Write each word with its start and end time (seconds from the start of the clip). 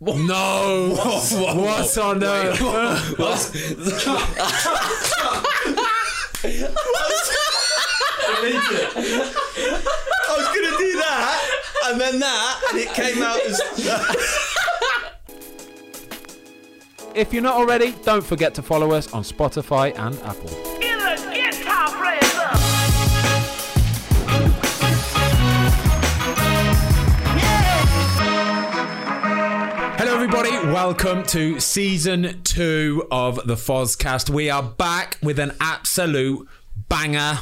No. 0.00 0.94
What's 0.96 1.98
on 1.98 2.24
earth? 2.24 2.60
What? 3.18 3.52
I 9.12 10.34
was 10.36 10.46
gonna 10.46 10.78
do 10.78 10.96
that, 10.98 11.50
and 11.86 12.00
then 12.00 12.18
that, 12.18 12.62
and 12.70 12.78
it 12.78 12.88
came 12.94 13.22
out 13.22 13.40
as. 13.44 13.60
If 17.14 17.32
you're 17.34 17.42
not 17.42 17.56
already, 17.56 17.92
don't 18.04 18.24
forget 18.24 18.54
to 18.54 18.62
follow 18.62 18.92
us 18.92 19.12
on 19.12 19.22
Spotify 19.22 19.98
and 19.98 20.18
Apple. 20.20 20.69
Welcome 30.82 31.24
to 31.24 31.60
season 31.60 32.40
two 32.42 33.06
of 33.10 33.46
the 33.46 33.54
Fozcast. 33.54 34.30
We 34.30 34.48
are 34.48 34.62
back 34.62 35.18
with 35.22 35.38
an 35.38 35.54
absolute 35.60 36.48
banger. 36.88 37.40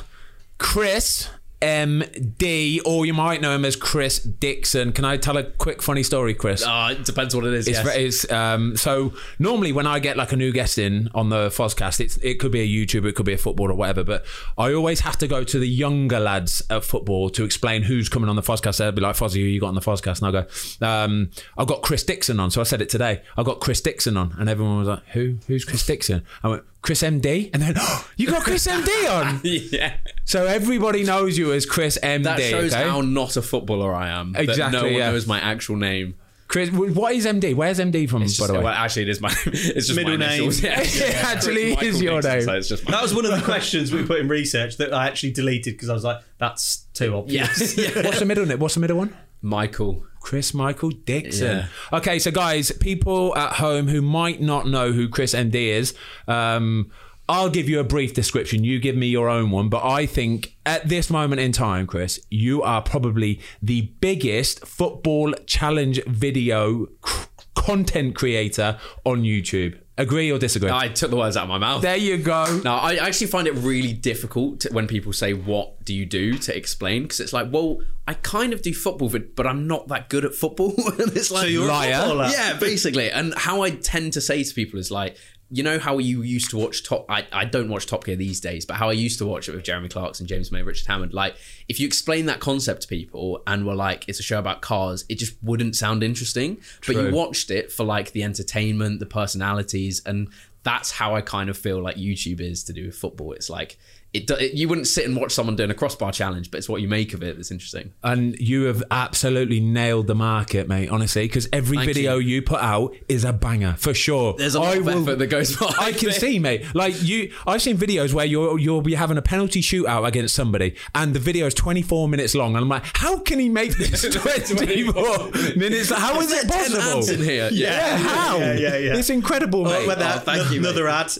Chris 0.59 1.29
MD, 1.61 2.81
or 2.85 3.05
you 3.05 3.13
might 3.13 3.41
know 3.41 3.53
him 3.53 3.65
as 3.65 3.75
Chris 3.75 4.21
Dixon. 4.21 4.93
Can 4.93 5.05
I 5.05 5.17
tell 5.17 5.37
a 5.37 5.43
quick 5.43 5.83
funny 5.83 6.05
story, 6.05 6.33
Chris? 6.35 6.65
Uh, 6.65 6.91
it 6.93 7.05
depends 7.05 7.35
what 7.35 7.45
it 7.45 7.53
is. 7.53 7.67
It's, 7.67 7.79
yes. 7.79 7.97
it's 7.97 8.33
um, 8.33 8.77
so 8.77 9.13
normally 9.41 9.73
when 9.73 9.87
I 9.87 9.99
get 9.99 10.17
like 10.17 10.33
a 10.33 10.37
new 10.37 10.53
guest 10.53 10.79
in 10.79 11.09
on 11.15 11.31
the 11.31 11.49
Fozcast, 11.49 12.01
it's 12.01 12.17
it 12.19 12.39
could 12.39 12.53
be 12.53 12.61
a 12.61 12.87
YouTuber, 12.87 13.07
it 13.07 13.17
could 13.17 13.27
be 13.27 13.33
a 13.33 13.39
footballer, 13.39 13.73
or 13.73 13.75
whatever. 13.75 14.05
But 14.05 14.25
I 14.57 14.73
always 14.73 15.01
have 15.01 15.19
to 15.19 15.27
go 15.27 15.43
to 15.43 15.59
the 15.59 15.69
younger 15.69 16.21
lads 16.21 16.63
at 16.71 16.85
football 16.85 17.29
to 17.31 17.45
explain 17.45 17.83
who's 17.83 18.09
coming 18.09 18.29
on 18.29 18.37
the 18.37 18.43
Fozcast. 18.43 18.79
They'll 18.79 18.93
be 18.93 19.01
like, 19.01 19.17
"Fozzy, 19.17 19.41
who 19.41 19.41
you 19.41 19.61
got 19.61 19.69
on 19.69 19.75
the 19.75 19.81
Fozcast?" 19.81 20.23
And 20.23 20.37
I 20.37 20.43
go, 20.43 20.87
um, 20.87 21.31
"I've 21.57 21.67
got 21.67 21.83
Chris 21.83 22.05
Dixon 22.05 22.39
on." 22.39 22.53
So 22.53 22.61
I 22.61 22.65
said 22.65 22.81
it 22.81 22.89
today. 22.89 23.23
I 23.37 23.43
got 23.43 23.59
Chris 23.59 23.81
Dixon 23.81 24.17
on, 24.17 24.37
and 24.39 24.49
everyone 24.49 24.79
was 24.79 24.89
like, 24.89 25.05
"Who? 25.09 25.39
Who's 25.49 25.65
Chris 25.65 25.85
Dixon?" 25.85 26.23
I 26.45 26.49
went, 26.49 26.63
"Chris 26.89 27.03
MD," 27.03 27.51
and 27.53 27.63
then 27.63 27.75
oh, 27.77 28.09
you 28.17 28.27
got 28.29 28.45
Chris 28.45 28.67
MD 28.67 28.89
on. 29.11 29.41
yeah. 29.45 29.97
So 30.25 30.47
everybody 30.47 31.05
knows 31.05 31.37
you 31.37 31.53
as 31.53 31.67
Chris 31.67 31.99
MD. 32.03 32.25
That 32.25 32.41
shows 32.41 32.73
okay? 32.73 32.89
how 32.89 33.03
not 33.03 33.37
a 33.37 33.43
footballer 33.43 33.93
I 33.95 34.09
am. 34.09 34.35
Exactly, 34.35 34.81
no 34.81 34.85
one 34.87 34.95
yeah. 34.95 35.11
knows 35.11 35.27
my 35.27 35.39
actual 35.39 35.77
name. 35.77 36.15
Chris. 36.47 36.71
What 36.71 37.15
is 37.15 37.27
MD? 37.27 37.55
Where's 37.55 37.79
MD 37.79 38.09
from? 38.09 38.23
It's 38.23 38.41
by 38.41 38.47
the 38.47 38.55
way, 38.55 38.61
well, 38.61 38.73
actually, 38.73 39.03
it 39.03 39.11
is 39.11 39.21
my. 39.21 39.29
It's 39.49 39.89
just 39.89 39.97
Middle 39.97 40.17
my 40.17 40.25
initials. 40.25 40.63
name. 40.63 40.73
Yeah, 40.73 40.81
It 40.83 41.25
actually 41.25 41.71
Michael 41.75 41.89
is 41.89 42.01
your 42.01 42.23
Dixon, 42.23 42.39
name. 42.39 42.47
So 42.47 42.55
it's 42.55 42.69
just 42.69 42.87
That 42.87 43.03
was 43.03 43.15
one 43.15 43.27
of 43.27 43.33
the 43.33 43.43
questions 43.43 43.93
we 43.93 44.07
put 44.07 44.21
in 44.21 44.29
research 44.29 44.79
that 44.79 44.95
I 44.95 45.09
actually 45.09 45.33
deleted 45.33 45.75
because 45.75 45.91
I 45.91 45.93
was 45.93 46.05
like, 46.05 46.23
that's 46.39 46.87
too 46.95 47.15
obvious. 47.15 47.77
yes. 47.77 47.95
yeah. 47.97 48.03
What's 48.03 48.21
the 48.21 48.25
middle 48.25 48.47
name? 48.47 48.61
What's 48.61 48.73
the 48.73 48.81
middle 48.81 48.97
one? 48.97 49.15
Michael. 49.43 50.07
Chris 50.21 50.53
Michael 50.55 50.91
Dixon. 50.91 51.59
Okay, 51.93 52.19
so 52.19 52.31
guys, 52.31 52.71
people 52.73 53.37
at 53.37 53.55
home 53.55 53.89
who 53.89 54.03
might 54.03 54.41
not 54.41 54.67
know 54.67 54.93
who 54.93 55.09
Chris 55.09 55.35
MD 55.35 55.55
is, 55.55 55.95
um, 56.27 56.91
I'll 57.31 57.51
give 57.51 57.69
you 57.69 57.79
a 57.79 57.85
brief 57.85 58.15
description. 58.15 58.65
You 58.65 58.79
give 58.79 58.97
me 58.97 59.07
your 59.07 59.29
own 59.29 59.51
one, 59.51 59.69
but 59.69 59.85
I 59.85 60.07
think 60.07 60.57
at 60.65 60.89
this 60.89 61.11
moment 61.11 61.41
in 61.43 61.53
time, 61.53 61.87
Chris, 61.87 62.19
you 62.31 62.63
are 62.63 62.81
probably 62.81 63.41
the 63.61 63.83
biggest 64.01 64.67
football 64.67 65.35
challenge 65.47 66.03
video 66.07 66.87
c- 67.07 67.27
content 67.55 68.15
creator 68.15 68.79
on 69.05 69.23
YouTube. 69.25 69.79
Agree 69.99 70.31
or 70.33 70.39
disagree? 70.39 70.71
I 70.71 70.89
took 70.89 71.11
the 71.11 71.17
words 71.17 71.37
out 71.37 71.43
of 71.43 71.49
my 71.49 71.59
mouth. 71.59 71.83
there 71.83 71.97
you 71.97 72.17
go. 72.19 72.61
No, 72.65 72.75
I 72.75 72.95
actually 72.95 73.27
find 73.27 73.47
it 73.47 73.53
really 73.55 73.93
difficult 73.93 74.61
to, 74.61 74.71
when 74.73 74.87
people 74.87 75.13
say, 75.13 75.33
"What 75.35 75.85
do 75.85 75.93
you 75.93 76.07
do?" 76.07 76.39
to 76.39 76.57
explain 76.57 77.03
because 77.03 77.21
it's 77.21 77.33
like, 77.33 77.49
well, 77.53 77.81
I 78.07 78.15
kind 78.15 78.53
of 78.53 78.63
do 78.63 78.73
football, 78.73 79.13
but 79.35 79.47
I'm 79.47 79.67
not 79.67 79.89
that 79.89 80.09
good 80.09 80.25
at 80.25 80.35
football. 80.35 80.73
it's 80.79 81.31
like, 81.31 81.51
you're 81.51 81.65
a 81.65 81.69
Liar. 81.69 81.99
footballer. 81.99 82.29
yeah, 82.31 82.57
basically. 82.59 83.11
And 83.11 83.35
how 83.37 83.63
I 83.63 83.71
tend 83.71 84.15
to 84.15 84.21
say 84.21 84.43
to 84.43 84.55
people 84.55 84.79
is 84.79 84.91
like, 84.91 85.17
you 85.51 85.63
know 85.63 85.79
how 85.79 85.99
you 85.99 86.23
used 86.23 86.51
to 86.51 86.59
watch 86.59 86.85
Top. 86.85 87.07
I, 87.09 87.27
I 87.33 87.47
don't 87.47 87.69
watch 87.69 87.87
Top 87.87 88.05
Gear 88.05 88.17
these 88.17 88.41
days, 88.41 88.67
but 88.67 88.75
how 88.75 88.91
I 88.91 88.93
used 88.93 89.19
to 89.19 89.27
watch 89.27 89.49
it 89.49 89.55
with 89.55 89.65
Jeremy 89.65 89.89
Clarkson, 89.89 90.27
James 90.27 90.53
May, 90.53 90.63
Richard 90.63 90.87
Hammond. 90.87 91.15
Like, 91.15 91.37
if 91.69 91.81
you 91.81 91.87
explain 91.87 92.27
that 92.27 92.39
concept 92.39 92.83
to 92.83 92.89
people 92.89 93.43
and 93.47 93.67
were 93.67 93.75
like, 93.75 94.07
it's 94.09 94.21
a 94.21 94.23
show 94.23 94.39
about 94.39 94.61
cars, 94.61 95.05
it 95.09 95.19
just 95.19 95.37
wouldn't 95.43 95.75
sound 95.75 96.03
interesting. 96.03 96.59
But 96.87 96.97
you 96.97 97.15
watched 97.15 97.51
it 97.51 97.73
for 97.73 97.85
like 97.85 98.13
the 98.13 98.25
entertainment, 98.25 99.01
the 99.01 99.07
personalities, 99.07 100.03
and 100.05 100.29
that's 100.65 100.91
how 100.91 101.15
I 101.15 101.23
kind 101.23 101.49
of 101.49 101.57
feel 101.57 101.81
like 101.83 101.97
YouTube 101.97 102.41
is 102.41 102.65
to 102.65 102.75
do 102.75 102.87
with 102.87 102.97
football. 102.97 103.33
It's 103.33 103.49
like 103.49 103.79
it, 104.15 104.27
do- 104.27 104.35
it 104.37 104.55
you 104.55 104.69
wouldn't 104.69 104.87
sit 104.87 105.05
and 105.05 105.15
watch 105.17 105.33
someone 105.33 105.55
doing 105.57 105.71
a 105.71 105.75
crossbar 105.75 106.13
challenge, 106.13 106.51
but 106.51 106.59
it's 106.59 106.69
what 106.69 106.81
you 106.81 106.89
make 106.89 107.13
of 107.15 107.23
it 107.23 107.37
that's 107.37 107.51
interesting. 107.51 107.93
And 108.03 108.39
you 108.39 108.65
have 108.65 108.83
absolutely 108.91 109.61
nailed 109.61 110.07
the 110.07 110.15
market, 110.15 110.67
mate. 110.67 110.89
Honestly, 110.89 111.27
because 111.27 111.47
every 111.53 111.77
Thank 111.77 111.89
video 111.89 112.17
you. 112.17 112.41
put 112.43 112.61
out 112.61 112.95
is 113.09 113.25
a 113.25 113.33
banger 113.33 113.75
for 113.79 113.93
sure. 113.93 114.35
There's 114.39 114.55
a 114.55 114.61
lot 114.61 114.75
I 114.75 114.79
of 114.79 114.85
will- 114.87 115.03
effort 115.03 115.17
that 115.19 115.27
goes 115.27 115.57
behind 115.57 115.75
I 115.79 115.93
can 115.93 116.09
it. 116.09 116.15
see, 116.15 116.39
mate. 116.39 116.65
Like 116.75 117.03
you, 117.03 117.33
I've 117.47 117.61
seen 117.63 117.77
videos 117.77 118.13
where 118.15 118.25
you'll 118.27 118.59
you'll 118.59 118.81
be 118.83 118.95
having 118.95 119.19
a 119.19 119.23
penalty 119.23 119.61
shootout 119.61 120.07
against 120.07 120.35
somebody, 120.35 120.75
and 120.95 121.13
the 121.15 121.21
video 121.21 121.47
is 121.47 121.55
24 121.55 122.09
minutes 122.09 122.35
long, 122.35 122.55
and 122.57 122.63
I'm 122.63 122.69
like, 122.69 122.85
how 122.95 123.19
can 123.19 123.39
he 123.39 123.49
make 123.49 123.77
this 123.77 124.03
24 124.11 125.31
minutes? 125.57 125.91
How 125.93 126.21
is 126.21 126.33
it 126.33 126.49
Ten 126.49 126.73
ads 126.73 126.75
possible? 126.75 127.15
in 127.23 127.29
here. 127.29 127.49
Yeah, 127.53 127.97
how? 127.99 128.39
Yeah, 128.39 128.55
yeah, 128.55 128.77
yeah. 128.79 128.97
It's 128.97 129.11
incredible, 129.11 129.67
oh, 129.67 129.71
mate. 129.71 129.87
But 129.87 129.99
that, 129.99 130.17
oh, 130.17 130.21
thank 130.21 130.51
you, 130.53 130.61
another 130.61 130.89
ad. 130.89 131.11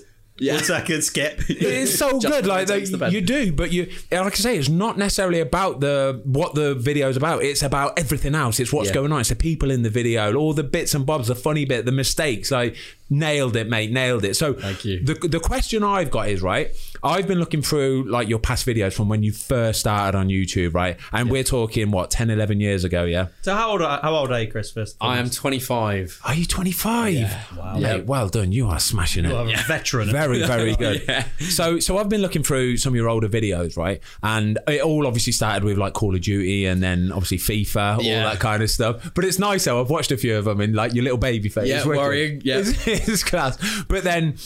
Yeah. 0.41 0.55
One 0.55 0.65
second, 0.65 1.03
skip. 1.03 1.41
It's 1.49 1.99
so 1.99 2.21
good. 2.21 2.47
Like 2.47 2.67
they, 2.69 2.85
the 2.85 3.09
you 3.11 3.21
do, 3.21 3.53
but 3.53 3.73
you 3.73 3.91
like 4.13 4.33
I 4.35 4.37
say, 4.37 4.57
it's 4.59 4.69
not 4.69 4.97
necessarily 4.97 5.41
about 5.41 5.81
the 5.81 6.21
what 6.25 6.55
the 6.55 6.75
video's 6.75 7.17
about. 7.17 7.43
It's 7.43 7.63
about 7.63 7.99
everything 7.99 8.35
else. 8.35 8.61
It's 8.61 8.73
what's 8.73 8.89
Yeah. 8.89 8.95
going 8.95 9.13
on. 9.13 9.21
It's 9.21 9.31
the 9.31 9.37
people 9.37 9.71
in 9.71 9.83
the 9.83 9.91
video, 9.91 10.35
all 10.35 10.53
the 10.53 10.63
bits 10.65 10.95
and 10.95 11.05
bobs, 11.05 11.29
the 11.29 11.35
funny 11.35 11.65
bit, 11.65 11.85
the 11.85 11.93
mistakes. 11.93 12.51
Like 12.51 12.77
nailed 13.11 13.57
it, 13.57 13.69
mate. 13.69 13.91
Nailed 13.91 14.25
it. 14.25 14.35
So 14.37 14.55
Thank 14.55 14.85
you. 14.85 15.03
The 15.05 15.15
the 15.15 15.41
question 15.41 15.83
I've 15.83 16.11
got 16.11 16.29
is 16.29 16.41
right. 16.43 16.71
I've 17.03 17.27
been 17.27 17.39
looking 17.39 17.63
through 17.63 18.05
like 18.09 18.29
your 18.29 18.39
past 18.39 18.67
videos 18.67 18.93
from 18.93 19.09
when 19.09 19.23
you 19.23 19.33
first 19.33 19.81
started 19.81 20.17
on 20.17 20.29
YouTube, 20.29 20.75
right? 20.75 20.97
And 21.13 21.31
we're 21.31 21.45
talking 21.45 21.91
what 21.91 22.11
10, 22.11 22.31
11 22.31 22.61
years 22.61 22.85
ago, 22.85 23.05
yeah. 23.05 23.29
So 23.43 23.55
how 23.55 23.71
old 23.71 23.83
are, 23.83 24.01
how 24.01 24.15
old 24.15 24.33
are 24.33 24.41
you, 24.41 24.51
Chris? 24.51 24.71
First, 24.71 24.97
I 25.01 25.19
am 25.19 25.31
25. 25.31 26.21
Are 26.25 26.35
you 26.35 26.45
twenty 26.45 26.73
five? 26.73 27.35
Wow. 27.57 27.79
Mate, 27.79 28.05
well 28.07 28.29
done. 28.29 28.53
You 28.53 28.67
are 28.69 28.79
smashing 28.79 29.25
it. 29.25 29.31
You're 29.31 29.59
a 29.59 29.63
veteran. 29.67 30.11
Very, 30.11 30.45
very 30.45 30.75
good. 30.77 31.25
So, 31.41 31.79
so 31.79 31.99
I've 31.99 32.09
been 32.09 32.23
looking 32.23 32.43
through 32.43 32.77
some 32.77 32.93
of 32.93 32.97
your 32.97 33.09
older 33.09 33.29
videos, 33.29 33.77
right? 33.77 34.01
And 34.23 34.59
it 34.67 34.83
all 34.83 35.07
obviously 35.07 35.33
started 35.33 35.65
with 35.65 35.79
like 35.79 35.95
Call 35.95 36.15
of 36.15 36.21
Duty, 36.21 36.67
and 36.67 36.83
then 36.83 37.13
obviously 37.13 37.39
FIFA, 37.39 37.99
all 37.99 38.03
that 38.03 38.41
kind 38.41 38.63
of 38.63 38.71
stuff. 38.71 39.13
But 39.15 39.25
it's 39.25 39.39
nice 39.39 39.65
though. 39.65 39.81
I've 39.81 39.91
watched 39.91 40.11
a 40.13 40.17
few 40.17 40.37
of 40.37 40.45
them 40.45 40.61
in 40.61 40.73
like 40.75 40.95
your 40.95 41.05
little 41.05 41.19
baby 41.19 41.49
face. 41.49 41.69
Yeah, 41.69 41.87
worrying, 41.87 42.43
yeah. 42.45 42.59
it's, 42.59 42.87
it's 42.87 43.25
class. 43.25 43.59
But 43.89 44.05
then. 44.05 44.37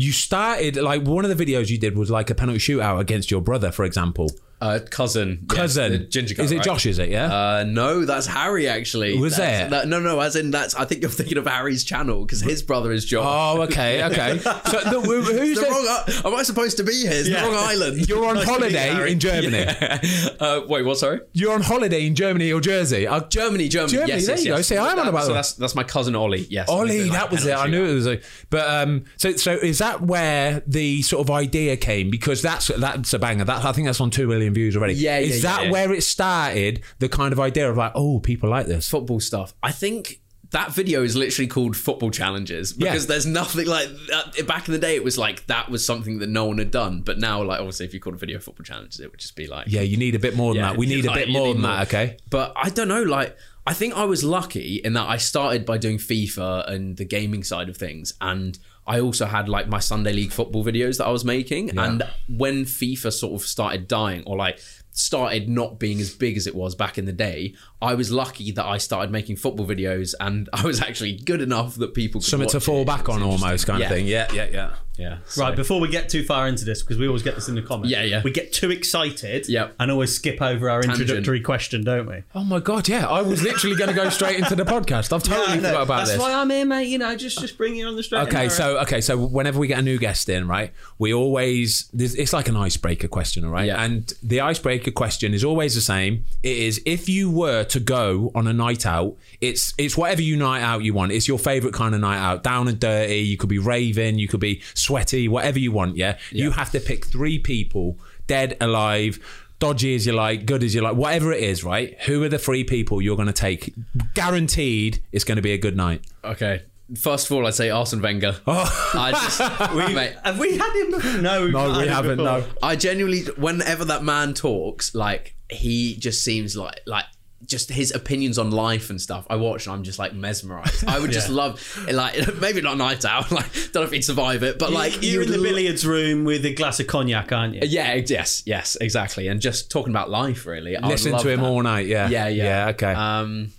You 0.00 0.12
started 0.12 0.76
like 0.76 1.02
one 1.02 1.24
of 1.24 1.36
the 1.36 1.44
videos 1.44 1.70
you 1.70 1.76
did 1.76 1.98
was 1.98 2.08
like 2.08 2.30
a 2.30 2.34
penalty 2.36 2.60
shootout 2.60 3.00
against 3.00 3.32
your 3.32 3.40
brother, 3.40 3.72
for 3.72 3.84
example. 3.84 4.30
Uh, 4.60 4.80
cousin. 4.90 5.44
Cousin, 5.48 5.92
the 5.92 5.98
ginger 6.00 6.34
guy. 6.34 6.42
is 6.42 6.50
it 6.52 6.56
right? 6.56 6.64
Josh? 6.64 6.84
Is 6.86 6.98
it? 6.98 7.10
Yeah. 7.10 7.32
Uh, 7.32 7.64
no, 7.64 8.04
that's 8.04 8.26
Harry 8.26 8.66
actually. 8.68 9.16
Was 9.18 9.34
it? 9.34 9.70
that- 9.70 9.86
no, 9.86 10.00
no, 10.00 10.18
as 10.20 10.34
in 10.34 10.50
that's. 10.50 10.74
I 10.74 10.84
think 10.84 11.02
you're 11.02 11.10
thinking 11.10 11.38
of 11.38 11.46
Harry's 11.46 11.84
channel 11.84 12.24
because 12.24 12.40
his 12.40 12.62
brother 12.62 12.90
is 12.90 13.04
Josh. 13.04 13.24
oh, 13.26 13.62
okay, 13.62 14.02
okay. 14.10 14.38
So 14.38 14.50
the, 14.50 15.00
who's 15.00 15.58
the 15.58 15.64
the, 15.64 16.22
wrong. 16.24 16.32
Am 16.32 16.38
I 16.38 16.42
supposed 16.42 16.76
to 16.78 16.84
be 16.84 16.92
here? 17.02 17.12
It's 17.12 17.28
Yeah. 17.28 17.42
the 17.46 17.52
wrong 17.52 17.64
island. 17.68 17.98
You're 18.08 18.24
on 18.26 18.34
Nice 18.34 18.46
to 18.46 18.50
you, 18.52 18.58
holiday 18.58 19.12
in 19.12 19.18
Germany. 19.20 19.64
uh, 20.40 20.62
wait, 20.66 20.84
what? 20.84 20.98
Sorry. 20.98 21.20
You're 21.34 21.52
on 21.54 21.62
holiday 21.62 22.06
in 22.06 22.14
Germany 22.16 22.52
or 22.52 22.60
Jersey. 22.60 23.06
I, 23.06 23.20
Germany, 23.20 23.68
Germany. 23.68 23.92
Germany, 23.92 24.12
Yes, 24.12 24.26
there 24.26 24.36
yes, 24.36 24.44
you 24.44 24.50
go. 24.50 24.56
yes. 24.56 24.66
See, 24.66 24.76
I'm 24.76 24.98
on 24.98 25.08
about 25.08 25.22
so 25.22 25.28
that. 25.28 25.34
that's 25.34 25.52
that's 25.54 25.74
my 25.74 25.84
cousin 25.84 26.16
Ollie. 26.16 26.46
Yes, 26.50 26.68
Ollie, 26.68 27.04
Like 27.04 27.12
that 27.12 27.30
was 27.30 27.46
it. 27.46 27.54
I 27.56 27.68
knew 27.68 27.84
it 27.84 27.94
was 27.94 28.06
a. 28.08 28.20
But 28.50 28.68
um, 28.68 29.04
so 29.16 29.32
so 29.36 29.52
is 29.52 29.78
that 29.78 30.02
where 30.02 30.62
the 30.66 31.02
sort 31.02 31.26
of 31.26 31.30
idea 31.30 31.76
came? 31.76 32.10
Because 32.10 32.42
that's 32.42 32.66
that's 32.68 33.12
a 33.12 33.18
banger. 33.20 33.44
That 33.44 33.64
I 33.64 33.72
think 33.72 33.86
that's 33.86 34.00
on 34.00 34.10
two 34.10 34.26
million 34.26 34.47
views 34.54 34.76
already. 34.76 34.94
Yeah, 34.94 35.18
Is 35.18 35.42
yeah, 35.42 35.50
that 35.56 35.64
yeah. 35.66 35.70
where 35.70 35.92
it 35.92 36.02
started? 36.02 36.82
The 36.98 37.08
kind 37.08 37.32
of 37.32 37.40
idea 37.40 37.70
of 37.70 37.76
like, 37.76 37.92
oh, 37.94 38.20
people 38.20 38.48
like 38.50 38.66
this. 38.66 38.88
football 38.88 39.20
stuff. 39.20 39.54
I 39.62 39.72
think 39.72 40.20
that 40.50 40.72
video 40.72 41.02
is 41.02 41.14
literally 41.14 41.46
called 41.46 41.76
football 41.76 42.10
challenges 42.10 42.72
because 42.72 43.02
Yeah. 43.04 43.08
there's 43.08 43.26
nothing 43.26 43.66
like 43.66 43.88
that. 44.08 44.46
back 44.46 44.66
in 44.66 44.72
the 44.72 44.78
day. 44.78 44.94
It 44.96 45.04
was 45.04 45.18
like 45.18 45.46
that 45.48 45.68
was 45.70 45.84
something 45.84 46.20
that 46.20 46.28
no 46.30 46.46
one 46.46 46.56
had 46.56 46.70
done, 46.70 47.02
but 47.02 47.18
now 47.18 47.42
like 47.42 47.60
obviously 47.60 47.84
if 47.84 47.92
you 47.92 48.00
called 48.00 48.14
a 48.14 48.18
video 48.18 48.38
football 48.38 48.64
challenges, 48.64 48.98
it 49.00 49.10
would 49.10 49.20
just 49.20 49.36
be 49.36 49.46
like 49.46 49.66
Yeah, 49.68 49.82
you 49.82 49.98
need 49.98 50.14
a 50.14 50.18
bit 50.18 50.34
more 50.36 50.54
than 50.54 50.62
Yeah, 50.62 50.70
that. 50.70 50.78
We 50.78 50.86
need 50.86 51.04
a 51.04 51.12
bit 51.12 51.28
more 51.28 51.52
than 51.52 51.60
more. 51.62 51.70
that. 51.72 51.88
Okay. 51.88 52.16
But 52.30 52.54
I 52.56 52.70
don't 52.70 52.88
know, 52.88 53.02
like 53.02 53.36
I 53.66 53.74
think 53.74 53.94
I 53.94 54.04
was 54.06 54.24
lucky 54.24 54.76
in 54.76 54.94
that 54.94 55.06
I 55.06 55.18
started 55.18 55.66
by 55.66 55.76
doing 55.76 55.98
FIFA 55.98 56.66
and 56.70 56.96
the 56.96 57.04
gaming 57.04 57.44
side 57.44 57.68
of 57.68 57.76
things 57.76 58.14
and 58.22 58.58
I 58.88 59.00
also 59.00 59.26
had 59.26 59.48
like 59.48 59.68
my 59.68 59.78
Sunday 59.80 60.12
league 60.12 60.32
football 60.32 60.64
videos 60.64 60.96
that 60.98 61.06
I 61.06 61.10
was 61.10 61.24
making 61.24 61.78
and 61.78 62.02
when 62.28 62.64
FIFA 62.64 63.12
sort 63.12 63.40
of 63.40 63.46
started 63.46 63.86
dying 63.86 64.22
or 64.26 64.36
like 64.36 64.58
started 64.92 65.48
not 65.48 65.78
being 65.78 66.00
as 66.00 66.10
big 66.14 66.36
as 66.36 66.46
it 66.46 66.54
was 66.54 66.74
back 66.74 66.98
in 66.98 67.04
the 67.04 67.12
day, 67.12 67.54
I 67.80 67.94
was 67.94 68.10
lucky 68.10 68.50
that 68.52 68.64
I 68.64 68.78
started 68.78 69.10
making 69.12 69.36
football 69.36 69.66
videos 69.66 70.14
and 70.18 70.48
I 70.54 70.62
was 70.62 70.80
actually 70.80 71.12
good 71.16 71.40
enough 71.42 71.76
that 71.76 71.94
people 71.94 72.20
could 72.20 72.28
Something 72.30 72.48
to 72.48 72.60
fall 72.60 72.82
it. 72.82 72.86
back 72.86 73.08
on, 73.08 73.22
almost 73.22 73.66
kind 73.66 73.80
Yeah. 73.80 73.86
of 73.86 73.92
thing. 73.92 74.06
Yeah, 74.06 74.32
yeah, 74.32 74.48
yeah. 74.50 74.74
Yeah. 74.98 75.18
so- 75.26 75.42
Right, 75.42 75.54
before 75.56 75.80
we 75.80 75.88
get 75.88 76.08
too 76.08 76.24
far 76.24 76.48
into 76.48 76.64
this, 76.64 76.82
because 76.82 76.98
we 76.98 77.06
always 77.06 77.22
get 77.22 77.34
this 77.36 77.48
in 77.48 77.54
the 77.54 77.62
comments. 77.62 77.90
Yeah, 77.90 78.02
yeah. 78.02 78.22
We 78.22 78.30
get 78.32 78.52
too 78.52 78.70
excited 78.70 79.48
Yep. 79.48 79.74
and 79.78 79.90
always 79.90 80.14
skip 80.14 80.42
over 80.42 80.68
our 80.68 80.82
Tangent. 80.82 81.02
introductory 81.02 81.40
question, 81.40 81.84
don't 81.84 82.06
we? 82.06 82.22
Oh 82.34 82.44
my 82.44 82.58
god, 82.60 82.88
yeah. 82.88 83.06
I 83.06 83.22
was 83.22 83.42
literally 83.42 83.76
going 83.76 83.90
to 83.90 83.94
go 83.96 84.08
straight 84.10 84.38
into 84.38 84.56
the 84.56 84.64
podcast. 84.64 85.12
I've 85.12 85.22
totally 85.22 85.46
I 85.46 85.56
know. 85.56 85.68
forgot 85.68 85.82
about 85.82 85.96
That's 85.98 86.10
this. 86.10 86.18
That's 86.18 86.30
why 86.30 86.34
I'm 86.40 86.50
here, 86.50 86.64
mate. 86.66 86.88
You 86.88 86.98
know, 86.98 87.14
just 87.16 87.38
just 87.40 87.56
bring 87.56 87.76
you 87.76 87.86
on 87.86 87.96
the 87.96 88.02
straight. 88.02 88.26
Okay, 88.28 88.48
so 88.48 88.78
okay, 88.80 89.00
so 89.00 89.16
whenever 89.16 89.58
we 89.58 89.66
get 89.68 89.78
a 89.78 89.82
new 89.82 89.98
guest 89.98 90.28
in, 90.28 90.48
right, 90.48 90.72
we 90.98 91.14
always 91.14 91.88
it's 91.96 92.32
like 92.32 92.48
an 92.48 92.56
icebreaker 92.56 93.08
question, 93.08 93.44
all 93.44 93.50
right? 93.52 93.66
Yeah. 93.66 93.82
And 93.82 94.12
the 94.22 94.40
icebreaker 94.40 94.90
question 94.90 95.32
is 95.34 95.44
always 95.44 95.74
the 95.74 95.80
same. 95.80 96.24
It 96.42 96.56
is 96.56 96.80
if 96.84 97.08
you 97.08 97.30
were 97.30 97.64
to 97.64 97.80
go 97.80 98.32
on 98.34 98.46
a 98.48 98.52
night 98.52 98.84
out, 98.86 99.16
it's 99.40 99.74
it's 99.78 99.96
whatever 99.96 100.22
you 100.22 100.36
night 100.36 100.62
out 100.62 100.82
you 100.82 100.92
want. 100.94 101.12
It's 101.12 101.28
your 101.28 101.38
favorite 101.38 101.74
kind 101.74 101.94
of 101.94 102.00
night 102.00 102.18
out, 102.18 102.42
down 102.42 102.66
and 102.68 102.80
dirty. 102.80 103.18
You 103.20 103.36
could 103.36 103.48
be 103.48 103.58
raving, 103.58 104.18
you 104.18 104.26
could 104.28 104.40
be 104.40 104.60
sweaty, 104.88 105.28
whatever 105.28 105.58
you 105.58 105.70
want. 105.72 105.96
Yeah, 105.96 106.18
you 106.30 106.50
have 106.52 106.70
to 106.72 106.80
pick 106.80 107.04
three 107.06 107.38
people, 107.38 107.98
dead, 108.26 108.56
alive. 108.60 109.18
Dodgy 109.60 109.94
as 109.96 110.06
you 110.06 110.12
like, 110.12 110.46
good 110.46 110.62
as 110.62 110.72
you 110.74 110.80
like, 110.82 110.94
whatever 110.94 111.32
it 111.32 111.42
is, 111.42 111.64
right? 111.64 112.00
Who 112.02 112.22
are 112.22 112.28
the 112.28 112.38
three 112.38 112.62
people 112.62 113.02
you're 113.02 113.16
going 113.16 113.26
to 113.26 113.32
take? 113.48 113.74
Guaranteed, 114.14 115.00
it's 115.12 115.24
going 115.24 115.36
to 115.36 115.42
be 115.42 115.52
a 115.52 115.58
good 115.58 115.76
night. 115.76 116.04
Okay. 116.24 116.62
First 116.96 117.26
of 117.26 117.32
all, 117.36 117.46
I'd 117.46 117.54
say 117.54 117.68
Arsene 117.70 118.00
Wenger. 118.00 118.36
Oh. 118.46 118.90
I 118.94 119.10
just, 119.10 119.74
We- 119.74 119.94
mate, 119.94 120.14
have 120.24 120.38
we 120.38 120.56
had 120.56 120.72
him 120.82 120.90
before? 120.92 121.20
No, 121.20 121.46
No, 121.48 121.78
we 121.78 121.86
haven't. 121.88 122.18
before. 122.18 122.40
No. 122.40 122.44
I 122.62 122.76
genuinely, 122.76 123.22
whenever 123.36 123.84
that 123.86 124.02
man 124.04 124.32
talks, 124.34 124.94
like 124.94 125.34
he 125.50 125.96
just 125.96 126.22
seems 126.24 126.56
like 126.56 126.80
like 126.86 127.04
just 127.46 127.70
his 127.70 127.94
opinions 127.94 128.36
on 128.38 128.50
life 128.50 128.90
and 128.90 129.00
stuff. 129.00 129.26
I 129.30 129.36
watch 129.36 129.66
and 129.66 129.74
I'm 129.74 129.82
just 129.84 129.98
like 129.98 130.12
mesmerized. 130.12 130.84
I 130.86 130.98
would 130.98 131.12
just 131.12 131.28
Yeah. 131.30 131.34
love, 131.36 131.86
like 131.92 132.34
maybe 132.40 132.60
not 132.60 132.76
night 132.76 133.04
out, 133.04 133.30
like 133.32 133.52
don't 133.72 133.74
know 133.76 133.82
if 133.82 133.92
he'd 133.92 134.02
survive 134.02 134.42
it, 134.42 134.58
but 134.58 134.72
like 134.72 135.02
you're 135.02 135.22
in 135.22 135.30
the 135.30 135.36
lo- 135.38 135.44
billiards 135.44 135.86
room 135.86 136.24
with 136.24 136.44
a 136.44 136.52
glass 136.54 136.80
of 136.80 136.88
cognac, 136.88 137.30
aren't 137.32 137.54
you? 137.54 137.60
Yeah, 137.64 137.94
yes, 137.94 138.42
yes, 138.44 138.76
exactly, 138.80 139.28
and 139.28 139.40
just 139.40 139.70
talking 139.70 139.92
about 139.92 140.10
life 140.10 140.46
really. 140.46 140.76
Listen 140.82 141.16
to 141.16 141.28
him 141.28 141.40
that. 141.40 141.46
all 141.46 141.62
night, 141.62 141.86
yeah. 141.86 142.08
Yeah, 142.08 142.28
yeah, 142.28 142.44
Yeah, 142.44 142.68
okay. 142.70 142.92
Um, 142.92 143.52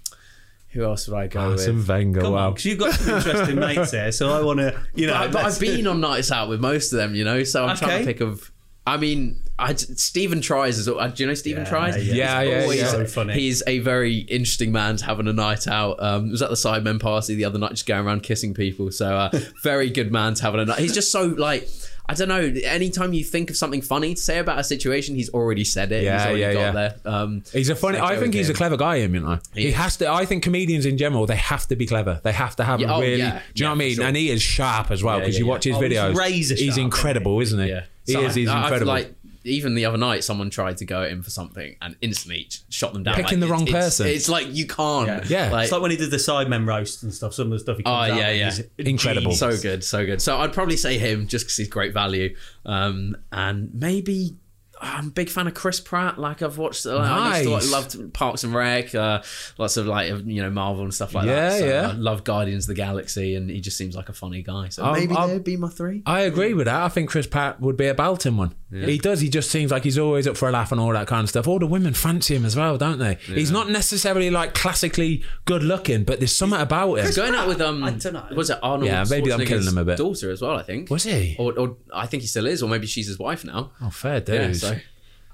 who 0.72 0.84
else 0.84 1.08
would 1.08 1.18
I 1.18 1.26
go 1.28 1.40
Arsene 1.52 1.78
with? 1.78 1.88
Wenger, 1.90 2.20
Come 2.22 2.34
on, 2.34 2.34
wow. 2.34 2.50
because 2.52 2.66
you've 2.66 2.78
got 2.78 2.94
some 2.94 3.16
interesting 3.16 3.56
mates 3.60 3.90
here, 3.92 4.12
so 4.12 4.30
I 4.30 4.44
want 4.44 4.60
to, 4.60 4.80
you 4.94 5.08
know. 5.08 5.14
But, 5.14 5.32
but 5.32 5.46
I've 5.46 5.60
been 5.60 5.88
on 5.88 6.00
nights 6.00 6.32
out 6.32 6.48
with 6.48 6.60
most 6.62 6.94
of 6.94 6.98
them, 6.98 7.16
you 7.16 7.24
know. 7.24 7.44
So 7.44 7.66
I'm 7.66 7.76
trying 7.76 8.00
to 8.00 8.06
think 8.06 8.22
of. 8.22 8.52
I 8.90 8.98
mean, 8.98 9.40
I, 9.60 9.74
Stephen 9.76 10.42
Tries 10.42 10.80
as 10.80 10.90
well. 10.90 11.08
Do 11.10 11.22
you 11.24 11.28
know 11.28 11.34
Stephen 11.36 11.64
Yeah, 11.64 11.70
Tries? 11.70 11.96
yeah. 12.08 12.14
Yeah, 12.14 12.42
He's 12.44 12.50
yeah, 12.52 12.62
always- 12.62 12.80
yeah. 12.82 12.88
So 12.92 13.06
funny. 13.06 13.34
He's 13.34 13.62
a 13.68 13.80
very 13.80 14.18
interesting 14.20 14.72
man 14.72 14.98
to 14.98 15.06
have 15.06 15.20
on 15.20 15.28
a 15.28 15.34
night 15.34 15.68
out. 15.68 16.02
Um, 16.02 16.32
was 16.32 16.42
at 16.42 16.50
the 16.50 16.56
Sidemen 16.56 17.00
party 17.00 17.36
the 17.36 17.46
other 17.46 17.60
night, 17.60 17.72
just 17.72 17.86
going 17.86 18.06
around 18.06 18.24
kissing 18.24 18.54
people. 18.54 18.92
So 18.92 19.16
uh, 19.16 19.30
very 19.64 19.90
good 19.90 20.12
man 20.12 20.34
to 20.36 20.42
have 20.44 20.54
on 20.56 20.62
a 20.62 20.66
night. 20.66 20.80
He's 20.80 20.94
just 20.94 21.12
so 21.12 21.26
like. 21.26 21.68
I 22.08 22.16
don't 22.16 22.28
know. 22.28 22.42
Anytime 22.64 23.14
you 23.14 23.24
think 23.24 23.52
of 23.52 23.56
something 23.56 23.84
funny 23.84 24.16
to 24.16 24.20
say 24.20 24.40
about 24.40 24.58
a 24.58 24.64
situation, 24.64 25.14
he's 25.14 25.30
already 25.30 25.64
said 25.64 25.92
it. 25.92 26.04
Yeah, 26.04 26.18
he's 26.18 26.26
already 26.26 26.42
yeah, 26.42 26.54
got 26.54 26.60
yeah. 26.60 26.72
there. 26.72 26.96
Um, 27.06 27.44
He's 27.54 27.70
a 27.70 27.76
funny. 27.76 28.00
I 28.00 28.14
think 28.16 28.22
with 28.22 28.34
he's 28.34 28.50
a 28.50 28.56
clever 28.56 28.78
guy. 28.78 28.98
Him, 28.98 29.14
you 29.14 29.20
know. 29.22 29.38
He, 29.54 29.68
is. 29.68 29.76
has 29.76 29.98
to. 29.98 30.10
I 30.12 30.26
think 30.26 30.42
comedians 30.42 30.88
in 30.88 30.98
general 30.98 31.28
they 31.28 31.36
have 31.36 31.68
to 31.68 31.76
be 31.76 31.86
clever. 31.86 32.20
They 32.24 32.32
have 32.32 32.56
to 32.56 32.64
have 32.64 32.80
Yeah, 32.82 32.90
a 32.90 32.96
oh, 32.96 33.02
really. 33.02 33.18
yeah. 33.18 33.42
Do 33.54 33.62
you 33.62 33.66
know 33.66 33.74
what 33.74 33.76
I 33.76 33.78
mean? 33.78 33.96
sure. 33.98 34.06
And 34.06 34.18
he 34.18 34.32
is 34.32 34.42
sharp 34.42 34.90
as 34.90 35.04
well 35.04 35.20
because 35.20 35.36
yeah, 35.36 35.42
you 35.42 35.46
yeah. 35.46 35.52
watch 35.52 35.64
his 35.66 35.76
Oh, 35.76 35.82
he's 35.82 35.92
videos. 35.94 36.16
razor 36.16 36.56
he's 36.56 36.66
sharp, 36.74 36.80
incredible, 36.80 37.42
isn't 37.42 37.60
he? 37.60 37.70
Yeah, 37.70 37.84
He 38.10 38.14
So 38.14 38.26
is. 38.26 38.36
He's 38.36 38.50
I- 38.50 38.58
I've, 38.58 38.64
incredible. 38.64 38.92
like 38.94 39.16
even 39.46 39.74
the 39.74 39.86
other 39.86 39.98
night, 39.98 40.24
someone 40.24 40.50
tried 40.50 40.76
to 40.78 40.86
go 40.86 41.02
at 41.04 41.12
him 41.12 41.24
for 41.24 41.30
something 41.30 41.76
and 41.82 41.96
instantly 42.02 42.50
shot 42.68 42.92
them 42.94 43.04
down. 43.04 43.16
Picking 43.16 43.40
Like, 43.40 43.48
the 43.48 43.54
wrong 43.54 43.68
it's- 43.68 43.86
person. 43.86 44.08
It's, 44.08 44.16
it's 44.22 44.30
like 44.30 44.48
you 44.50 44.68
can't. 44.68 45.30
Yeah. 45.30 45.50
like, 45.52 45.64
it's 45.64 45.72
like 45.72 45.82
when 45.82 45.92
he 45.92 45.98
did 45.98 46.12
the 46.12 46.18
Sidemen 46.18 46.68
roast 46.68 47.04
and 47.04 47.14
stuff. 47.14 47.34
Some 47.34 47.46
of 47.48 47.52
the 47.52 47.60
stuff 47.60 47.78
he 47.78 47.84
Oh, 47.86 47.90
comes 47.90 48.12
out 48.12 48.18
yeah, 48.18 48.48
with 48.48 48.70
yeah. 48.78 48.86
Incredible. 48.90 49.32
genius. 49.32 49.40
so 49.40 49.58
good, 49.58 49.84
so 49.84 50.06
good. 50.06 50.22
So 50.22 50.38
I'd 50.40 50.52
probably 50.54 50.76
say 50.78 50.98
him 50.98 51.28
just 51.28 51.46
because 51.46 51.56
he's 51.56 51.70
great 51.70 51.94
value, 51.94 52.36
um, 52.66 53.16
and 53.32 53.70
maybe. 53.74 54.36
I'm 54.82 55.08
a 55.08 55.12
big 55.12 55.30
fan 55.30 55.48
of 55.48 55.54
Chris 55.54 55.80
Pratt. 55.80 56.18
Like 56.18 56.42
I've 56.42 56.58
watched, 56.58 56.86
uh, 56.86 56.98
I 56.98 57.40
used 57.40 57.44
to, 57.50 57.54
like, 57.54 57.70
loved 57.72 58.14
Parks 58.14 58.44
and 58.44 58.54
Rec, 58.54 58.96
uh, 58.96 59.22
lots 59.58 59.78
of 59.78 59.86
like 59.88 60.08
you 60.26 60.42
know 60.42 60.50
Marvel 60.50 60.84
and 60.84 60.94
stuff 60.94 61.14
like 61.14 61.26
Yeah, 61.26 61.50
that. 61.50 61.60
So 61.60 61.66
yeah. 61.68 61.88
I 61.90 61.92
love 61.94 62.24
Guardians 62.24 62.64
of 62.66 62.70
the 62.70 62.82
Galaxy, 62.82 63.36
and 63.36 63.50
he 63.50 63.60
just 63.62 63.78
seems 63.78 63.96
like 63.96 64.10
a 64.10 64.14
funny 64.14 64.42
guy. 64.42 64.70
So 64.70 64.86
Um, 64.86 64.94
maybe 64.94 65.14
um, 65.16 65.30
they'd 65.30 65.44
be 65.44 65.58
my 65.58 65.70
three. 65.70 66.02
I 66.06 66.22
agree 66.22 66.54
with 66.54 66.66
that. 66.66 66.82
I 66.82 66.90
think 66.90 67.10
Chris 67.10 67.28
Pratt 67.28 67.60
would 67.60 67.78
be 67.78 67.88
a 67.88 67.94
belting 67.94 68.38
one. 68.38 68.56
He 68.72 69.00
does. 69.00 69.20
He 69.20 69.30
just 69.30 69.50
seems 69.50 69.72
like 69.72 69.84
he's 69.84 69.98
always 69.98 70.28
up 70.28 70.38
for 70.38 70.48
a 70.48 70.52
laugh 70.52 70.72
and 70.72 70.80
all 70.80 70.94
that 70.94 71.08
kind 71.08 71.24
of 71.24 71.30
stuff. 71.30 71.48
All 71.48 71.58
the 71.58 71.66
women 71.66 71.94
fancy 71.96 72.36
him 72.36 72.46
as 72.46 72.56
well, 72.56 72.78
don't 72.78 73.00
they? 73.00 73.16
He's 73.26 73.50
not 73.50 73.68
necessarily 73.70 74.30
like 74.30 74.54
classically 74.54 75.24
good 75.46 75.64
looking, 75.64 76.04
but 76.04 76.20
there's 76.20 76.36
something 76.36 76.60
about 76.62 76.94
him. 77.00 77.06
He's 77.08 77.16
going 77.18 77.34
out 77.34 77.48
with 77.48 77.62
um, 77.62 77.84
I 77.84 77.92
dunno. 77.92 78.28
was 78.36 78.52
it 78.52 78.60
Arnold? 78.62 78.86
Yeah, 78.86 79.06
maybe 79.10 79.34
I'm 79.34 79.40
killing 79.40 79.64
Schwarzenegger's 79.64 79.68
him 79.72 79.78
a 79.80 79.86
bit. 79.86 79.98
Daughter 79.98 80.30
as 80.30 80.42
well, 80.42 80.56
I 80.56 80.62
think. 80.62 80.90
Was 80.92 81.04
he? 81.04 81.36
Or, 81.40 81.58
or 81.58 81.78
I 81.92 82.06
think 82.06 82.22
he 82.22 82.28
still 82.28 82.46
is, 82.46 82.62
or 82.62 82.70
maybe 82.70 82.86
she's 82.86 83.08
his 83.08 83.18
wife 83.18 83.44
now. 83.44 83.72
Oh, 83.82 83.90
fair 83.90 84.22
dude. 84.22 84.36
Yeah, 84.36 84.54
so 84.54 84.69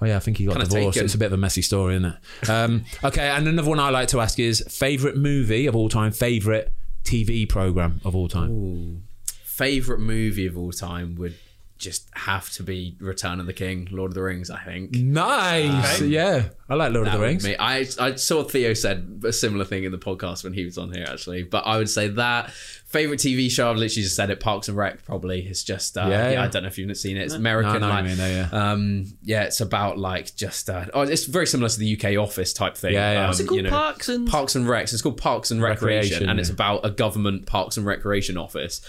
Oh 0.01 0.05
yeah, 0.05 0.17
I 0.17 0.19
think 0.19 0.37
he 0.37 0.45
got 0.45 0.53
Kinda 0.53 0.65
divorced. 0.69 0.95
taken. 0.95 1.05
It's 1.05 1.13
a 1.15 1.17
bit 1.17 1.27
of 1.27 1.33
a 1.33 1.37
messy 1.37 1.61
story, 1.61 1.95
isn't 1.95 2.13
it? 2.43 2.49
Um, 2.49 2.85
okay, 3.03 3.29
and 3.29 3.47
another 3.47 3.69
one 3.69 3.79
I 3.79 3.89
like 3.89 4.09
to 4.09 4.19
ask 4.19 4.39
is 4.39 4.63
favorite 4.69 5.15
movie 5.17 5.67
of 5.67 5.75
all 5.75 5.87
time, 5.89 6.11
favorite 6.11 6.73
TV 7.03 7.47
program 7.47 8.01
of 8.03 8.15
all 8.15 8.27
time. 8.27 9.03
favorite 9.43 9.99
movie 10.01 10.45
of 10.47 10.57
all 10.57 10.71
time 10.71 11.15
would 11.15 11.35
just 11.77 12.07
have 12.13 12.49
to 12.51 12.63
be 12.63 12.95
Return 12.99 13.39
of 13.39 13.45
the 13.47 13.53
King, 13.53 13.87
Lord 13.91 14.11
of 14.11 14.15
the 14.15 14.21
Rings. 14.23 14.49
I 14.49 14.59
think. 14.63 14.95
Nice, 14.95 16.01
yeah. 16.01 16.49
I 16.69 16.73
like 16.75 16.93
Lord 16.93 17.07
of 17.07 17.13
the 17.13 17.19
Rings. 17.19 17.43
be- 17.45 17.59
I 17.59 17.85
I 17.99 18.15
saw 18.15 18.43
Theo 18.43 18.73
said 18.73 19.21
a 19.25 19.33
similar 19.33 19.65
thing 19.65 19.83
in 19.83 19.91
the 19.91 19.97
podcast 19.97 20.43
when 20.43 20.53
he 20.53 20.65
was 20.65 20.77
on 20.77 20.91
here 20.91 21.05
actually, 21.07 21.43
but 21.43 21.65
I 21.67 21.77
would 21.77 21.89
say 21.89 22.07
that 22.09 22.51
favorite 22.51 23.19
TV 23.19 23.51
show 23.51 23.69
I've 23.69 23.75
literally 23.75 24.03
just 24.03 24.15
said 24.15 24.29
it 24.29 24.39
Parks 24.39 24.69
and 24.69 24.77
Rec 24.77 25.03
probably 25.03 25.41
it's 25.45 25.63
just 25.63 25.97
uh, 25.97 26.01
Yeah, 26.01 26.07
yeah, 26.09 26.31
yeah. 26.31 26.43
I 26.43 26.47
don't 26.47 26.63
know 26.63 26.67
if 26.67 26.77
you've 26.77 26.95
seen 26.97 27.17
it 27.17 27.23
it's 27.23 27.33
American 27.33 27.73
No, 27.73 27.79
no, 27.79 27.89
like 27.89 28.03
I 28.03 28.07
mean, 28.07 28.17
no, 28.17 28.27
yeah. 28.27 28.49
um 28.71 29.05
yeah 29.21 29.43
it's 29.43 29.59
about 29.59 29.97
like 29.97 30.33
just 30.35 30.69
uh, 30.69 30.85
oh 30.93 31.01
it's 31.01 31.25
very 31.25 31.45
similar 31.45 31.67
to 31.67 31.77
the 31.77 31.99
UK 31.99 32.17
Office 32.17 32.53
type 32.53 32.77
thing 32.77 32.93
Yeah, 32.93 33.11
yeah. 33.11 33.21
um, 33.23 33.27
What's 33.27 33.39
it 33.41 33.47
called? 33.47 33.57
you 33.57 33.63
know, 33.63 33.69
Parks 33.69 34.07
and- 34.07 34.27
Parks 34.29 34.55
and 34.55 34.65
Recs 34.65 34.93
it's 34.93 35.01
called 35.01 35.17
Parks 35.17 35.51
and 35.51 35.61
Recreation, 35.61 36.03
Recreation, 36.13 36.29
and 36.29 36.39
it's 36.39 36.49
about 36.49 36.85
a 36.85 36.89
government 36.89 37.45
Parks 37.47 37.75
and 37.75 37.85
Recreation 37.85 38.37
office 38.37 38.79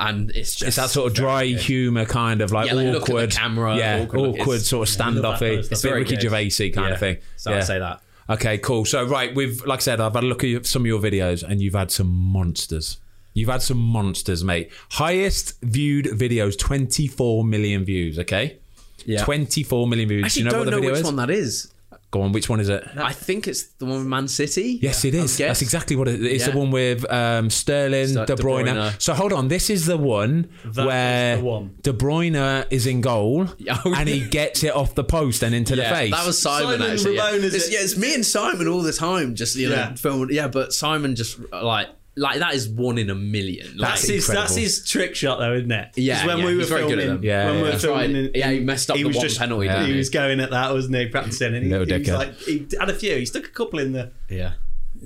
and 0.00 0.30
it's 0.30 0.54
just 0.54 0.68
It's 0.68 0.76
that 0.76 0.90
sort 0.90 1.08
of 1.10 1.14
dry 1.14 1.44
humour, 1.46 2.04
kind 2.04 2.40
of 2.40 2.52
like 2.52 2.66
Yeah, 2.68 2.74
like, 2.74 2.86
look 2.86 3.02
at 3.02 3.06
the 3.06 3.12
awkward 3.12 3.30
camera, 3.32 3.76
yeah, 3.76 4.02
awkward 4.02 4.20
awkward, 4.40 4.60
sort 4.62 4.88
of 4.88 4.94
standoffy. 4.94 5.58
of 5.58 5.58
It's 5.60 5.66
a 5.68 5.70
bit 5.70 5.82
Very 5.82 6.02
Ricky. 6.04 6.16
Gervaisy 6.16 6.72
kind 6.74 6.88
Yeah. 6.88 6.94
of 6.94 7.00
thing. 7.00 7.16
So 7.36 7.50
yeah. 7.50 7.56
I'd 7.58 7.64
say 7.64 7.78
that. 7.78 8.00
Okay, 8.28 8.58
cool. 8.58 8.84
So 8.84 9.04
right, 9.04 9.34
we've 9.34 9.64
like 9.66 9.78
I 9.78 9.82
said, 9.82 10.00
I've 10.00 10.14
had 10.14 10.24
a 10.24 10.26
look 10.26 10.42
at 10.44 10.66
some 10.66 10.82
of 10.82 10.86
your 10.86 11.00
videos, 11.00 11.42
and 11.42 11.60
you've 11.60 11.74
had 11.74 11.90
some 11.90 12.08
monsters. 12.08 12.98
You've 13.34 13.48
had 13.50 13.62
some 13.62 13.78
monsters, 13.78 14.42
mate. 14.42 14.70
Highest 14.92 15.54
viewed 15.62 16.06
videos, 16.06 16.58
24 16.58 17.44
million 17.44 17.84
views. 17.84 18.18
Okay, 18.18 18.56
Yeah. 19.04 19.22
24 19.24 19.86
million 19.86 20.08
views. 20.08 20.24
Actually, 20.24 20.40
Do 20.42 20.44
you 20.44 20.44
know 20.46 20.50
don't 20.50 20.58
what 20.60 20.64
the 20.64 20.70
know 20.72 20.76
video 20.78 20.90
which 20.92 21.00
is? 21.00 21.04
one 21.06 21.16
that 21.16 21.30
is. 21.30 21.68
Go 22.12 22.22
on, 22.22 22.30
which 22.32 22.48
one 22.48 22.60
is 22.60 22.68
it? 22.68 22.86
I 22.96 23.12
think 23.12 23.48
it's 23.48 23.64
the 23.74 23.84
one 23.84 23.98
with 23.98 24.06
Man 24.06 24.28
City. 24.28 24.78
Yes, 24.80 25.04
it 25.04 25.14
I 25.14 25.18
is. 25.18 25.36
guess. 25.36 25.48
That's 25.48 25.62
exactly 25.62 25.96
what 25.96 26.06
it 26.08 26.20
is. 26.20 26.32
It's 26.34 26.46
Yeah. 26.46 26.52
the 26.52 26.58
one 26.58 26.70
with 26.70 27.10
um, 27.12 27.50
Sterling, 27.50 28.06
Ster- 28.08 28.26
De, 28.26 28.36
De 28.36 28.42
Bruyne. 28.42 28.66
Bruyne. 28.66 29.02
So 29.02 29.12
hold 29.12 29.32
on, 29.32 29.48
this 29.48 29.68
is 29.70 29.86
the 29.86 29.96
one 29.98 30.48
That 30.64 30.86
where 30.86 31.32
is 31.34 31.38
the 31.40 31.44
one. 31.44 31.74
De 31.82 31.92
Bruyne 31.92 32.66
is 32.70 32.86
in 32.86 33.00
goal 33.00 33.48
Oh, 33.84 33.94
and 33.94 34.08
he 34.08 34.26
gets 34.28 34.62
it 34.62 34.74
off 34.74 34.94
the 34.94 35.04
post 35.04 35.42
and 35.42 35.54
into 35.54 35.74
Yeah, 35.76 35.88
the 35.90 35.96
face. 35.96 36.10
that 36.12 36.26
was 36.26 36.40
Simon, 36.40 36.78
Simon 36.78 36.92
actually. 36.92 37.16
Yeah. 37.16 37.26
Ramon, 37.26 37.44
is 37.44 37.54
It's, 37.54 37.66
it? 37.68 37.72
yeah, 37.72 37.80
it's 37.80 37.96
me 37.96 38.14
and 38.14 38.24
Simon 38.24 38.68
all 38.68 38.82
the 38.82 38.92
time, 38.92 39.34
just 39.34 39.56
you 39.56 39.68
know, 39.68 39.74
Yeah. 39.74 39.94
filming. 39.96 40.32
Yeah, 40.34 40.46
but 40.48 40.72
Simon 40.72 41.16
just 41.16 41.38
like 41.52 41.88
like 42.16 42.38
that 42.38 42.54
is 42.54 42.68
one 42.68 42.96
in 42.98 43.10
a 43.10 43.14
million. 43.14 43.76
Like, 43.76 43.90
That's 43.90 44.02
his, 44.08 44.24
incredible. 44.24 44.42
that's 44.42 44.56
his 44.56 44.88
trick 44.88 45.14
shot, 45.14 45.38
though, 45.38 45.52
isn't 45.54 45.70
it? 45.70 45.88
Yeah, 45.96 46.26
when 46.26 46.38
yeah, 46.38 46.44
we 46.46 46.54
were 46.54 46.60
he's 46.60 46.68
very 46.70 46.82
good 46.88 46.98
at 46.98 47.04
filming, 47.04 47.14
them. 47.16 47.24
Yeah, 47.24 47.44
when 47.44 47.54
yeah. 47.54 47.60
we 47.60 47.62
were 47.66 47.70
That's 47.72 47.84
filming, 47.84 48.00
right. 48.14 48.24
in- 48.24 48.30
Yeah, 48.34 48.50
he 48.52 48.60
messed 48.60 48.90
up 48.90 48.96
the 48.96 49.04
was 49.04 49.16
one 49.16 49.26
just, 49.26 49.38
penalty, 49.38 49.68
He 49.68 49.84
he? 49.92 49.96
was 49.96 50.08
going 50.10 50.40
at 50.40 50.50
that, 50.50 50.72
wasn't 50.72 50.96
he? 50.96 51.06
Practicing, 51.08 51.54
and 51.54 51.64
he, 51.64 51.70
Little 51.70 51.86
he 51.86 51.98
was 51.98 52.08
like, 52.08 52.34
he 52.38 52.66
had 52.80 52.88
a 52.90 52.94
few. 52.94 53.16
He 53.16 53.26
stuck 53.26 53.44
a 53.44 53.48
couple 53.48 53.78
in 53.78 53.92
the. 53.92 54.10
yeah. 54.28 54.52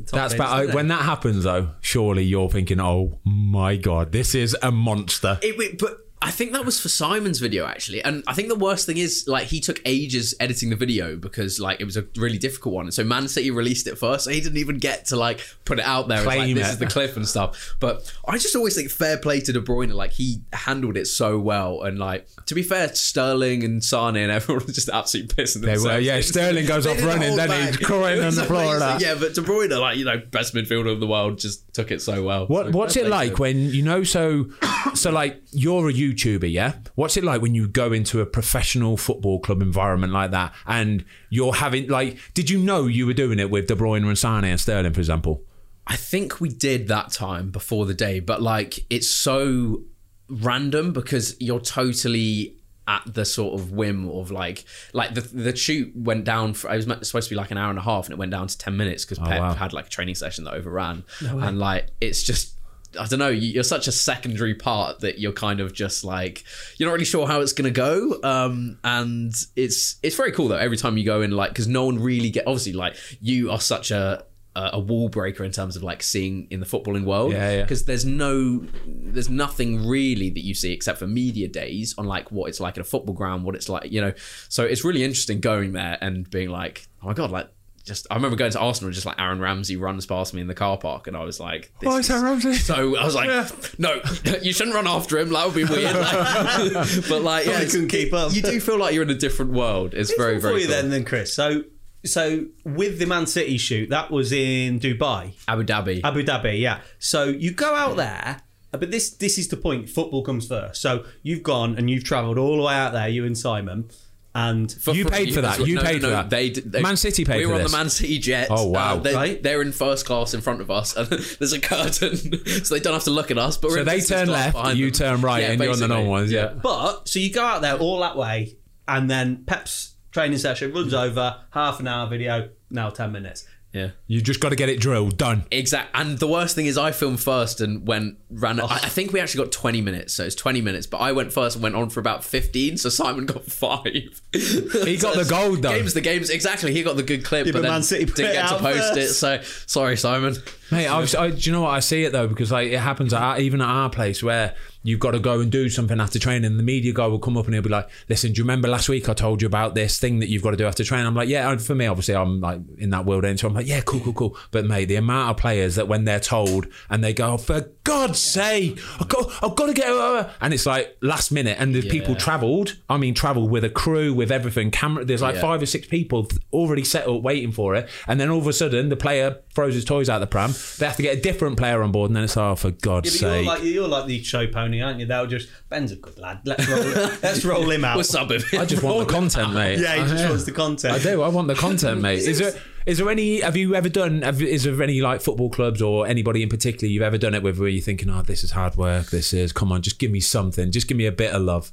Top 0.07 0.31
That's 0.31 0.35
bins, 0.35 0.73
When 0.73 0.85
he? 0.85 0.89
that 0.91 1.03
happens, 1.03 1.43
though, 1.45 1.71
surely 1.81 2.23
you're 2.23 2.49
thinking, 2.49 2.81
"Oh 2.81 3.19
my 3.25 3.75
god, 3.77 4.13
this 4.13 4.37
is 4.37 4.57
a 4.63 4.71
monster." 4.71 5.37
It, 5.43 5.59
wait, 5.59 5.79
but 5.81 5.99
I 6.23 6.31
think 6.31 6.53
that 6.53 6.67
was 6.67 6.79
for 6.79 6.91
Simon's 6.91 7.39
video 7.39 7.65
actually, 7.67 8.05
and 8.05 8.23
I 8.27 8.35
think 8.35 8.49
the 8.49 8.55
worst 8.55 8.85
thing 8.85 8.99
is 8.99 9.25
like 9.27 9.47
he 9.47 9.59
took 9.59 9.81
ages 9.87 10.35
editing 10.39 10.69
the 10.69 10.77
video 10.77 11.17
because 11.17 11.59
like 11.59 11.81
it 11.81 11.85
was 11.85 11.97
a 11.97 12.05
really 12.17 12.37
difficult 12.37 12.75
one, 12.75 12.85
and 12.85 12.93
so 12.93 13.03
Man 13.05 13.27
City 13.27 13.51
released 13.51 13.87
it 13.87 13.97
first, 13.97 14.25
so 14.25 14.31
he 14.31 14.41
didn't 14.41 14.59
even 14.59 14.77
get 14.77 15.07
to 15.07 15.17
like 15.17 15.41
put 15.65 15.79
it 15.79 15.85
out 15.85 16.09
there. 16.09 16.23
Claim 16.23 16.41
like, 16.41 16.55
this 16.55 16.69
it. 16.69 16.73
is 16.73 16.79
the 16.79 16.87
clip 16.87 17.17
and 17.17 17.27
stuff. 17.27 17.75
But 17.81 18.13
I 18.29 18.37
just 18.37 18.55
always 18.55 18.75
think 18.75 18.91
fair 18.91 19.17
play 19.17 19.41
to 19.41 19.53
De 19.53 19.61
Bruyne, 19.63 19.95
like 19.95 20.13
he 20.13 20.43
handled 20.53 20.99
it 20.99 21.07
so 21.07 21.39
well, 21.39 21.83
and 21.83 21.99
like 21.99 22.29
to 22.47 22.55
be 22.55 22.63
fair, 22.63 22.95
Sterling 22.95 23.65
and 23.65 23.83
Sane 23.83 24.17
and 24.17 24.31
everyone 24.31 24.67
was 24.67 24.75
just 24.75 24.91
absolutely 24.91 25.35
pissing 25.35 25.63
They 25.63 25.79
were, 25.79 25.99
yeah, 25.99 26.21
Sterling 26.21 26.67
goes 26.67 26.87
off 26.89 27.03
running, 27.03 27.35
then 27.37 27.49
back. 27.49 27.69
he's 27.69 27.77
crying 27.79 28.23
on 28.23 28.35
the 28.35 28.45
floor. 28.45 28.77
Yeah, 28.99 29.15
but 29.19 29.35
De 29.35 29.41
Bruyne, 29.41 29.79
like 29.81 29.97
you 29.97 30.05
know, 30.05 30.19
best 30.19 30.55
midfielder 30.55 30.93
of 30.93 31.01
the 31.01 31.07
world, 31.07 31.39
just 31.39 31.73
took 31.73 31.91
it 31.91 32.03
so 32.03 32.23
well. 32.23 32.47
What 32.47 32.67
So 32.67 32.73
What's 32.73 32.97
it 32.97 33.07
like 33.07 33.39
when 33.39 33.71
you 33.71 33.83
know? 33.83 34.05
So, 34.05 34.47
so 34.95 35.11
like 35.11 35.41
you're 35.53 35.89
a 35.89 35.93
YouTuber, 36.13 36.51
yeah. 36.51 36.75
What's 36.95 37.17
it 37.17 37.25
like 37.25 37.43
when 37.43 37.55
you 37.55 37.69
go 37.69 37.93
into 37.93 38.21
a 38.21 38.27
professional 38.27 38.97
football 38.97 39.41
club 39.41 39.63
environment 39.63 40.13
like 40.13 40.31
that, 40.31 40.55
and 40.67 41.05
you're 41.29 41.55
having 41.55 41.89
like? 41.89 42.19
Did 42.35 42.51
you 42.51 42.59
know 42.59 42.87
you 42.87 43.07
were 43.07 43.15
doing 43.15 43.39
it 43.39 43.51
with 43.51 43.67
De 43.67 43.75
Bruyne 43.75 44.07
and 44.07 44.19
Sane 44.19 44.45
and 44.45 44.61
Sterling, 44.61 44.93
for 44.93 45.01
example? 45.01 45.43
I 45.87 45.97
think 45.97 46.41
we 46.41 46.49
did 46.49 46.89
that 46.89 47.11
time 47.11 47.51
before 47.51 47.87
the 47.87 47.95
day, 47.95 48.21
but 48.21 48.41
like 48.41 48.85
it's 48.91 49.11
so 49.11 49.83
random 50.29 50.93
because 50.93 51.37
you're 51.41 51.61
totally 51.61 52.57
at 52.87 53.03
the 53.13 53.25
sort 53.25 53.61
of 53.61 53.73
whim 53.73 54.09
of 54.09 54.31
like 54.31 54.65
like 54.93 55.15
the 55.15 55.21
the 55.21 55.55
shoot 55.55 55.93
went 55.95 56.25
down 56.25 56.55
for 56.55 56.73
it 56.73 56.77
was 56.77 57.09
supposed 57.09 57.29
to 57.29 57.35
be 57.35 57.37
like 57.37 57.51
an 57.51 57.59
hour 57.59 57.71
and 57.71 57.79
a 57.79 57.83
half 57.83 58.07
and 58.07 58.13
it 58.13 58.19
went 58.19 58.33
down 58.33 58.47
to 58.47 58.57
10 58.59 58.77
minutes 58.77 59.05
because 59.05 59.19
oh, 59.19 59.27
Pep 59.27 59.41
wow. 59.41 59.55
had 59.55 59.73
like 59.73 59.87
a 59.87 59.89
training 59.89 60.15
session 60.15 60.45
that 60.45 60.55
overran 60.55 61.05
and 61.21 61.59
like 61.59 61.87
it's 62.01 62.23
just 62.23 62.60
I 62.99 63.07
don't 63.07 63.19
know. 63.19 63.29
you- 63.29 63.53
You're 63.53 63.63
such 63.63 63.87
a 63.89 63.93
secondary 63.93 64.55
part 64.55 65.01
that 65.01 65.19
you're 65.19 65.33
kind 65.33 65.61
of 65.61 65.73
just 65.73 66.03
like 66.05 66.45
you're 66.77 66.89
not 66.89 66.93
really 66.95 67.05
sure 67.05 67.27
how 67.27 67.41
it's 67.41 67.53
gonna 67.53 67.71
go. 67.71 68.19
Um, 68.23 68.79
and 68.83 69.33
it's 69.57 69.97
it's 70.03 70.17
very 70.17 70.33
cool 70.33 70.49
though. 70.49 70.57
Every 70.57 70.77
time 70.77 70.97
you 70.99 71.05
go 71.05 71.23
in, 71.23 71.31
like, 71.31 71.51
because 71.51 71.69
no 71.69 71.85
one 71.85 71.99
really 71.99 72.31
get 72.31 72.47
obviously 72.47 72.73
like 72.73 72.97
you 73.21 73.51
are 73.51 73.61
such 73.61 73.91
a 73.91 74.25
a 74.57 74.81
wall 74.81 75.09
breaker 75.09 75.45
in 75.45 75.53
terms 75.53 75.77
of 75.77 75.83
like 75.85 76.03
seeing 76.03 76.49
in 76.51 76.59
the 76.59 76.67
footballing 76.67 77.05
world. 77.05 77.33
Yeah, 77.33 77.51
yeah. 77.53 77.63
Because 77.63 77.85
there's 77.85 78.05
no 78.05 78.67
there's 78.87 79.31
nothing 79.31 79.87
really 79.89 80.29
that 80.31 80.45
you 80.45 80.55
see 80.55 80.73
except 80.73 80.99
for 80.99 81.07
media 81.07 81.47
days 81.47 81.95
on 81.97 82.05
like 82.07 82.31
what 82.33 82.49
it's 82.49 82.59
like 82.61 82.77
at 82.77 82.81
a 82.81 82.85
football 82.85 83.15
ground, 83.15 83.45
what 83.45 83.55
it's 83.55 83.69
like, 83.69 83.91
you 83.93 84.01
know. 84.01 84.13
So 84.49 84.65
it's 84.65 84.85
really 84.85 85.05
interesting 85.05 85.39
going 85.41 85.73
there 85.73 85.97
and 86.01 86.29
being 86.29 86.51
like, 86.51 86.89
oh 87.03 87.07
my 87.07 87.15
god, 87.15 87.31
like. 87.31 87.49
Just, 87.85 88.07
I 88.11 88.15
remember 88.15 88.37
going 88.37 88.53
to 88.53 88.59
Arsenal 88.61 88.89
and 88.89 88.95
just 88.95 89.07
like 89.07 89.19
Aaron 89.19 89.41
Ramsey 89.41 89.77
runs 89.77 90.05
past 90.07 90.35
me 90.35 90.41
in 90.41 90.47
the 90.47 90.55
car 90.55 90.77
park, 90.77 91.07
and 91.07 91.17
I 91.17 91.25
was 91.25 91.41
like, 91.41 91.73
this 91.81 91.89
Oh, 91.91 91.97
it's 91.97 92.09
is- 92.09 92.11
Aaron 92.15 92.25
Ramsey. 92.25 92.55
so 92.55 92.97
I 92.97 93.05
was 93.05 93.15
like, 93.15 93.79
no, 93.79 94.01
you 94.43 94.53
shouldn't 94.53 94.75
run 94.75 94.87
after 94.87 95.19
him. 95.19 95.31
That 95.33 95.47
would 95.47 95.55
be 95.55 95.65
weird. 95.65 95.97
Like, 95.97 96.73
but 97.09 97.23
like, 97.23 97.47
yeah, 97.47 97.53
Probably 97.53 97.67
it's- 97.67 97.73
couldn't 97.73 97.89
keep 97.89 98.13
up. 98.13 98.35
You 98.35 98.43
do 98.43 98.61
feel 98.61 98.79
like 98.79 98.95
you're 98.95 99.03
in 99.03 99.11
a 99.11 99.15
different 99.15 99.53
world. 99.53 99.95
It's 99.95 100.13
very, 100.15 100.37
for 100.37 100.49
very 100.49 100.61
you 100.63 100.67
cool. 100.67 100.77
then, 100.77 100.91
then 100.91 101.05
Chris. 101.05 101.33
So, 101.35 101.65
so 102.05 102.47
with 102.65 102.99
the 102.99 103.07
Man 103.07 103.27
City 103.27 103.57
shoot, 103.59 103.89
that 103.91 104.11
was 104.11 104.31
in 104.33 104.79
Dubai, 104.81 105.33
Abu 105.49 105.65
Dhabi. 105.65 106.01
Abu 106.05 106.23
Dhabi. 106.23 106.61
Yeah. 106.61 106.81
So 106.99 107.25
you 107.25 107.51
go 107.53 107.75
out 107.75 107.97
there, 107.97 108.41
but 108.73 108.91
this 108.91 109.11
this 109.11 109.37
is 109.39 109.49
the 109.49 109.57
point. 109.57 109.89
Football 109.89 110.23
comes 110.23 110.47
first. 110.47 110.81
So 110.81 111.05
you've 111.23 111.43
gone 111.43 111.77
and 111.77 111.91
you've 111.91 112.05
travelled 112.05 112.39
all 112.39 112.57
the 112.57 112.63
way 112.63 112.75
out 112.75 112.93
there, 112.93 113.09
you 113.09 113.25
and 113.27 113.37
Simon, 113.37 113.91
and 114.35 114.71
For- 114.71 114.95
You 114.95 115.05
paid 115.07 115.35
for 115.35 115.41
that. 115.41 115.59
You 115.67 115.75
no, 115.77 115.83
paid 115.83 116.03
no, 116.03 116.09
for 116.09 116.15
no, 116.15 116.23
that. 116.23 116.31
They, 116.31 116.51
did- 116.51 116.71
they 116.71 116.83
Man 116.83 116.97
City 116.97 117.25
paid 117.25 117.39
We 117.39 117.43
for 117.45 117.49
were 117.49 117.55
on 117.57 117.63
this. 117.63 117.73
the 117.73 117.77
Man 117.79 117.91
City 117.91 118.19
jet. 118.19 118.49
Oh, 118.51 118.69
wow. 118.69 118.97
Uh, 118.97 119.01
they, 119.01 119.15
Right. 119.15 119.43
They're 119.43 119.61
in 119.63 119.73
first 119.73 120.07
class 120.07 120.35
in 120.35 120.41
front 120.41 120.61
of 120.61 120.71
us, 120.71 120.97
and 120.97 121.07
there's 121.39 121.53
a 121.53 121.61
curtain, 121.61 122.17
so 122.65 122.75
they 122.75 122.81
don't 122.81 122.93
have 122.95 123.05
to 123.05 123.11
look 123.11 123.31
at 123.31 123.39
us. 123.39 123.57
But 123.57 123.69
we're 123.71 123.77
So 123.77 123.81
in 123.81 123.87
they 123.87 124.01
turn 124.01 124.29
left, 124.29 124.55
behind 124.55 124.79
you 124.79 124.91
them. 124.91 125.17
turn 125.17 125.21
right, 125.23 125.41
and 125.45 125.61
you're 125.61 125.73
on 125.73 125.79
the 125.81 125.89
normal 125.89 126.11
ones. 126.11 126.31
Yeah. 126.31 126.49
But 126.55 127.09
so 127.09 127.19
you 127.19 127.33
go 127.33 127.43
out 127.45 127.63
there 127.63 127.77
all 127.77 128.01
that 128.01 128.17
way, 128.17 128.57
and 128.87 129.11
then 129.11 129.45
Pep's 129.47 129.95
training 130.13 130.39
session 130.39 130.73
runs 130.73 130.95
over 130.95 131.37
half 131.51 131.81
an 131.81 131.89
hour 131.89 132.09
video. 132.09 132.51
Now 132.71 132.91
ten 132.91 133.11
minutes. 133.13 133.47
Yeah. 133.73 133.91
You 134.09 134.21
just 134.21 134.41
got 134.41 134.49
to 134.49 134.57
get 134.57 134.69
it 134.69 134.81
drilled. 134.81 135.17
Done. 135.17 135.45
Exact. 135.51 135.91
And 135.95 136.19
the 136.19 136.27
worst 136.27 136.57
thing 136.57 136.67
is, 136.67 136.77
I 136.77 136.91
filmed 136.91 137.21
first 137.21 137.61
and 137.61 137.87
went 137.87 138.17
ran. 138.29 138.59
I, 138.59 138.65
oh. 138.65 138.69
I 138.69 138.89
think 138.89 139.13
we 139.13 139.21
actually 139.21 139.45
got 139.45 139.53
20 139.53 139.81
minutes, 139.81 140.15
so 140.15 140.25
it's 140.25 140.35
20 140.35 140.61
minutes. 140.61 140.87
But 140.87 140.99
I 140.99 141.13
went 141.13 141.33
first 141.33 141.57
and 141.57 141.63
went 141.63 141.77
on 141.77 141.89
for 141.91 142.01
about 142.01 142.25
15, 142.25 142.79
so 142.79 142.89
Simon 142.89 143.27
got 143.27 143.45
five. 143.51 144.21
He 144.33 144.97
got 144.97 145.17
the 145.17 145.27
gold, 145.29 145.63
though. 145.63 145.71
Games 145.71 145.95
the 145.95 146.01
games 146.01 146.31
exactly. 146.31 146.73
He 146.73 146.83
got 146.83 146.97
the 146.97 147.05
good 147.05 147.25
clip, 147.25 147.47
Yeah, 147.47 147.53
but, 147.53 147.59
but 147.59 147.63
then 147.63 147.71
Man 147.73 147.83
City 147.83 148.07
put 148.07 148.17
didn't 148.17 148.31
it 148.33 148.35
get 148.35 148.49
to 148.49 148.55
out 148.55 148.61
post 148.61 148.97
it. 148.97 149.09
So 149.09 149.41
sorry, 149.67 149.97
Simon. 149.97 150.35
Mate, 150.71 150.87
I, 150.87 150.99
was, 151.01 151.15
I, 151.15 151.31
do 151.31 151.37
you 151.39 151.53
know 151.53 151.63
what 151.63 151.75
I 151.75 151.81
see 151.81 152.05
it 152.05 152.13
though 152.13 152.29
because 152.29 152.53
like 152.53 152.69
it 152.71 152.79
happens 152.79 153.13
at 153.13 153.21
our, 153.23 153.41
even 153.41 153.61
at 153.61 153.69
our 153.69 153.91
place 153.91 154.23
where 154.23 154.55
you've 154.83 155.01
got 155.01 155.11
to 155.11 155.19
go 155.19 155.41
and 155.41 155.53
do 155.53 155.69
something 155.69 156.01
after 156.01 156.19
training. 156.19 156.45
And 156.47 156.59
the 156.59 156.63
media 156.63 156.93
guy 156.93 157.07
will 157.07 157.19
come 157.19 157.37
up 157.37 157.45
and 157.45 157.55
he'll 157.55 157.63
be 157.63 157.69
like, 157.69 157.89
"Listen, 158.09 158.33
do 158.33 158.39
you 158.39 158.45
remember 158.45 158.69
last 158.69 158.89
week 158.89 159.09
I 159.09 159.15
told 159.15 159.43
you 159.43 159.47
about 159.47 159.75
this 159.75 159.99
thing 159.99 160.21
that 160.21 160.29
you've 160.29 160.43
got 160.43 160.53
to 160.53 160.57
do 160.57 160.67
after 160.67 160.85
training?" 160.85 161.07
I'm 161.07 161.15
like, 161.15 161.29
"Yeah." 161.29 161.51
and 161.51 161.61
For 161.61 161.75
me, 161.75 161.87
obviously, 161.87 162.15
I'm 162.15 162.41
like 162.41 162.61
in 162.79 162.91
that 162.91 163.05
world, 163.05 163.25
and 163.25 163.39
so 163.39 163.49
I'm 163.49 163.55
like, 163.55 163.67
"Yeah, 163.67 163.81
cool, 163.83 164.01
cool, 164.01 164.13
cool." 164.15 164.37
But 164.53 164.65
mate, 164.65 164.87
the 164.87 164.97
amount 164.97 165.31
of 165.31 165.37
players 165.37 165.75
that 165.75 165.89
when 165.89 166.05
they're 166.05 166.21
told 166.21 166.67
and 166.89 167.05
they 167.05 167.13
go, 167.13 167.33
oh, 167.33 167.37
"For 167.37 167.69
God's 167.85 168.21
sake, 168.21 168.79
I've 169.01 169.09
got, 169.09 169.31
I've 169.45 169.57
got 169.57 169.67
to 169.67 169.75
get," 169.75 169.89
over," 169.89 170.33
and 170.41 170.55
it's 170.55 170.67
like 170.67 170.97
last 171.03 171.31
minute, 171.31 171.57
and 171.61 171.75
the 171.75 171.83
people 171.83 172.15
travelled. 172.15 172.77
I 172.89 172.97
mean, 172.97 173.15
travelled 173.15 173.51
with 173.51 173.65
a 173.65 173.71
crew, 173.71 174.15
with 174.15 174.31
everything, 174.33 174.71
camera. 174.71 175.05
There's 175.05 175.23
like 175.23 175.35
Yeah. 175.35 175.41
five 175.43 175.63
or 175.63 175.67
six 175.67 175.87
people 175.89 176.29
already 176.53 176.85
set 176.85 177.07
up 177.07 177.23
waiting 177.23 177.53
for 177.53 177.75
it, 177.75 177.89
and 178.07 178.19
then 178.19 178.31
all 178.31 178.39
of 178.39 178.47
a 178.47 178.53
sudden 178.53 178.89
the 178.89 178.97
player 178.97 179.37
throws 179.61 179.75
his 179.75 179.85
toys 179.85 180.09
out 180.09 180.21
the 180.21 180.27
pram. 180.27 180.55
They 180.79 180.87
have 180.87 180.97
to 180.97 181.03
get 181.03 181.19
a 181.19 181.21
different 181.21 181.59
player 181.59 181.83
on 181.83 181.93
board, 181.93 182.09
and 182.09 182.17
then 182.17 182.25
it's 182.25 182.37
oh, 182.37 182.57
for 182.57 182.71
God's 182.71 183.21
Yeah, 183.21 183.29
but 183.29 183.35
sake. 183.35 183.45
you're 183.45 183.53
like 183.55 183.63
you're 183.63 183.89
like 183.89 184.07
the 184.07 184.23
show 184.23 184.47
pony, 184.47 184.81
aren't 184.81 185.01
you? 185.01 185.07
They'll 185.07 185.27
just 185.27 185.51
Ben's 185.69 185.93
a 185.93 185.97
good 185.97 186.19
lad. 186.19 186.41
Let's 186.45 186.67
roll. 186.67 186.83
let's 187.23 187.45
roll 187.45 187.71
him 187.71 187.85
out. 187.85 187.97
We'll 187.97 188.05
sub 188.05 188.31
him. 188.31 188.41
I 188.55 188.65
just 188.65 188.83
want 188.83 189.07
the 189.07 189.13
content, 189.13 189.53
mate. 189.53 189.79
yeah, 189.79 189.97
he 189.97 190.01
I, 190.01 190.07
just 190.07 190.29
wants 190.29 190.45
the 190.45 190.53
content. 190.53 190.95
I 190.95 190.99
do. 190.99 191.21
I 191.21 191.29
want 191.29 191.49
the 191.49 191.55
content, 191.55 192.01
mate. 192.03 192.21
Is 192.21 192.39
there 192.39 192.55
is 192.87 192.97
there 192.97 193.11
any? 193.11 193.41
Have 193.41 193.55
you 193.57 193.75
ever 193.75 193.91
done? 193.91 194.23
Have, 194.23 194.41
is 194.41 194.65
there 194.65 194.83
any 194.83 195.03
like 195.03 195.21
football 195.21 195.51
clubs 195.51 195.83
or 195.83 196.07
anybody 196.07 196.43
in 196.43 196.49
particular 196.49 196.91
you've 196.91 197.03
ever 197.03 197.19
done 197.19 197.35
it 197.35 197.43
with 197.43 197.59
where 197.59 197.69
you're 197.69 197.83
thinking, 197.83 198.09
oh, 198.09 198.23
this 198.23 198.43
is 198.43 198.53
hard 198.53 198.77
work. 198.77 199.11
This 199.11 199.35
is 199.35 199.53
come 199.53 199.73
on, 199.73 199.83
just 199.83 199.99
give 199.99 200.11
me 200.11 200.21
something. 200.21 200.73
Just 200.73 200.89
give 200.89 200.97
me 200.97 201.05
a 201.05 201.13
bit 201.13 201.35
of 201.35 201.43
love. 201.43 201.71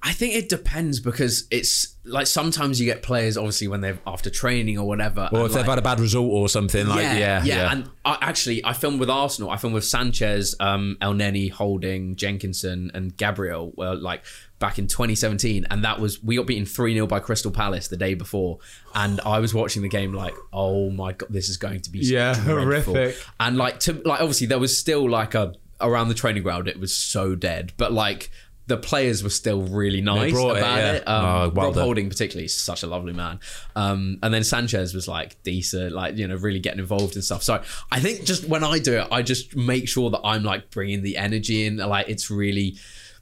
I 0.00 0.12
think 0.12 0.34
it 0.34 0.48
depends 0.48 1.00
because 1.00 1.48
it's 1.50 1.96
like 2.04 2.28
sometimes 2.28 2.80
you 2.80 2.86
get 2.86 3.02
players 3.02 3.36
obviously 3.36 3.66
when 3.66 3.80
they're 3.80 3.98
after 4.06 4.30
training 4.30 4.78
or 4.78 4.86
whatever. 4.86 5.28
Or 5.32 5.46
if 5.46 5.52
they've 5.52 5.64
had 5.64 5.78
a 5.78 5.82
bad 5.82 5.98
result 5.98 6.30
or 6.30 6.48
something, 6.48 6.86
like 6.86 7.02
yeah, 7.02 7.18
yeah. 7.18 7.44
yeah, 7.44 7.72
And 7.72 7.90
I, 8.04 8.16
actually, 8.20 8.64
I 8.64 8.74
filmed 8.74 9.00
with 9.00 9.10
Arsenal. 9.10 9.50
I 9.50 9.56
filmed 9.56 9.74
with 9.74 9.84
Sanchez, 9.84 10.54
um, 10.60 10.96
Elneny, 11.02 11.50
Holding, 11.50 12.14
Jenkinson, 12.14 12.92
and 12.94 13.16
Gabriel. 13.16 13.72
Well, 13.74 13.96
like 14.00 14.22
back 14.60 14.78
in 14.78 14.86
2017, 14.86 15.66
and 15.68 15.84
that 15.84 15.98
was 16.00 16.22
we 16.22 16.36
got 16.36 16.46
beaten 16.46 16.64
three 16.64 16.94
0 16.94 17.08
by 17.08 17.18
Crystal 17.18 17.50
Palace 17.50 17.88
the 17.88 17.96
day 17.96 18.14
before, 18.14 18.58
and 18.94 19.20
I 19.22 19.40
was 19.40 19.52
watching 19.52 19.82
the 19.82 19.88
game 19.88 20.12
like, 20.14 20.34
oh 20.52 20.90
my 20.90 21.12
god, 21.12 21.28
this 21.30 21.48
is 21.48 21.56
going 21.56 21.80
to 21.80 21.90
be 21.90 21.98
Yeah, 21.98 22.34
dreadful. 22.44 22.94
horrific. 22.94 23.20
And 23.40 23.56
like 23.56 23.80
to 23.80 23.94
like 24.04 24.20
obviously 24.20 24.46
there 24.46 24.60
was 24.60 24.78
still 24.78 25.10
like 25.10 25.34
a 25.34 25.54
around 25.80 26.08
the 26.08 26.14
training 26.14 26.42
ground 26.42 26.68
it 26.68 26.78
was 26.78 26.94
so 26.96 27.34
dead, 27.34 27.72
but 27.76 27.92
like. 27.92 28.30
The 28.68 28.76
players 28.76 29.22
were 29.22 29.30
still 29.30 29.62
really 29.62 30.00
nice 30.00 30.32
brought 30.32 30.56
it, 30.56 30.60
about 30.60 30.78
yeah. 30.78 30.92
it. 30.92 31.08
Um, 31.08 31.24
Oh, 31.24 31.48
well 31.54 31.66
Rob 31.66 31.74
done. 31.74 31.84
Holding 31.84 32.08
particularly 32.08 32.44
is 32.44 32.54
such 32.54 32.82
a 32.82 32.86
lovely 32.86 33.12
man. 33.12 33.40
Um, 33.74 34.18
and 34.22 34.32
then 34.32 34.44
Sanchez 34.44 34.94
was 34.94 35.08
like 35.08 35.42
decent, 35.42 35.92
like 35.92 36.16
you 36.16 36.28
know, 36.28 36.36
really 36.36 36.60
getting 36.60 36.78
involved 36.80 37.14
and 37.16 37.24
stuff. 37.24 37.42
So 37.42 37.62
I 37.90 37.98
think 38.00 38.24
just 38.24 38.46
when 38.48 38.62
I 38.64 38.78
do 38.78 38.98
it, 39.00 39.08
I 39.10 39.22
just 39.22 39.56
make 39.56 39.88
sure 39.88 40.10
that 40.10 40.20
I'm 40.22 40.44
like 40.44 40.70
bringing 40.70 41.02
the 41.02 41.16
energy 41.16 41.66
in. 41.66 41.78
Like 41.78 42.08
it's 42.08 42.30
really. 42.30 42.76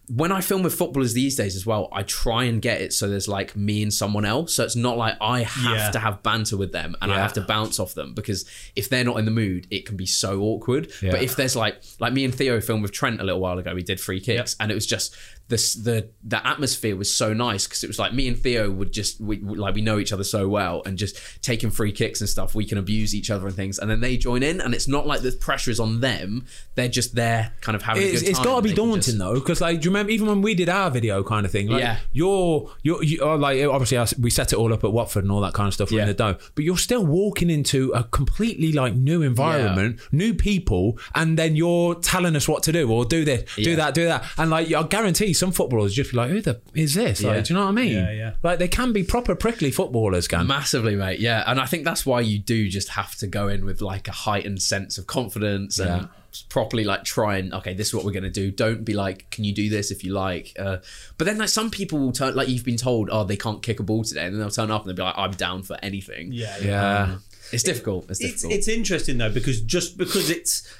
When 0.08 0.30
I 0.30 0.40
film 0.40 0.62
with 0.62 0.72
footballers 0.72 1.14
these 1.14 1.34
days 1.34 1.56
as 1.56 1.66
well, 1.66 1.88
I 1.92 2.04
try 2.04 2.44
and 2.44 2.62
get 2.62 2.80
it 2.80 2.92
so 2.92 3.08
there's 3.08 3.26
like 3.26 3.56
me 3.56 3.82
and 3.82 3.92
someone 3.92 4.24
else. 4.24 4.54
So 4.54 4.62
it's 4.62 4.76
not 4.76 4.96
like 4.96 5.16
I 5.20 5.42
have 5.42 5.76
Yeah. 5.76 5.90
to 5.90 5.98
have 5.98 6.22
banter 6.22 6.56
with 6.56 6.70
them 6.70 6.94
and 7.02 7.12
I 7.12 7.18
have 7.18 7.32
to 7.32 7.40
bounce 7.40 7.80
off 7.80 7.92
them 7.94 8.14
because 8.14 8.44
if 8.76 8.88
they're 8.88 9.02
not 9.02 9.18
in 9.18 9.24
the 9.24 9.32
mood, 9.32 9.66
it 9.68 9.84
can 9.84 9.96
be 9.96 10.06
so 10.06 10.42
awkward. 10.42 10.92
Yeah. 11.02 11.10
But 11.10 11.22
if 11.22 11.34
there's 11.34 11.56
like 11.56 11.82
like 11.98 12.12
me 12.12 12.24
and 12.24 12.32
Theo 12.32 12.60
filmed 12.60 12.82
with 12.82 12.92
Trent 12.92 13.20
a 13.20 13.24
little 13.24 13.40
while 13.40 13.58
ago, 13.58 13.74
we 13.74 13.82
did 13.82 13.98
free 14.00 14.20
kicks 14.20 14.54
and 14.60 14.70
it 14.70 14.76
was 14.76 14.86
just 14.86 15.16
this 15.48 15.74
the 15.74 16.08
the 16.24 16.44
atmosphere 16.46 16.96
was 16.96 17.12
so 17.14 17.32
nice 17.32 17.66
because 17.66 17.84
it 17.84 17.86
was 17.86 17.98
like 17.98 18.12
me 18.12 18.26
and 18.26 18.36
Theo 18.36 18.70
would 18.70 18.92
just 18.92 19.20
we 19.20 19.38
like 19.38 19.74
we 19.76 19.80
know 19.80 19.98
each 19.98 20.12
other 20.12 20.24
so 20.24 20.48
well 20.48 20.82
and 20.84 20.98
just 20.98 21.18
taking 21.42 21.70
free 21.70 21.92
kicks 21.92 22.20
and 22.20 22.28
stuff 22.28 22.54
we 22.54 22.64
can 22.64 22.78
abuse 22.78 23.14
each 23.14 23.30
other 23.30 23.46
and 23.46 23.54
things 23.54 23.78
and 23.78 23.88
then 23.90 24.00
they 24.00 24.16
join 24.16 24.42
in 24.42 24.60
and 24.60 24.74
it's 24.74 24.88
not 24.88 25.06
like 25.06 25.20
the 25.20 25.30
pressure 25.32 25.70
is 25.70 25.78
on 25.78 26.00
them 26.00 26.44
they're 26.74 26.88
just 26.88 27.14
there 27.14 27.52
kind 27.60 27.76
of 27.76 27.82
having 27.82 28.02
It's, 28.02 28.22
a 28.22 28.24
good 28.24 28.30
it's 28.30 28.40
got 28.40 28.56
to 28.56 28.62
be 28.62 28.74
daunting 28.74 29.00
just- 29.02 29.18
though, 29.18 29.34
because 29.34 29.60
like, 29.60 29.80
do 29.80 29.84
you 29.84 29.90
remember 29.90 30.10
even 30.10 30.26
when 30.26 30.42
we 30.42 30.54
did 30.54 30.68
our 30.68 30.90
video 30.90 31.22
kind 31.22 31.46
of 31.46 31.52
thing? 31.52 31.68
Like, 31.68 31.80
Yeah. 31.80 31.98
You're 32.12 32.70
you're 32.82 33.02
you 33.04 33.22
are 33.22 33.36
like 33.38 33.62
obviously 33.64 33.98
us- 33.98 34.18
we 34.18 34.30
set 34.30 34.52
it 34.52 34.56
all 34.56 34.72
up 34.72 34.82
at 34.84 34.92
Watford 34.92 35.22
and 35.24 35.30
all 35.32 35.40
that 35.42 35.54
kind 35.54 35.68
of 35.68 35.74
stuff. 35.74 35.90
We're 35.90 36.00
in 36.00 36.06
Yeah. 36.08 36.12
the 36.12 36.18
dome, 36.32 36.36
but 36.54 36.64
you're 36.64 36.76
still 36.76 37.06
walking 37.06 37.50
into 37.50 37.92
a 37.92 38.02
completely 38.04 38.72
like 38.72 38.94
new 38.94 39.22
environment, 39.22 40.00
new 40.12 40.34
people, 40.34 40.98
and 41.14 41.38
then 41.38 41.54
you're 41.56 41.94
telling 41.96 42.34
us 42.36 42.48
what 42.48 42.62
to 42.64 42.72
do 42.72 42.90
or 42.90 43.04
do 43.04 43.24
this, 43.24 43.48
do 43.56 43.76
that, 43.76 43.94
do 43.94 44.06
that, 44.06 44.24
and 44.38 44.50
like 44.50 44.72
I 44.72 44.82
guarantee 44.82 45.32
some 45.38 45.52
footballers 45.52 45.94
just 45.94 46.10
be 46.10 46.16
like, 46.16 46.30
who 46.30 46.40
the 46.40 46.60
is 46.74 46.94
this? 46.94 47.22
Like, 47.22 47.34
Yeah. 47.36 47.40
do 47.42 47.54
you 47.54 47.58
know 47.60 47.64
what 47.66 47.70
I 47.70 47.74
mean? 47.82 47.92
Yeah, 47.92 48.10
yeah. 48.12 48.32
Like 48.42 48.58
they 48.58 48.68
can 48.68 48.92
be 48.92 49.02
proper 49.04 49.34
prickly 49.34 49.70
footballers, 49.70 50.26
can. 50.28 50.46
Massively, 50.46 50.96
mate. 50.96 51.20
Yeah, 51.20 51.44
and 51.46 51.60
I 51.60 51.66
think 51.66 51.84
that's 51.84 52.04
why 52.06 52.20
you 52.20 52.38
do 52.38 52.68
just 52.68 52.88
have 52.90 53.14
to 53.16 53.26
go 53.26 53.48
in 53.48 53.64
with 53.64 53.80
like 53.80 54.08
a 54.08 54.12
heightened 54.12 54.62
sense 54.62 54.98
of 54.98 55.06
confidence 55.06 55.78
and 55.78 56.08
properly 56.50 56.84
like 56.84 57.02
try 57.02 57.38
and 57.38 57.54
okay, 57.54 57.72
this 57.72 57.88
is 57.88 57.94
what 57.94 58.04
we're 58.04 58.12
gonna 58.12 58.28
do. 58.28 58.50
Don't 58.50 58.84
be 58.84 58.92
like, 58.92 59.30
can 59.30 59.44
you 59.44 59.54
do 59.54 59.68
this 59.70 59.90
if 59.90 60.04
you 60.04 60.12
like? 60.12 60.52
Uh, 60.58 60.78
but 61.16 61.24
then 61.24 61.38
like 61.38 61.48
some 61.48 61.70
people 61.70 61.98
will 61.98 62.12
turn 62.12 62.34
like 62.34 62.48
you've 62.48 62.64
been 62.64 62.76
told, 62.76 63.08
oh, 63.10 63.24
they 63.24 63.36
can't 63.36 63.62
kick 63.62 63.80
a 63.80 63.82
ball 63.82 64.04
today, 64.04 64.24
and 64.26 64.34
then 64.34 64.40
they'll 64.40 64.50
turn 64.50 64.70
up 64.70 64.82
and 64.82 64.88
they'll 64.90 64.96
be 64.96 65.02
like, 65.02 65.16
I'm 65.16 65.30
down 65.32 65.62
for 65.62 65.78
anything. 65.82 66.32
yeah, 66.32 66.56
yeah. 66.60 67.16
it's 67.52 67.62
difficult. 67.62 68.10
It's 68.10 68.20
It's, 68.20 68.32
difficult. 68.42 68.52
it's 68.52 68.68
interesting 68.68 69.18
though 69.18 69.32
because 69.32 69.60
just 69.62 69.96
because 69.96 70.28
it's 70.30 70.70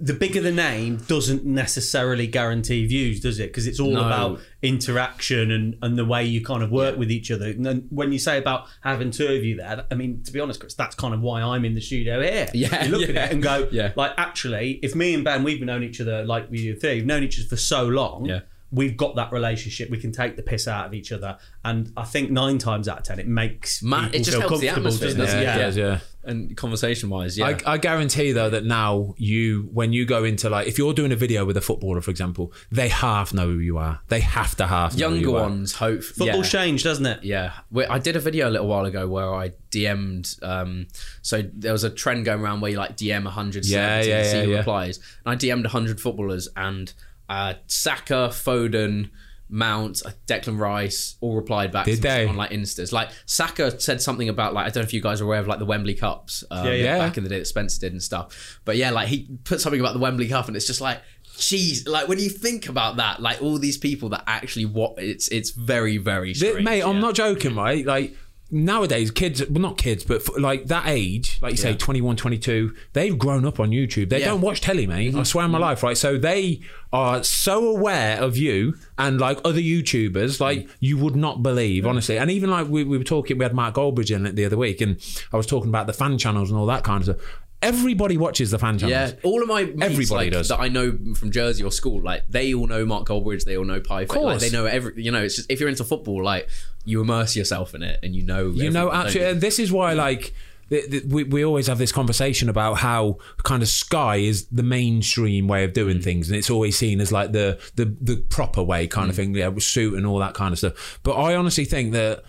the 0.00 0.14
bigger 0.14 0.40
the 0.40 0.52
name 0.52 0.96
doesn't 1.06 1.44
necessarily 1.44 2.26
guarantee 2.26 2.86
views, 2.86 3.20
does 3.20 3.38
it? 3.38 3.48
Because 3.50 3.66
it's 3.66 3.78
all 3.78 3.92
No. 3.92 4.06
about 4.06 4.40
interaction 4.62 5.50
and, 5.50 5.76
and 5.82 5.98
the 5.98 6.04
way 6.04 6.24
you 6.24 6.42
kind 6.44 6.62
of 6.62 6.70
work 6.70 6.96
with 6.96 7.10
each 7.10 7.30
other. 7.30 7.46
And 7.46 7.64
then 7.64 7.86
when 7.90 8.12
you 8.12 8.18
say 8.18 8.38
about 8.38 8.66
having 8.82 9.10
two 9.10 9.26
of 9.26 9.44
you 9.44 9.56
there, 9.56 9.84
I 9.90 9.94
mean, 9.94 10.22
to 10.24 10.32
be 10.32 10.40
honest, 10.40 10.60
Chris, 10.60 10.74
that's 10.74 10.94
kind 10.94 11.12
of 11.14 11.20
why 11.20 11.42
I'm 11.42 11.64
in 11.64 11.74
the 11.74 11.80
studio 11.80 12.20
here. 12.22 12.48
Yeah, 12.54 12.84
you 12.84 12.90
look 12.96 13.08
yeah. 13.08 13.20
at 13.20 13.28
it 13.30 13.34
and 13.34 13.42
go, 13.42 13.68
Yeah. 13.72 13.92
like, 13.96 14.12
actually, 14.16 14.80
if 14.82 14.94
me 14.94 15.12
and 15.14 15.22
Ben 15.24 15.44
we've 15.44 15.60
known 15.60 15.82
each 15.82 16.00
other 16.00 16.24
like 16.24 16.50
we 16.50 16.62
do, 16.74 16.78
we've 16.82 17.04
known 17.06 17.22
each 17.22 17.38
other 17.38 17.48
for 17.48 17.56
so 17.56 17.86
long. 17.86 18.24
Yeah. 18.26 18.40
We've 18.72 18.96
got 18.96 19.14
that 19.16 19.30
relationship. 19.30 19.90
We 19.90 19.98
can 19.98 20.10
take 20.10 20.36
the 20.36 20.42
piss 20.42 20.66
out 20.66 20.86
of 20.86 20.92
each 20.94 21.12
other, 21.12 21.38
and 21.64 21.92
I 21.96 22.02
think 22.02 22.32
nine 22.32 22.58
times 22.58 22.88
out 22.88 22.98
of 22.98 23.04
ten, 23.04 23.20
it 23.20 23.28
makes 23.28 23.80
Ma- 23.80 24.06
it 24.12 24.18
just 24.24 24.32
feel 24.32 24.40
helps 24.40 24.60
the 24.60 24.66
comfortable, 24.66 24.88
atmosphere, 24.88 25.08
doesn't 25.14 25.20
it? 25.20 25.24
doesn't? 25.24 25.42
Yeah, 25.42 25.54
it 25.56 25.58
does, 25.58 25.76
yeah. 25.76 25.98
And 26.26 26.56
conversation 26.56 27.08
wise, 27.08 27.38
yeah. 27.38 27.58
I, 27.66 27.74
I 27.74 27.78
guarantee 27.78 28.32
though 28.32 28.50
that 28.50 28.64
now 28.64 29.14
you, 29.16 29.68
when 29.72 29.92
you 29.92 30.04
go 30.04 30.24
into 30.24 30.50
like, 30.50 30.66
if 30.66 30.78
you're 30.78 30.92
doing 30.92 31.12
a 31.12 31.16
video 31.16 31.44
with 31.44 31.56
a 31.56 31.60
footballer, 31.60 32.00
for 32.00 32.10
example, 32.10 32.52
they 32.70 32.88
half 32.88 33.32
know 33.32 33.46
who 33.46 33.58
you 33.58 33.78
are. 33.78 34.00
They 34.08 34.20
have 34.20 34.54
to 34.56 34.66
half 34.66 34.96
know 34.96 35.08
who 35.08 35.14
Younger 35.14 35.28
you 35.30 35.36
are. 35.36 35.42
ones 35.42 35.72
hope 35.74 36.02
football 36.02 36.36
yeah. 36.38 36.42
changed, 36.42 36.84
doesn't 36.84 37.06
it? 37.06 37.24
Yeah, 37.24 37.52
Well, 37.70 37.86
I 37.90 37.98
did 37.98 38.16
a 38.16 38.20
video 38.20 38.48
a 38.48 38.50
little 38.50 38.66
while 38.66 38.84
ago 38.84 39.06
where 39.08 39.34
I 39.34 39.50
DM'd. 39.70 40.42
Um, 40.42 40.88
so 41.22 41.42
there 41.52 41.72
was 41.72 41.84
a 41.84 41.90
trend 41.90 42.24
going 42.24 42.40
around 42.40 42.60
where 42.60 42.70
you 42.70 42.78
like 42.78 42.96
DM 42.96 43.26
hundred 43.26 43.64
Yeah, 43.64 44.02
celebrities, 44.02 44.08
yeah, 44.08 44.22
see 44.24 44.36
yeah, 44.38 44.44
who 44.44 44.50
yeah. 44.50 44.56
replies, 44.58 44.98
and 45.24 45.32
I 45.32 45.36
DM'd 45.36 45.66
hundred 45.66 46.00
footballers, 46.00 46.48
and 46.56 46.92
uh, 47.28 47.54
Saka, 47.66 48.28
Foden, 48.30 49.10
Mount, 49.48 50.02
uh, 50.04 50.10
Declan 50.26 50.58
Rice 50.58 51.16
all 51.20 51.36
replied 51.36 51.70
back 51.72 51.84
Did 51.84 51.96
to 51.96 52.02
they? 52.02 52.26
on 52.26 52.36
like 52.36 52.50
instas. 52.50 52.92
Like 52.92 53.10
Saka 53.26 53.78
said 53.80 54.02
something 54.02 54.28
about 54.28 54.54
like 54.54 54.66
I 54.66 54.68
don't 54.70 54.82
know 54.82 54.86
if 54.86 54.92
you 54.92 55.00
guys 55.00 55.20
are 55.20 55.24
aware 55.24 55.38
of 55.40 55.46
like 55.46 55.58
the 55.58 55.64
Wembley 55.66 55.94
Cups, 55.94 56.42
um, 56.50 56.66
Yeah, 56.66 56.72
yeah. 56.72 56.98
back 56.98 57.16
in 57.16 57.22
the 57.24 57.30
day 57.30 57.38
that 57.38 57.46
Spencer 57.46 57.80
did 57.80 57.92
and 57.92 58.02
stuff. 58.02 58.60
But 58.64 58.76
yeah, 58.76 58.90
like 58.90 59.08
he 59.08 59.28
put 59.44 59.60
something 59.60 59.80
about 59.80 59.92
the 59.94 60.00
Wembley 60.00 60.28
Cup, 60.28 60.48
and 60.48 60.56
it's 60.56 60.66
just 60.66 60.80
like. 60.80 61.00
Jeez, 61.38 61.86
like 61.86 62.08
when 62.08 62.18
you 62.18 62.30
think 62.30 62.66
about 62.66 62.96
that, 62.96 63.20
like 63.20 63.42
all 63.42 63.58
these 63.58 63.76
people 63.76 64.08
that 64.08 64.24
actually 64.26 64.64
what 64.64 64.94
it's 64.96 65.28
it's 65.28 65.50
very 65.50 65.98
very 65.98 66.32
strange. 66.32 66.64
mate, 66.64 66.80
I'm 66.80 66.94
yeah. 66.94 67.00
not 67.02 67.14
joking, 67.14 67.54
right? 67.54 67.84
Like 67.84 68.16
nowadays, 68.50 69.10
kids, 69.10 69.42
well, 69.50 69.60
not 69.60 69.76
kids, 69.78 70.04
but 70.04 70.22
f- 70.22 70.38
like 70.38 70.66
that 70.66 70.84
age, 70.86 71.38
like 71.42 71.52
you 71.52 71.56
say, 71.56 71.70
Yeah. 71.70 71.76
21, 71.78 72.16
22, 72.16 72.72
they've 72.92 73.18
grown 73.18 73.44
up 73.44 73.58
on 73.58 73.70
YouTube. 73.70 74.08
They 74.08 74.20
Yeah. 74.20 74.26
Mm-hmm. 74.26 74.34
don't 74.34 74.40
watch 74.42 74.60
telly, 74.60 74.86
mate. 74.86 75.14
I 75.14 75.22
swear 75.24 75.44
on 75.44 75.50
my 75.50 75.58
life, 75.58 75.82
right? 75.82 75.96
So 75.96 76.16
they 76.16 76.60
are 76.92 77.22
so 77.24 77.68
aware 77.68 78.18
of 78.20 78.36
you 78.36 78.74
and 78.96 79.20
like 79.20 79.38
other 79.44 79.60
YouTubers, 79.60 80.40
like 80.40 80.60
Mm. 80.60 80.68
you 80.80 80.96
would 80.98 81.16
not 81.16 81.42
believe, 81.42 81.86
honestly. 81.86 82.18
And 82.18 82.30
even 82.30 82.50
like 82.50 82.68
we, 82.68 82.84
we 82.84 82.96
were 82.98 83.04
talking, 83.04 83.36
we 83.38 83.44
had 83.44 83.54
Mark 83.54 83.74
Goldbridge 83.74 84.14
in 84.14 84.26
it 84.26 84.36
the 84.36 84.44
other 84.44 84.56
week, 84.56 84.80
and 84.80 84.96
I 85.32 85.36
was 85.36 85.46
talking 85.46 85.68
about 85.68 85.86
the 85.86 85.92
fan 85.92 86.16
channels 86.16 86.50
and 86.50 86.58
all 86.58 86.66
that 86.66 86.84
kind 86.84 87.06
of 87.08 87.16
stuff. 87.16 87.26
Everybody 87.62 88.16
watches 88.18 88.50
the 88.50 88.58
fan 88.58 88.78
channels. 88.78 89.12
Yeah, 89.12 89.18
all 89.28 89.42
of 89.42 89.48
my 89.48 89.64
mates, 89.64 89.82
Everybody 89.82 90.26
like, 90.26 90.32
does. 90.32 90.48
that 90.48 90.60
I 90.60 90.68
know 90.68 90.96
from 91.18 91.30
Jersey 91.30 91.64
or 91.64 91.72
school. 91.72 92.02
Like 92.02 92.24
they 92.28 92.52
all 92.54 92.66
know 92.66 92.84
Mark 92.84 93.06
Goldbridge, 93.08 93.44
they 93.44 93.56
all 93.56 93.64
know 93.64 93.80
Pie. 93.80 94.04
course. 94.04 94.24
Like, 94.24 94.40
they 94.40 94.50
know 94.50 94.66
every. 94.66 95.02
You 95.02 95.10
know, 95.10 95.22
it's 95.22 95.36
just 95.36 95.50
if 95.50 95.58
you're 95.58 95.68
into 95.68 95.82
football, 95.84 96.22
like 96.22 96.48
you 96.84 97.00
immerse 97.00 97.34
yourself 97.34 97.74
in 97.74 97.82
it 97.82 97.98
and 98.02 98.14
you 98.14 98.22
know. 98.24 98.48
You 98.50 98.70
know, 98.70 98.92
actually, 98.92 99.34
this 99.34 99.58
is 99.58 99.72
why, 99.72 99.94
like, 99.94 100.34
we, 100.70 101.24
we 101.24 101.44
always 101.44 101.66
have 101.68 101.78
this 101.78 101.92
conversation 101.92 102.48
about 102.48 102.74
how 102.74 103.18
kind 103.44 103.62
of 103.62 103.68
Sky 103.68 104.16
is 104.16 104.46
the 104.48 104.62
mainstream 104.62 105.48
way 105.48 105.64
of 105.64 105.70
Mm. 105.70 105.74
doing 105.74 106.00
things, 106.02 106.28
and 106.28 106.36
it's 106.36 106.50
always 106.50 106.76
seen 106.76 107.00
as 107.00 107.10
like 107.10 107.32
the 107.32 107.58
the, 107.76 107.86
the 108.00 108.16
proper 108.28 108.62
way 108.62 108.86
kind 108.86 109.06
Mm. 109.06 109.10
of 109.10 109.16
thing, 109.16 109.34
yeah, 109.34 109.48
with 109.48 109.64
suit 109.64 109.94
and 109.94 110.06
all 110.06 110.18
that 110.18 110.34
kind 110.34 110.52
of 110.52 110.58
stuff. 110.58 111.00
But 111.02 111.12
I 111.14 111.34
honestly 111.34 111.64
think 111.64 111.92
that 111.92 112.22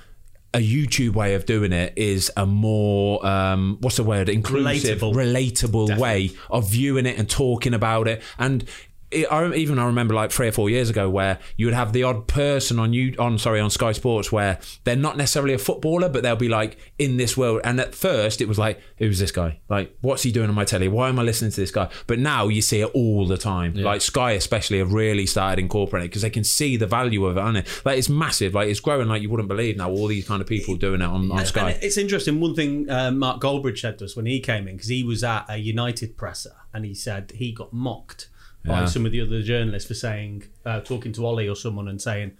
a 0.54 0.60
YouTube 0.60 1.14
way 1.14 1.36
of 1.36 1.46
doing 1.46 1.74
it 1.74 1.94
is 1.96 2.32
a 2.38 2.46
more 2.46 3.26
um, 3.26 3.78
what's 3.82 3.98
the 3.98 4.04
word 4.04 4.30
inclusive, 4.30 5.00
Relatable. 5.00 5.14
relatable 5.14 5.98
way 5.98 6.32
of 6.50 6.70
viewing 6.70 7.06
it 7.06 7.18
and 7.18 7.30
talking 7.30 7.74
about 7.74 8.08
it. 8.08 8.22
And 8.40 8.64
it, 9.12 9.32
I 9.32 9.54
even 9.54 9.80
I 9.80 9.86
remember 9.86 10.14
like 10.14 10.32
three 10.32 10.48
or 10.48 10.52
four 10.52 10.70
years 10.70 10.90
ago 10.90 11.10
where 11.10 11.40
you 11.56 11.66
would 11.68 11.74
have 11.74 11.94
the 11.94 12.04
odd 12.04 12.28
person 12.28 12.78
on 12.80 12.92
you 12.94 13.16
on 13.18 13.38
sorry 13.38 13.60
on 13.60 13.70
Sky 13.70 13.92
Sports 13.94 14.32
where 14.32 14.60
they're 14.84 14.96
not 14.96 15.16
necessarily 15.18 15.54
a 15.54 15.58
footballer 15.58 16.10
but 16.10 16.24
they'll 16.24 16.36
be 16.36 16.50
like 16.50 16.78
in 17.00 17.18
this 17.18 17.38
world. 17.38 17.62
And 17.64 17.80
at 17.80 17.96
first 17.96 18.42
it 18.42 18.48
was 18.48 18.60
like 18.60 18.80
who's 18.98 19.20
this 19.20 19.32
guy? 19.32 19.60
Like 19.70 19.96
what's 20.02 20.24
he 20.24 20.32
doing 20.32 20.50
on 20.50 20.56
my 20.56 20.66
telly? 20.66 20.88
Why 20.88 21.10
am 21.10 21.20
I 21.20 21.24
listening 21.24 21.52
to 21.52 21.62
this 21.62 21.72
guy? 21.72 21.90
But 22.08 22.20
now 22.20 22.48
you 22.48 22.62
see 22.62 22.82
it 22.82 22.92
all 22.94 23.26
the 23.26 23.38
time. 23.38 23.74
Like 23.76 24.02
Sky 24.02 24.32
especially 24.32 24.80
have 24.80 24.92
really 24.92 25.26
started 25.26 25.62
incorporating 25.62 26.06
it 26.06 26.10
because 26.10 26.24
they 26.24 26.30
can 26.30 26.44
see 26.44 26.76
the 26.76 26.88
value 26.88 27.26
of 27.26 27.38
it. 27.38 27.42
On 27.42 27.56
it 27.56 27.82
like 27.86 27.98
it's 27.98 28.10
massive. 28.10 28.54
Like 28.54 28.68
it's 28.68 28.80
growing 28.82 29.08
like 29.08 29.22
you 29.22 29.30
wouldn't 29.30 29.48
believe 29.50 29.78
now. 29.78 29.90
All 29.90 30.08
these 30.08 30.28
kind 30.28 30.42
of 30.42 30.48
people 30.48 30.76
doing 30.76 31.02
it 31.02 31.06
on, 31.06 31.32
on 31.32 31.40
And 31.40 31.48
Sky. 31.48 31.78
it's 31.82 31.98
interesting. 31.98 32.40
One 32.40 32.56
thing 32.56 32.90
uh, 32.90 33.12
Mark 33.12 33.42
Goldbridge 33.42 33.80
said 33.80 34.00
to 34.00 34.06
us 34.06 34.16
when 34.16 34.26
he 34.26 34.40
came 34.40 34.68
in, 34.68 34.76
because 34.76 34.90
he 34.90 35.04
was 35.04 35.24
at 35.24 35.46
a 35.50 35.58
United 35.58 36.18
presser, 36.18 36.56
and 36.74 36.84
he 36.84 36.94
said 36.94 37.32
he 37.36 37.52
got 37.52 37.72
mocked 37.72 38.30
by 38.66 38.86
some 38.86 39.06
of 39.06 39.12
the 39.12 39.22
other 39.22 39.42
journalists 39.42 39.88
for 39.88 39.94
saying, 39.94 40.44
uh, 40.66 40.82
talking 40.82 41.14
to 41.14 41.26
Ollie 41.26 41.48
or 41.48 41.56
someone 41.56 41.88
and 41.88 42.02
saying, 42.02 42.34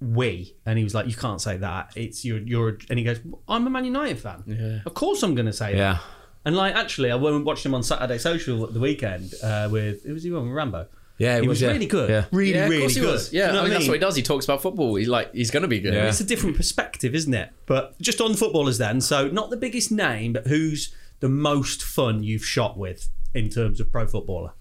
"we," 0.00 0.54
and 0.64 0.78
he 0.78 0.84
was 0.84 0.94
like, 0.94 1.06
"You 1.06 1.14
can't 1.14 1.40
say 1.40 1.56
that. 1.58 1.92
It's 1.96 2.24
you're 2.24 2.38
you're." 2.38 2.78
And 2.88 2.98
he 2.98 3.04
goes, 3.04 3.20
"I'm 3.48 3.66
a 3.66 3.70
Man 3.70 3.84
United 3.84 4.18
fan. 4.18 4.44
Yeah. 4.46 4.78
Of 4.86 4.94
course 4.94 5.22
I'm 5.22 5.34
going 5.34 5.46
to 5.46 5.52
say 5.52 5.76
Yeah. 5.76 5.94
that." 5.94 6.02
And 6.44 6.56
like, 6.56 6.74
actually, 6.76 7.10
I 7.10 7.16
went 7.16 7.34
and 7.34 7.44
watched 7.44 7.66
him 7.66 7.74
on 7.74 7.82
Saturday 7.82 8.18
Social 8.18 8.62
at 8.64 8.72
the 8.72 8.78
weekend 8.80 9.34
uh, 9.42 9.68
with 9.70 10.04
who 10.04 10.12
was 10.14 10.22
he 10.22 10.32
on 10.32 10.48
Rambo? 10.50 10.86
Yeah, 11.18 11.36
he 11.40 11.48
was, 11.48 11.56
was, 11.56 11.62
yeah. 11.62 11.68
really 11.72 11.86
good. 11.86 12.10
Yeah. 12.10 12.24
Really, 12.30 12.54
yeah, 12.54 12.64
of 12.64 12.70
really 12.70 12.82
course 12.82 12.94
he 12.94 13.00
good. 13.00 13.12
was. 13.12 13.32
Yeah, 13.32 13.46
You 13.46 13.52
know 13.54 13.58
I 13.60 13.62
mean, 13.62 13.70
what 13.72 13.78
that's 13.78 13.88
what 13.88 13.94
he 13.94 14.00
does. 14.00 14.16
He 14.16 14.22
talks 14.22 14.44
about 14.44 14.60
football. 14.62 14.94
He 14.96 15.06
like 15.06 15.32
he's 15.34 15.50
going 15.50 15.62
to 15.62 15.68
be 15.68 15.80
good. 15.80 15.94
Yeah. 15.94 16.08
It's 16.08 16.20
a 16.20 16.24
different 16.24 16.56
perspective, 16.56 17.14
isn't 17.14 17.32
it? 17.34 17.50
But 17.64 17.98
just 18.00 18.20
on 18.20 18.34
footballers 18.34 18.76
then. 18.78 19.00
So 19.00 19.28
not 19.28 19.48
the 19.50 19.56
biggest 19.56 19.90
name, 19.90 20.34
but 20.34 20.46
who's 20.46 20.94
the 21.20 21.28
most 21.30 21.82
fun 21.82 22.22
you've 22.22 22.44
shot 22.44 22.76
with 22.78 23.08
in 23.34 23.48
terms 23.48 23.80
of 23.80 23.90
pro 23.90 24.06
footballer? 24.06 24.52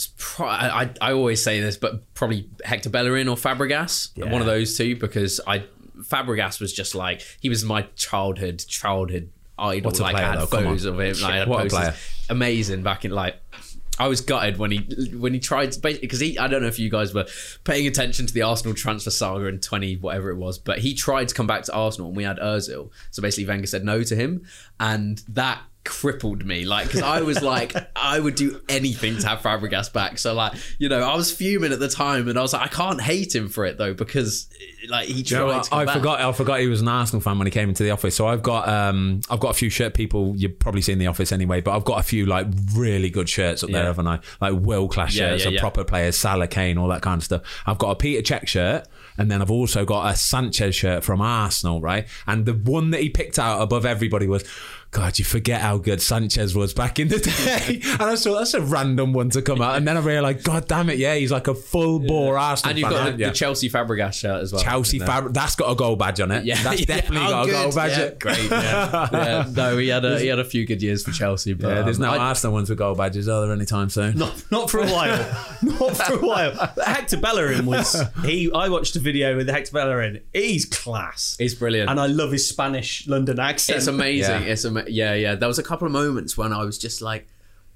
It's 0.00 0.14
pro- 0.16 0.46
I, 0.46 0.90
I 1.00 1.12
always 1.12 1.44
say 1.44 1.60
this, 1.60 1.76
but 1.76 2.14
probably 2.14 2.48
Hector 2.64 2.88
Bellerin 2.88 3.28
or 3.28 3.36
Fabregas, 3.36 4.10
Yeah. 4.16 4.32
one 4.32 4.40
of 4.40 4.46
those 4.46 4.76
two, 4.78 4.96
because 4.96 5.40
I 5.46 5.64
Fabregas 6.00 6.58
was 6.60 6.72
just 6.72 6.94
like 6.94 7.20
he 7.40 7.50
was 7.50 7.62
my 7.64 7.82
childhood 7.96 8.64
childhood 8.66 9.30
idol. 9.58 9.90
What 9.90 9.98
a 10.00 10.02
like 10.02 10.14
player, 10.14 10.24
I 10.26 10.30
had 10.30 10.40
though, 10.40 10.46
photos 10.46 10.84
of 10.86 10.98
him. 10.98 11.16
Like, 11.20 11.46
What 11.46 11.66
a 11.66 11.68
player. 11.68 11.94
Amazing 12.30 12.82
back 12.82 13.04
in 13.04 13.10
like. 13.10 13.36
I 13.98 14.08
was 14.08 14.22
gutted 14.22 14.56
when 14.56 14.70
he 14.70 14.78
when 15.18 15.34
he 15.34 15.40
tried 15.40 15.74
because 15.82 16.20
he 16.20 16.38
I 16.38 16.48
don't 16.48 16.62
know 16.62 16.68
if 16.68 16.78
you 16.78 16.88
guys 16.88 17.12
were 17.12 17.26
paying 17.64 17.86
attention 17.86 18.24
to 18.24 18.32
the 18.32 18.40
Arsenal 18.40 18.72
transfer 18.74 19.10
saga 19.10 19.44
in 19.44 19.60
twenty 19.60 19.96
whatever 19.96 20.30
it 20.30 20.36
was, 20.36 20.56
but 20.58 20.78
he 20.78 20.94
tried 20.94 21.28
to 21.28 21.34
come 21.34 21.46
back 21.46 21.64
to 21.64 21.74
Arsenal 21.74 22.08
and 22.08 22.16
we 22.16 22.24
had 22.24 22.38
Özil. 22.38 22.88
So 23.10 23.20
basically, 23.20 23.44
Wenger 23.46 23.66
said 23.66 23.84
no 23.84 24.02
to 24.02 24.16
him, 24.16 24.46
and 24.78 25.18
that 25.28 25.60
crippled 25.84 26.44
me. 26.44 26.64
Like 26.64 26.86
because 26.86 27.02
I 27.02 27.22
was 27.22 27.42
like 27.42 27.74
I 27.96 28.20
would 28.20 28.34
do 28.34 28.60
anything 28.68 29.18
to 29.18 29.26
have 29.28 29.40
Fabregas 29.40 29.92
back. 29.92 30.18
So 30.18 30.34
like 30.34 30.52
you 30.78 30.88
know 30.88 31.00
I 31.00 31.14
was 31.16 31.32
fuming 31.32 31.72
at 31.72 31.78
the 31.80 31.88
time, 31.88 32.28
and 32.28 32.38
I 32.38 32.42
was 32.42 32.52
like 32.52 32.62
I 32.62 32.68
can't 32.68 33.00
hate 33.00 33.34
him 33.34 33.48
for 33.48 33.64
it 33.64 33.78
though 33.78 33.94
because 33.94 34.48
like 34.88 35.08
he 35.08 35.22
Do 35.22 35.34
you 35.34 35.40
know 35.40 35.48
tried. 35.52 35.62
to 35.64 35.74
I 35.74 35.84
back. 35.84 35.96
forgot. 35.96 36.20
I 36.20 36.32
forgot 36.32 36.60
he 36.60 36.66
was 36.66 36.80
an 36.80 36.88
Arsenal 36.88 37.20
fan 37.20 37.38
when 37.38 37.46
he 37.46 37.50
came 37.50 37.68
into 37.68 37.82
the 37.82 37.90
office. 37.90 38.14
So 38.14 38.26
I've 38.26 38.42
got, 38.42 38.66
um, 38.68 39.20
I've 39.28 39.38
got 39.40 39.50
a 39.50 39.54
few 39.54 39.68
shirt 39.68 39.92
people. 39.92 40.34
You've 40.36 40.58
probably 40.58 40.80
seen 40.80 40.98
the 40.98 41.06
office 41.06 41.32
anyway, 41.32 41.60
but 41.60 41.76
I've 41.76 41.84
got 41.84 42.00
a 42.00 42.02
few 42.02 42.24
like 42.24 42.46
really 42.74 43.10
good 43.10 43.28
shirts 43.28 43.62
up 43.62 43.70
there, 43.70 43.82
Yeah. 43.82 43.86
haven't 43.88 44.06
I? 44.08 44.20
Like 44.40 44.54
world 44.54 44.90
class 44.92 45.14
Yeah, 45.14 45.30
shirts 45.32 45.44
yeah, 45.44 45.50
of 45.52 45.58
proper 45.60 45.84
players, 45.84 46.16
Salah, 46.16 46.48
Kane, 46.48 46.78
all 46.78 46.88
that 46.88 47.02
kind 47.02 47.18
of 47.20 47.24
stuff. 47.24 47.42
I've 47.66 47.78
got 47.78 47.90
a 47.90 47.94
Peter 47.96 48.22
Cech 48.22 48.48
shirt, 48.48 48.88
and 49.18 49.30
then 49.30 49.42
I've 49.42 49.50
also 49.50 49.84
got 49.84 50.12
a 50.12 50.16
Sanchez 50.16 50.74
shirt 50.74 51.04
from 51.04 51.20
Arsenal, 51.20 51.80
right? 51.82 52.08
And 52.26 52.46
the 52.46 52.54
one 52.54 52.90
that 52.90 53.00
he 53.02 53.10
picked 53.10 53.38
out 53.38 53.60
above 53.60 53.84
everybody 53.84 54.26
was. 54.26 54.44
God, 54.92 55.20
you 55.20 55.24
forget 55.24 55.60
how 55.60 55.78
good 55.78 56.02
Sanchez 56.02 56.52
was 56.56 56.74
back 56.74 56.98
in 56.98 57.06
the 57.06 57.18
day. 57.20 57.80
and 57.92 58.02
I 58.02 58.16
thought 58.16 58.38
that's 58.38 58.54
a 58.54 58.60
random 58.60 59.12
one 59.12 59.30
to 59.30 59.40
come 59.40 59.62
out. 59.62 59.76
And 59.76 59.86
then 59.86 59.96
I 59.96 60.00
realised, 60.00 60.42
God 60.42 60.66
damn 60.66 60.90
it, 60.90 60.98
yeah, 60.98 61.14
he's 61.14 61.30
like 61.30 61.46
a 61.46 61.54
full 61.54 62.00
bore 62.00 62.36
Arsenal 62.36 62.70
And 62.70 62.78
you've 62.80 62.88
fan. 62.88 63.04
got 63.04 63.12
the, 63.16 63.18
you? 63.20 63.26
the 63.26 63.32
Chelsea 63.32 63.70
Fabregas 63.70 64.14
shirt 64.14 64.42
as 64.42 64.52
well. 64.52 64.60
Chelsea 64.60 64.98
fabric. 64.98 65.32
That's 65.32 65.54
got 65.54 65.70
a 65.70 65.76
gold 65.76 66.00
badge 66.00 66.18
on 66.20 66.32
it. 66.32 66.44
Yeah, 66.44 66.60
that's 66.64 66.80
yeah. 66.86 66.86
definitely 66.86 67.24
Oh, 67.24 67.30
got 67.30 67.42
a 67.42 67.46
good. 67.46 67.52
gold 67.62 67.74
badge. 67.76 67.98
Yeah, 67.98 68.10
great. 68.18 68.50
Yeah. 68.50 69.08
yeah. 69.12 69.50
No, 69.54 69.78
he 69.78 69.86
had 69.88 70.04
a 70.04 70.18
he 70.18 70.26
had 70.26 70.40
a 70.40 70.44
few 70.44 70.66
good 70.66 70.82
years 70.82 71.04
for 71.04 71.12
Chelsea, 71.12 71.52
but 71.54 71.68
Yeah, 71.68 71.82
there's 71.82 71.98
um, 71.98 72.02
no 72.06 72.10
I- 72.10 72.18
Arsenal 72.18 72.54
ones 72.54 72.68
with 72.68 72.78
gold 72.78 72.98
badges, 72.98 73.28
are 73.28 73.46
there, 73.46 73.54
anytime 73.54 73.90
soon? 73.90 74.18
Not, 74.18 74.42
not 74.50 74.70
for 74.70 74.78
a 74.80 74.86
while. 74.88 75.18
not 75.62 75.96
for 75.98 76.14
a 76.14 76.18
while. 76.18 76.72
Hector 76.84 77.16
Bellerin 77.18 77.64
was 77.64 78.02
he. 78.24 78.50
I 78.52 78.68
watched 78.68 78.96
a 78.96 78.98
video 79.00 79.36
with 79.36 79.48
Hector 79.48 79.70
Bellerin. 79.72 80.20
He's 80.32 80.64
class. 80.64 81.36
He's 81.38 81.54
brilliant. 81.54 81.88
and 81.90 82.00
I 82.00 82.06
love 82.06 82.32
his 82.32 82.48
Spanish 82.48 83.06
London 83.06 83.38
accent. 83.38 83.78
It's 83.78 83.86
amazing. 83.86 84.42
Yeah. 84.42 84.48
It's 84.48 84.64
ama- 84.80 84.90
yeah, 84.90 85.14
yeah. 85.14 85.34
There 85.34 85.48
was 85.48 85.58
a 85.58 85.62
couple 85.62 85.86
of 85.86 85.92
moments 85.92 86.36
when 86.36 86.52
I 86.52 86.64
was 86.64 86.78
just 86.78 87.00
like, 87.02 87.28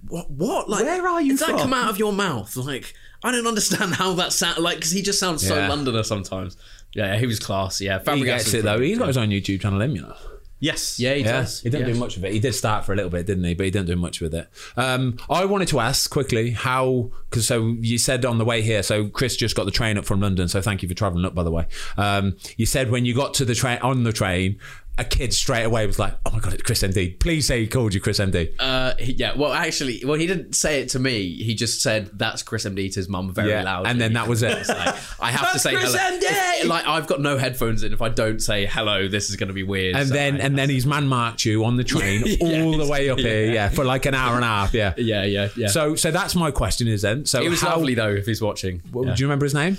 "What? 0.08 0.30
What? 0.30 0.68
Like, 0.68 0.84
Where 0.84 1.06
are 1.08 1.20
you 1.22 1.36
Did 1.36 1.48
that 1.48 1.58
come 1.60 1.72
out 1.74 1.90
of 1.90 1.98
your 1.98 2.12
mouth? 2.12 2.56
Like, 2.56 2.94
I 3.22 3.30
don't 3.32 3.46
understand 3.46 3.94
how 3.94 4.12
that 4.14 4.32
sound. 4.32 4.58
Like, 4.62 4.76
because 4.76 4.90
he 4.92 5.02
just 5.02 5.18
sounds 5.18 5.46
so 5.46 5.54
Londoner 5.54 6.02
sometimes. 6.02 6.56
Yeah, 6.94 7.12
yeah, 7.14 7.18
he 7.18 7.26
was 7.26 7.40
class. 7.40 7.80
Yeah, 7.80 7.98
Fabregas 7.98 8.16
He 8.18 8.24
gets 8.24 8.44
was 8.46 8.54
it 8.54 8.62
though. 8.64 8.76
brilliant. 8.76 8.88
He's 8.90 8.98
got 8.98 9.08
his 9.08 9.16
own 9.16 9.28
YouTube 9.30 9.60
channel, 9.60 9.80
him, 9.80 9.96
you 9.96 10.02
know. 10.02 10.14
Yes. 10.60 10.98
Yeah, 10.98 11.12
he 11.14 11.22
Yeah, 11.22 11.32
does. 11.40 11.60
he 11.60 11.68
didn't 11.68 11.88
yeah. 11.88 11.92
do 11.94 11.98
much 12.00 12.16
of 12.16 12.24
it. 12.24 12.32
He 12.32 12.38
did 12.38 12.54
start 12.54 12.86
for 12.86 12.92
a 12.92 12.96
little 12.96 13.10
bit, 13.10 13.26
didn't 13.26 13.44
he? 13.44 13.52
But 13.52 13.64
he 13.64 13.70
didn't 13.70 13.88
do 13.88 13.96
much 13.96 14.20
with 14.22 14.32
it. 14.34 14.48
Um, 14.76 15.18
I 15.28 15.44
wanted 15.44 15.68
to 15.68 15.80
ask 15.80 16.08
quickly 16.08 16.52
how, 16.52 17.10
because 17.28 17.46
so 17.48 17.74
you 17.80 17.98
said 17.98 18.24
on 18.24 18.38
the 18.38 18.44
way 18.46 18.62
here. 18.62 18.82
So 18.82 19.08
Chris 19.08 19.36
just 19.36 19.56
got 19.56 19.64
the 19.64 19.72
train 19.72 19.98
up 19.98 20.06
from 20.06 20.20
London. 20.20 20.48
So 20.48 20.62
thank 20.62 20.82
you 20.82 20.88
for 20.88 20.94
travelling 20.94 21.24
up, 21.26 21.34
by 21.34 21.42
the 21.42 21.50
way. 21.50 21.66
Um, 21.98 22.36
you 22.56 22.64
said 22.64 22.90
when 22.90 23.04
you 23.04 23.14
got 23.14 23.34
to 23.34 23.44
the 23.44 23.54
train 23.54 23.78
on 23.82 24.04
the 24.04 24.12
train, 24.12 24.58
a 24.96 25.04
kid 25.04 25.32
straight 25.34 25.64
away 25.64 25.86
was 25.86 25.98
like, 25.98 26.14
"Oh 26.24 26.30
my 26.30 26.38
god, 26.38 26.52
it's 26.54 26.62
Chris 26.62 26.82
MD." 26.82 27.18
Please 27.18 27.46
say 27.46 27.60
he 27.60 27.66
called 27.66 27.94
you 27.94 28.00
Chris 28.00 28.20
MD. 28.20 28.52
Uh, 28.60 28.94
he- 28.98 29.12
yeah. 29.14 29.34
Well, 29.36 29.52
actually, 29.52 30.02
well, 30.04 30.14
he 30.18 30.26
didn't 30.26 30.54
say 30.54 30.80
it 30.82 30.90
to 30.90 30.98
me. 31.00 31.34
He 31.42 31.54
just 31.54 31.82
said 31.82 32.10
that's 32.14 32.42
Chris 32.44 32.64
MD 32.64 32.88
to 32.92 33.00
his 33.00 33.08
mum 33.08 33.32
very 33.34 33.50
Yeah, 33.50 33.64
loud, 33.64 33.86
and 33.88 34.00
then 34.00 34.12
that 34.12 34.28
was 34.28 34.42
it. 34.44 34.68
Like, 34.68 34.94
I 35.20 35.32
have 35.32 35.52
to 35.52 35.58
say 35.58 35.74
Chris 35.74 35.94
hello. 35.96 36.18
MD! 36.18 36.60
If- 36.62 36.68
like 36.68 36.86
I've 36.86 37.06
got 37.08 37.20
no 37.20 37.38
headphones 37.38 37.82
in. 37.82 37.92
If 37.92 38.02
I 38.02 38.08
don't 38.08 38.40
say 38.40 38.66
hello, 38.66 39.08
this 39.08 39.30
is 39.30 39.36
going 39.36 39.48
to 39.48 39.54
be 39.54 39.64
weird. 39.64 39.96
and 39.96 40.08
So 40.08 40.14
then 40.14 40.36
I- 40.36 40.44
and 40.44 40.56
then 40.56 40.70
he's 40.70 40.86
man 40.86 41.08
marked 41.08 41.44
you 41.44 41.64
on 41.64 41.76
the 41.76 41.84
train 41.84 42.22
Yeah, 42.26 42.62
all 42.62 42.76
the 42.78 42.86
way 42.86 43.10
up 43.10 43.18
yeah. 43.18 43.24
here, 43.28 43.52
yeah, 43.52 43.68
for 43.70 43.84
like 43.84 44.06
an 44.06 44.14
hour 44.14 44.36
and 44.36 44.44
a 44.44 44.48
half, 44.48 44.74
yeah. 44.74 44.94
yeah, 44.96 45.24
yeah, 45.24 45.48
yeah. 45.56 45.68
So 45.68 45.96
so 45.96 46.10
that's 46.12 46.36
my 46.36 46.50
question 46.52 46.86
is 46.86 47.02
then. 47.02 47.26
So 47.26 47.42
it 47.42 47.48
was 47.48 47.60
how, 47.60 47.70
lovely 47.76 47.94
though. 47.94 48.10
If 48.14 48.26
he's 48.26 48.40
watching, 48.40 48.80
What, 48.92 49.08
Yeah. 49.08 49.14
Do 49.16 49.20
you 49.22 49.26
remember 49.26 49.44
his 49.46 49.54
name? 49.54 49.76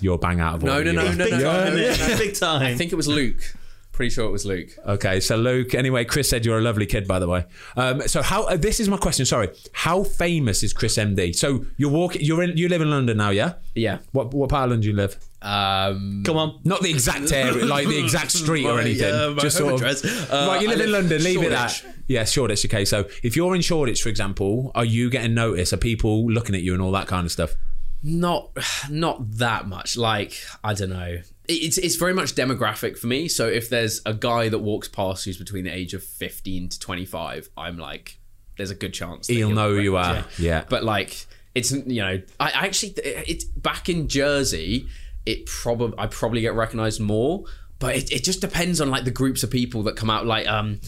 You're 0.00 0.16
bang 0.16 0.38
out 0.40 0.54
of 0.54 0.62
No, 0.62 0.76
order. 0.78 0.92
no, 0.92 1.02
you 1.02 1.08
no, 1.08 1.12
are. 1.12 1.16
no, 1.16 1.24
Big 1.24 1.32
no. 1.32 1.42
time, 1.42 1.76
Yeah. 1.76 1.92
innit? 1.92 2.18
Big 2.18 2.34
time. 2.38 2.62
I 2.62 2.74
think 2.76 2.92
it 2.92 2.94
was 2.94 3.08
Luke. 3.08 3.54
Pretty 3.98 4.10
sure 4.14 4.26
it 4.28 4.30
was 4.30 4.46
Luke. 4.46 4.68
Okay, 4.86 5.18
so 5.18 5.34
Luke. 5.36 5.74
Anyway, 5.74 6.04
Chris 6.04 6.30
said 6.30 6.46
you're 6.46 6.58
a 6.58 6.62
lovely 6.62 6.86
kid, 6.86 7.08
by 7.08 7.18
the 7.18 7.26
way. 7.26 7.44
Um, 7.76 8.02
so 8.06 8.22
how? 8.22 8.44
Uh, 8.44 8.56
this 8.56 8.78
is 8.78 8.88
my 8.88 8.96
question. 8.96 9.26
Sorry, 9.26 9.48
how 9.72 10.04
famous 10.04 10.62
is 10.62 10.72
Chris 10.72 10.96
MD? 10.96 11.34
So 11.34 11.66
you're 11.78 11.90
walking. 11.90 12.22
You're 12.22 12.44
in. 12.44 12.56
You 12.56 12.68
live 12.68 12.80
in 12.80 12.90
London 12.90 13.16
now, 13.16 13.30
yeah? 13.30 13.54
Yeah. 13.74 13.98
What 14.12 14.32
what 14.32 14.50
part 14.50 14.66
of 14.66 14.70
London 14.70 14.82
do 14.82 14.88
you 14.90 14.94
live? 14.94 15.18
Um, 15.42 16.22
Come 16.24 16.36
on. 16.36 16.60
Not 16.62 16.80
the 16.80 16.90
exact 16.90 17.32
area, 17.32 17.64
like 17.66 17.88
the 17.88 17.98
exact 17.98 18.30
street 18.30 18.66
or 18.66 18.78
anything. 18.86 19.12
uh, 19.12 19.30
my 19.30 19.42
Just 19.42 19.58
home 19.58 19.70
sort 19.78 19.82
of. 19.82 19.88
address. 20.00 20.30
Uh, 20.30 20.46
right, 20.48 20.62
you 20.62 20.68
I 20.70 20.74
live 20.74 20.80
in 20.86 20.92
London. 20.92 21.24
Leave 21.24 21.42
it 21.42 21.50
Shoreditch. 21.50 21.82
that. 21.82 21.94
Yeah, 22.06 22.24
Shoreditch. 22.24 22.64
Okay, 22.66 22.84
so 22.84 23.08
if 23.24 23.34
you're 23.34 23.56
in 23.56 23.62
Shoreditch, 23.62 24.00
for 24.00 24.10
example, 24.10 24.70
are 24.76 24.84
you 24.84 25.10
getting 25.10 25.34
noticed? 25.34 25.72
Are 25.72 25.76
people 25.76 26.30
looking 26.30 26.54
at 26.54 26.62
you 26.62 26.72
and 26.72 26.80
all 26.80 26.92
that 26.92 27.08
kind 27.08 27.24
of 27.26 27.32
stuff? 27.32 27.56
Not 28.02 28.50
not 28.90 29.18
that 29.38 29.66
much 29.66 29.96
like 29.96 30.32
i 30.62 30.72
don't 30.72 30.90
know 30.90 31.18
it's 31.48 31.78
it's 31.78 31.96
very 31.96 32.14
much 32.14 32.34
demographic 32.34 32.96
for 32.96 33.08
me 33.08 33.26
so 33.26 33.46
if 33.48 33.68
there's 33.68 34.00
a 34.06 34.14
guy 34.14 34.48
that 34.48 34.60
walks 34.60 34.86
past 34.86 35.24
who's 35.24 35.36
between 35.36 35.64
the 35.64 35.70
age 35.74 35.94
of 35.94 36.02
15 36.04 36.68
to 36.68 36.78
25 36.78 37.48
i'm 37.56 37.76
like 37.76 38.20
there's 38.56 38.70
a 38.70 38.74
good 38.76 38.94
chance 38.94 39.26
that 39.26 39.32
He'll 39.34 39.50
know 39.50 39.74
who 39.74 39.80
you 39.80 39.96
are. 39.96 40.14
recognize- 40.14 40.38
Yeah. 40.38 40.64
but 40.68 40.84
like 40.84 41.26
it's 41.54 41.72
you 41.72 42.00
know 42.02 42.20
i 42.38 42.46
I 42.46 42.66
actually 42.66 42.94
it's 43.02 43.44
back 43.44 43.88
in 43.88 44.06
jersey 44.08 44.86
it 45.26 45.46
probably 45.46 45.94
i 45.98 46.06
probably 46.06 46.40
get 46.40 46.54
recognized 46.54 47.00
more 47.00 47.44
but 47.80 47.96
it, 47.96 48.12
it 48.12 48.22
just 48.24 48.40
depends 48.40 48.80
on 48.80 48.90
like 48.90 49.04
the 49.04 49.10
groups 49.10 49.42
of 49.42 49.50
people 49.50 49.82
that 49.84 49.96
come 49.96 50.10
out 50.10 50.24
like 50.24 50.46
um 50.46 50.80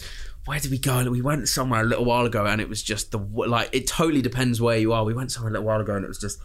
where 0.45 0.59
did 0.59 0.71
we 0.71 0.79
go? 0.79 1.07
We 1.11 1.21
went 1.21 1.47
somewhere 1.47 1.81
a 1.81 1.85
little 1.85 2.03
while 2.03 2.25
ago, 2.25 2.47
and 2.47 2.59
it 2.59 2.67
was 2.67 2.81
just 2.81 3.11
the 3.11 3.19
like. 3.19 3.69
It 3.73 3.85
totally 3.85 4.23
depends 4.23 4.59
where 4.59 4.75
you 4.75 4.91
are. 4.91 5.05
We 5.05 5.13
went 5.13 5.31
somewhere 5.31 5.51
a 5.51 5.53
little 5.53 5.67
while 5.67 5.79
ago, 5.79 5.95
and 5.95 6.03
it 6.03 6.07
was 6.07 6.17
just 6.17 6.39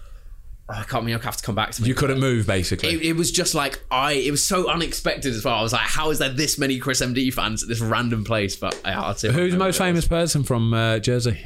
I 0.69 0.83
can't 0.83 1.05
mean 1.05 1.15
I 1.15 1.23
have 1.23 1.37
to 1.37 1.45
come 1.45 1.55
back 1.55 1.71
to 1.73 1.83
me. 1.83 1.89
You 1.89 1.95
couldn't 1.95 2.19
move, 2.19 2.47
basically. 2.47 2.89
It, 2.89 3.03
it 3.03 3.13
was 3.13 3.31
just 3.31 3.55
like 3.55 3.85
I. 3.91 4.15
It 4.15 4.33
was 4.33 4.45
so 4.45 4.69
unexpected 4.69 5.33
as 5.33 5.45
well. 5.45 5.55
I 5.55 5.63
was 5.63 5.73
like, 5.73 5.83
"How 5.83 6.11
is 6.11 6.19
there 6.19 6.29
this 6.29 6.59
many 6.59 6.79
Chris 6.79 7.01
MD 7.01 7.33
fans 7.33 7.63
at 7.63 7.69
this 7.69 7.81
random 7.81 8.25
place?" 8.25 8.57
But 8.57 8.81
yeah, 8.85 9.03
I'd 9.03 9.19
say 9.19 9.33
Who's 9.33 9.53
the 9.53 9.59
most 9.59 9.79
famous 9.79 10.09
person 10.09 10.43
from 10.43 10.75
uh, 10.75 10.99
Jersey? 10.99 11.41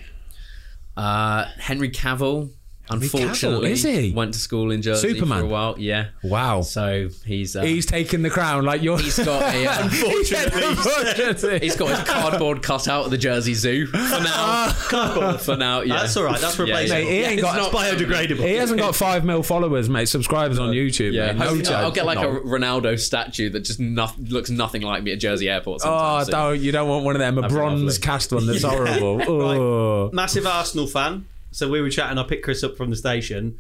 Uh, 0.97 1.45
Henry 1.59 1.91
Cavill. 1.91 2.51
Unfortunately, 2.91 3.69
Cavill, 3.69 3.73
is 3.73 3.83
he? 3.83 4.13
went 4.13 4.35
to 4.35 4.41
school 4.41 4.71
in 4.71 4.83
Jersey 4.83 5.13
Superman. 5.15 5.41
for 5.41 5.47
a 5.47 5.49
while. 5.49 5.75
Yeah. 5.79 6.09
Wow. 6.23 6.63
So 6.63 7.09
he's 7.25 7.57
uh, 7.57 7.63
He's 7.63 7.87
taking 7.87 8.23
the 8.23 8.31
crown 8.31 8.65
like 8.65 8.83
you're. 8.83 8.99
he's 8.99 9.19
got 9.19 9.43
a. 9.55 9.61
Uh, 9.71 9.83
Unfortunately. 9.83 11.59
He's 11.61 11.77
got 11.77 11.91
his 11.91 12.09
cardboard 12.09 12.63
cut 12.63 12.89
out 12.89 13.05
of 13.05 13.11
the 13.11 13.19
Jersey 13.19 13.55
Zoo 13.55 13.87
for 13.87 13.97
now. 13.99 14.69
for 15.39 15.57
now, 15.57 15.81
yeah. 15.83 15.99
That's 16.01 16.17
all 16.17 16.25
right. 16.25 16.41
That's 16.41 16.59
Yeah, 16.59 16.65
yeah. 16.67 16.73
replaceable. 16.81 17.01
Mate, 17.01 17.09
he 17.11 17.19
ain't 17.23 17.33
it's 17.35 17.43
got. 17.43 17.57
not- 17.57 17.73
biodegradable. 17.73 18.47
He 18.49 18.55
hasn't 18.55 18.79
got 18.81 18.95
five 18.95 19.25
mil 19.25 19.43
followers, 19.43 19.89
mate. 19.89 20.07
Subscribers 20.09 20.59
on 20.59 20.71
YouTube. 20.71 21.13
Yeah, 21.13 21.33
mate. 21.33 21.39
No 21.39 21.45
hopefully 21.51 21.75
I'll 21.75 21.91
get 21.91 22.07
like 22.07 22.19
No. 22.21 22.37
a 22.37 22.41
Ronaldo 22.41 22.99
statue 22.99 23.51
that 23.51 23.61
just 23.61 23.81
no, 23.81 24.09
looks 24.29 24.51
nothing 24.51 24.83
like 24.83 25.03
me 25.03 25.13
at 25.13 25.21
Jersey 25.21 25.49
Airport. 25.49 25.83
Oh, 25.85 26.23
sometime 26.23 26.31
don't, 26.55 26.61
you 26.61 26.73
don't 26.73 26.89
want 26.89 27.05
one 27.05 27.17
of 27.17 27.21
them. 27.21 27.39
A 27.39 27.43
That'd 27.43 27.57
bronze 27.57 27.99
cast 27.99 28.33
one 28.33 28.47
that's 28.47 28.63
horrible. 28.65 29.23
Oh. 29.29 30.11
Massive 30.13 30.47
Arsenal 30.47 30.87
fan. 30.87 31.27
So 31.51 31.69
we 31.69 31.81
were 31.81 31.91
chatting. 31.91 32.19
I 32.19 32.23
picked 32.23 32.45
Chris 32.45 32.63
up 32.63 32.77
from 32.77 32.91
the 32.91 32.97
station. 32.97 33.59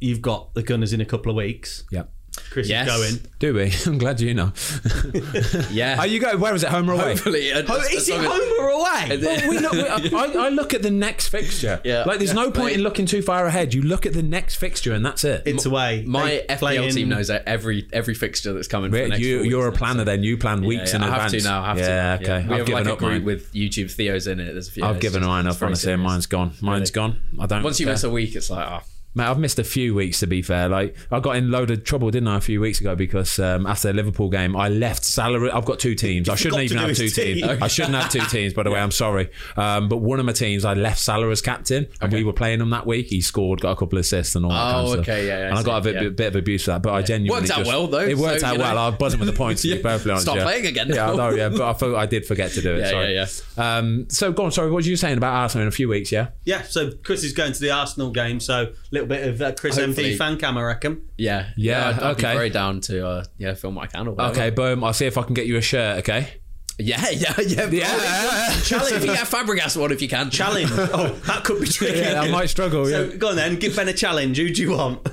You've 0.00 0.22
got 0.22 0.54
the 0.54 0.62
Gunners 0.62 0.92
in 0.92 1.00
a 1.00 1.06
couple 1.06 1.30
of 1.30 1.36
weeks. 1.36 1.84
Yeah. 1.90 2.04
Chris 2.50 2.68
Yes. 2.68 2.88
is 2.88 3.18
going. 3.18 3.30
Do 3.38 3.54
we? 3.54 3.72
I'm 3.86 3.98
glad 3.98 4.20
you 4.20 4.34
know. 4.34 4.52
Yeah. 5.70 5.98
Are 5.98 6.06
you 6.06 6.20
going? 6.20 6.40
Where 6.40 6.54
is 6.54 6.62
it? 6.62 6.70
Home 6.70 6.88
or 6.90 6.94
away? 6.94 7.10
Hopefully, 7.14 7.52
uh, 7.52 7.62
Oh, 7.68 7.80
is 7.92 8.08
it 8.08 8.14
long 8.14 8.24
home 8.24 8.52
or 8.60 8.68
away? 8.70 8.82
Well, 9.26 9.48
we 9.50 9.58
look, 9.58 9.72
we- 9.72 10.14
I, 10.16 10.46
I 10.46 10.48
look 10.48 10.72
at 10.74 10.82
the 10.82 10.90
next 10.90 11.28
fixture. 11.28 11.80
Yeah. 11.84 12.04
Like, 12.04 12.18
there's 12.18 12.32
no 12.34 12.50
point 12.50 12.74
in 12.74 12.80
looking 12.82 13.04
too 13.06 13.20
far 13.22 13.46
ahead. 13.46 13.74
You 13.74 13.82
look 13.82 14.06
at 14.06 14.12
the 14.14 14.22
next 14.22 14.54
fixture, 14.56 14.92
and 14.94 15.04
that's 15.04 15.24
it. 15.24 15.42
It's 15.44 15.66
away. 15.66 16.04
My 16.06 16.42
They 16.48 16.54
FPL 16.54 16.92
team 16.94 17.08
knows 17.08 17.28
every 17.30 17.88
every 17.92 18.14
fixture 18.14 18.52
that's 18.52 18.68
coming. 18.68 18.90
For 18.90 18.98
the 18.98 19.08
next 19.08 19.20
you, 19.20 19.38
four 19.38 19.46
you're 19.46 19.66
a 19.66 19.70
weeks 19.70 19.74
now, 19.80 19.86
planner 19.86 20.00
so- 20.00 20.04
then. 20.04 20.22
You 20.22 20.36
plan 20.38 20.62
Yeah, 20.62 20.68
weeks 20.68 20.90
yeah, 20.90 20.96
in 20.96 21.02
I 21.02 21.06
advance. 21.08 21.32
have 21.32 21.42
to 21.42 21.48
now. 21.48 21.62
I 21.62 21.66
have 21.68 21.78
yeah, 21.78 22.16
to. 22.16 22.22
okay. 22.24 22.46
We 22.48 22.52
I've 22.54 22.58
have 22.58 22.66
given 22.66 22.84
like 22.84 22.92
up 22.92 22.98
a 22.98 23.04
group 23.04 23.12
mine. 23.12 23.24
with 23.24 23.52
YouTube 23.52 23.90
Theo's 23.90 24.26
in 24.26 24.40
it. 24.40 24.52
There's 24.52 24.68
a 24.68 24.72
few. 24.72 24.84
I've 24.84 25.00
given 25.00 25.20
just- 25.20 25.28
mine 25.28 25.46
it's 25.46 25.56
up. 25.56 25.60
very 25.60 25.68
Honestly, 25.70 25.86
serious. 25.86 26.00
mine's 26.04 26.26
gone. 26.26 26.52
Mine's 26.62 26.90
gone. 26.90 27.20
I 27.40 27.46
don't. 27.46 27.62
Once 27.62 27.80
you 27.80 27.86
miss 27.86 28.04
a 28.04 28.10
week, 28.10 28.34
it's 28.34 28.50
like, 28.50 28.66
oh, 28.70 28.80
Mate, 29.16 29.24
I've 29.24 29.38
missed 29.38 29.58
a 29.58 29.64
few 29.64 29.94
weeks 29.94 30.20
to 30.20 30.26
be 30.26 30.42
fair. 30.42 30.68
Like 30.68 30.94
I 31.10 31.20
got 31.20 31.36
in 31.36 31.50
load 31.50 31.70
of 31.70 31.82
trouble, 31.84 32.10
didn't 32.10 32.28
I, 32.28 32.36
a 32.36 32.40
few 32.40 32.60
weeks 32.60 32.80
ago 32.80 32.94
because 32.94 33.38
um, 33.38 33.66
after 33.66 33.88
the 33.88 33.94
Liverpool 33.94 34.28
game, 34.28 34.54
I 34.54 34.68
left 34.68 35.04
salary. 35.04 35.50
I've 35.50 35.64
got 35.64 35.78
two 35.78 35.94
teams. 35.94 36.28
I 36.28 36.34
shouldn't 36.34 36.62
even 36.62 36.78
have 36.78 36.94
two 36.94 37.08
teams. 37.08 37.40
team. 37.42 37.58
I 37.62 37.66
shouldn't 37.68 37.94
have 37.94 38.12
two 38.12 38.20
teams. 38.30 38.52
By 38.52 38.62
the 38.64 38.70
way, 38.70 38.78
I'm 38.78 38.90
sorry. 38.90 39.30
Um, 39.56 39.88
but 39.88 39.96
one 39.98 40.20
of 40.20 40.26
my 40.26 40.32
teams, 40.32 40.64
I 40.64 40.74
left 40.74 41.00
Salah 41.00 41.30
as 41.30 41.40
captain, 41.40 41.86
and 42.00 42.12
we 42.12 42.24
were 42.24 42.32
playing 42.34 42.60
him 42.60 42.70
that 42.70 42.86
week. 42.86 43.06
He 43.08 43.20
scored, 43.22 43.60
got 43.60 43.70
a 43.72 43.76
couple 43.76 43.96
of 43.98 44.02
assists, 44.02 44.34
and 44.36 44.44
all 44.44 44.50
that 44.52 44.56
kind 44.72 44.76
of 44.76 44.84
Oh, 44.84 44.92
stuff. 44.92 45.00
okay, 45.08 45.26
yeah, 45.26 45.38
yeah, 45.38 45.44
I 45.44 45.48
and 45.48 45.58
I 45.58 45.62
got 45.62 45.78
a 45.78 45.80
bit, 45.80 46.02
yeah. 46.02 46.08
bit 46.10 46.26
of 46.28 46.36
abuse 46.36 46.64
for 46.64 46.72
that, 46.72 46.82
but 46.82 46.92
I 46.92 47.00
genuinely 47.02 47.40
Worked 47.40 47.50
out 47.52 47.58
just- 47.64 47.68
well, 47.70 47.86
though, 47.86 48.00
It 48.00 48.18
worked 48.18 48.40
so, 48.40 48.46
out 48.48 48.58
well. 48.58 48.74
know. 48.74 48.80
I 48.82 48.88
was 48.90 48.98
buzzing 48.98 49.20
with 49.20 49.28
the 49.30 49.34
points. 49.34 49.62
To 49.62 49.68
be 49.68 49.74
Yeah. 49.76 49.82
perfectly 49.82 50.10
honest, 50.10 50.26
Stop 50.26 50.36
yeah. 50.36 50.42
playing 50.44 50.66
again 50.66 50.88
Yeah. 50.88 51.10
I 51.10 51.16
know, 51.16 51.30
yeah, 51.30 51.48
but 51.48 51.62
I 51.62 51.72
thought 51.72 51.94
I 51.94 52.04
did 52.06 52.26
forget 52.26 52.50
to 52.52 52.60
do 52.60 52.74
it. 52.74 52.80
Yeah, 52.80 52.90
sorry. 52.90 53.14
yeah, 53.14 53.76
Um, 53.78 54.06
so 54.10 54.30
go 54.32 54.44
on. 54.44 54.52
Sorry, 54.52 54.70
what 54.70 54.76
were 54.84 54.88
you 54.88 54.96
saying 54.96 55.16
about 55.16 55.32
Arsenal 55.32 55.62
in 55.62 55.68
a 55.68 55.72
few 55.72 55.88
weeks? 55.88 56.12
Yeah. 56.12 56.28
Yeah, 56.44 56.62
so 56.62 56.90
Chris 57.02 57.24
is 57.24 57.32
going 57.32 57.52
to 57.52 57.60
the 57.60 57.70
Arsenal 57.70 58.10
game, 58.10 58.40
so 58.40 58.72
a 58.92 59.05
little 59.06 59.24
bit 59.24 59.28
of 59.34 59.42
uh, 59.42 59.52
Chris 59.52 59.76
Hopefully. 59.78 60.14
MD 60.14 60.18
fan 60.18 60.38
cam, 60.38 60.56
I 60.58 60.62
reckon. 60.62 61.02
yeah, 61.16 61.50
Yeah, 61.56 61.88
I'd, 61.88 61.94
I'd 61.94 62.10
okay. 62.16 62.32
Be 62.32 62.36
very 62.36 62.50
down 62.50 62.80
to 62.82 63.06
uh, 63.06 63.24
yeah, 63.38 63.54
film 63.54 63.74
what 63.76 63.84
I 63.84 63.86
can. 63.88 64.08
Or 64.08 64.12
whatever. 64.12 64.32
Okay, 64.32 64.50
boom. 64.50 64.84
I'll 64.84 64.92
see 64.92 65.06
if 65.06 65.16
I 65.18 65.22
can 65.22 65.34
get 65.34 65.46
you 65.46 65.56
a 65.56 65.62
shirt. 65.62 65.98
Okay. 66.00 66.34
Yeah, 66.78 67.08
yeah, 67.10 67.34
yeah. 67.40 67.66
Yeah. 67.70 68.60
Challenge. 68.62 69.04
yeah, 69.06 69.24
Fabregas 69.24 69.80
one 69.80 69.92
if 69.92 70.02
you 70.02 70.08
can. 70.08 70.28
Challenge. 70.30 70.70
oh, 70.76 71.18
that 71.26 71.42
could 71.44 71.60
be 71.60 71.66
tricky. 71.66 72.00
Yeah, 72.00 72.20
I 72.20 72.28
might 72.30 72.50
struggle. 72.50 72.84
So 72.84 73.04
Yeah. 73.04 73.16
go 73.16 73.30
on 73.30 73.36
then, 73.36 73.56
give 73.56 73.74
Ben 73.74 73.88
a 73.88 73.94
challenge. 73.94 74.36
Who 74.36 74.50
do 74.52 74.60
you 74.60 74.72
want? 74.72 75.08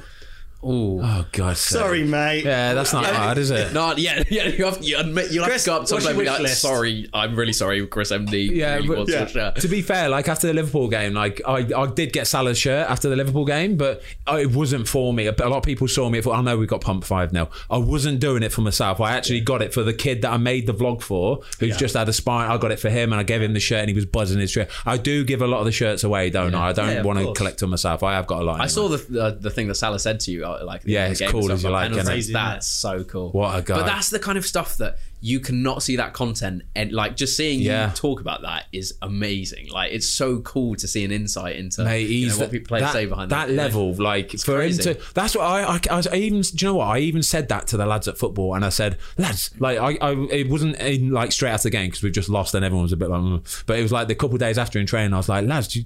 Ooh. 0.66 1.02
Oh 1.04 1.26
God. 1.32 1.58
Sorry, 1.58 2.04
mate. 2.04 2.46
Yeah, 2.46 2.74
that's 2.74 2.94
not 2.94 3.06
hard, 3.06 3.38
is 3.38 3.52
it? 3.52 3.74
No, 3.74 3.96
yeah, 3.96 4.24
yeah. 4.30 4.48
You 4.48 4.66
have, 4.66 4.84
you 4.84 4.98
admit 4.98 5.32
you'll 5.32 5.46
Chris, 5.46 5.66
have 5.66 5.76
to 5.76 5.80
go 5.80 5.82
up 5.82 5.88
to 5.88 5.94
what's 5.96 6.06
someone 6.06 6.26
and 6.26 6.26
be 6.26 6.30
like, 6.32 6.42
list? 6.42 6.62
"Sorry, 6.62 7.10
I'm 7.14 7.36
really 7.36 7.54
sorry, 7.54 7.86
Chris 7.88 8.12
MD." 8.12 8.50
Yeah, 8.52 8.76
really 8.76 8.88
but- 8.88 8.98
wants 8.98 9.12
yeah. 9.12 9.20
your 9.20 9.28
shirt." 9.28 9.56
To 9.58 9.68
be 9.68 9.82
fair, 9.82 10.10
like 10.10 10.28
after 10.28 10.48
the 10.48 10.54
Liverpool 10.54 10.88
game, 10.90 11.14
like 11.14 11.42
I, 11.48 11.68
I 11.76 11.88
did 11.88 12.14
get 12.14 12.28
Salah's 12.28 12.58
shirt 12.58 12.90
after 12.90 13.10
the 13.10 13.16
Liverpool 13.16 13.46
game, 13.46 13.78
but 13.78 14.02
oh, 14.28 14.38
it 14.38 14.52
wasn't 14.52 14.88
for 14.88 15.14
me. 15.14 15.26
A 15.28 15.32
lot 15.32 15.58
of 15.58 15.64
people 15.64 15.88
saw 15.88 16.10
me. 16.10 16.22
Thought, 16.22 16.36
I 16.38 16.42
know 16.42 16.58
we 16.58 16.68
got 16.68 16.82
pumped 16.82 17.08
five 17.08 17.32
0 17.32 17.50
I 17.70 17.78
wasn't 17.78 18.20
doing 18.20 18.44
it 18.44 18.52
for 18.52 18.62
myself. 18.62 19.02
I 19.02 19.14
actually 19.14 19.42
got 19.42 19.62
it 19.62 19.74
for 19.74 19.84
the 19.84 19.94
kid 19.94 20.22
that 20.22 20.32
I 20.32 20.38
made 20.38 20.68
the 20.68 20.74
vlog 20.74 21.02
for, 21.02 21.42
who's 21.60 21.76
just 21.78 21.96
had 21.96 22.08
a 22.10 22.14
spine. 22.14 22.50
I 22.50 22.58
got 22.58 22.72
it 22.72 22.80
for 22.80 22.90
him, 22.90 23.12
and 23.12 23.20
I 23.20 23.24
gave 23.24 23.42
him 23.42 23.54
the 23.54 23.60
shirt, 23.60 23.80
and 23.80 23.90
he 23.90 23.96
was 23.96 24.06
buzzing 24.06 24.40
his 24.40 24.52
shirt. 24.52 24.70
I 24.86 24.98
do 24.98 25.24
give 25.24 25.42
a 25.42 25.48
lot 25.48 25.60
of 25.60 25.66
the 25.66 25.72
shirts 25.72 26.04
away, 26.04 26.30
don't 26.30 26.54
I? 26.56 26.70
I 26.70 26.74
don't 26.74 26.90
Yeah, 26.90 27.02
want 27.04 27.20
to 27.20 27.34
collect 27.34 27.60
them 27.60 27.72
myself. 27.72 28.04
I 28.04 28.14
have 28.14 28.28
got 28.28 28.42
a 28.42 28.44
lot. 28.46 28.62
I 28.62 28.68
saw 28.68 28.88
the, 28.88 28.98
the 28.98 29.38
the 29.42 29.50
thing 29.50 29.68
that 29.68 29.76
Salah 29.76 30.00
said 30.00 30.20
to 30.22 30.32
you, 30.32 30.46
like 30.62 30.82
Yeah, 30.86 31.08
it's 31.08 31.22
cool 31.22 31.52
as 31.52 31.64
you 31.64 31.70
like, 31.70 31.92
and 31.92 32.08
That's 32.34 32.68
so 32.68 33.04
cool. 33.04 33.32
What 33.32 33.58
a 33.58 33.62
guy. 33.62 33.78
But 33.78 33.86
that's 33.86 34.10
the 34.10 34.20
kind 34.20 34.38
of 34.38 34.46
stuff 34.46 34.78
that 34.78 34.98
you 35.26 35.40
cannot 35.40 35.82
see 35.82 35.96
that 35.96 36.12
content, 36.12 36.64
and 36.76 36.92
like 36.92 37.16
just 37.16 37.38
seeing 37.38 37.62
Yeah. 37.62 37.88
you 37.88 37.96
talk 37.96 38.20
about 38.20 38.42
that 38.42 38.66
is 38.74 38.94
amazing. 39.02 39.70
Like 39.70 39.94
it's 39.94 40.10
so 40.10 40.42
cool 40.42 40.76
to 40.76 40.86
see 40.86 41.06
an 41.06 41.14
insight 41.14 41.56
into 41.56 41.86
Mate, 41.86 42.10
you 42.10 42.28
know, 42.28 42.38
what 42.40 42.52
people 42.52 42.68
players 42.68 42.84
that, 42.84 42.92
say 42.92 43.06
behind 43.06 43.32
that 43.32 43.48
know. 43.48 43.56
level. 43.56 43.94
Like 43.94 44.32
for 44.32 44.56
crazy. 44.58 44.90
him 44.90 44.96
to, 44.98 45.02
that's 45.14 45.34
what 45.34 45.44
I, 45.46 45.62
I, 45.64 45.80
I, 46.12 46.16
even. 46.18 46.42
Do 46.42 46.50
you 46.58 46.68
know 46.68 46.76
what? 46.76 46.88
I 46.88 46.98
even 47.00 47.24
said 47.24 47.48
that 47.48 47.68
to 47.68 47.78
the 47.78 47.86
lads 47.86 48.10
at 48.10 48.18
football, 48.18 48.54
and 48.54 48.66
I 48.66 48.70
said, 48.70 48.98
lads, 49.18 49.52
like 49.60 49.78
I, 49.80 49.98
I 50.06 50.12
it 50.30 50.50
wasn't 50.50 50.76
in 50.82 51.12
like 51.12 51.32
straight 51.32 51.52
after 51.52 51.68
the 51.68 51.72
game 51.72 51.88
because 51.88 52.04
we've 52.04 52.12
just 52.12 52.28
lost, 52.28 52.54
and 52.54 52.66
everyone 52.66 52.84
was 52.84 52.92
a 52.92 52.98
bit 52.98 53.10
like, 53.10 53.22
"Mm." 53.22 53.64
but 53.66 53.80
it 53.80 53.82
was 53.82 53.94
like 53.94 54.10
the 54.10 54.16
couple 54.16 54.36
of 54.36 54.42
days 54.42 54.58
after 54.58 54.78
in 54.78 54.86
training, 54.86 55.14
I 55.14 55.18
was 55.18 55.30
like, 55.30 55.46
lads, 55.46 55.70
do 55.70 55.80
you, 55.80 55.86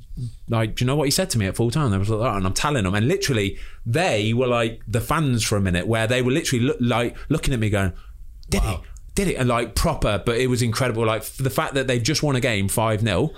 like, 0.49 0.73
do 0.73 0.83
you 0.83 0.87
know 0.87 0.95
what 0.95 1.03
he 1.05 1.11
said 1.11 1.29
to 1.29 1.37
me 1.37 1.45
at 1.45 1.55
full 1.55 1.69
time? 1.69 1.93
I 1.93 1.97
was 1.99 2.09
like, 2.09 2.21
that, 2.21 2.37
and 2.37 2.45
I'm 2.47 2.53
telling 2.53 2.85
them, 2.85 2.95
and 2.95 3.07
literally 3.07 3.59
they 3.85 4.33
were 4.33 4.47
like 4.47 4.81
the 4.87 4.99
fans 4.99 5.43
for 5.43 5.57
a 5.57 5.61
minute, 5.61 5.85
where 5.85 6.07
they 6.07 6.23
were 6.23 6.31
literally 6.31 6.65
look, 6.65 6.77
like 6.79 7.15
looking 7.29 7.53
at 7.53 7.59
me 7.59 7.69
going, 7.69 7.93
did 8.49 8.63
he? 8.63 8.77
Did 9.17 9.27
it? 9.29 9.35
And 9.35 9.49
like 9.49 9.73
proper, 9.75 10.21
but 10.25 10.37
it 10.37 10.47
was 10.47 10.61
incredible. 10.61 11.05
Like 11.05 11.23
the 11.23 11.49
fact 11.49 11.73
that 11.73 11.87
they've 11.87 12.01
just 12.03 12.21
won 12.23 12.35
a 12.35 12.39
game 12.39 12.67
5 12.67 13.01
0, 13.01 13.31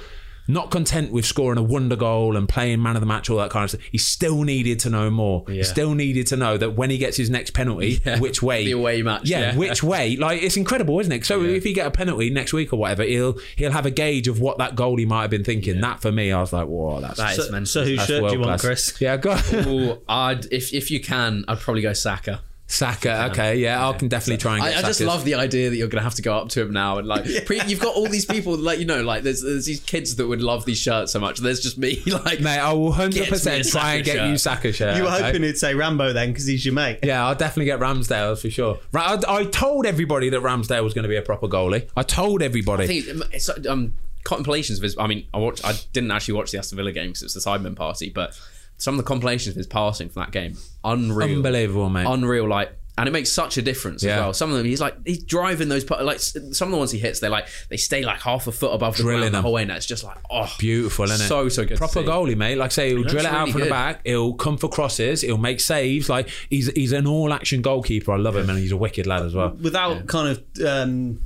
not 0.48 0.72
content 0.72 1.12
with 1.12 1.26
scoring 1.26 1.58
a 1.60 1.64
wonder 1.64 1.96
goal 1.96 2.36
and 2.36 2.50
playing 2.50 2.82
man 2.82 2.96
of 2.96 3.02
the 3.02 3.06
match, 3.06 3.30
all 3.30 3.38
that 3.38 3.52
kind 3.52 3.64
of 3.66 3.70
stuff. 3.70 3.82
He 3.92 3.98
still 4.00 4.42
needed 4.44 4.80
to 4.80 4.90
know 4.90 5.10
more. 5.12 5.46
He 5.48 5.62
still 5.64 5.94
needed 5.94 6.26
to 6.28 6.36
know 6.38 6.58
that 6.58 6.72
when 6.72 6.90
he 6.90 6.98
gets 6.98 7.16
his 7.18 7.30
next 7.30 7.52
penalty, 7.52 8.02
Yeah. 8.06 8.20
which 8.20 8.42
way. 8.42 8.66
The 8.66 8.72
away 8.72 9.02
match, 9.04 9.22
Yeah, 9.30 9.40
yeah. 9.52 9.56
which 9.56 9.84
way. 9.84 10.18
Like 10.18 10.42
it's 10.42 10.58
incredible, 10.58 11.00
isn't 11.00 11.12
it? 11.14 11.24
So 11.26 11.44
if 11.44 11.64
he 11.64 11.72
get 11.72 11.86
a 11.88 11.92
penalty 11.92 12.30
next 12.32 12.52
week 12.52 12.74
or 12.74 12.78
whatever, 12.78 13.04
he'll 13.04 13.38
he'll 13.56 13.72
have 13.72 13.86
a 13.86 13.92
gauge 13.92 14.28
of 14.28 14.42
what 14.42 14.58
that 14.58 14.76
goalie 14.76 15.08
might 15.08 15.22
have 15.22 15.30
been 15.32 15.44
thinking. 15.46 15.80
That 15.82 16.02
for 16.02 16.12
me, 16.12 16.32
I 16.32 16.42
was 16.42 16.52
like, 16.52 16.68
whoa, 16.68 17.00
that's, 17.00 17.18
That 17.20 17.38
is 17.38 17.46
So, 17.46 17.52
mental. 17.52 17.66
so 17.68 17.84
whose 17.86 17.98
that's 18.00 18.08
shirt 18.10 18.24
do 18.28 18.34
you 18.34 18.40
want, 18.40 18.50
class. 18.60 18.62
Chris? 18.62 19.00
Yeah, 19.00 19.16
go 19.18 19.38
Ooh, 19.68 20.02
I'd 20.10 20.46
if 20.52 20.74
if 20.74 20.90
you 20.92 21.00
can, 21.00 21.46
I'd 21.48 21.60
probably 21.60 21.84
go 21.84 21.94
Saka. 21.94 22.42
Saka. 22.72 23.30
Okay, 23.32 23.58
yeah, 23.58 23.90
I 23.90 23.94
can 23.94 24.10
definitely 24.10 24.38
try 24.38 24.54
and 24.54 24.64
get 24.64 24.76
I, 24.76 24.80
I 24.80 24.82
just 24.84 25.02
love 25.02 25.26
the 25.26 25.34
idea 25.34 25.72
that 25.72 25.76
you're 25.76 25.88
going 25.88 26.00
to 26.00 26.04
have 26.04 26.14
to 26.16 26.22
go 26.22 26.38
up 26.38 26.50
to 26.50 26.62
him 26.62 26.72
now 26.72 27.00
and 27.00 27.08
like 27.08 27.26
pre, 27.46 27.60
you've 27.66 27.80
got 27.80 27.96
all 27.96 28.08
these 28.08 28.26
people 28.26 28.56
like 28.56 28.78
you 28.78 28.86
know 28.86 29.02
like 29.02 29.24
there's, 29.24 29.42
there's 29.42 29.66
these 29.66 29.80
kids 29.80 30.16
that 30.18 30.28
would 30.28 30.42
love 30.42 30.66
these 30.66 30.78
shirts 30.78 31.12
so 31.12 31.20
much. 31.20 31.40
There's 31.40 31.60
just 31.60 31.80
me 31.80 32.02
like 32.06 32.42
Mate, 32.42 32.60
I 32.60 32.72
will 32.74 32.92
hundred 32.92 33.28
percent 33.28 33.66
a 33.66 33.70
try 33.70 33.96
and 33.96 34.06
Saka 34.06 34.18
get 34.18 34.30
you. 34.30 34.38
Saka 34.38 34.72
shirt. 34.72 34.98
You 34.98 35.04
were 35.04 35.10
okay? 35.10 35.24
hoping 35.24 35.44
he'd 35.44 35.58
say 35.58 35.74
Rambo 35.74 36.14
then 36.14 36.30
because 36.30 36.46
he's 36.46 36.64
your 36.64 36.76
mate. 36.76 37.00
Yeah, 37.02 37.26
I'll 37.26 37.36
definitely 37.36 37.66
get 37.66 37.80
Ramsdale 37.80 38.40
for 38.40 38.52
sure. 38.52 38.78
Ra- 38.92 39.18
I, 39.28 39.40
I 39.40 39.46
told 39.46 39.88
everybody 39.88 40.30
that 40.30 40.42
Ramsdale 40.42 40.84
was 40.84 40.94
going 40.94 41.04
to 41.04 41.10
be 41.10 41.18
a 41.18 41.24
proper 41.24 41.48
goalie. 41.48 41.90
I 41.98 42.04
told 42.04 42.44
everybody. 42.44 42.84
I 42.84 42.88
think 42.88 43.34
it's 43.34 43.50
um 43.68 43.96
compilations 44.24 44.78
of 44.78 44.84
his. 44.84 44.96
I 44.96 45.08
mean, 45.08 45.28
I 45.34 45.40
watched. 45.40 45.66
I 45.66 45.74
didn't 45.92 46.12
actually 46.12 46.36
watch 46.36 46.52
the 46.52 46.60
Aston 46.60 46.76
Villa 46.76 46.92
game 46.92 47.08
because 47.08 47.24
it 47.24 47.26
was 47.26 47.34
the 47.34 47.40
Sidemen 47.40 47.76
party, 47.76 48.12
but 48.12 48.40
some 48.80 48.96
of 48.96 48.98
the 48.98 49.04
compilations 49.04 49.50
of 49.54 49.56
his 49.58 49.68
passing 49.68 50.10
from 50.10 50.22
that 50.24 50.32
game, 50.32 50.58
unreal, 50.84 51.36
Unbelievable, 51.38 51.90
mate. 51.90 52.08
unreal. 52.08 52.48
Like 52.50 52.74
and 52.98 53.08
it 53.08 53.12
makes 53.14 53.32
such 53.32 53.58
a 53.58 53.62
difference 53.62 54.04
Yeah. 54.04 54.16
as 54.16 54.20
well. 54.20 54.34
Some 54.34 54.52
of 54.52 54.58
them, 54.58 54.66
he's 54.66 54.82
like 54.82 54.96
he's 55.06 55.24
driving 55.24 55.70
those 55.70 55.90
like 55.90 56.20
some 56.20 56.68
of 56.68 56.72
the 56.72 56.78
ones 56.78 56.92
he 56.92 57.00
hits, 57.00 57.22
they 57.22 57.30
like 57.30 57.48
they 57.70 57.78
stay 57.78 58.04
like 58.04 58.20
half 58.22 58.48
a 58.48 58.52
foot 58.52 58.74
above 58.74 58.98
the 58.98 59.04
Drilling 59.04 59.20
ground 59.22 59.34
the 59.36 59.38
them. 59.38 59.44
whole 59.44 59.54
way, 59.54 59.62
and 59.62 59.72
it's 59.72 59.86
just 59.86 60.04
like 60.04 60.18
oh, 60.30 60.54
Beautiful, 60.60 61.06
isn't 61.06 61.24
it? 61.26 61.30
So 61.30 61.48
so 61.48 61.64
good. 61.64 61.78
Proper 61.78 62.02
see. 62.02 62.06
goalie, 62.06 62.36
mate. 62.36 62.58
Like 62.58 62.72
I 62.72 62.74
say, 62.74 62.90
he'll 62.90 63.04
drill 63.04 63.26
it 63.26 63.32
out 63.32 63.40
really 63.48 63.52
from 63.54 63.62
the 63.62 63.70
back. 63.70 64.02
He'll 64.06 64.34
come 64.34 64.58
for 64.58 64.68
crosses. 64.68 65.22
He'll 65.22 65.38
make 65.38 65.62
saves. 65.62 66.10
Like 66.10 66.28
he's 66.50 66.68
he's 66.74 66.92
an 66.92 67.08
all 67.08 67.32
action 67.32 67.62
goalkeeper. 67.62 68.12
I 68.12 68.18
love 68.18 68.36
him, 68.36 68.50
and 68.50 68.60
he's 68.60 68.74
a 68.74 68.78
wicked 68.78 69.08
lad 69.08 69.22
as 69.24 69.34
well. 69.34 69.56
without 69.62 70.06
kind 70.08 70.38
of 70.38 70.66
um, 70.68 71.22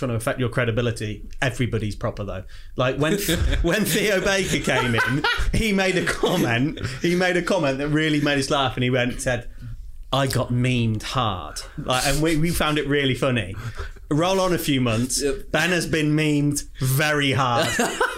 trying 0.00 0.08
to 0.08 0.16
affect 0.16 0.40
your 0.40 0.48
credibility, 0.48 1.28
everybody's 1.40 1.94
proper 1.94 2.24
though. 2.24 2.44
Like 2.74 2.96
when 2.96 3.18
when 3.62 3.84
Theo 3.84 4.20
Baker 4.20 4.58
came 4.58 4.94
in, 4.94 5.24
he 5.52 5.72
made 5.72 5.96
a 5.96 6.04
comment. 6.04 6.84
He 7.02 7.14
made 7.14 7.36
a 7.36 7.42
comment 7.42 7.78
that 7.78 7.88
really 7.88 8.20
made 8.20 8.38
us 8.38 8.50
laugh, 8.50 8.76
and 8.76 8.82
he 8.82 8.90
went 8.90 9.12
and 9.12 9.22
said, 9.22 9.48
"I 10.12 10.26
got 10.26 10.48
memed 10.48 11.02
hard," 11.02 11.60
like, 11.78 12.04
and 12.06 12.20
we, 12.20 12.36
we 12.38 12.50
found 12.50 12.78
it 12.78 12.88
really 12.88 13.14
funny. 13.14 13.54
Roll 14.10 14.40
on 14.40 14.52
a 14.52 14.58
few 14.58 14.80
months. 14.80 15.22
Ben 15.52 15.70
has 15.70 15.86
been 15.86 16.16
memed 16.16 16.64
very 16.80 17.30
hard 17.32 17.68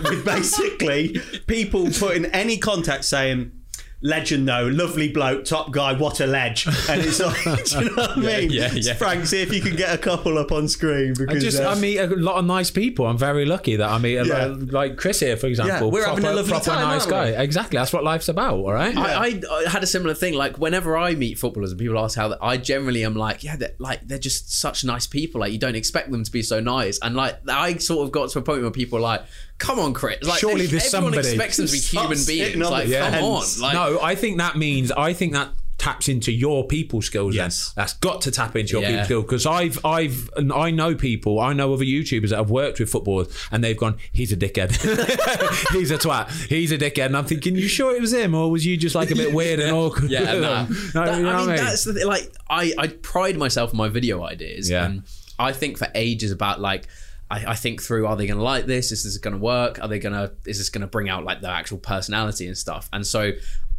with 0.04 0.24
basically 0.24 1.18
people 1.46 1.90
putting 1.90 2.24
any 2.26 2.56
context 2.56 3.10
saying. 3.10 3.52
Legend 4.02 4.48
though, 4.48 4.66
lovely 4.66 5.08
bloke, 5.12 5.44
top 5.44 5.70
guy, 5.70 5.92
what 5.94 6.20
a 6.20 6.26
ledge. 6.26 6.66
And 6.88 7.00
it's 7.02 7.20
like, 7.20 7.42
do 7.64 7.78
you 7.78 7.84
know 7.90 7.94
what 7.94 8.10
I 8.18 8.20
mean? 8.20 8.50
yeah, 8.50 8.72
yeah. 8.72 8.94
Frank, 8.94 9.26
see 9.26 9.42
if 9.42 9.52
you 9.52 9.60
can 9.60 9.76
get 9.76 9.94
a 9.94 9.98
couple 9.98 10.38
up 10.38 10.50
on 10.50 10.66
screen 10.66 11.10
I 11.12 11.14
because 11.14 11.42
just 11.42 11.60
uh, 11.60 11.68
I 11.68 11.74
meet 11.76 11.98
a 11.98 12.08
lot 12.08 12.36
of 12.36 12.44
nice 12.44 12.70
people. 12.70 13.06
I'm 13.06 13.16
very 13.18 13.44
lucky 13.44 13.76
that 13.76 13.88
I 13.88 13.98
meet 13.98 14.16
a, 14.16 14.26
Yeah. 14.26 14.54
like 14.58 14.96
Chris 14.96 15.20
here, 15.20 15.36
for 15.36 15.46
example. 15.46 15.86
Yeah, 15.86 15.92
we're 15.92 16.04
having 16.06 16.24
a 16.24 16.32
lovely 16.32 16.50
proper 16.50 16.64
time, 16.64 16.82
nice 16.82 17.06
guy. 17.06 17.28
Exactly. 17.28 17.78
That's 17.78 17.92
what 17.92 18.02
life's 18.02 18.28
about. 18.28 18.54
All 18.54 18.72
right. 18.72 18.96
I, 18.96 19.26
I, 19.26 19.40
I 19.66 19.68
had 19.70 19.82
a 19.82 19.86
similar 19.86 20.14
thing. 20.14 20.34
Like 20.34 20.58
whenever 20.58 20.96
I 20.96 21.14
meet 21.14 21.38
footballers 21.38 21.70
and 21.70 21.78
people 21.78 21.98
ask 21.98 22.16
how, 22.16 22.28
that, 22.28 22.38
I 22.42 22.56
generally 22.56 23.04
am 23.04 23.14
like, 23.14 23.44
yeah, 23.44 23.56
they're, 23.56 23.74
like 23.78 24.06
they're 24.06 24.18
just 24.18 24.52
such 24.58 24.84
nice 24.84 25.06
people. 25.06 25.40
Like 25.40 25.52
you 25.52 25.58
don't 25.58 25.76
expect 25.76 26.10
them 26.10 26.24
to 26.24 26.30
be 26.32 26.42
so 26.42 26.58
nice. 26.60 26.98
And 26.98 27.14
like 27.14 27.38
I 27.48 27.76
sort 27.76 28.04
of 28.04 28.10
got 28.12 28.30
to 28.30 28.40
a 28.40 28.42
point 28.42 28.62
where 28.62 28.70
people 28.72 28.98
are 28.98 29.02
like, 29.02 29.22
come 29.62 29.78
on, 29.78 29.94
Chris. 29.94 30.22
Like 30.22 30.40
Surely 30.40 30.62
they- 30.66 30.72
there's 30.72 30.92
everyone 30.92 31.12
somebody- 31.14 31.28
expects 31.28 31.56
them 31.58 31.66
to 31.66 31.72
be 31.72 31.78
human 31.78 32.16
sitting 32.18 32.58
beings. 32.58 32.70
Like 32.70 32.88
the 32.88 32.98
come 32.98 33.24
on. 33.24 33.44
Like 33.60 33.74
no, 33.74 34.00
I 34.02 34.14
think 34.16 34.38
that 34.38 34.56
means 34.56 34.90
I 34.92 35.12
think 35.12 35.32
that 35.34 35.50
taps 35.78 36.08
into 36.08 36.30
your 36.30 36.64
people 36.66 37.02
skills. 37.02 37.34
then. 37.34 37.46
Yes. 37.46 37.72
that's 37.74 37.94
got 37.94 38.20
to 38.22 38.30
tap 38.30 38.54
into 38.54 38.72
your 38.74 38.82
Yeah. 38.82 38.88
people 38.90 39.04
skills 39.04 39.24
because 39.24 39.46
I've 39.46 39.84
I've 39.84 40.30
and 40.36 40.52
I 40.52 40.70
know 40.70 40.94
people. 40.94 41.40
I 41.40 41.52
know 41.54 41.72
other 41.74 41.84
YouTubers 41.84 42.28
that 42.30 42.36
have 42.36 42.50
worked 42.50 42.78
with 42.78 42.88
footballers 42.90 43.28
and 43.50 43.64
they've 43.64 43.76
gone, 43.76 43.96
he's 44.12 44.30
a 44.32 44.36
dickhead, 44.36 44.70
he's 45.72 45.90
a 45.90 45.98
twat, 45.98 46.30
he's 46.48 46.70
a 46.72 46.78
dickhead, 46.78 47.06
and 47.06 47.16
I'm 47.16 47.24
thinking, 47.24 47.56
you 47.56 47.66
sure 47.68 47.96
it 47.96 48.00
was 48.00 48.12
him 48.12 48.34
or 48.34 48.50
was 48.50 48.64
you 48.64 48.76
just 48.76 48.94
like 48.94 49.10
a 49.10 49.16
bit 49.16 49.32
weird 49.34 49.58
and 49.60 49.72
awkward? 49.76 50.10
Yeah, 50.10 50.34
with 50.34 50.42
nah. 50.42 50.64
No, 50.94 51.06
That- 51.06 51.16
you 51.18 51.22
know 51.24 51.30
I 51.30 51.36
what 51.40 51.46
mean, 51.48 51.56
that's 51.56 51.84
the. 51.84 52.04
Like, 52.06 52.32
I, 52.48 52.72
I 52.78 52.86
pride 52.88 53.36
myself 53.36 53.72
in 53.72 53.76
my 53.76 53.88
video 53.88 54.22
ideas. 54.22 54.70
Yeah. 54.70 54.84
And 54.84 55.02
I 55.38 55.52
think 55.52 55.78
for 55.78 55.88
ages 55.96 56.30
about 56.30 56.60
like, 56.60 56.86
I, 57.32 57.52
I 57.52 57.54
think 57.54 57.82
through, 57.82 58.06
are 58.06 58.14
they 58.14 58.26
going 58.26 58.36
to 58.36 58.44
like 58.44 58.66
this? 58.66 58.92
Is 58.92 59.04
this 59.04 59.16
going 59.16 59.32
to 59.32 59.40
work? 59.40 59.78
Are 59.80 59.88
they 59.88 59.98
going 59.98 60.12
to, 60.12 60.32
is 60.44 60.58
this 60.58 60.68
going 60.68 60.82
to 60.82 60.86
bring 60.86 61.08
out 61.08 61.24
like 61.24 61.40
their 61.40 61.50
actual 61.50 61.78
personality 61.78 62.46
and 62.46 62.56
stuff? 62.56 62.90
And 62.92 63.06
so 63.06 63.32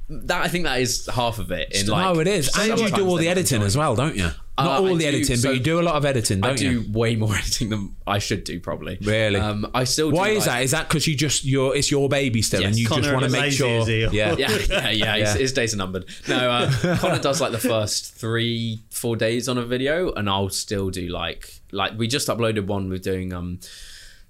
that, 0.10 0.42
I 0.42 0.48
think 0.48 0.66
that 0.66 0.82
is 0.82 1.08
half 1.14 1.38
of 1.38 1.52
it. 1.52 1.72
In 1.72 1.88
like, 1.88 2.14
no, 2.14 2.20
it 2.20 2.28
is, 2.28 2.50
and 2.58 2.80
you 2.80 2.90
do 2.90 3.08
all 3.08 3.18
the 3.18 3.30
editing 3.30 3.62
as 3.62 3.78
well, 3.78 3.96
don't 3.96 4.16
you? 4.16 4.32
Uh, 4.56 4.66
Not 4.66 4.80
all 4.82 4.86
I 4.90 4.94
the 4.94 5.00
do, 5.00 5.08
editing, 5.08 5.36
so- 5.38 5.50
but 5.50 5.56
you 5.56 5.64
do 5.64 5.80
a 5.80 5.82
lot 5.82 5.96
of 5.96 6.06
editing, 6.06 6.40
don't 6.42 6.52
I 6.52 6.56
do 6.56 6.72
you? 6.82 6.92
way 6.92 7.16
more 7.16 7.34
editing 7.42 7.70
than 7.70 7.96
I 8.06 8.20
should 8.20 8.44
do, 8.44 8.60
probably. 8.60 9.00
Really? 9.02 9.40
Um, 9.40 9.66
I 9.74 9.84
still. 9.86 10.12
Why 10.12 10.30
do, 10.30 10.38
is 10.38 10.46
like- 10.46 10.58
that? 10.58 10.64
Is 10.64 10.72
that 10.72 10.88
because 10.88 11.08
you 11.08 11.16
just 11.16 11.44
you're 11.44 11.76
it's 11.76 11.90
your 11.90 12.08
baby 12.08 12.44
still, 12.44 12.62
Yes. 12.62 12.68
and 12.68 12.78
you 12.78 12.88
just 12.88 13.12
want 13.12 13.26
to 13.26 13.32
make 13.32 13.42
lazy, 13.42 13.58
sure? 13.58 13.80
is 13.80 13.88
he? 13.88 14.02
Yeah, 14.02 14.10
yeah, 14.12 14.36
yeah, 14.38 14.90
yeah. 14.92 15.16
His, 15.16 15.34
Yeah. 15.34 15.38
his 15.40 15.54
days 15.54 15.74
are 15.74 15.78
numbered. 15.78 16.06
No, 16.28 16.38
uh, 16.52 16.98
Connor 17.00 17.18
does 17.20 17.42
like 17.42 17.52
the 17.52 17.58
first 17.58 18.14
three, 18.14 18.84
four 18.92 19.16
days 19.16 19.50
on 19.50 19.58
a 19.58 19.66
video, 19.66 20.12
and 20.14 20.30
I'll 20.30 20.50
still 20.50 20.92
do 20.92 21.08
like, 21.08 21.62
like 21.72 21.98
we 21.98 22.08
just 22.08 22.28
uploaded 22.28 22.68
one 22.68 22.90
with 22.90 23.02
doing 23.02 23.34
um, 23.34 23.60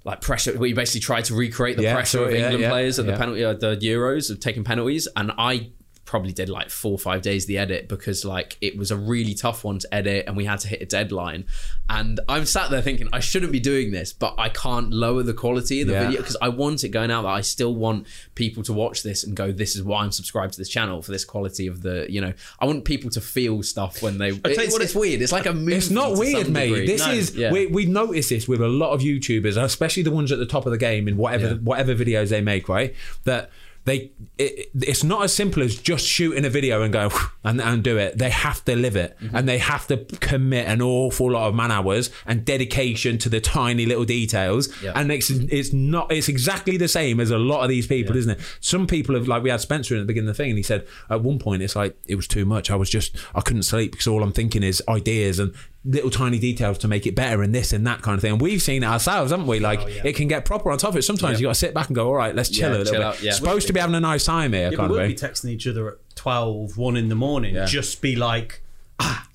like 0.06 0.22
pressure. 0.22 0.58
We 0.58 0.72
basically 0.72 1.02
tried 1.02 1.26
to 1.26 1.36
recreate 1.36 1.76
the 1.76 1.84
Yeah, 1.84 1.96
pressure 1.96 2.20
so, 2.20 2.24
of 2.24 2.32
yeah, 2.32 2.38
England 2.44 2.62
yeah, 2.62 2.70
players 2.70 2.98
at 2.98 3.06
yeah. 3.06 3.12
the 3.12 3.18
penalty, 3.18 3.44
uh, 3.44 3.54
the 3.56 3.76
Euros 3.76 4.30
of 4.32 4.40
taking 4.40 4.64
penalties, 4.64 5.06
and 5.18 5.34
I 5.38 5.72
probably 6.14 6.32
did 6.32 6.48
like 6.50 6.70
four 6.70 6.92
or 6.92 7.00
five 7.00 7.22
days 7.24 7.48
the 7.48 7.58
edit 7.58 7.88
because 7.88 8.24
like 8.24 8.56
it 8.62 8.78
was 8.78 8.92
a 8.92 8.96
really 9.14 9.34
tough 9.34 9.64
one 9.64 9.80
to 9.80 9.88
edit 9.92 10.26
and 10.28 10.38
we 10.38 10.46
had 10.46 10.60
to 10.60 10.68
hit 10.68 10.80
a 10.82 10.86
deadline 10.86 11.44
and 11.90 12.20
i'm 12.30 12.46
sat 12.46 12.70
there 12.70 12.84
thinking 12.84 13.08
i 13.12 13.20
shouldn't 13.20 13.52
be 13.52 13.60
doing 13.60 13.90
this 13.92 14.14
but 14.14 14.36
i 14.38 14.48
can't 14.48 14.92
lower 14.92 15.24
the 15.24 15.34
quality 15.34 15.82
of 15.82 15.88
the 15.88 15.94
Yeah. 15.94 16.06
video 16.06 16.22
because 16.22 16.38
I 16.42 16.50
want 16.50 16.84
it 16.84 16.90
going 16.90 17.10
out 17.12 17.22
that 17.24 17.30
I 17.30 17.42
still 17.42 17.74
want 17.76 18.06
people 18.36 18.62
to 18.64 18.74
watch 18.74 19.02
this 19.02 19.24
and 19.24 19.36
go, 19.36 19.52
this 19.52 19.76
is 19.76 19.82
why 19.84 20.04
I'm 20.04 20.12
subscribed 20.12 20.54
to 20.54 20.60
this 20.60 20.70
channel 20.70 21.02
for 21.02 21.12
this 21.12 21.24
quality 21.26 21.68
of 21.68 21.82
the, 21.82 22.06
you 22.10 22.20
know, 22.22 22.34
I 22.60 22.66
want 22.66 22.84
people 22.86 23.10
to 23.12 23.22
feel 23.22 23.64
stuff 23.64 24.02
when 24.04 24.18
they. 24.18 24.30
you 24.32 24.42
It's, 24.46 24.74
what, 24.74 24.82
it's 24.82 24.94
weird. 24.96 25.22
It's 25.22 25.32
like 25.32 25.46
a 25.46 25.54
movie. 25.54 25.76
It's 25.76 25.90
not 25.90 26.18
weird, 26.18 26.50
mate. 26.50 26.70
degree. 26.70 26.88
This 26.88 27.06
No, 27.06 27.12
is 27.14 27.36
yeah. 27.36 27.52
we 27.52 27.68
we 27.68 27.86
notice 27.86 28.28
this 28.30 28.48
with 28.48 28.62
a 28.62 28.68
lot 28.68 28.92
of 28.92 29.02
YouTubers, 29.02 29.56
especially 29.62 30.04
the 30.04 30.12
ones 30.12 30.32
at 30.32 30.40
the 30.40 30.46
top 30.46 30.66
of 30.66 30.72
the 30.72 30.78
game 30.78 31.08
in 31.08 31.16
whatever 31.18 31.48
Yeah. 31.48 31.54
whatever 31.70 31.96
videos 31.96 32.30
they 32.30 32.42
make, 32.42 32.68
right? 32.70 32.94
That 33.24 33.50
they 33.86 34.12
it, 34.38 34.70
it's 34.74 35.04
not 35.04 35.24
as 35.24 35.34
simple 35.34 35.62
as 35.62 35.76
just 35.78 36.06
shooting 36.06 36.46
a 36.46 36.50
video 36.50 36.82
and 36.82 36.94
go 36.94 37.10
and, 37.44 37.60
and 37.62 37.84
do 37.84 37.98
it. 37.98 38.18
They 38.18 38.30
have 38.30 38.64
to 38.66 38.76
live 38.76 38.96
it, 38.96 39.18
Mm-hmm. 39.20 39.36
and 39.36 39.48
they 39.50 39.58
have 39.58 39.88
to 39.88 39.98
commit 40.20 40.68
an 40.68 40.82
awful 40.82 41.32
lot 41.32 41.48
of 41.50 41.56
man 41.56 41.72
hours 41.72 42.10
and 42.26 42.46
dedication 42.46 43.18
to 43.20 43.30
the 43.30 43.42
tiny 43.42 43.86
little 43.86 44.06
details. 44.06 44.70
Yeah. 44.82 44.94
And 44.96 45.12
it's 45.12 45.30
it's 45.30 45.74
not 45.74 46.12
it's 46.12 46.30
exactly 46.30 46.78
the 46.78 46.88
same 46.88 47.20
as 47.20 47.30
a 47.32 47.38
lot 47.38 47.64
of 47.64 47.70
these 47.70 47.88
people, 47.88 48.16
isn't 48.16 48.32
it? 48.40 48.40
Some 48.62 48.88
people 48.88 49.16
have 49.16 49.28
like 49.28 49.44
we 49.44 49.50
had 49.50 49.62
Spencer 49.62 49.94
in 49.96 50.00
at 50.02 50.04
the 50.04 50.08
beginning 50.08 50.30
of 50.30 50.38
the 50.38 50.44
thing, 50.44 50.52
and 50.52 50.58
he 50.58 50.64
said 50.64 50.88
at 51.10 51.22
one 51.22 51.38
point 51.40 51.62
it's 51.62 51.76
like 51.76 51.98
it 52.06 52.16
was 52.16 52.28
too 52.28 52.46
much. 52.46 52.72
I 52.72 52.76
was 52.76 52.90
just 52.90 53.16
I 53.36 53.42
couldn't 53.42 53.64
sleep 53.64 53.92
because 53.92 54.08
all 54.08 54.24
I'm 54.24 54.32
thinking 54.34 54.64
is 54.64 54.82
ideas 54.88 55.40
and 55.40 55.54
little 55.86 56.10
tiny 56.10 56.40
details 56.40 56.78
to 56.78 56.88
make 56.88 57.06
it 57.06 57.14
better 57.16 57.42
and 57.44 57.54
this 57.54 57.74
and 57.74 57.86
that 57.86 58.02
kind 58.02 58.16
of 58.16 58.22
thing. 58.22 58.34
And 58.34 58.42
we've 58.42 58.62
seen 58.62 58.84
it 58.84 58.86
ourselves, 58.86 59.32
haven't 59.32 59.48
we? 59.48 59.60
Like 59.60 59.80
it 60.06 60.16
can 60.16 60.28
get 60.28 60.46
proper 60.46 60.72
on 60.72 60.78
top 60.78 60.92
of 60.92 60.98
it. 60.98 61.02
Sometimes 61.02 61.40
you 61.42 61.48
got 61.48 61.52
to 61.52 61.60
sit 61.60 61.74
back 61.74 61.88
and 61.88 61.96
go, 61.96 62.08
all 62.08 62.16
right, 62.16 62.34
let's 62.34 62.50
chill 62.50 62.70
Yeah, 62.70 62.78
a 62.78 62.78
little 62.78 62.86
chill 62.94 63.02
bit. 63.02 63.08
out, 63.08 63.22
yeah. 63.22 63.34
Supposed 63.34 63.68
to 63.68 63.74
be 63.74 63.80
having 63.80 63.96
a 63.96 64.00
nice 64.00 64.24
time 64.24 64.54
here, 64.54 64.72
Yeah, 64.72 64.78
kind 64.78 64.90
we'll 64.90 65.08
be 65.08 65.16
texting 65.16 65.50
each 65.50 65.68
other 65.68 65.90
at 65.90 65.98
12, 66.16 66.78
1 66.78 66.96
in 66.98 67.10
the 67.10 67.16
morning. 67.16 67.56
Yeah. 67.56 67.66
Just 67.66 68.02
be 68.02 68.16
like, 68.16 68.62
ah, 69.00 69.28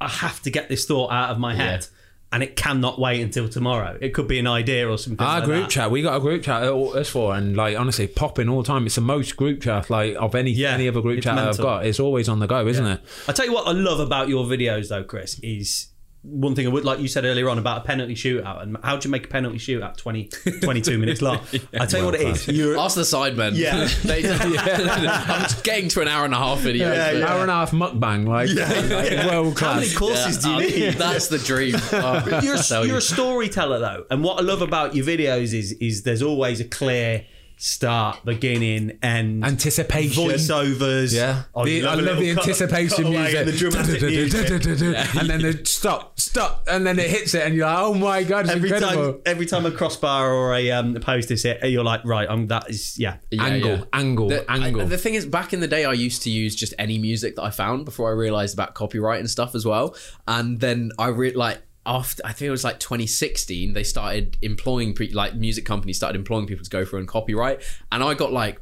I 0.00 0.08
have 0.08 0.40
to 0.42 0.50
get 0.50 0.68
this 0.68 0.86
thought 0.86 1.12
out 1.12 1.30
of 1.30 1.38
my 1.38 1.54
head. 1.54 1.86
And 2.32 2.44
it 2.44 2.54
cannot 2.54 3.00
wait 3.00 3.22
until 3.22 3.48
tomorrow. 3.48 3.98
It 4.00 4.10
could 4.10 4.28
be 4.28 4.38
an 4.38 4.46
idea 4.46 4.88
or 4.88 4.96
something. 4.98 5.26
Our 5.26 5.40
like 5.40 5.44
group 5.46 5.64
that. 5.64 5.70
chat, 5.70 5.90
we 5.90 6.00
got 6.00 6.16
a 6.16 6.20
group 6.20 6.44
chat 6.44 6.62
us 6.62 7.08
for, 7.08 7.34
and 7.34 7.56
like 7.56 7.76
honestly, 7.76 8.06
popping 8.06 8.48
all 8.48 8.62
the 8.62 8.68
time. 8.68 8.86
It's 8.86 8.94
the 8.94 9.00
most 9.00 9.36
group 9.36 9.60
chat 9.60 9.90
like 9.90 10.14
of 10.14 10.36
any 10.36 10.52
Yeah, 10.52 10.74
any 10.74 10.86
other 10.86 11.00
group 11.00 11.24
chat 11.24 11.36
I've 11.36 11.58
got. 11.58 11.84
It's 11.86 11.98
always 11.98 12.28
on 12.28 12.38
the 12.38 12.46
go, 12.46 12.68
isn't 12.68 12.86
it? 12.86 13.00
I 13.26 13.32
tell 13.32 13.46
you 13.46 13.52
what 13.52 13.66
I 13.66 13.72
love 13.72 13.98
about 13.98 14.28
your 14.28 14.44
videos 14.44 14.90
though, 14.90 15.02
Chris, 15.02 15.40
is 15.42 15.88
one 16.22 16.54
thing 16.54 16.66
I 16.66 16.70
would 16.70 16.84
like 16.84 17.00
you 17.00 17.08
said 17.08 17.24
earlier 17.24 17.48
on 17.48 17.58
about 17.58 17.78
a 17.78 17.84
penalty 17.84 18.14
shootout 18.14 18.62
and 18.62 18.76
how 18.82 18.96
do 18.96 19.08
you 19.08 19.10
make 19.10 19.24
a 19.24 19.28
penalty 19.28 19.56
shootout 19.56 19.96
20, 19.96 20.28
22 20.60 20.98
minutes 20.98 21.22
long. 21.22 21.40
I 21.72 21.86
tell 21.86 22.00
you 22.00 22.06
what 22.06 22.14
it 22.14 22.20
is. 22.20 22.46
You're, 22.46 22.78
Ask 22.78 22.96
the 22.96 23.02
sidemen. 23.02 23.56
Yeah. 23.56 23.88
they, 24.04 24.28
I'm 24.30 25.42
just 25.42 25.64
getting 25.64 25.88
to 25.90 26.02
an 26.02 26.08
hour 26.08 26.26
and 26.26 26.34
a 26.34 26.36
half 26.36 26.58
video. 26.58 26.92
Yeah, 26.92 27.12
yeah. 27.12 27.26
Hour 27.26 27.40
and 27.42 27.50
a 27.50 27.54
half 27.54 27.70
mukbang, 27.70 28.28
like, 28.28 28.50
like 28.50 29.26
world 29.30 29.56
class 29.56 29.74
how 29.74 29.80
many 29.80 29.94
class. 29.94 29.98
courses 29.98 30.38
do 30.38 30.50
you 30.50 30.58
need? 30.58 30.94
That's 30.94 31.28
the 31.28 31.38
dream. 31.38 31.76
Oh, 31.92 32.40
you're, 32.42 32.54
a, 32.56 32.64
you're 32.68 32.86
you. 32.86 32.96
a 32.96 33.00
storyteller 33.00 33.78
though, 33.78 34.04
and 34.10 34.22
what 34.22 34.38
I 34.38 34.42
love 34.42 34.60
about 34.60 34.94
your 34.94 35.06
videos 35.06 35.54
is 35.54 35.72
is 35.72 36.02
there's 36.02 36.22
always 36.22 36.60
a 36.60 36.64
clear 36.64 37.24
start, 37.62 38.24
beginning, 38.24 38.98
end, 39.02 39.44
Anticipation. 39.44 40.24
voiceovers. 40.24 41.14
Yeah, 41.14 41.42
Oh, 41.54 41.64
The- 41.64 41.70
you 41.70 41.86
I 41.86 41.94
love 41.94 41.96
the 41.98 42.02
little 42.12 42.34
cut- 42.34 42.44
anticipation 42.44 43.10
music. 43.10 43.36
and 43.36 43.48
the 43.48 43.52
dramatic 43.52 44.02
music. 44.70 45.14
and 45.16 45.28
then 45.30 45.42
the 45.42 45.60
stop, 45.66 46.18
stop, 46.18 46.64
and 46.70 46.86
then 46.86 46.98
it 46.98 47.10
hits 47.10 47.34
it, 47.34 47.42
and 47.46 47.54
you're 47.54 47.66
like, 47.66 47.78
"Oh 47.78 47.94
my 47.94 48.22
god, 48.22 48.46
it's 48.46 48.54
Every 48.54 48.70
incredible!" 48.70 49.12
time, 49.12 49.22
every 49.26 49.44
time 49.46 49.66
a 49.66 49.70
crossbar 49.70 50.32
or 50.32 50.54
a, 50.54 50.70
um, 50.70 50.96
a 50.96 51.00
post 51.00 51.30
is 51.30 51.42
hit, 51.42 51.62
you're 51.70 51.84
like, 51.84 52.02
right, 52.04 52.26
I'm 52.30 52.46
that 52.46 52.70
is 52.70 52.98
yeah. 52.98 53.16
Yeah, 53.30 53.44
angle, 53.44 53.70
yeah. 53.76 53.84
angle, 53.92 54.28
The, 54.28 54.50
angle. 54.50 54.80
I- 54.82 54.84
the 54.86 54.98
thing 54.98 55.14
is, 55.14 55.26
back 55.26 55.52
in 55.52 55.60
the 55.60 55.68
day, 55.68 55.84
I 55.84 55.92
used 55.92 56.22
to 56.22 56.30
use 56.30 56.56
just 56.56 56.72
any 56.78 56.98
music 56.98 57.36
that 57.36 57.42
I 57.42 57.50
found 57.50 57.84
before 57.84 58.08
I 58.08 58.14
realized 58.14 58.54
about 58.54 58.74
copyright 58.74 59.20
and 59.20 59.28
stuff 59.28 59.54
as 59.54 59.66
well. 59.66 59.94
And 60.26 60.60
then 60.60 60.92
I 60.98 61.08
re- 61.08 61.34
like 61.34 61.58
after 61.90 62.22
I 62.24 62.32
think 62.32 62.46
it 62.48 62.50
was 62.52 62.64
like 62.64 62.78
2016, 62.78 63.72
they 63.74 63.82
started 63.84 64.38
employing 64.40 64.94
pe- 64.94 65.10
like 65.10 65.34
music 65.34 65.64
companies 65.66 65.96
started 65.98 66.16
employing 66.18 66.46
people 66.46 66.64
to 66.64 66.70
go 66.70 66.84
through 66.86 67.00
and 67.00 67.08
copyright, 67.08 67.62
and 67.92 68.02
I 68.02 68.14
got 68.14 68.32
like. 68.32 68.60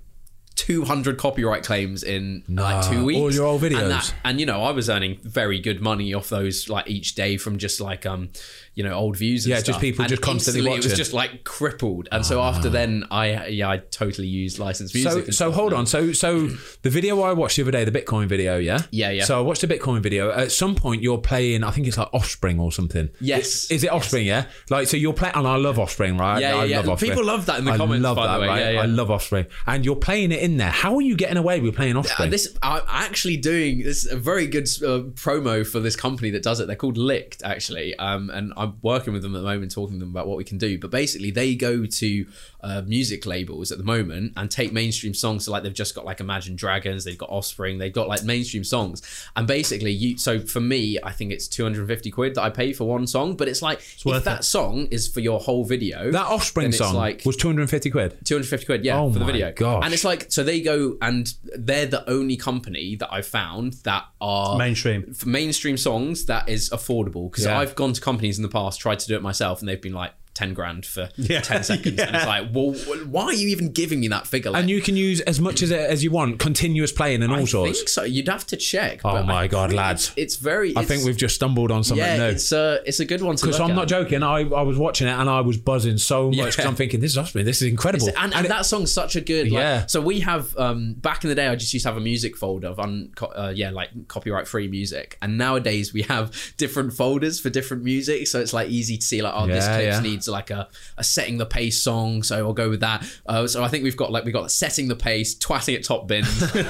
200 0.57 1.19
copyright 1.19 1.62
claims 1.62 2.03
in 2.03 2.43
like 2.49 2.91
two 2.91 3.05
weeks. 3.05 3.21
all 3.21 3.33
your 3.33 3.47
old 3.47 3.62
And, 3.62 3.77
videos? 3.77 3.88
that- 3.88 4.14
and 4.25 4.41
you 4.41 4.45
know, 4.47 4.64
I 4.64 4.73
was 4.73 4.91
earning 4.91 5.21
very 5.23 5.61
good 5.61 5.81
money 5.81 6.12
off 6.12 6.29
those 6.31 6.69
like 6.69 6.91
each 6.91 7.14
day 7.14 7.37
from 7.37 7.59
just 7.59 7.81
like 7.81 8.05
um, 8.05 8.31
you 8.79 8.85
know 8.85 8.93
old 8.95 9.17
views. 9.17 9.45
And 9.45 9.51
Yeah, 9.51 9.61
just 9.61 9.81
people 9.81 10.03
And 10.05 10.09
just 10.09 10.23
constantly 10.23 10.61
instantly 10.61 10.79
It 10.79 10.91
was 10.91 10.97
just 10.97 11.12
like 11.12 11.43
crippled, 11.43 12.09
and 12.12 12.25
so 12.25 12.41
after 12.41 12.69
then, 12.71 13.05
I 13.11 13.49
yeah, 13.49 13.69
I 13.69 13.79
totally 13.79 14.29
used 14.29 14.59
licensed 14.61 14.95
music. 14.95 15.12
So, 15.12 15.25
so 15.25 15.33
stuff 15.33 15.55
hold 15.55 15.73
now. 15.73 15.79
on. 15.79 15.87
So, 15.87 16.12
so 16.12 16.47
the 16.83 16.91
video 16.91 17.21
I 17.23 17.33
watched 17.33 17.57
the 17.57 17.62
other 17.62 17.73
day, 17.73 17.85
the 17.85 17.91
Bitcoin 18.01 18.27
video, 18.29 18.57
yeah, 18.59 18.83
Yeah, 18.93 19.11
yeah. 19.11 19.25
So 19.25 19.37
I 19.37 19.43
watched 19.43 19.62
the 19.62 19.67
Bitcoin 19.67 20.01
video. 20.01 20.31
At 20.31 20.53
some 20.53 20.75
point, 20.77 21.03
you're 21.03 21.19
playing. 21.19 21.64
I 21.64 21.73
think 21.73 21.88
it's 21.88 21.99
like 21.99 22.09
Offspring 22.14 22.61
or 22.61 22.71
something. 22.71 23.09
Yes. 23.21 23.64
Is, 23.64 23.71
is 23.71 23.85
it 23.85 23.91
Offspring? 23.91 24.27
Yeah. 24.27 24.45
Like, 24.71 24.87
so 24.87 24.97
you're 24.97 25.12
playing, 25.12 25.35
and 25.35 25.47
I 25.47 25.57
love 25.57 25.79
Offspring, 25.81 26.17
right? 26.17 26.41
Yeah, 26.41 26.55
yeah, 26.55 26.61
I 26.61 26.64
yeah. 26.67 26.77
love 26.79 26.88
Offspring. 26.91 27.11
People 27.11 27.25
love 27.25 27.47
that 27.47 27.59
in 27.59 27.64
the 27.64 27.73
I 27.73 27.77
comments, 27.77 28.05
love 28.05 28.17
by 28.17 28.27
the 28.33 28.38
that, 28.41 28.47
right? 28.49 28.61
Yeah, 28.61 28.71
yeah. 28.71 28.83
I 28.83 28.87
love 28.87 29.11
Offspring, 29.11 29.47
and 29.67 29.85
you're 29.85 29.97
playing 29.97 30.31
it 30.31 30.41
in 30.41 30.57
there. 30.57 30.71
How 30.71 30.95
are 30.95 31.03
you 31.03 31.17
getting 31.17 31.37
away 31.37 31.61
with 31.61 31.75
playing 31.75 31.97
Uh, 31.97 32.01
Offspring? 32.01 32.31
this 32.31 32.57
I'm 32.62 32.83
actually 32.87 33.37
doing 33.38 33.83
this 33.83 34.05
is 34.05 34.12
a 34.12 34.17
very 34.17 34.47
good 34.47 34.69
uh, 34.83 35.11
promo 35.25 35.67
for 35.67 35.81
this 35.81 35.97
company 35.97 36.31
that 36.31 36.43
does 36.43 36.61
it. 36.61 36.67
They're 36.69 36.77
called 36.77 36.97
Lickd 36.97 37.43
actually, 37.43 37.97
um, 37.97 38.31
and 38.31 38.53
I'm 38.57 38.67
working 38.83 39.12
with 39.12 39.22
them 39.22 39.35
at 39.35 39.38
the 39.38 39.44
moment, 39.44 39.72
talking 39.72 39.98
to 39.98 40.00
them 40.04 40.11
about 40.11 40.26
what 40.26 40.37
we 40.37 40.44
can 40.44 40.59
do. 40.59 40.78
But 40.78 40.90
basically, 40.90 41.31
they 41.31 41.54
go 41.54 41.87
to 41.87 42.26
uh, 42.61 42.83
music 42.87 43.25
labels 43.27 43.71
at 43.71 43.79
the 43.79 43.85
moment 43.85 44.33
and 44.37 44.51
take 44.51 44.73
mainstream 44.73 45.14
songs. 45.14 45.44
So 45.44 45.53
like 45.53 45.62
they've 45.62 45.73
just 45.73 45.94
got 45.94 46.05
like 46.05 46.21
Imagine 46.21 46.57
Dragons, 46.57 47.05
they've 47.05 47.16
got 47.16 47.31
Offspring, 47.31 47.79
they've 47.79 47.92
got 47.92 48.09
like 48.09 48.25
mainstream 48.25 48.64
songs, 48.64 49.03
and 49.37 49.47
basically 49.47 49.92
you. 49.92 50.18
So 50.18 50.40
for 50.40 50.61
me, 50.61 50.99
I 51.03 51.12
think 51.12 51.33
it's 51.33 51.47
250 51.49 52.11
quid 52.11 52.35
that 52.35 52.42
I 52.42 52.51
pay 52.51 52.73
for 52.73 52.85
one 52.88 53.07
song, 53.07 53.37
but 53.37 53.49
it's 53.49 53.62
like 53.62 53.81
if 54.05 54.25
that 54.25 54.40
it. 54.40 54.44
song 54.44 54.87
is 54.90 55.07
for 55.09 55.21
your 55.21 55.38
whole 55.40 55.64
video, 55.64 56.11
that 56.11 56.27
Offspring 56.27 56.73
song 56.73 56.94
like 56.94 57.23
was 57.25 57.37
250 57.37 57.90
quid. 57.90 58.18
250 58.25 58.66
quid, 58.66 58.85
yeah, 58.85 58.99
Oh 58.99 59.12
for 59.12 59.18
the 59.18 59.25
video. 59.25 59.53
gosh. 59.53 59.85
And 59.85 59.94
it's 59.94 60.05
like, 60.05 60.31
so 60.33 60.42
they 60.42 60.61
go 60.61 60.97
and 61.01 61.33
they're 61.44 61.87
the 61.87 62.09
only 62.11 62.37
company 62.37 62.97
that 62.97 63.12
I've 63.12 63.27
found 63.27 63.75
that 63.85 64.05
are 64.21 64.59
Mainstream. 64.59 65.14
for 65.14 65.29
mainstream 65.29 65.77
songs 65.77 66.27
that 66.27 66.49
is 66.49 66.71
affordable. 66.71 67.31
Because 67.31 67.44
Yeah. 67.44 67.59
I've 67.59 67.75
gone 67.75 67.92
to 67.92 68.01
companies 68.01 68.38
in 68.38 68.42
the 68.42 68.49
past, 68.49 68.81
tried 68.81 68.99
to 69.01 69.07
do 69.07 69.14
it 69.14 69.23
myself, 69.23 69.61
and 69.61 69.68
they've 69.68 69.81
been 69.81 69.92
like, 69.92 70.12
10 70.38 70.55
grand 70.55 70.87
for 70.87 71.09
Yeah. 71.16 71.40
10 71.40 71.62
seconds. 71.70 71.98
And 72.01 72.14
it's 72.16 72.27
like, 72.27 72.48
well, 72.53 72.72
why 73.07 73.24
are 73.24 73.33
you 73.33 73.48
even 73.48 73.72
giving 73.72 74.01
me 74.01 74.09
that 74.09 74.27
figure? 74.27 74.51
Like, 74.53 74.61
And 74.61 74.70
you 74.70 74.81
can 74.81 74.96
use 74.96 75.20
as 75.22 75.40
much 75.40 75.62
as 75.62 75.72
as 75.72 76.05
you 76.05 76.11
want, 76.12 76.38
continuous 76.38 76.92
playing 76.92 77.22
and 77.22 77.33
all 77.33 77.40
I 77.40 77.44
sorts. 77.44 77.79
think 77.79 77.88
so. 77.88 78.05
You'd 78.05 78.29
have 78.29 78.46
to 78.48 78.57
check. 78.57 79.01
Oh 79.05 79.22
my 79.24 79.42
I 79.42 79.46
God, 79.48 79.72
lads. 79.72 80.09
It's, 80.11 80.14
it's 80.16 80.37
very. 80.37 80.77
I 80.77 80.85
think 80.85 81.05
we've 81.05 81.16
just 81.16 81.35
stumbled 81.35 81.70
on 81.72 81.83
something 81.85 82.05
Yeah, 82.07 82.16
new. 82.18 82.24
it's, 82.24 82.53
uh, 82.53 82.79
it's 82.87 83.01
a 83.01 83.05
good 83.05 83.20
one 83.22 83.37
to 83.37 83.44
Because 83.46 83.61
I'm 83.61 83.70
at. 83.72 83.77
not 83.77 83.88
joking. 83.88 84.22
I, 84.22 84.38
I 84.40 84.62
was 84.62 84.79
watching 84.79 85.09
it 85.09 85.12
and 85.12 85.29
I 85.29 85.40
was 85.40 85.57
buzzing 85.57 85.98
so 85.98 86.29
much 86.31 86.37
because 86.37 86.59
Yeah. 86.59 86.68
I'm 86.68 86.77
thinking 86.77 87.01
this 87.01 87.12
is 87.12 87.18
Offspring. 87.18 87.44
This 87.44 87.61
is 87.62 87.68
incredible. 87.68 88.09
and, 88.16 88.33
and, 88.35 88.46
it- 88.46 88.48
that 88.48 88.64
song's 88.66 88.92
such 88.92 89.16
a 89.16 89.20
good 89.20 89.51
like, 89.51 89.61
Yeah. 89.61 89.87
so 89.87 90.01
we 90.01 90.20
have 90.20 90.57
um 90.57 90.94
back 90.94 91.24
in 91.24 91.29
the 91.31 91.35
day 91.35 91.46
i 91.48 91.55
just 91.57 91.72
used 91.74 91.85
to 91.85 91.88
have 91.90 91.96
a 91.96 92.01
music 92.01 92.37
folder 92.37 92.68
of 92.68 92.79
un, 92.81 93.12
uh, 93.37 93.53
yeah 93.55 93.70
like 93.70 93.90
copyright 94.09 94.46
free 94.48 94.68
music 94.68 95.16
and 95.22 95.37
nowadays 95.37 95.92
we 95.92 96.03
have 96.03 96.33
different 96.57 96.92
folders 96.92 97.38
for 97.40 97.51
different 97.51 97.83
music 97.85 98.27
so 98.27 98.40
it's 98.40 98.53
like 98.53 98.68
easy 98.68 98.96
to 98.96 99.05
see 99.05 99.20
like 99.22 99.35
oh 99.37 99.46
this 99.46 99.64
Yeah, 99.66 99.74
clip 99.77 99.87
yeah. 99.87 100.01
Needs 100.29 100.35
like 100.35 100.51
a, 100.51 100.69
a 100.97 101.05
setting 101.05 101.38
the 101.38 101.47
pace 101.47 101.83
song 101.83 102.23
so 102.23 102.37
i'll 102.47 102.53
go 102.53 102.69
with 102.71 102.81
that 102.81 103.05
uh, 103.27 103.47
so 103.47 103.62
i 103.64 103.69
think 103.69 103.85
we've 103.85 103.97
got 103.97 104.11
like 104.12 104.25
we've 104.25 104.35
got 104.35 104.51
setting 104.51 104.88
the 104.88 104.97
pace 104.97 105.35
twatting 105.37 105.75
at 105.77 105.85
top 105.85 106.07
bins, 106.07 106.43
um, 106.55 106.61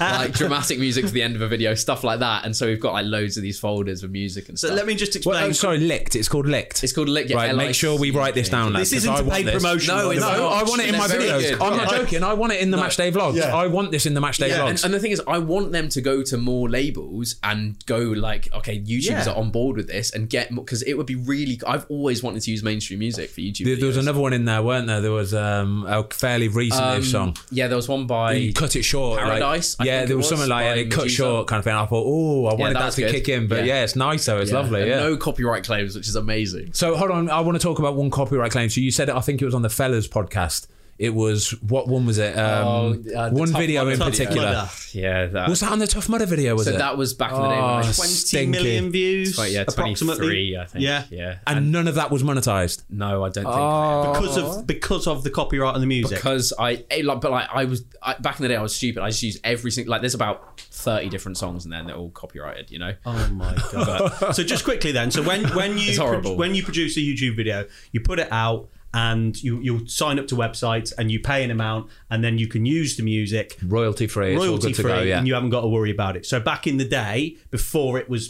like 0.00 0.32
dramatic 0.32 0.78
music 0.78 1.04
for 1.04 1.10
the 1.10 1.22
end 1.22 1.36
of 1.36 1.42
a 1.42 1.48
video 1.48 1.74
stuff 1.74 2.04
like 2.04 2.20
that 2.20 2.44
and 2.44 2.56
so 2.56 2.66
we've 2.66 2.80
got 2.80 2.92
like 2.92 3.06
loads 3.06 3.36
of 3.36 3.42
these 3.42 3.58
folders 3.58 4.02
of 4.02 4.10
music 4.10 4.48
and 4.48 4.58
So 4.58 4.68
stuff 4.68 4.76
let 4.76 4.86
me 4.86 4.94
just 4.94 5.14
Well, 5.26 5.36
explain. 5.36 5.50
oh, 5.50 5.52
sorry, 5.52 5.78
Lickd. 5.80 6.14
It's 6.16 6.28
called 6.28 6.46
Lickd. 6.46 6.82
it's 6.84 6.92
called 6.92 7.08
Lickd. 7.08 7.28
yeah, 7.30 7.36
right. 7.36 7.54
Make 7.56 7.74
sure 7.74 7.98
we 7.98 8.10
write 8.10 8.34
this 8.34 8.48
down. 8.48 8.72
This 8.72 8.92
isn't 8.92 9.10
I 9.12 9.18
a 9.18 9.22
paid 9.22 9.28
want 9.30 9.44
this. 9.46 9.54
promotion. 9.62 9.96
No, 9.96 10.08
by 10.08 10.14
it's 10.14 10.22
the 10.24 10.30
way. 10.30 10.36
No, 10.38 10.48
I 10.48 10.62
want 10.62 10.80
it 10.82 10.88
in 10.90 10.98
my 10.98 11.06
videos. 11.06 11.52
I'm 11.60 11.76
not 11.76 11.90
joking. 11.90 12.22
I 12.22 12.34
want 12.34 12.52
it 12.52 12.60
in 12.60 12.70
the 12.70 12.76
matchday 12.78 13.12
vlogs. 13.12 13.36
Yeah. 13.36 13.54
I 13.56 13.66
want 13.66 13.90
this 13.90 14.06
in 14.06 14.14
the 14.14 14.20
matchday 14.20 14.48
Yeah, 14.48 14.60
vlogs. 14.60 14.68
And, 14.70 14.84
and 14.86 14.94
the 14.94 15.00
thing 15.00 15.10
is, 15.12 15.22
I 15.26 15.38
want 15.38 15.72
them 15.72 15.88
to 15.90 16.00
go 16.00 16.22
to 16.22 16.36
more 16.36 16.68
labels 16.68 17.36
and 17.42 17.84
go 17.86 17.98
like, 17.98 18.48
okay, 18.54 18.78
YouTubers 18.80 19.26
Yeah. 19.26 19.30
are 19.32 19.36
on 19.36 19.50
board 19.50 19.76
with 19.76 19.88
this 19.88 20.12
and 20.12 20.28
get 20.28 20.54
because 20.54 20.82
it 20.82 20.94
would 20.94 21.06
be 21.06 21.16
really. 21.16 21.60
I've 21.66 21.86
always 21.88 22.22
wanted 22.22 22.42
to 22.42 22.50
use 22.50 22.62
mainstream 22.78 23.00
music 23.00 23.30
for 23.30 23.40
YouTube. 23.40 23.64
there, 23.64 23.76
there 23.76 23.86
was 23.88 23.96
another 23.96 24.20
one 24.20 24.32
in 24.32 24.44
there, 24.44 24.62
weren't 24.62 24.86
there? 24.86 25.00
There 25.00 25.10
was 25.12 25.34
um, 25.34 25.84
a 25.88 26.04
fairly 26.04 26.46
recent 26.48 26.80
Um, 26.82 27.02
song. 27.02 27.36
Yeah, 27.50 27.66
there 27.66 27.76
was 27.76 27.88
one 27.88 28.06
by. 28.06 28.34
You 28.34 28.52
cut 28.52 28.76
it 28.76 28.84
short. 28.84 29.18
Paradise, 29.18 29.76
I 29.80 29.84
yeah, 29.84 30.04
there 30.04 30.16
was, 30.16 30.24
was, 30.24 30.28
something 30.30 30.48
like 30.48 30.64
that. 30.66 30.78
It 30.78 30.90
cut 30.90 30.98
Medusa. 31.04 31.16
short 31.16 31.48
kind 31.48 31.58
of 31.58 31.64
thing. 31.64 31.74
I 31.74 31.86
thought, 31.86 32.04
oh, 32.06 32.46
I 32.46 32.54
wanted 32.54 32.76
that 32.76 32.80
that, 32.80 32.92
to 32.92 33.00
good. 33.02 33.10
kick 33.10 33.28
in, 33.28 33.48
but 33.48 33.58
Yeah. 33.64 33.74
yeah, 33.78 33.84
it's 33.84 33.96
nice 33.96 34.24
though. 34.26 34.38
It's 34.38 34.50
Yeah, 34.52 34.58
lovely. 34.58 34.80
and 34.82 34.90
Yeah. 34.90 35.00
No 35.00 35.16
copyright 35.16 35.64
claims, 35.64 35.96
which 35.96 36.06
is 36.08 36.14
amazing. 36.16 36.72
So 36.72 36.96
hold 36.96 37.10
on, 37.10 37.28
I 37.30 37.40
want 37.40 37.56
to 37.56 37.62
talk 37.62 37.78
about 37.80 37.96
one 37.96 38.10
copyright 38.10 38.52
claim. 38.52 38.68
So 38.70 38.80
you 38.80 38.90
said 38.92 39.08
it. 39.08 39.14
I 39.16 39.20
think 39.20 39.42
it 39.42 39.44
was 39.44 39.54
on 39.54 39.62
the 39.62 39.70
Fellas 39.70 40.06
podcast. 40.06 40.66
It 40.98 41.14
was 41.14 41.50
what 41.62 41.86
one 41.86 42.06
was 42.06 42.18
it? 42.18 42.36
Um, 42.36 42.66
Oh, 42.66 42.90
uh, 43.16 43.30
one 43.30 43.50
Tough 43.52 43.60
video 43.60 43.86
in 43.88 43.98
particular. 44.00 44.46
Mudder. 44.52 44.70
Yeah, 44.92 45.26
that. 45.26 45.48
Was 45.48 45.60
that 45.60 45.70
on 45.70 45.78
the 45.78 45.86
Tough 45.86 46.08
Mudder 46.08 46.26
video? 46.26 46.56
Was 46.56 46.64
so 46.66 46.72
it? 46.72 46.78
that 46.78 46.96
was 46.98 47.14
back 47.14 47.30
in 47.30 47.36
the 47.40 47.48
day. 47.48 47.54
When 47.54 47.64
I 47.64 47.74
Oh, 47.74 47.86
was, 47.86 47.96
20 47.96 48.10
stinky. 48.12 48.50
million 48.50 48.90
views. 48.90 49.36
Twenty- 49.36 49.52
yeah, 49.52 49.60
approximately. 49.68 50.16
twenty-three. 50.16 50.56
I 50.58 50.64
think. 50.64 50.84
Yeah. 50.84 51.04
yeah. 51.10 51.38
and 51.46 51.70
none 51.70 51.86
of 51.86 51.94
that 51.94 52.10
was 52.10 52.24
monetized. 52.24 52.82
No, 52.90 53.22
I 53.24 53.28
don't 53.28 53.44
think. 53.44 53.46
Oh. 53.46 54.12
Because 54.12 54.36
of 54.38 54.66
because 54.66 55.06
of 55.06 55.22
the 55.22 55.30
copyright 55.30 55.74
and 55.74 55.82
the 55.82 55.86
music. 55.86 56.18
because 56.18 56.52
I 56.58 56.84
like, 57.04 57.20
but 57.20 57.30
like 57.30 57.48
I 57.52 57.64
was 57.64 57.84
I, 58.02 58.14
back 58.14 58.38
in 58.38 58.42
the 58.42 58.48
day, 58.48 58.56
I 58.56 58.62
was 58.62 58.74
stupid. 58.74 59.00
I 59.02 59.10
just 59.10 59.22
used 59.22 59.40
every 59.44 59.70
single 59.70 59.92
like. 59.92 60.00
There's 60.00 60.14
about 60.14 60.60
thirty 60.60 61.08
different 61.08 61.36
songs, 61.36 61.64
in 61.64 61.70
there 61.70 61.78
and 61.78 61.88
then 61.88 61.94
they're 61.94 62.02
all 62.02 62.10
copyrighted. 62.10 62.72
You 62.72 62.80
know. 62.80 62.94
Oh 63.06 63.28
my 63.34 63.54
god! 63.72 64.34
so 64.34 64.42
just 64.42 64.64
quickly 64.64 64.90
then, 64.90 65.12
so 65.12 65.22
when 65.22 65.44
when 65.54 65.78
you 65.78 65.90
It's 65.90 65.98
horrible. 65.98 66.36
when 66.36 66.56
you 66.56 66.64
produce 66.64 66.96
a 66.96 67.00
YouTube 67.00 67.36
video, 67.36 67.66
you 67.92 68.00
put 68.00 68.18
it 68.18 68.32
out 68.32 68.68
and 68.94 69.40
you 69.42 69.60
you 69.60 69.86
sign 69.86 70.18
up 70.18 70.26
to 70.28 70.34
websites 70.34 70.92
and 70.96 71.10
you 71.12 71.20
pay 71.20 71.44
an 71.44 71.50
amount 71.50 71.90
and 72.10 72.24
then 72.24 72.38
you 72.38 72.46
can 72.46 72.64
use 72.64 72.96
the 72.96 73.02
music 73.02 73.56
Royalty 73.64 74.06
free. 74.06 74.34
Royalty 74.34 74.72
free 74.72 74.84
go. 74.84 75.00
Yeah. 75.02 75.18
and 75.18 75.28
you 75.28 75.34
haven't 75.34 75.50
got 75.50 75.60
to 75.60 75.68
worry 75.68 75.90
about 75.90 76.16
it. 76.16 76.24
So 76.24 76.40
back 76.40 76.66
in 76.66 76.78
the 76.78 76.86
day, 76.86 77.36
before 77.50 77.98
it 77.98 78.08
was 78.08 78.28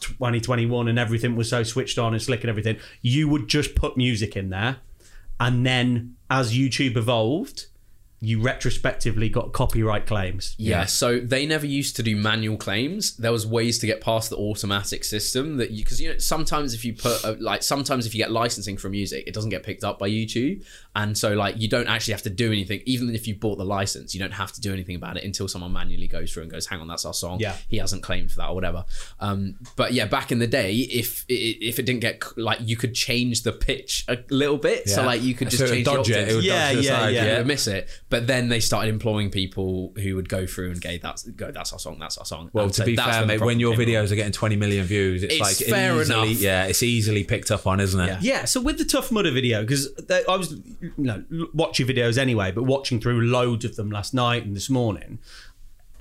2021 0.00 0.88
and 0.88 0.98
everything 0.98 1.36
was 1.36 1.50
so 1.50 1.62
switched 1.62 1.98
on 1.98 2.14
and 2.14 2.22
slick 2.22 2.40
and 2.40 2.48
everything, 2.48 2.78
you 3.02 3.28
would 3.28 3.48
just 3.48 3.74
put 3.74 3.96
music 3.96 4.36
in 4.36 4.50
there, 4.50 4.78
and 5.38 5.66
then 5.66 6.16
as 6.30 6.54
YouTube 6.56 6.96
evolved, 6.96 7.66
you 8.22 8.38
retrospectively 8.40 9.30
got 9.30 9.52
copyright 9.52 10.06
claims. 10.06 10.54
Yeah, 10.58 10.84
so 10.84 11.18
they 11.18 11.46
never 11.46 11.64
used 11.64 11.96
to 11.96 12.02
do 12.02 12.16
manual 12.16 12.58
claims. 12.58 13.16
There 13.16 13.32
was 13.32 13.46
ways 13.46 13.78
to 13.78 13.86
get 13.86 14.02
past 14.02 14.28
the 14.28 14.36
automatic 14.36 15.04
system 15.04 15.56
that 15.56 15.70
you 15.70 15.82
because 15.84 16.02
you 16.02 16.12
know 16.12 16.18
sometimes 16.18 16.74
if 16.74 16.84
you 16.84 16.92
put 16.92 17.24
a, 17.24 17.32
like 17.40 17.62
sometimes 17.62 18.04
if 18.04 18.14
you 18.14 18.18
get 18.18 18.30
licensing 18.30 18.76
for 18.76 18.90
music, 18.90 19.24
it 19.26 19.32
doesn't 19.32 19.48
get 19.48 19.62
picked 19.62 19.84
up 19.84 19.98
by 19.98 20.10
YouTube, 20.10 20.62
and 20.94 21.16
so 21.16 21.32
like 21.32 21.58
you 21.58 21.66
don't 21.66 21.88
actually 21.88 22.12
have 22.12 22.22
to 22.22 22.30
do 22.30 22.52
anything. 22.52 22.82
Even 22.84 23.14
if 23.14 23.26
you 23.26 23.34
bought 23.34 23.56
the 23.56 23.64
license, 23.64 24.14
you 24.14 24.20
don't 24.20 24.32
have 24.32 24.52
to 24.52 24.60
do 24.60 24.70
anything 24.70 24.96
about 24.96 25.16
it 25.16 25.24
until 25.24 25.48
someone 25.48 25.72
manually 25.72 26.06
goes 26.06 26.30
through 26.30 26.42
and 26.42 26.52
goes, 26.52 26.66
"Hang 26.66 26.80
on, 26.80 26.88
that's 26.88 27.06
our 27.06 27.14
song. 27.14 27.40
Yeah. 27.40 27.56
he 27.68 27.78
hasn't 27.78 28.02
claimed 28.02 28.30
for 28.30 28.36
that 28.36 28.50
or 28.50 28.54
whatever." 28.54 28.84
Um, 29.20 29.56
but 29.76 29.94
yeah, 29.94 30.04
back 30.04 30.30
in 30.30 30.40
the 30.40 30.46
day, 30.46 30.74
if 30.74 31.24
if 31.28 31.78
it 31.78 31.86
didn't 31.86 32.00
get 32.00 32.22
like 32.36 32.58
you 32.60 32.76
could 32.76 32.94
change 32.94 33.44
the 33.44 33.52
pitch 33.52 34.04
a 34.08 34.18
little 34.28 34.58
bit, 34.58 34.82
yeah. 34.84 34.94
so 34.94 35.04
like 35.04 35.22
you 35.22 35.34
could 35.34 35.48
just 35.48 35.60
So 35.60 35.64
it 35.64 35.68
would 35.68 35.74
change 35.76 35.86
dodge 35.86 36.08
the 36.08 36.20
it. 36.20 36.28
It 36.28 36.34
would 36.34 36.44
Yeah, 36.44 36.52
dodge 36.52 36.70
to 36.70 36.76
the 36.76 36.82
yeah, 36.82 37.08
yeah. 37.08 37.30
You 37.30 37.38
would 37.38 37.46
miss 37.46 37.66
it. 37.66 37.88
But 38.10 38.26
then 38.26 38.48
they 38.48 38.58
started 38.60 38.88
employing 38.90 39.30
people 39.30 39.92
who 40.02 40.16
would 40.16 40.28
go 40.28 40.44
through 40.44 40.72
and 40.72 40.80
go, 40.82 40.98
"That's 41.00 41.22
go, 41.22 41.50
that's 41.52 41.72
our 41.72 41.78
song, 41.78 41.98
that's 42.00 42.18
our 42.18 42.24
song." 42.24 42.50
Well, 42.52 42.64
And 42.64 42.74
to 42.74 42.80
so 42.82 42.84
be 42.84 42.96
fair, 42.96 43.24
mate, 43.24 43.40
when 43.40 43.60
your 43.60 43.74
videos 43.76 44.10
are 44.10 44.16
getting 44.16 44.32
20 44.32 44.56
million 44.56 44.84
views, 44.84 45.22
it's, 45.22 45.34
It's 45.34 45.40
like 45.60 45.68
fair 45.70 45.98
easily, 46.00 46.30
enough. 46.32 46.40
yeah, 46.42 46.64
it's 46.66 46.82
easily 46.82 47.22
picked 47.24 47.50
up 47.52 47.66
on, 47.68 47.78
isn't 47.80 48.00
it? 48.00 48.08
Yeah. 48.08 48.18
Yeah, 48.20 48.44
so 48.46 48.60
with 48.60 48.78
the 48.78 48.84
Tough 48.84 49.10
Mudder 49.12 49.30
video, 49.30 49.60
because 49.62 49.88
I 50.28 50.36
was 50.36 50.52
you 50.80 50.92
know, 50.98 51.24
watching 51.54 51.86
videos 51.86 52.18
anyway, 52.18 52.50
but 52.50 52.64
watching 52.64 53.00
through 53.00 53.22
loads 53.26 53.64
of 53.64 53.76
them 53.76 53.90
last 53.90 54.12
night 54.12 54.44
and 54.44 54.54
this 54.56 54.68
morning. 54.68 55.20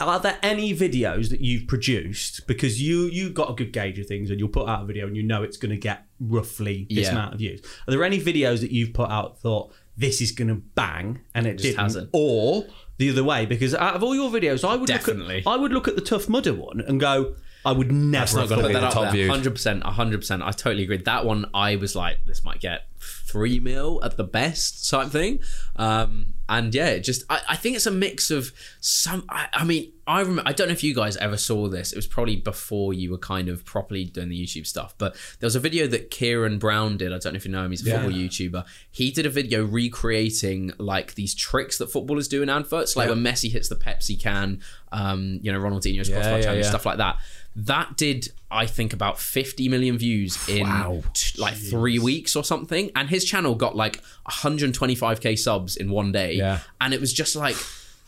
Are 0.02 0.18
there 0.20 0.38
any 0.42 0.74
videos 0.74 1.30
that 1.30 1.42
you've 1.42 1.68
produced 1.68 2.48
because 2.48 2.82
you 2.82 3.08
you 3.08 3.30
got 3.30 3.50
a 3.52 3.54
good 3.54 3.74
gauge 3.74 4.00
of 4.00 4.06
things 4.08 4.30
and 4.32 4.40
you'll 4.40 4.48
put 4.48 4.68
out 4.70 4.84
a 4.84 4.86
video 4.86 5.06
and 5.08 5.18
you 5.18 5.24
know 5.24 5.44
it's 5.44 5.58
going 5.58 5.72
to 5.72 5.78
get 5.78 6.06
roughly 6.22 6.88
this 6.90 7.08
Yeah. 7.08 7.12
amount 7.12 7.34
of 7.34 7.40
views? 7.40 7.62
Are 7.86 7.92
there 7.92 8.04
any 8.06 8.18
videos 8.20 8.62
that 8.62 8.72
you've 8.72 8.94
put 8.94 9.10
out 9.10 9.40
thought 9.42 9.74
this 10.00 10.22
is 10.22 10.32
going 10.32 10.48
to 10.48 10.56
bang 10.56 11.20
and 11.36 11.46
it 11.46 11.54
Just 11.54 11.64
didn't, 11.64 11.80
hasn't. 11.80 12.10
or 12.14 12.66
the 12.98 13.10
other 13.12 13.24
way? 13.24 13.46
Because 13.46 13.76
out 13.76 13.96
of 13.96 14.04
all 14.04 14.16
your 14.16 14.32
videos, 14.32 14.68
I 14.68 14.76
would 14.76 14.88
Definitely. 14.88 15.38
look 15.38 15.48
at 15.48 15.50
I 15.52 15.56
would 15.58 15.72
look 15.72 15.88
at 15.88 15.96
the 15.96 16.02
Tough 16.02 16.28
Mudder 16.30 16.54
one 16.54 16.82
and 16.82 17.00
go, 17.00 17.36
I 17.66 17.74
would 17.74 17.92
never 17.92 18.38
not 18.38 18.42
have 18.42 18.50
gonna 18.50 18.62
be 18.62 18.68
put 18.70 18.74
the 18.74 18.80
that 18.80 18.94
top 18.94 19.08
up 19.08 19.14
there, 19.14 19.28
hundred 19.28 19.52
percent, 19.52 19.84
hundred 19.84 20.20
percent. 20.20 20.42
I 20.42 20.52
totally 20.52 20.84
agree. 20.84 20.98
That 20.98 21.26
one, 21.26 21.46
I 21.54 21.76
was 21.76 21.96
like, 21.96 22.20
this 22.26 22.44
might 22.44 22.62
get 22.62 22.88
three 23.00 23.60
mil 23.60 24.04
at 24.04 24.18
the 24.18 24.24
best, 24.24 24.90
type 24.90 25.10
thing. 25.10 25.40
Um, 25.76 26.34
and 26.48 26.74
yeah, 26.74 26.88
it 26.88 27.02
just 27.02 27.24
I, 27.30 27.42
I 27.50 27.56
think 27.56 27.76
it's 27.76 27.86
a 27.86 27.92
mix 27.92 28.32
of 28.32 28.52
some. 28.82 29.24
I, 29.30 29.48
I 29.54 29.64
mean, 29.64 29.92
I 30.08 30.22
remember. 30.22 30.44
I 30.46 30.52
don't 30.52 30.68
know 30.68 30.74
if 30.74 30.84
you 30.84 30.96
guys 30.96 31.16
ever 31.18 31.38
saw 31.38 31.68
this. 31.68 31.92
It 31.94 31.96
was 31.96 32.08
probably 32.08 32.38
before 32.38 32.94
you 32.94 33.12
were 33.12 33.20
kind 33.20 33.50
of 33.50 33.64
properly 33.66 34.06
doing 34.06 34.30
the 34.30 34.44
YouTube 34.44 34.66
stuff. 34.66 34.96
But 34.98 35.16
there 35.40 35.48
was 35.48 35.56
a 35.56 35.60
video 35.60 35.86
that 35.88 36.10
Kieran 36.10 36.58
Brown 36.58 36.98
did. 36.98 37.14
I 37.14 37.20
don't 37.20 37.34
know 37.34 37.38
if 37.38 37.46
you 37.46 37.52
know 37.52 37.64
him. 37.64 37.72
He's 37.72 37.86
a 37.86 37.92
football 37.92 38.12
YouTuber. 38.12 38.66
He 38.90 39.12
did 39.12 39.28
a 39.28 39.30
video 39.30 39.64
recreating 39.64 40.72
like 40.80 41.14
these 41.14 41.36
tricks 41.36 41.78
that 41.78 41.92
footballers 41.92 42.28
do 42.28 42.42
in 42.42 42.50
adverts, 42.50 42.96
like 42.96 43.10
when 43.10 43.20
Messi 43.20 43.52
hits 43.52 43.70
the 43.70 43.76
Pepsi 43.76 44.20
can, 44.20 44.62
um, 44.92 45.40
you 45.44 45.52
know, 45.52 45.60
Ronaldinho's 45.60 46.10
crossbar 46.10 46.38
yeah, 46.38 46.44
challenge, 46.44 46.64
yeah. 46.64 46.70
stuff 46.70 46.86
like 46.86 46.98
that. 46.98 47.18
That 47.56 47.96
did, 47.96 48.30
I 48.52 48.66
think, 48.66 48.94
about 48.94 49.20
50 49.20 49.70
million 49.70 49.98
views 49.98 50.38
in 50.50 50.68
Wow. 50.68 51.04
t- 51.14 51.40
like 51.40 51.56
three 51.56 52.00
weeks 52.00 52.36
or 52.36 52.44
something. 52.44 52.90
And 52.96 53.10
his 53.10 53.24
channel 53.26 53.54
got 53.56 53.76
like 53.76 54.02
125k 54.30 55.38
subs 55.38 55.76
in 55.78 55.90
one 55.92 56.12
day. 56.12 56.34
Yeah. 56.34 56.60
And 56.82 56.94
it 56.94 57.00
was 57.00 57.14
just 57.14 57.36
like, 57.36 57.56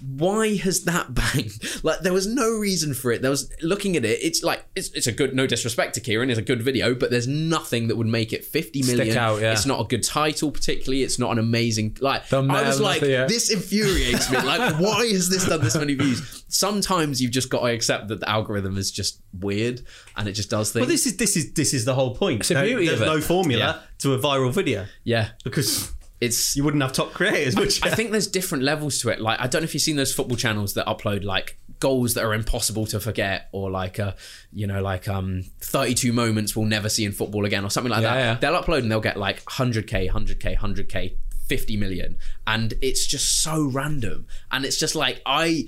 why 0.01 0.55
has 0.57 0.83
that 0.85 1.13
banged? 1.33 1.83
Like 1.83 1.99
there 1.99 2.13
was 2.13 2.27
no 2.27 2.49
reason 2.57 2.93
for 2.93 3.11
it. 3.11 3.21
There 3.21 3.31
was 3.31 3.51
looking 3.61 3.95
at 3.95 4.05
it, 4.05 4.19
it's 4.21 4.43
like 4.43 4.65
it's, 4.75 4.89
it's 4.89 5.07
a 5.07 5.11
good 5.11 5.35
no 5.35 5.47
disrespect 5.47 5.95
to 5.95 6.01
Kieran, 6.01 6.29
it's 6.29 6.39
a 6.39 6.43
good 6.43 6.61
video, 6.61 6.93
but 6.95 7.11
there's 7.11 7.27
nothing 7.27 7.87
that 7.87 7.95
would 7.95 8.07
make 8.07 8.33
it 8.33 8.43
50 8.43 8.83
million. 8.83 9.17
out, 9.17 9.41
yeah. 9.41 9.53
It's 9.53 9.65
not 9.65 9.79
a 9.81 9.83
good 9.85 10.03
title 10.03 10.51
particularly. 10.51 11.03
It's 11.03 11.19
not 11.19 11.31
an 11.31 11.39
amazing 11.39 11.97
like 12.01 12.25
Thumbnail, 12.25 12.57
I 12.57 12.67
was 12.67 12.79
like 12.79 13.01
nothing, 13.01 13.11
yeah. 13.13 13.25
this 13.25 13.51
infuriates 13.51 14.31
me. 14.31 14.37
Like 14.41 14.75
why 14.79 15.07
has 15.07 15.29
this 15.29 15.47
done 15.47 15.61
this 15.61 15.75
many 15.75 15.93
views? 15.93 16.43
Sometimes 16.47 17.21
you've 17.21 17.31
just 17.31 17.49
got 17.49 17.61
to 17.61 17.67
accept 17.73 18.07
that 18.09 18.19
the 18.19 18.29
algorithm 18.29 18.77
is 18.77 18.91
just 18.91 19.21
weird 19.39 19.81
and 20.17 20.27
it 20.27 20.33
just 20.33 20.49
does 20.49 20.71
things. 20.71 20.81
Well, 20.81 20.89
this 20.89 21.05
is 21.05 21.17
this 21.17 21.37
is 21.37 21.53
this 21.53 21.73
is 21.73 21.85
the 21.85 21.93
whole 21.93 22.15
point. 22.15 22.43
the 22.43 22.55
beauty 22.55 22.87
There's 22.87 22.99
no 22.99 23.21
formula 23.21 23.59
Yeah. 23.59 23.79
to 23.99 24.13
a 24.13 24.19
viral 24.19 24.51
video 24.51 24.85
yeah. 25.03 25.29
because 25.43 25.93
It's 26.21 26.55
you 26.55 26.63
wouldn't 26.63 26.83
have 26.83 26.93
top 26.93 27.13
creators, 27.13 27.55
would 27.55 27.75
you? 27.75 27.81
I 27.83 27.95
think 27.95 28.11
there's 28.11 28.27
different 28.27 28.63
levels 28.63 28.99
to 28.99 29.09
it. 29.09 29.19
Like 29.19 29.39
I 29.41 29.47
don't 29.47 29.61
know 29.61 29.65
if 29.65 29.73
you've 29.73 29.81
seen 29.81 29.95
those 29.95 30.13
football 30.13 30.37
channels 30.37 30.75
that 30.75 30.85
upload 30.85 31.23
like 31.23 31.57
goals 31.79 32.13
that 32.13 32.23
are 32.23 32.33
impossible 32.35 32.85
to 32.85 32.99
forget, 32.99 33.49
or 33.51 33.71
like 33.71 33.99
uh, 33.99 34.13
you 34.53 34.67
know, 34.67 34.81
like 34.83 35.07
um, 35.07 35.43
32 35.61 36.13
moments 36.13 36.55
we'll 36.55 36.67
never 36.67 36.89
see 36.89 37.05
in 37.05 37.11
football 37.11 37.43
again, 37.45 37.65
or 37.65 37.69
something 37.71 37.89
like 37.91 38.03
Yeah, 38.03 38.13
that. 38.13 38.19
yeah. 38.19 38.35
They'll 38.51 38.61
upload 38.61 38.79
and 38.83 38.91
they'll 38.91 39.01
get 39.01 39.17
like 39.17 39.43
100k, 39.45 40.11
100k, 40.11 40.57
100k, 40.59 41.15
50 41.47 41.77
million, 41.77 42.17
and 42.45 42.75
it's 42.83 43.07
just 43.07 43.41
so 43.41 43.63
random. 43.65 44.27
And 44.51 44.63
it's 44.63 44.77
just 44.77 44.95
like 44.95 45.21
I. 45.25 45.65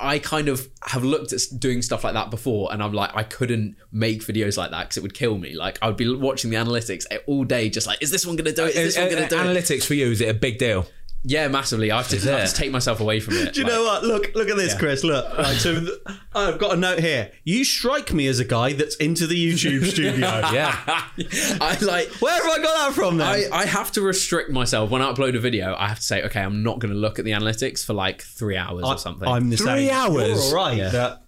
I 0.00 0.18
kind 0.18 0.48
of 0.48 0.68
have 0.86 1.04
looked 1.04 1.32
at 1.32 1.40
doing 1.58 1.80
stuff 1.80 2.04
like 2.04 2.14
that 2.14 2.30
before, 2.30 2.72
and 2.72 2.82
I'm 2.82 2.92
like, 2.92 3.10
I 3.14 3.22
couldn't 3.22 3.76
make 3.92 4.22
videos 4.22 4.58
like 4.58 4.70
that 4.72 4.84
because 4.84 4.96
it 4.96 5.02
would 5.02 5.14
kill 5.14 5.38
me. 5.38 5.54
Like, 5.54 5.78
I 5.80 5.86
would 5.86 5.96
be 5.96 6.14
watching 6.14 6.50
the 6.50 6.56
analytics 6.56 7.04
eh, 7.10 7.18
all 7.26 7.44
day, 7.44 7.70
just 7.70 7.86
like, 7.86 8.02
is 8.02 8.10
this 8.10 8.26
one 8.26 8.36
going 8.36 8.46
to 8.46 8.52
do 8.52 8.64
it? 8.64 8.74
Is 8.74 8.76
uh, 8.76 8.82
this 8.82 8.96
one 8.96 9.06
uh, 9.06 9.10
going 9.10 9.28
to 9.28 9.36
uh, 9.36 9.42
do 9.42 9.48
it? 9.50 9.56
Uh, 9.56 9.60
Analytics 9.60 9.84
for 9.84 9.94
you 9.94 10.10
is 10.10 10.20
it 10.20 10.28
a 10.28 10.34
big 10.34 10.58
deal? 10.58 10.86
Yeah, 11.26 11.48
massively. 11.48 11.90
I 11.90 11.96
have 11.96 12.08
to, 12.08 12.16
I 12.34 12.40
have 12.40 12.50
to 12.50 12.54
take 12.54 12.70
myself 12.70 13.00
away 13.00 13.18
from 13.18 13.34
it. 13.34 13.54
Do 13.54 13.60
you 13.60 13.64
Like, 13.66 13.72
know 13.72 13.82
what? 13.84 14.04
Look, 14.04 14.34
look 14.34 14.48
at 14.50 14.56
this, 14.56 14.74
Chris. 14.74 15.02
Look, 15.02 15.24
right, 15.38 15.56
so 15.56 15.80
th- 15.80 15.90
I've 16.34 16.58
got 16.58 16.74
a 16.74 16.76
note 16.76 16.98
here. 17.00 17.32
You 17.44 17.64
strike 17.64 18.12
me 18.12 18.26
as 18.26 18.40
a 18.40 18.44
guy 18.44 18.74
that's 18.74 18.94
into 18.96 19.26
the 19.26 19.34
YouTube 19.52 19.86
studio. 19.86 20.14
Yeah. 20.52 20.74
I 21.60 21.78
like. 21.80 22.08
Where 22.20 22.34
have 22.34 22.44
I 22.44 22.62
got 22.62 22.86
that 22.88 22.92
from? 22.94 23.16
Then? 23.16 23.26
I, 23.26 23.48
I 23.50 23.64
have 23.64 23.90
to 23.92 24.02
restrict 24.02 24.50
myself 24.50 24.90
when 24.90 25.00
I 25.00 25.10
upload 25.12 25.34
a 25.34 25.40
video. 25.40 25.74
I 25.78 25.88
have 25.88 25.98
to 25.98 26.04
say, 26.04 26.22
okay, 26.24 26.40
I'm 26.40 26.62
not 26.62 26.78
going 26.78 26.92
to 26.92 26.98
look 27.00 27.18
at 27.18 27.24
the 27.24 27.30
analytics 27.32 27.84
for 27.84 27.94
like 27.94 28.20
three 28.22 28.56
hours 28.58 28.84
or 28.84 28.98
something. 28.98 29.26
I'm 29.26 29.48
the 29.50 29.56
Three 29.56 29.88
same. 29.88 29.90
hours? 29.94 30.28
You're 30.28 30.58
all 30.58 30.66
right. 30.66 30.76
Yeah. 30.76 30.88
that- 30.90 31.20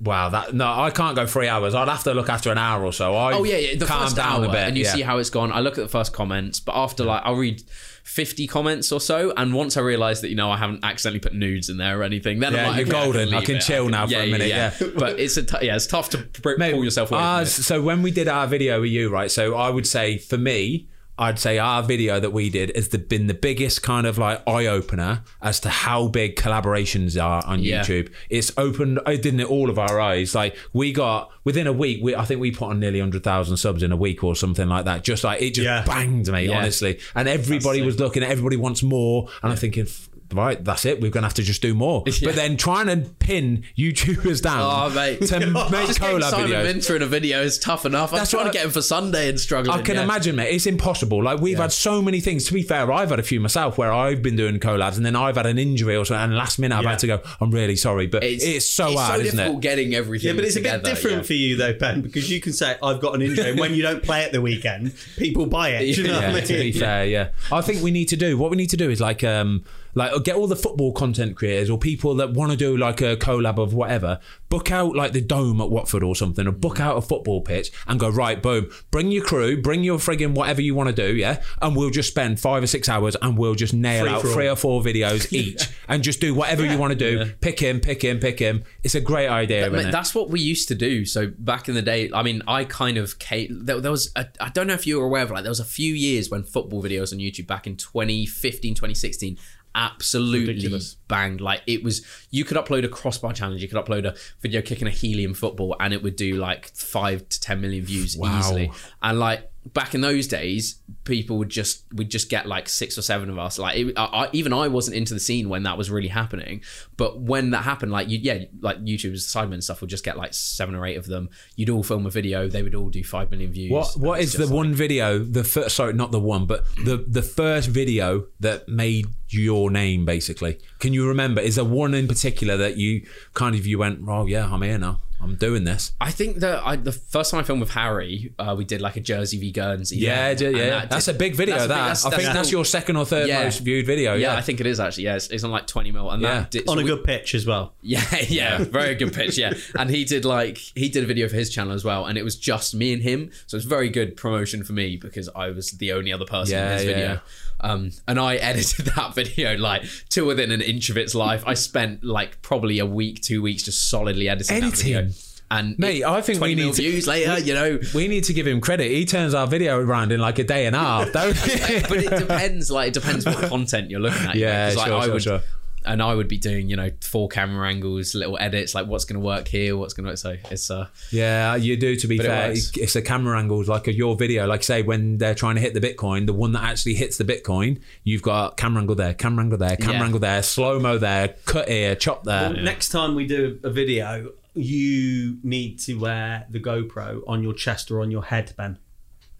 Wow, 0.00 0.28
that 0.30 0.54
no, 0.54 0.66
I 0.66 0.90
can't 0.90 1.16
go 1.16 1.26
three 1.26 1.48
hours. 1.48 1.74
I'd 1.74 1.88
have 1.88 2.02
to 2.04 2.14
look 2.14 2.28
after 2.28 2.50
an 2.50 2.58
hour 2.58 2.84
or 2.84 2.92
so. 2.92 3.14
I 3.14 3.34
oh 3.34 3.44
yeah, 3.44 3.56
yeah. 3.56 3.78
The 3.78 3.86
calm 3.86 4.02
first 4.02 4.16
down 4.16 4.42
hour, 4.42 4.44
a 4.46 4.48
bit, 4.48 4.68
and 4.68 4.76
you 4.76 4.84
yeah. 4.84 4.92
see 4.92 5.02
how 5.02 5.18
it's 5.18 5.30
gone. 5.30 5.52
I 5.52 5.60
look 5.60 5.78
at 5.78 5.82
the 5.82 5.88
first 5.88 6.12
comments, 6.12 6.60
but 6.60 6.74
after 6.74 7.04
like 7.04 7.22
I'll 7.24 7.36
read. 7.36 7.62
50 8.04 8.46
comments 8.48 8.92
or 8.92 9.00
so 9.00 9.32
and 9.34 9.54
once 9.54 9.78
I 9.78 9.80
realise 9.80 10.20
that 10.20 10.28
you 10.28 10.36
know 10.36 10.50
I 10.50 10.58
haven't 10.58 10.84
accidentally 10.84 11.20
put 11.20 11.32
nudes 11.32 11.70
in 11.70 11.78
there 11.78 11.98
or 11.98 12.02
anything 12.02 12.38
then 12.38 12.52
Yeah, 12.52 12.64
I'm 12.64 12.66
like 12.66 12.86
you're 12.86 12.94
okay, 12.94 13.04
golden. 13.04 13.32
I 13.32 13.42
can 13.42 13.56
it. 13.56 13.60
chill 13.60 13.88
now 13.88 14.06
for 14.06 14.16
a 14.16 14.30
minute, 14.30 14.48
yeah. 14.48 14.74
but 14.98 15.18
it's 15.18 15.38
a 15.38 15.42
t- 15.42 15.64
yeah 15.64 15.74
it's 15.74 15.86
tough 15.86 16.10
to 16.10 16.18
pr- 16.18 16.58
Mate, 16.58 16.74
pull 16.74 16.84
yourself 16.84 17.12
away 17.12 17.42
it. 17.42 17.46
So 17.46 17.80
when 17.80 18.02
we 18.02 18.10
did 18.10 18.28
our 18.28 18.46
video 18.46 18.82
with 18.82 18.90
you, 18.90 19.08
right? 19.08 19.30
So 19.30 19.54
I 19.54 19.70
would 19.70 19.86
say 19.86 20.18
for 20.18 20.36
me, 20.36 20.86
I'd 21.16 21.38
say 21.38 21.58
our 21.58 21.82
video 21.82 22.18
that 22.18 22.32
we 22.32 22.50
did 22.50 22.74
has 22.74 22.88
the, 22.88 22.98
been 22.98 23.28
the 23.28 23.34
biggest 23.34 23.82
kind 23.84 24.04
of 24.06 24.18
like 24.18 24.42
eye 24.48 24.66
opener 24.66 25.22
as 25.40 25.60
to 25.60 25.68
how 25.68 26.08
big 26.08 26.34
collaborations 26.36 27.22
are 27.22 27.44
on 27.46 27.60
Yeah. 27.60 27.82
YouTube. 27.82 28.12
It's 28.30 28.52
opened, 28.56 28.98
it 29.06 29.22
didn't 29.22 29.40
it 29.40 29.48
all 29.48 29.70
of 29.70 29.78
our 29.78 30.00
eyes. 30.00 30.34
Like 30.34 30.56
we 30.72 30.92
got 30.92 31.30
within 31.44 31.68
a 31.68 31.72
week, 31.72 32.00
we, 32.02 32.16
I 32.16 32.24
think 32.24 32.40
we 32.40 32.50
put 32.50 32.70
on 32.70 32.80
nearly 32.80 32.98
hundred 32.98 33.22
thousand 33.22 33.58
subs 33.58 33.82
in 33.84 33.92
a 33.92 33.96
week 33.96 34.24
or 34.24 34.34
something 34.34 34.68
like 34.68 34.86
that. 34.86 35.04
Just 35.04 35.22
like 35.22 35.40
it 35.40 35.50
just 35.54 35.64
Yeah. 35.64 35.84
banged 35.84 36.26
me, 36.32 36.46
Yeah. 36.48 36.58
honestly. 36.58 36.98
And 37.14 37.28
everybody 37.28 37.80
was 37.82 38.00
looking, 38.00 38.24
everybody 38.24 38.56
wants 38.56 38.82
more, 38.82 39.28
and 39.42 39.52
I'm 39.52 39.58
thinking. 39.58 39.86
Right, 40.34 40.62
that's 40.64 40.84
it. 40.84 41.00
We're 41.00 41.10
gonna 41.10 41.26
have 41.26 41.34
to 41.34 41.42
just 41.42 41.62
do 41.62 41.74
more. 41.74 42.02
Yeah. 42.14 42.28
But 42.28 42.36
then 42.36 42.56
trying 42.56 42.86
to 42.86 43.08
pin 43.18 43.64
YouTubers 43.76 44.40
down 44.42 44.60
Oh, 44.62 44.94
mate. 44.94 45.20
to 45.26 45.40
make 45.70 45.86
Just 45.86 46.00
collab 46.00 46.22
Simon 46.30 46.50
videos. 46.50 46.62
Minter 46.64 46.96
in 46.96 47.02
a 47.02 47.06
video 47.06 47.42
is 47.42 47.58
tough 47.58 47.84
enough. 47.86 48.12
I'm 48.12 48.18
That's 48.18 48.30
trying 48.30 48.44
what 48.44 48.52
to 48.52 48.58
get 48.58 48.64
him 48.66 48.70
for 48.70 48.82
Sunday 48.82 49.28
and 49.28 49.38
struggling. 49.40 49.78
I 49.78 49.82
can 49.82 49.96
yeah. 49.96 50.04
imagine, 50.04 50.36
mate. 50.36 50.54
It's 50.54 50.66
impossible. 50.66 51.22
Like 51.22 51.40
we've 51.40 51.58
had 51.58 51.72
so 51.72 52.00
many 52.02 52.20
things. 52.20 52.44
To 52.46 52.52
be 52.54 52.62
fair, 52.62 52.90
I've 52.92 53.10
had 53.10 53.18
a 53.18 53.22
few 53.22 53.40
myself 53.40 53.76
where 53.78 53.92
I've 53.92 54.22
been 54.22 54.36
doing 54.36 54.58
collabs, 54.60 54.96
and 54.96 55.04
then 55.04 55.16
I've 55.16 55.36
had 55.36 55.46
an 55.46 55.58
injury 55.58 55.96
or 55.96 56.04
something, 56.04 56.22
and 56.24 56.36
last 56.36 56.58
minute 56.58 56.76
I've 56.76 56.84
Yeah. 56.84 56.90
had 56.90 56.98
to 57.00 57.06
go. 57.08 57.20
I'm 57.40 57.50
really 57.50 57.76
sorry, 57.76 58.06
but 58.06 58.22
it's, 58.24 58.44
so 58.70 58.88
it's 58.90 58.98
hard, 59.00 59.20
so 59.20 59.26
isn't 59.26 59.36
difficult 59.36 59.58
it? 59.58 59.62
getting 59.62 59.94
everything. 59.94 60.28
Yeah, 60.28 60.34
but 60.34 60.44
it's 60.44 60.56
a 60.56 60.60
bit 60.60 60.84
different 60.84 61.16
yeah. 61.18 61.22
for 61.22 61.32
you 61.34 61.56
though, 61.56 61.72
Ben, 61.74 62.00
because 62.02 62.30
you 62.30 62.40
can 62.40 62.52
say 62.52 62.76
I've 62.82 63.00
got 63.00 63.14
an 63.14 63.22
injury, 63.22 63.50
and 63.50 63.58
when 63.60 63.74
you 63.74 63.82
don't 63.82 64.02
play 64.02 64.24
at 64.24 64.32
the 64.32 64.40
weekend, 64.40 64.92
people 65.16 65.46
buy 65.46 65.70
it. 65.70 65.94
Do 65.94 66.02
you 66.02 66.08
know 66.08 66.20
Yeah, 66.20 66.32
what 66.32 66.42
I 66.44 66.46
to 66.46 66.52
be 66.54 66.58
mean? 66.60 66.72
fair, 66.74 67.04
yeah. 67.06 67.28
I 67.52 67.60
think 67.60 67.82
we 67.82 67.90
need 67.90 68.08
to 68.08 68.16
do 68.16 68.38
what 68.38 68.50
we 68.50 68.56
need 68.56 68.70
to 68.70 68.76
do 68.76 68.90
is 68.90 69.00
like 69.00 69.22
um 69.24 69.64
like 69.94 70.12
uh, 70.12 70.18
get 70.18 70.36
all 70.36 70.46
the 70.46 70.56
football 70.56 70.92
content 70.92 71.36
creators 71.36 71.70
or 71.70 71.78
people 71.78 72.14
that 72.16 72.32
want 72.32 72.50
to 72.50 72.56
do 72.56 72.76
like 72.76 73.00
a 73.00 73.16
collab 73.16 73.58
of 73.58 73.74
whatever, 73.74 74.20
book 74.48 74.70
out 74.70 74.94
like 74.94 75.12
the 75.12 75.20
dome 75.20 75.60
at 75.60 75.70
Watford 75.70 76.02
or 76.02 76.14
something, 76.14 76.46
or 76.46 76.52
book 76.52 76.80
out 76.80 76.96
a 76.96 77.00
football 77.00 77.40
pitch 77.40 77.70
and 77.86 77.98
go 77.98 78.08
right, 78.08 78.42
boom, 78.42 78.70
bring 78.90 79.10
your 79.10 79.24
crew, 79.24 79.60
bring 79.60 79.84
your 79.84 79.98
friggin' 79.98 80.34
whatever 80.34 80.60
you 80.60 80.74
want 80.74 80.88
to 80.88 80.94
do, 80.94 81.14
yeah, 81.14 81.42
and 81.62 81.76
we'll 81.76 81.90
just 81.90 82.08
spend 82.08 82.40
five 82.40 82.62
or 82.62 82.66
six 82.66 82.88
hours 82.88 83.16
and 83.22 83.38
we'll 83.38 83.54
just 83.54 83.74
nail 83.74 84.04
Free 84.04 84.12
out 84.12 84.22
three 84.22 84.48
or 84.48 84.56
four 84.56 84.82
videos 84.82 85.32
each 85.32 85.68
and 85.88 86.02
just 86.02 86.20
do 86.20 86.34
whatever 86.34 86.64
you 86.64 86.78
want 86.78 86.92
to 86.92 86.98
do. 86.98 87.32
Pick 87.40 87.60
him, 87.60 87.80
pick 87.80 88.02
him, 88.02 88.18
pick 88.18 88.38
him. 88.38 88.64
It's 88.82 88.94
a 88.94 89.00
great 89.00 89.28
idea, 89.28 89.70
Mate, 89.70 89.92
that's 89.92 90.14
what 90.14 90.30
we 90.30 90.40
used 90.40 90.68
to 90.68 90.74
do. 90.74 91.04
So 91.04 91.32
back 91.38 91.68
in 91.68 91.74
the 91.74 91.82
day, 91.82 92.10
I 92.12 92.22
mean, 92.22 92.42
I 92.46 92.64
kind 92.64 92.98
of 92.98 93.18
came. 93.18 93.64
There, 93.64 93.80
there 93.80 93.90
was, 93.90 94.10
a, 94.16 94.26
I 94.40 94.48
don't 94.48 94.66
know 94.66 94.74
if 94.74 94.86
you 94.86 94.98
were 94.98 95.06
aware 95.06 95.22
of, 95.22 95.30
like, 95.30 95.42
there 95.42 95.50
was 95.50 95.60
a 95.60 95.64
few 95.64 95.94
years 95.94 96.30
when 96.30 96.42
football 96.42 96.82
videos 96.82 97.12
on 97.12 97.18
YouTube 97.18 97.46
back 97.46 97.66
in 97.66 97.76
2015, 97.76 98.74
2016 98.74 99.38
absolutely 99.74 100.48
Ridiculous. 100.54 100.94
banged. 101.08 101.40
Like 101.40 101.62
it 101.66 101.82
was, 101.82 102.04
you 102.30 102.44
could 102.44 102.56
upload 102.56 102.84
a 102.84 102.88
crossbar 102.88 103.32
challenge, 103.32 103.62
you 103.62 103.68
could 103.68 103.82
upload 103.84 104.04
a 104.04 104.14
video 104.40 104.62
kicking 104.62 104.86
a 104.86 104.90
helium 104.90 105.34
football, 105.34 105.76
and 105.80 105.92
it 105.92 106.02
would 106.02 106.16
do 106.16 106.34
like 106.36 106.68
five 106.74 107.28
to 107.28 107.40
ten 107.40 107.60
million 107.60 107.84
views 107.84 108.16
Wow. 108.16 108.38
easily. 108.38 108.70
And 109.02 109.18
like 109.18 109.50
back 109.72 109.94
in 109.94 110.00
those 110.00 110.26
days, 110.26 110.80
people 111.04 111.38
would 111.38 111.48
just 111.48 111.84
we'd 111.92 112.10
just 112.10 112.28
get 112.28 112.46
like 112.46 112.68
six 112.68 112.98
or 112.98 113.02
seven 113.02 113.30
of 113.30 113.38
us. 113.38 113.58
Like 113.58 113.76
it, 113.78 113.94
I, 113.96 114.04
I, 114.04 114.28
even 114.32 114.52
I 114.52 114.68
wasn't 114.68 114.96
into 114.96 115.14
the 115.14 115.20
scene 115.20 115.48
when 115.48 115.62
that 115.62 115.78
was 115.78 115.90
really 115.90 116.08
happening, 116.08 116.62
but 116.96 117.20
when 117.20 117.50
that 117.50 117.62
happened, 117.64 117.90
like 117.92 118.08
you, 118.08 118.18
yeah, 118.20 118.44
like 118.60 118.78
YouTube's 118.84 119.26
Sidemen 119.26 119.54
and 119.54 119.64
stuff 119.64 119.80
would 119.80 119.90
just 119.90 120.04
get 120.04 120.16
like 120.16 120.34
seven 120.34 120.74
or 120.74 120.84
eight 120.86 120.96
of 120.96 121.06
them. 121.06 121.30
You'd 121.56 121.70
all 121.70 121.82
film 121.82 122.06
a 122.06 122.10
video, 122.10 122.48
they 122.48 122.62
would 122.62 122.74
all 122.74 122.90
do 122.90 123.02
five 123.02 123.30
million 123.30 123.52
views. 123.52 123.70
What 123.70 123.96
what 123.96 124.20
is 124.20 124.32
the 124.32 124.40
just 124.40 124.52
one 124.52 124.74
video? 124.74 125.18
The 125.18 125.44
first, 125.44 125.76
sorry, 125.76 125.94
not 125.94 126.10
the 126.10 126.20
one, 126.20 126.46
but 126.46 126.64
the 126.84 127.04
the 127.08 127.22
first 127.22 127.68
video 127.68 128.26
that 128.40 128.68
made 128.68 129.06
your 129.28 129.70
name. 129.70 130.04
Basically, 130.04 130.58
can 130.78 130.92
you 130.92 131.08
remember? 131.08 131.40
Is 131.40 131.56
there 131.56 131.64
one 131.64 131.94
in 131.94 132.06
particular 132.06 132.56
that 132.58 132.76
you 132.76 133.06
kind 133.32 133.54
of 133.54 133.66
you 133.66 133.78
went, 133.78 134.00
oh 134.06 134.26
yeah, 134.26 134.52
I'm 134.52 134.62
here 134.62 134.78
now. 134.78 135.00
I'm 135.24 135.36
doing 135.36 135.64
this. 135.64 135.92
I 136.00 136.10
think 136.10 136.36
that 136.38 136.62
I, 136.64 136.76
the 136.76 136.92
first 136.92 137.30
time 137.30 137.40
I 137.40 137.42
filmed 137.42 137.60
with 137.60 137.70
Harry, 137.70 138.32
uh, 138.38 138.54
we 138.56 138.64
did 138.64 138.80
like 138.80 138.96
a 138.96 139.00
Jersey 139.00 139.38
v 139.40 139.50
Guernsey. 139.50 139.96
Yeah, 139.96 140.30
yeah, 140.38 140.48
yeah. 140.50 140.68
that 140.70 140.90
that's 140.90 141.06
did- 141.06 141.16
a 141.16 141.18
big 141.18 141.34
video. 141.34 141.54
that's 141.56 141.64
a 141.64 141.68
that 141.68 141.74
big- 141.74 141.78
that's- 141.78 142.04
I 142.04 142.10
think 142.10 142.22
that's 142.24 142.34
that's 142.36 142.52
your 142.52 142.64
second 142.64 142.96
or 142.96 143.06
third 143.06 143.26
Yeah. 143.28 143.42
most 143.44 143.60
viewed 143.60 143.86
video. 143.86 144.14
Yeah, 144.14 144.32
Yeah, 144.32 144.36
I 144.36 144.42
think 144.42 144.60
it 144.60 144.66
is 144.66 144.78
actually. 144.78 145.04
Yeah, 145.04 145.16
it's, 145.16 145.28
it's 145.28 145.42
on 145.44 145.50
like 145.50 145.66
twenty 145.66 145.90
mil, 145.92 146.10
and 146.10 146.22
Yeah. 146.22 146.40
that 146.40 146.50
did, 146.50 146.68
On 146.68 146.76
so 146.76 146.80
a 146.80 146.84
we- 146.84 146.90
good 146.90 147.04
pitch 147.04 147.34
as 147.34 147.46
well. 147.46 147.74
Yeah, 147.82 148.02
yeah, 148.28 148.58
very 148.64 148.94
good 148.94 149.12
pitch. 149.12 149.38
Yeah, 149.38 149.54
and 149.78 149.88
he 149.90 150.04
did 150.04 150.24
like 150.24 150.58
he 150.74 150.88
did 150.88 151.04
a 151.04 151.06
video 151.06 151.28
for 151.28 151.36
his 151.36 151.50
channel 151.50 151.72
as 151.72 151.84
well, 151.84 152.06
and 152.06 152.16
it 152.18 152.22
was 152.24 152.36
just 152.36 152.74
me 152.74 152.92
and 152.92 153.02
him. 153.02 153.30
So 153.46 153.56
it's 153.56 153.66
very 153.66 153.88
good 153.88 154.16
promotion 154.16 154.62
for 154.64 154.72
me 154.74 154.96
because 154.96 155.28
I 155.34 155.50
was 155.50 155.70
the 155.72 155.92
only 155.92 156.12
other 156.12 156.24
person 156.26 156.54
Yeah, 156.54 156.66
in 156.72 156.78
his 156.78 156.84
yeah, 156.86 156.92
video. 156.94 157.20
Um, 157.64 157.90
and 158.06 158.18
I 158.20 158.36
edited 158.50 158.86
that 158.94 159.14
video 159.14 159.56
like 159.56 159.82
to 160.10 160.24
within 160.26 160.50
an 160.50 160.60
inch 160.60 160.90
of 160.90 160.96
its 160.98 161.14
life. 161.14 161.42
I 161.46 161.54
spent 161.54 162.04
like 162.04 162.42
probably 162.42 162.78
a 162.78 162.86
week, 162.86 163.22
two 163.22 163.40
weeks 163.42 163.62
just 163.62 163.88
solidly 163.90 164.28
editing, 164.28 164.60
that 164.60 164.76
video. 164.76 164.98
Editing? 165.00 165.20
And 165.50 165.78
Mate, 165.78 165.98
it- 166.00 166.04
I 166.04 166.20
think 166.22 166.40
we 166.40 166.54
need 166.54 166.74
to- 166.74 166.82
views 166.82 167.06
later. 167.06 167.38
You 167.38 167.54
know, 167.54 167.78
we 167.94 168.08
need 168.08 168.24
to 168.24 168.32
give 168.32 168.46
him 168.46 168.60
credit. 168.60 168.90
He 168.90 169.04
turns 169.04 169.34
our 169.34 169.46
video 169.46 169.78
around 169.78 170.10
in 170.12 170.20
like 170.20 170.38
a 170.38 170.44
day 170.44 170.66
and 170.66 170.74
a 170.74 170.78
half, 170.78 171.12
don't 171.12 171.36
he? 171.36 171.80
but 171.80 171.98
it 171.98 172.10
depends. 172.18 172.70
Like 172.70 172.88
it 172.88 172.94
depends 172.94 173.24
what 173.26 173.48
content 173.48 173.90
you're 173.90 174.00
looking 174.00 174.26
at. 174.26 174.34
you 174.34 174.42
know, 174.42 174.46
Yeah, 174.50 174.68
'cause, 174.68 174.76
like, 174.76 174.86
sure, 174.88 174.96
I 175.00 175.08
would, 175.08 175.22
sure. 175.22 175.40
And 175.86 176.02
I 176.02 176.14
would 176.14 176.28
be 176.28 176.38
doing, 176.38 176.70
you 176.70 176.76
know, 176.76 176.90
four 177.02 177.28
camera 177.28 177.68
angles, 177.68 178.14
little 178.14 178.38
edits, 178.40 178.74
like 178.74 178.86
what's 178.86 179.04
going 179.04 179.20
to 179.20 179.24
work 179.26 179.48
here, 179.48 179.76
what's 179.76 179.92
going 179.92 180.04
to 180.04 180.10
work. 180.12 180.18
So 180.18 180.36
it's 180.50 180.70
uh, 180.70 180.86
Yeah, 181.10 181.56
you 181.56 181.76
do. 181.76 181.94
To 181.96 182.06
be 182.06 182.16
But 182.16 182.26
it 182.26 182.28
fair, 182.30 182.48
works. 182.48 182.72
it's 182.76 182.96
a 182.96 183.02
camera 183.02 183.38
angles 183.38 183.68
like 183.68 183.86
your 183.88 184.16
video. 184.16 184.46
Like 184.46 184.62
say 184.62 184.80
when 184.82 185.18
they're 185.18 185.34
trying 185.34 185.56
to 185.56 185.60
hit 185.60 185.74
the 185.74 185.80
Bitcoin, 185.80 186.24
the 186.26 186.32
one 186.32 186.52
that 186.52 186.62
actually 186.64 186.94
hits 186.94 187.18
the 187.18 187.24
Bitcoin, 187.24 187.80
you've 188.02 188.22
got 188.22 188.56
camera 188.56 188.80
angle 188.80 188.94
there, 188.96 189.12
camera 189.12 189.44
angle 189.44 189.58
there, 189.58 189.76
camera 189.76 189.94
Yeah. 189.98 190.04
angle 190.04 190.20
there, 190.20 190.42
slow 190.42 190.80
mo 190.80 190.96
there, 190.96 191.34
cut 191.44 191.68
here, 191.68 191.94
chop 191.94 192.24
there. 192.24 192.50
Well, 192.50 192.62
Next 192.62 192.88
time 192.88 193.14
we 193.14 193.26
do 193.26 193.60
a 193.62 193.68
video, 193.70 194.32
you 194.54 195.38
need 195.42 195.78
to 195.80 195.94
wear 195.98 196.46
the 196.48 196.60
GoPro 196.60 197.20
on 197.26 197.42
your 197.42 197.52
chest 197.52 197.90
or 197.90 198.00
on 198.00 198.10
your 198.10 198.24
head, 198.24 198.54
Ben, 198.56 198.78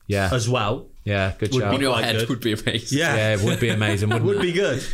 yeah, 0.06 0.28
as 0.32 0.48
well. 0.48 0.88
yeah, 1.04 1.32
good 1.38 1.52
Would 1.54 1.60
shout. 1.62 1.70
be 1.70 1.76
on 1.76 1.80
your 1.80 1.96
head 2.02 2.16
good. 2.16 2.28
would 2.28 2.40
be 2.40 2.52
amazing. 2.52 2.98
Yeah, 2.98 3.16
Yeah, 3.16 3.34
it 3.36 3.40
would 3.42 3.60
be 3.60 3.68
amazing. 3.70 4.08
Wouldn't 4.10 4.26
would 4.26 4.36
it? 4.38 4.42
be 4.42 4.52
good. 4.52 4.84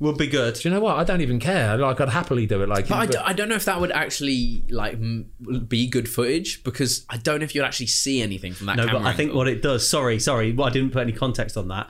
Would 0.00 0.18
be 0.18 0.26
good. 0.26 0.54
Do 0.54 0.68
you 0.68 0.74
know 0.74 0.80
what? 0.80 0.96
I 0.96 1.04
don't 1.04 1.20
even 1.20 1.38
care. 1.38 1.76
Like 1.78 2.00
I'd 2.00 2.08
happily 2.08 2.46
do 2.46 2.62
it. 2.62 2.68
Like, 2.68 2.88
But 2.88 2.94
I, 2.96 3.06
d- 3.06 3.16
I 3.18 3.32
don't 3.32 3.48
know 3.48 3.54
if 3.54 3.64
that 3.66 3.80
would 3.80 3.92
actually 3.92 4.64
like 4.68 4.94
m- 4.94 5.30
be 5.68 5.86
good 5.86 6.08
footage 6.08 6.64
because 6.64 7.06
I 7.08 7.16
don't 7.16 7.38
know 7.38 7.44
if 7.44 7.54
you'd 7.54 7.64
actually 7.64 7.86
see 7.86 8.20
anything 8.20 8.52
from 8.54 8.66
that 8.66 8.76
No, 8.76 8.86
camera. 8.86 9.00
but 9.02 9.06
I 9.06 9.12
think 9.14 9.32
what 9.34 9.46
it 9.48 9.62
does. 9.62 9.88
Sorry, 9.88 10.18
sorry. 10.18 10.52
Well, 10.52 10.66
I 10.66 10.70
didn't 10.70 10.90
put 10.90 11.00
any 11.02 11.12
context 11.12 11.56
on 11.56 11.68
that. 11.68 11.88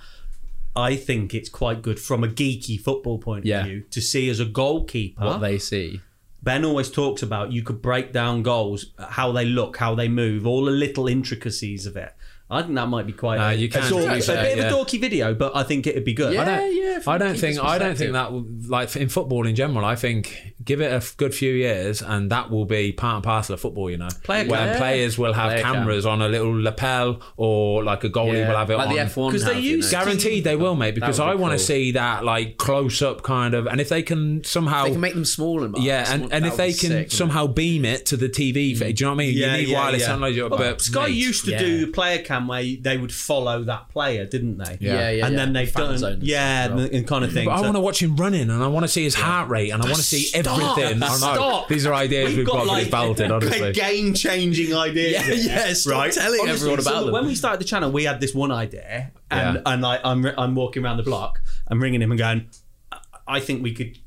I 0.77 0.97
think 0.97 1.33
it's 1.35 1.49
quite 1.49 1.83
good 1.83 1.99
from 1.99 2.23
a 2.23 2.29
geeky 2.29 2.79
football 2.81 3.19
point 3.19 3.47
Yeah. 3.47 3.61
of 3.61 3.67
view 3.67 3.85
to 3.91 4.01
see 4.03 4.29
as 4.29 4.39
a 4.39 4.45
goalkeeper. 4.45 5.25
what 5.25 5.39
they 5.39 5.59
see. 5.59 6.01
Ben 6.43 6.63
always 6.65 6.91
talks 6.91 7.23
about 7.23 7.53
you 7.53 7.63
could 7.63 7.81
break 7.81 8.13
down 8.13 8.43
goals, 8.43 8.93
how 8.99 9.33
they 9.33 9.47
look, 9.47 9.79
how 9.79 9.95
they 9.95 10.09
move, 10.09 10.47
all 10.47 10.67
the 10.67 10.71
little 10.73 11.09
intricacies 11.09 11.87
of 11.87 11.97
it. 11.97 12.13
I 12.55 12.63
think 12.63 12.75
that 12.75 12.89
might 12.89 13.07
be 13.07 13.13
quite 13.13 13.39
Uh, 13.39 13.51
a, 13.51 13.55
you 13.55 13.67
a, 13.67 13.69
can, 13.71 13.83
dorky- 13.83 14.25
to 14.27 14.33
a 14.33 14.43
bit 14.43 14.57
yeah. 14.59 14.65
of 14.65 14.73
a 14.73 14.77
dorky 14.77 15.01
video, 15.01 15.35
but 15.35 15.55
I 15.57 15.63
think 15.65 15.87
it'd 15.87 16.05
be 16.05 16.15
good. 16.15 16.33
Yeah. 16.35 16.43
I 16.43 16.45
don't, 16.45 16.77
yeah, 16.77 17.01
I 17.07 17.19
don't 17.19 17.39
think 17.39 17.59
I 17.59 17.79
don't 17.79 17.97
think 17.97 18.13
that 18.13 18.31
like 18.69 18.95
in 18.97 19.09
football 19.09 19.47
in 19.47 19.55
general. 19.55 19.85
I 19.85 19.97
think 19.97 20.54
give 20.65 20.81
it 20.81 20.93
a 20.93 21.17
good 21.17 21.35
few 21.35 21.53
years, 21.53 22.03
and 22.03 22.31
that 22.31 22.51
will 22.51 22.65
be 22.65 22.93
part 22.93 23.17
and 23.17 23.25
parcel 23.25 23.55
of 23.55 23.61
football. 23.61 23.91
You 23.91 23.99
know, 23.99 24.09
Player 24.23 24.49
when 24.49 24.59
cam. 24.59 24.77
players 24.79 25.19
will 25.19 25.33
have 25.33 25.51
Player 25.51 25.63
cam. 25.63 25.75
cameras 25.75 26.07
on 26.07 26.23
a 26.23 26.29
little 26.29 26.61
lapel, 26.61 27.21
or 27.37 27.85
like 27.85 28.05
a 28.05 28.11
goalie 28.11 28.35
Yeah. 28.39 28.49
will 28.49 28.57
have 28.57 28.71
it 28.71 28.77
like 28.77 28.89
on. 28.89 28.95
the 28.95 29.01
F1 29.01 29.31
'Cause 29.33 29.45
they 29.45 29.55
have, 29.55 29.63
you 29.63 29.77
use- 29.77 29.93
know. 29.93 29.99
Guaranteed 30.05 30.45
they 30.45 30.57
will, 30.57 30.75
mate. 30.77 30.95
Because 30.95 31.19
be 31.19 31.25
I 31.25 31.35
want 31.35 31.53
to 31.53 31.59
cool. 31.59 31.67
see 31.67 31.93
that 31.93 32.25
like 32.25 32.57
close 32.57 33.03
up 33.03 33.23
kind 33.23 33.55
of, 33.55 33.67
and 33.67 33.81
if 33.81 33.89
they 33.89 34.03
can 34.03 34.43
somehow 34.45 34.85
They 34.85 34.91
can 34.93 35.01
make 35.01 35.15
them 35.15 35.25
small 35.25 35.63
and 35.65 35.77
yeah, 35.79 36.13
and, 36.13 36.33
and 36.33 36.47
if 36.47 36.57
they 36.57 36.73
can 36.73 37.09
somehow 37.11 37.47
beam 37.47 37.85
it 37.85 38.07
to 38.07 38.17
the 38.17 38.29
TV, 38.29 38.73
mm. 38.73 38.79
feed, 38.79 38.97
do 38.97 39.05
you 39.05 39.07
know 39.11 39.15
what 39.15 39.23
I 39.23 39.27
mean? 39.27 39.37
Yeah, 39.37 39.57
you 39.57 39.63
need 39.63 39.69
yeah, 39.71 39.79
wireless 39.81 40.01
yeah. 40.03 40.07
technology, 40.09 40.41
Well, 40.43 40.51
but 40.59 40.81
Sky 40.81 41.07
mate, 41.07 41.15
used 41.15 41.45
to 41.47 41.51
yeah. 41.53 41.59
do 41.59 41.87
the 41.87 41.93
player 41.93 42.19
cam 42.19 42.49
where 42.49 42.63
they 42.81 42.97
would 42.97 43.13
follow 43.13 43.63
that 43.65 43.89
player, 43.91 44.25
didn't 44.27 44.59
they? 44.59 44.79
Yeah, 44.81 45.11
yeah, 45.11 45.27
and 45.27 45.37
then 45.37 45.53
they've 45.53 45.71
Fan 45.71 45.85
done 45.85 45.99
zones 45.99 46.25
yeah, 46.25 46.67
and, 46.67 46.81
and 46.81 47.07
kind 47.07 47.25
of 47.25 47.33
thing. 47.33 47.47
But 47.47 47.53
I 47.55 47.61
want 47.61 47.75
to 47.75 47.81
watch 47.81 48.03
him 48.03 48.17
running, 48.17 48.51
and 48.51 48.63
I 48.63 48.67
want 48.69 48.85
to 48.85 48.89
see 48.89 49.05
his 49.05 49.15
heart 49.15 49.49
rate, 49.49 49.71
and 49.71 49.83
I 49.83 49.87
want 49.87 49.97
to 49.97 50.03
see 50.03 50.23
Stop! 50.25 50.54
Everything. 50.61 51.03
I 51.03 51.09
know 51.09 51.15
Stop! 51.15 51.69
these 51.69 51.87
are 51.87 51.95
ideas 51.95 52.37
we've, 52.37 52.47
got, 52.47 52.67
like 52.67 52.83
like, 52.85 52.91
belted, 52.91 53.31
honestly. 53.31 53.73
game 53.73 54.15
changing 54.15 54.75
ideas. 54.75 55.13
Yeah, 55.13 55.23
here, 55.23 55.35
yeah, 55.37 55.73
stop 55.73 55.93
right. 55.99 56.13
telling 56.13 56.49
everyone 56.49 56.81
so 56.81 56.91
about 56.91 57.05
them. 57.05 57.13
When 57.13 57.27
we 57.27 57.35
started 57.35 57.61
the 57.61 57.65
channel, 57.65 57.91
we 57.91 58.05
had 58.05 58.21
this 58.21 58.35
one 58.35 58.51
idea, 58.53 59.13
and 59.31 59.57
Yeah. 59.57 59.63
and 59.73 59.83
like 59.83 60.01
I'm 60.05 60.25
I'm 60.39 60.55
walking 60.55 60.85
around 60.85 60.97
the 60.99 61.03
block, 61.03 61.41
I'm 61.69 61.81
ringing 61.83 62.01
him 62.03 62.11
and 62.11 62.19
going, 62.19 62.49
"I- 62.93 62.99
I 63.27 63.41
think 63.41 63.63
we 63.63 63.73
could 63.73 63.99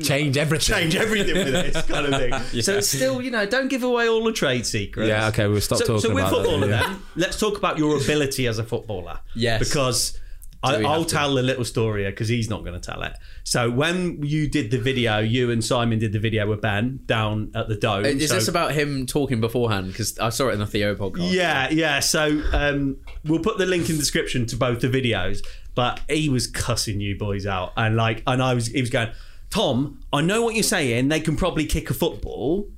Change 0.00 0.36
everything. 0.36 0.74
change 0.76 0.94
everything 0.94 1.34
with 1.34 1.52
this 1.52 1.84
kind 1.88 2.06
of 2.06 2.20
thing. 2.20 2.62
So 2.62 2.76
it's 2.78 2.88
still, 2.88 3.20
you 3.20 3.32
know, 3.32 3.44
don't 3.44 3.66
give 3.66 3.82
away 3.82 4.08
all 4.08 4.22
the 4.22 4.32
trade 4.32 4.66
secrets. 4.66 5.08
Yeah, 5.08 5.26
okay, 5.28 5.48
we'll 5.48 5.60
stop 5.60 5.78
so, 5.78 5.86
talking 5.86 6.00
so 6.00 6.14
with 6.14 6.18
about 6.24 6.30
that, 6.30 6.36
footballer 6.44 6.68
yeah. 6.68 6.82
then, 6.88 6.98
let's 7.16 7.40
talk 7.40 7.58
about 7.58 7.76
your 7.76 7.96
ability 7.96 8.46
as 8.46 8.60
a 8.60 8.64
footballer. 8.64 9.18
Yes. 9.34 9.58
Because 9.58 10.16
I, 10.64 10.78
we 10.78 10.84
I'll 10.84 10.98
have 11.00 11.06
to? 11.08 11.14
tell 11.14 11.34
the 11.34 11.42
little 11.42 11.64
story 11.64 12.04
because 12.06 12.28
he's 12.28 12.48
not 12.48 12.64
going 12.64 12.78
to 12.78 12.80
tell 12.80 13.02
it. 13.02 13.12
So 13.44 13.70
when 13.70 14.22
you 14.22 14.48
did 14.48 14.70
the 14.70 14.78
video, 14.78 15.18
you 15.18 15.50
and 15.50 15.64
Simon 15.64 15.98
did 15.98 16.12
the 16.12 16.18
video 16.18 16.48
with 16.48 16.60
Ben 16.60 17.00
down 17.06 17.52
at 17.54 17.68
the 17.68 17.76
Dome. 17.76 18.04
And 18.04 18.20
is 18.20 18.30
so- 18.30 18.36
this 18.36 18.48
about 18.48 18.72
him 18.72 19.06
talking 19.06 19.40
beforehand? 19.40 19.88
Because 19.88 20.18
I 20.18 20.30
saw 20.30 20.48
it 20.48 20.52
in 20.54 20.58
the 20.60 20.66
Theo 20.66 20.94
podcast. 20.94 21.32
Yeah, 21.32 21.68
yeah. 21.70 22.00
So 22.00 22.42
um, 22.52 22.96
we'll 23.24 23.40
put 23.40 23.58
the 23.58 23.66
link 23.66 23.88
in 23.88 23.96
the 23.96 24.00
description 24.00 24.46
to 24.46 24.56
both 24.56 24.80
the 24.80 24.88
videos. 24.88 25.44
But 25.74 26.00
he 26.08 26.28
was 26.28 26.46
cussing 26.46 27.00
you 27.00 27.18
boys 27.18 27.46
out, 27.46 27.72
and 27.76 27.96
like, 27.96 28.22
and 28.28 28.40
I 28.40 28.54
was, 28.54 28.68
he 28.68 28.80
was 28.80 28.90
going, 28.90 29.08
Tom, 29.50 30.00
I 30.12 30.20
know 30.20 30.42
what 30.42 30.54
you're 30.54 30.62
saying. 30.62 31.08
They 31.08 31.18
can 31.18 31.36
probably 31.36 31.66
kick 31.66 31.90
a 31.90 31.94
football, 31.94 32.68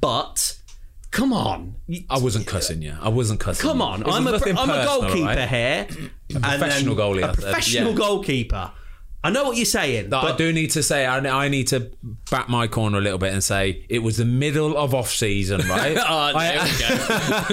but 0.00 0.56
come 1.10 1.32
on, 1.32 1.76
I 2.10 2.18
wasn't 2.18 2.46
cussing 2.46 2.82
you. 2.82 2.94
I 3.00 3.08
wasn't 3.08 3.40
cussing. 3.40 3.62
come 3.62 3.78
you. 3.78 3.84
on. 3.84 4.02
I'm 4.08 4.26
a, 4.26 4.38
I'm 4.58 4.70
a 4.70 4.84
goalkeeper 4.84 5.24
right? 5.26 5.48
here, 5.48 5.86
a 6.34 6.40
professional 6.40 6.96
goalie, 6.96 7.28
a 7.28 7.32
professional 7.32 7.92
Yeah. 7.92 7.96
goalkeeper. 7.98 8.72
I 9.26 9.30
know 9.30 9.42
what 9.42 9.56
you're 9.56 9.66
saying, 9.66 10.08
but 10.10 10.22
I 10.24 10.36
do 10.36 10.52
need 10.52 10.70
to 10.70 10.84
say, 10.84 11.04
I, 11.04 11.18
I 11.18 11.48
need 11.48 11.66
to 11.68 11.90
back 12.30 12.48
my 12.48 12.68
corner 12.68 12.98
a 12.98 13.00
little 13.00 13.18
bit 13.18 13.32
and 13.32 13.42
say 13.42 13.84
it 13.88 13.98
was 13.98 14.18
the 14.18 14.24
middle 14.24 14.76
of 14.76 14.94
off 14.94 15.10
season, 15.10 15.66
right? 15.68 15.96
Oh, 16.08 16.38
there 16.38 16.60
I, 16.60 16.64
we 16.64 16.78
go. 16.78 16.86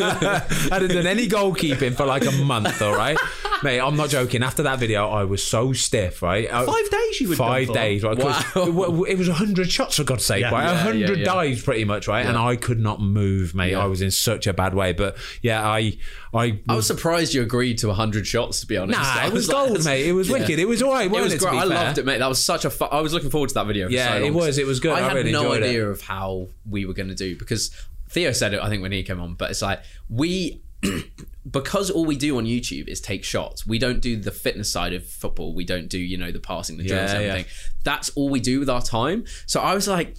I 0.05 0.69
hadn't 0.71 0.89
done 0.93 1.07
any 1.07 1.27
goalkeeping 1.27 1.95
for 1.95 2.05
like 2.05 2.25
a 2.25 2.31
month, 2.43 2.79
all 2.83 2.95
right, 2.95 3.17
mate. 3.63 3.79
I'm 3.79 3.95
not 3.95 4.09
joking. 4.09 4.43
After 4.43 4.61
that 4.63 4.77
video, 4.77 5.09
I 5.09 5.23
was 5.23 5.43
so 5.43 5.73
stiff, 5.73 6.21
right? 6.21 6.47
I- 6.53 6.63
five 6.65 6.89
days 6.91 7.21
you 7.21 7.29
would 7.29 7.37
five 7.39 7.73
days, 7.73 8.03
right? 8.03 8.15
Wow. 8.17 9.03
It 9.07 9.17
was 9.17 9.27
hundred 9.29 9.71
shots 9.71 9.97
for 9.97 10.03
God's 10.03 10.25
sake, 10.25 10.41
Yeah. 10.41 10.51
right? 10.51 10.65
Yeah, 10.65 10.77
hundred 10.77 11.19
yeah. 11.19 11.25
dives, 11.25 11.63
pretty 11.63 11.85
much, 11.85 12.07
right? 12.07 12.23
And 12.23 12.37
I 12.37 12.55
could 12.55 12.79
not 12.79 13.01
move, 13.01 13.55
mate. 13.55 13.73
I 13.73 13.85
was 13.87 14.01
in 14.03 14.11
such 14.11 14.45
a 14.45 14.53
bad 14.53 14.75
way. 14.75 14.93
But 14.93 15.17
yeah, 15.41 15.67
I, 15.67 15.97
I, 16.33 16.59
I 16.67 16.75
was 16.75 16.87
surprised 16.87 17.33
you 17.33 17.41
agreed 17.43 17.77
to 17.79 17.87
100 17.87 18.25
shots, 18.25 18.59
to 18.61 18.67
be 18.67 18.77
honest. 18.77 18.99
nah, 18.99 19.05
I 19.05 19.27
it 19.27 19.33
was 19.33 19.47
like- 19.47 19.67
gold, 19.69 19.85
mate. 19.85 20.05
It 20.07 20.13
was 20.13 20.27
Yeah. 20.29 20.39
wicked. 20.39 20.59
It 20.59 20.67
was 20.67 20.81
all 20.81 20.91
right. 20.93 21.05
It 21.05 21.11
was 21.11 21.33
it, 21.33 21.39
great. 21.39 21.53
I 21.53 21.59
fair? 21.59 21.67
loved 21.67 21.97
it, 21.99 22.05
mate. 22.05 22.17
That 22.19 22.29
was 22.29 22.43
such 22.43 22.65
a 22.65 22.69
fun. 22.69 22.89
I 22.91 23.01
was 23.01 23.13
looking 23.13 23.29
forward 23.29 23.49
to 23.49 23.53
that 23.55 23.67
video. 23.67 23.87
Yeah, 23.89 24.17
so 24.17 24.23
it 24.23 24.33
was. 24.33 24.57
It 24.57 24.65
was 24.65 24.79
good. 24.79 24.93
I, 24.93 24.97
I 24.97 25.01
had 25.01 25.13
really 25.13 25.31
no 25.31 25.43
enjoyed 25.43 25.63
it. 25.63 25.67
idea 25.67 25.89
of 25.89 26.01
how 26.01 26.47
we 26.69 26.85
were 26.85 26.93
going 26.93 27.09
to 27.09 27.15
do 27.15 27.35
because 27.37 27.69
Theo 28.09 28.31
said 28.31 28.53
it. 28.53 28.61
I 28.61 28.69
think 28.69 28.81
when 28.81 28.91
he 28.91 29.03
came 29.03 29.19
on, 29.21 29.35
but 29.35 29.51
it's 29.51 29.61
like 29.61 29.81
we. 30.09 30.61
because 31.49 31.89
all 31.89 32.05
we 32.05 32.15
do 32.15 32.37
on 32.37 32.45
YouTube 32.45 32.87
is 32.87 33.01
take 33.01 33.23
shots. 33.23 33.65
We 33.65 33.79
don't 33.79 33.99
do 34.01 34.15
the 34.17 34.31
fitness 34.31 34.71
side 34.71 34.93
of 34.93 35.05
football. 35.05 35.53
We 35.53 35.65
don't 35.65 35.87
do, 35.87 35.97
you 35.99 36.17
know, 36.17 36.31
the 36.31 36.39
passing, 36.39 36.77
the 36.77 36.85
drills, 36.85 37.11
Yeah, 37.11 37.15
and 37.17 37.23
yeah. 37.25 37.29
everything. 37.31 37.51
That's 37.83 38.09
all 38.11 38.29
we 38.29 38.39
do 38.39 38.59
with 38.59 38.69
our 38.69 38.81
time. 38.81 39.25
So 39.45 39.59
I 39.61 39.73
was 39.75 39.87
like, 39.87 40.15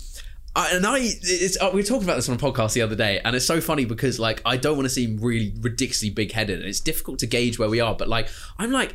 I, 0.57 0.71
and 0.77 0.87
I, 0.87 0.99
it's, 1.01 1.61
uh, 1.61 1.71
we 1.73 1.81
were 1.81 1.87
talking 1.87 2.05
about 2.05 2.17
this 2.17 2.29
on 2.29 2.37
a 2.37 2.39
podcast 2.39 2.75
the 2.75 2.83
other 2.83 2.95
day, 2.95 3.21
and 3.25 3.35
it's 3.35 3.47
so 3.47 3.61
funny 3.61 3.85
because 3.85 4.19
like 4.21 4.41
I 4.47 4.57
don't 4.57 4.77
want 4.77 4.87
to 4.87 4.95
seem 4.95 5.19
really 5.19 5.53
ridiculously 5.61 6.11
big 6.11 6.33
headed, 6.33 6.61
and 6.61 6.69
it's 6.69 6.81
difficult 6.81 7.19
to 7.21 7.27
gauge 7.27 7.59
where 7.59 7.69
we 7.69 7.81
are. 7.81 7.95
But 7.97 8.09
like 8.09 8.29
I'm 8.59 8.71
like, 8.71 8.95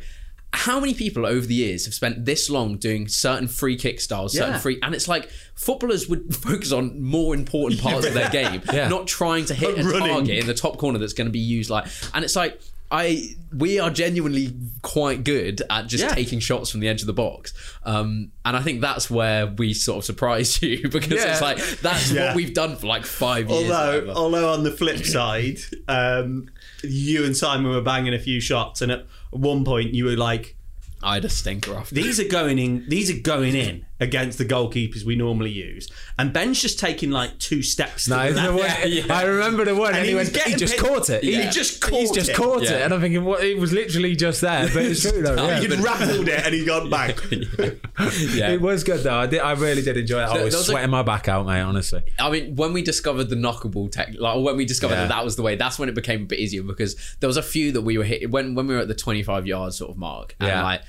how 0.52 0.80
many 0.80 0.94
people 0.94 1.26
over 1.26 1.46
the 1.46 1.54
years 1.54 1.84
have 1.84 1.94
spent 1.94 2.24
this 2.24 2.48
long 2.50 2.76
doing 2.78 3.06
certain 3.08 3.46
free 3.46 3.76
kick 3.76 4.00
styles, 4.00 4.32
certain 4.32 4.54
Yeah. 4.54 4.58
free, 4.58 4.78
and 4.82 4.94
it's 4.94 5.06
like 5.06 5.28
footballers 5.54 6.08
would 6.08 6.34
focus 6.48 6.72
on 6.72 7.00
more 7.02 7.34
important 7.34 7.80
parts 7.82 8.06
of 8.06 8.14
their 8.14 8.30
game, 8.30 8.62
Yeah. 8.72 8.88
not 8.88 9.06
trying 9.06 9.44
to 9.46 9.54
hit 9.54 9.78
a 9.78 9.82
Running. 9.84 10.08
target 10.08 10.38
in 10.38 10.46
the 10.46 10.54
top 10.54 10.78
corner 10.78 10.98
that's 10.98 11.12
going 11.12 11.28
to 11.28 11.32
be 11.32 11.38
used 11.38 11.68
like, 11.70 11.86
and 12.14 12.24
it's 12.24 12.36
like. 12.36 12.60
I 12.90 13.34
we 13.56 13.78
are 13.78 13.90
genuinely 13.90 14.52
quite 14.82 15.22
good 15.24 15.62
at 15.70 15.86
just 15.86 16.02
Yeah. 16.04 16.14
taking 16.14 16.40
shots 16.40 16.70
from 16.70 16.80
the 16.80 16.88
edge 16.88 17.00
of 17.02 17.06
the 17.06 17.12
box, 17.12 17.52
um, 17.84 18.32
and 18.44 18.56
I 18.56 18.62
think 18.62 18.80
that's 18.80 19.08
where 19.10 19.46
we 19.46 19.74
sort 19.74 19.98
of 19.98 20.04
surprised 20.04 20.62
you 20.62 20.88
because 20.88 21.10
Yeah. 21.12 21.32
it's 21.32 21.40
like 21.40 21.58
that's 21.80 22.10
Yeah. 22.10 22.26
what 22.28 22.36
we've 22.36 22.54
done 22.54 22.76
for 22.76 22.86
like 22.88 23.04
five 23.06 23.48
years. 23.48 23.70
Although, 23.70 24.10
although 24.10 24.52
on 24.52 24.64
the 24.64 24.72
flip 24.72 25.04
side, 25.04 25.58
um, 25.88 26.48
you 26.82 27.24
and 27.24 27.36
Simon 27.36 27.70
were 27.70 27.80
banging 27.82 28.14
a 28.14 28.18
few 28.18 28.40
shots, 28.40 28.80
and 28.82 28.90
at 28.90 29.06
one 29.30 29.64
point 29.64 29.94
you 29.94 30.04
were 30.06 30.16
like, 30.16 30.56
I 31.02 31.14
had 31.14 31.24
a 31.24 31.28
stinker 31.28 31.74
off." 31.76 31.90
"These 31.90 32.18
are 32.20 32.28
going 32.28 32.58
in. 32.58 32.86
These 32.88 33.10
are 33.10 33.20
going 33.20 33.54
in 33.54 33.86
against 34.00 34.38
the 34.38 34.44
goalkeepers 34.44 35.04
we 35.04 35.16
normally 35.16 35.50
use." 35.50 35.88
And 36.18 36.32
Ben's 36.32 36.60
just 36.60 36.78
taking 36.78 37.10
like 37.10 37.38
two 37.38 37.62
steps. 37.62 38.04
to 38.04 38.10
No, 38.10 38.32
the 38.32 38.40
the 38.40 38.50
left. 38.52 39.08
one, 39.08 39.10
I 39.10 39.22
remember 39.24 39.64
the 39.64 39.74
one, 39.74 39.88
and, 39.90 39.96
And 39.98 40.04
he, 40.06 40.10
he 40.12 40.14
was 40.16 40.30
went, 40.32 40.42
he 40.44 40.54
just 40.54 40.76
pit- 40.76 40.84
caught 40.84 41.10
it. 41.10 41.22
He 41.24 41.42
just 41.50 41.80
caught 41.80 42.00
He's 42.00 42.10
just 42.10 42.30
it. 42.30 42.36
caught 42.36 42.62
Yeah. 42.62 42.72
it, 42.78 42.82
and 42.82 42.94
I'm 42.94 43.00
thinking, 43.00 43.24
what? 43.24 43.42
It 43.44 43.58
was 43.58 43.72
literally 43.72 44.16
just 44.16 44.40
there, 44.40 44.68
but 44.72 44.82
it's 44.84 45.02
true 45.10 45.22
though. 45.22 45.34
Yeah. 45.34 45.60
He'd 45.60 45.72
rattled 45.80 46.28
it 46.28 46.44
and 46.46 46.54
he 46.54 46.64
got 46.64 46.90
back. 46.98 47.18
yeah. 47.30 48.50
It 48.50 48.60
was 48.60 48.84
good 48.84 49.00
though. 49.02 49.16
I, 49.18 49.26
did, 49.26 49.40
I 49.40 49.52
really 49.52 49.82
did 49.82 49.96
enjoy 49.96 50.20
it. 50.20 50.24
I 50.28 50.42
was 50.44 50.54
was 50.54 50.68
a- 50.68 50.70
sweating 50.72 50.90
my 50.90 51.02
back 51.02 51.28
out, 51.28 51.46
mate. 51.46 51.60
Honestly. 51.60 52.02
I 52.18 52.30
mean, 52.30 52.56
when 52.56 52.72
we 52.72 52.82
discovered 52.82 53.24
the 53.24 53.36
knockable 53.36 53.90
tech, 53.90 54.14
like 54.18 54.42
when 54.42 54.56
we 54.56 54.64
discovered 54.64 54.94
Yeah. 54.94 55.02
that 55.02 55.08
that 55.08 55.24
was 55.24 55.36
the 55.36 55.42
way, 55.42 55.56
that's 55.56 55.78
when 55.78 55.88
it 55.88 55.94
became 55.94 56.22
a 56.22 56.26
bit 56.26 56.38
easier 56.38 56.62
because 56.62 56.96
there 57.20 57.28
was 57.28 57.36
a 57.36 57.42
few 57.42 57.72
that 57.72 57.82
we 57.82 57.98
were 57.98 58.04
hitting 58.04 58.30
when 58.30 58.54
when 58.54 58.66
we 58.66 58.74
were 58.74 58.80
at 58.80 58.88
the 58.88 58.94
25 58.94 59.46
yard 59.46 59.74
sort 59.74 59.90
of 59.90 59.96
mark, 59.96 60.34
and 60.40 60.48
Yeah. 60.48 60.62
like 60.62 60.82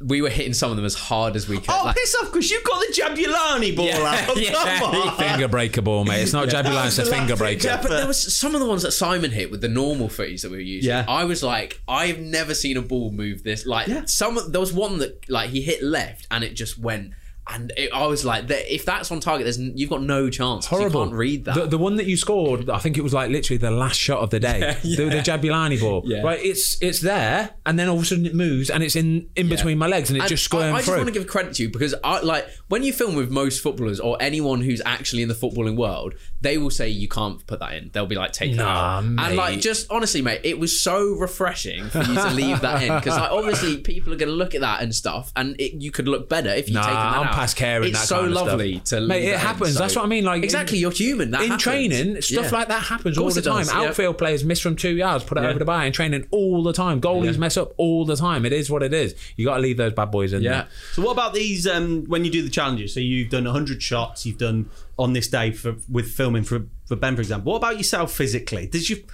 we 0.00 0.22
were 0.22 0.28
hitting 0.30 0.52
some 0.54 0.70
of 0.70 0.76
them 0.76 0.84
as 0.86 0.94
hard 0.94 1.34
as 1.34 1.48
we 1.48 1.56
could. 1.58 1.70
Oh, 1.70 1.82
like, 1.86 1.96
piss 1.96 2.14
off 2.22 2.26
because 2.32 2.50
you've 2.50 2.62
got 2.62 2.78
the 2.86 2.92
Jabulani 3.02 3.74
ball 3.74 3.86
Yeah, 3.86 4.26
out. 4.28 4.36
yeah. 4.40 4.78
Come 4.78 4.94
on. 4.94 5.16
Finger 5.16 5.48
breaker 5.48 5.82
ball, 5.82 6.04
mate. 6.04 6.22
It's 6.22 6.32
not 6.32 6.48
Jabby 6.48 6.64
That 6.64 6.74
Line, 6.74 6.84
was 6.84 6.98
it's 6.98 7.08
a 7.08 7.12
finger 7.12 7.34
breaker. 7.36 7.60
jab- 7.62 7.82
but 7.82 7.88
there 7.90 8.06
was 8.06 8.36
some 8.36 8.54
of 8.54 8.60
the 8.60 8.66
ones 8.66 8.82
that 8.82 8.92
Simon 8.92 9.32
hit 9.32 9.50
with 9.50 9.60
the 9.60 9.68
normal 9.68 10.08
footies 10.08 10.42
that 10.42 10.50
we 10.52 10.58
were 10.58 10.62
using. 10.62 10.88
Yeah. 10.90 11.04
I 11.08 11.24
was 11.24 11.42
like, 11.42 11.80
I've 11.88 12.20
never 12.20 12.54
seen 12.54 12.76
a 12.76 12.82
ball 12.82 13.10
move 13.10 13.42
this. 13.42 13.66
Like 13.66 13.88
Yeah. 13.88 14.04
some, 14.06 14.38
there 14.52 14.60
was 14.60 14.72
one 14.72 14.98
that 14.98 15.28
like 15.28 15.50
he 15.50 15.62
hit 15.62 15.82
left 15.82 16.26
and 16.30 16.44
it 16.44 16.54
just 16.54 16.78
went. 16.78 17.12
And 17.50 17.72
it, 17.76 17.90
I 17.92 18.06
was 18.06 18.24
like, 18.24 18.44
if 18.48 18.84
that's 18.84 19.10
on 19.10 19.20
target, 19.20 19.44
there's 19.44 19.58
you've 19.58 19.90
got 19.90 20.02
no 20.02 20.28
chance. 20.28 20.66
Horrible. 20.66 21.00
You 21.00 21.06
can't 21.06 21.16
read 21.18 21.44
that. 21.46 21.54
The, 21.54 21.66
the 21.66 21.78
one 21.78 21.96
that 21.96 22.06
you 22.06 22.16
scored, 22.16 22.68
I 22.68 22.78
think 22.78 22.98
it 22.98 23.02
was 23.02 23.14
like 23.14 23.30
literally 23.30 23.56
the 23.58 23.70
last 23.70 23.98
shot 23.98 24.20
of 24.20 24.30
the 24.30 24.40
day. 24.40 24.76
The, 24.82 25.04
the 25.04 25.20
Jabulani 25.22 25.80
ball. 25.80 26.02
Yeah. 26.04 26.22
Right, 26.22 26.40
it's 26.42 26.80
it's 26.82 27.00
there, 27.00 27.50
and 27.64 27.78
then 27.78 27.88
all 27.88 27.96
of 27.96 28.02
a 28.02 28.06
sudden 28.06 28.26
it 28.26 28.34
moves, 28.34 28.68
and 28.70 28.82
it's 28.82 28.96
in 28.96 29.28
in 29.36 29.48
between 29.48 29.78
my 29.78 29.86
legs, 29.86 30.10
and 30.10 30.16
it's 30.16 30.24
And 30.24 30.28
just 30.30 30.52
I, 30.54 30.58
going 30.58 30.72
I 30.72 30.76
just 30.78 30.88
through. 30.88 30.96
want 30.96 31.06
to 31.08 31.12
give 31.12 31.26
credit 31.26 31.54
to 31.54 31.62
you 31.62 31.68
because 31.70 31.94
I 32.04 32.20
like 32.20 32.46
when 32.68 32.82
you 32.82 32.92
film 32.92 33.14
with 33.14 33.30
most 33.30 33.60
footballers 33.62 33.98
or 34.00 34.16
anyone 34.20 34.60
who's 34.60 34.82
actually 34.84 35.22
in 35.22 35.28
the 35.28 35.34
footballing 35.34 35.76
world, 35.76 36.14
they 36.40 36.58
will 36.58 36.70
say 36.70 36.88
you 36.88 37.08
can't 37.08 37.46
put 37.46 37.60
that 37.60 37.74
in. 37.74 37.90
They'll 37.92 38.06
be 38.06 38.16
like, 38.16 38.32
take 38.32 38.52
it 38.52 38.56
Nah, 38.56 38.98
out. 38.98 39.04
And 39.04 39.36
like, 39.36 39.60
just 39.60 39.90
honestly, 39.90 40.20
mate, 40.22 40.40
it 40.44 40.58
was 40.58 40.82
so 40.82 41.14
refreshing 41.16 41.88
for 41.90 41.98
you 42.02 42.14
to 42.14 42.30
leave 42.30 42.60
that 42.60 42.82
in 42.82 42.94
because 42.94 43.16
like, 43.18 43.30
obviously 43.30 43.78
people 43.78 44.12
are 44.12 44.16
going 44.16 44.28
to 44.30 44.34
look 44.34 44.54
at 44.54 44.60
that 44.62 44.82
and 44.82 44.94
stuff, 44.94 45.32
and 45.36 45.58
it, 45.60 45.80
you 45.82 45.90
could 45.90 46.08
look 46.08 46.28
better 46.28 46.50
if 46.50 46.68
you 46.68 46.74
Nah, 46.74 46.82
taken 46.82 46.94
that 46.96 47.16
I'm 47.16 47.26
out. 47.28 47.34
Past 47.38 47.56
caring 47.56 47.88
It's 47.90 48.00
that 48.00 48.06
so 48.08 48.16
kind 48.16 48.26
of 48.28 48.32
stuff. 48.38 48.46
lovely 48.48 48.80
to 48.80 49.00
Mate, 49.00 49.22
it 49.22 49.26
that 49.26 49.32
in, 49.34 49.38
happens. 49.40 49.72
so- 49.74 49.78
That's 49.80 49.96
what 49.96 50.04
I 50.04 50.08
mean. 50.08 50.24
Like 50.24 50.42
exactly, 50.42 50.78
in- 50.78 50.82
you're 50.82 50.90
human. 50.90 51.30
That 51.30 51.40
in 51.42 51.46
happens. 51.48 51.62
training, 51.62 52.20
stuff 52.22 52.44
Yeah. 52.46 52.58
like 52.58 52.68
that 52.68 52.82
happens 52.82 53.16
all 53.18 53.30
the 53.30 53.42
time. 53.42 53.64
does, 53.64 53.72
yeah. 53.72 53.80
Outfield 53.82 54.18
players 54.18 54.44
miss 54.44 54.60
from 54.60 54.76
two 54.76 54.94
yards, 54.96 55.24
put 55.24 55.38
it 55.38 55.42
Yeah. 55.42 55.50
over 55.50 55.58
the 55.58 55.64
bar 55.64 55.84
in 55.86 55.92
training 55.92 56.26
all 56.30 56.62
the 56.62 56.72
time. 56.72 57.00
Goalies 57.00 57.38
mess 57.38 57.56
up 57.56 57.72
all 57.76 58.04
the 58.04 58.16
time. 58.16 58.44
It 58.44 58.52
is 58.52 58.70
what 58.70 58.82
it 58.82 58.92
is. 58.92 59.14
You 59.36 59.44
got 59.44 59.56
to 59.56 59.62
leave 59.62 59.76
those 59.76 59.92
bad 59.92 60.10
boys 60.10 60.32
in 60.32 60.42
Yeah. 60.42 60.50
there. 60.50 60.66
So 60.94 61.02
what 61.02 61.12
about 61.12 61.32
these 61.34 61.66
um, 61.66 62.04
when 62.06 62.24
you 62.24 62.30
do 62.30 62.42
the 62.42 62.50
challenges? 62.50 62.92
So 62.94 63.00
you've 63.00 63.30
done 63.30 63.44
100 63.44 63.82
shots, 63.82 64.26
you've 64.26 64.38
done 64.38 64.68
on 64.98 65.12
this 65.12 65.28
day 65.28 65.52
for 65.52 65.76
with 65.88 66.10
filming 66.10 66.42
for 66.42 66.66
for 66.86 66.96
Ben, 66.96 67.14
for 67.14 67.20
example. 67.22 67.52
What 67.52 67.58
about 67.58 67.76
yourself 67.76 68.12
physically? 68.12 68.66
Did 68.66 68.88
you? 68.88 69.04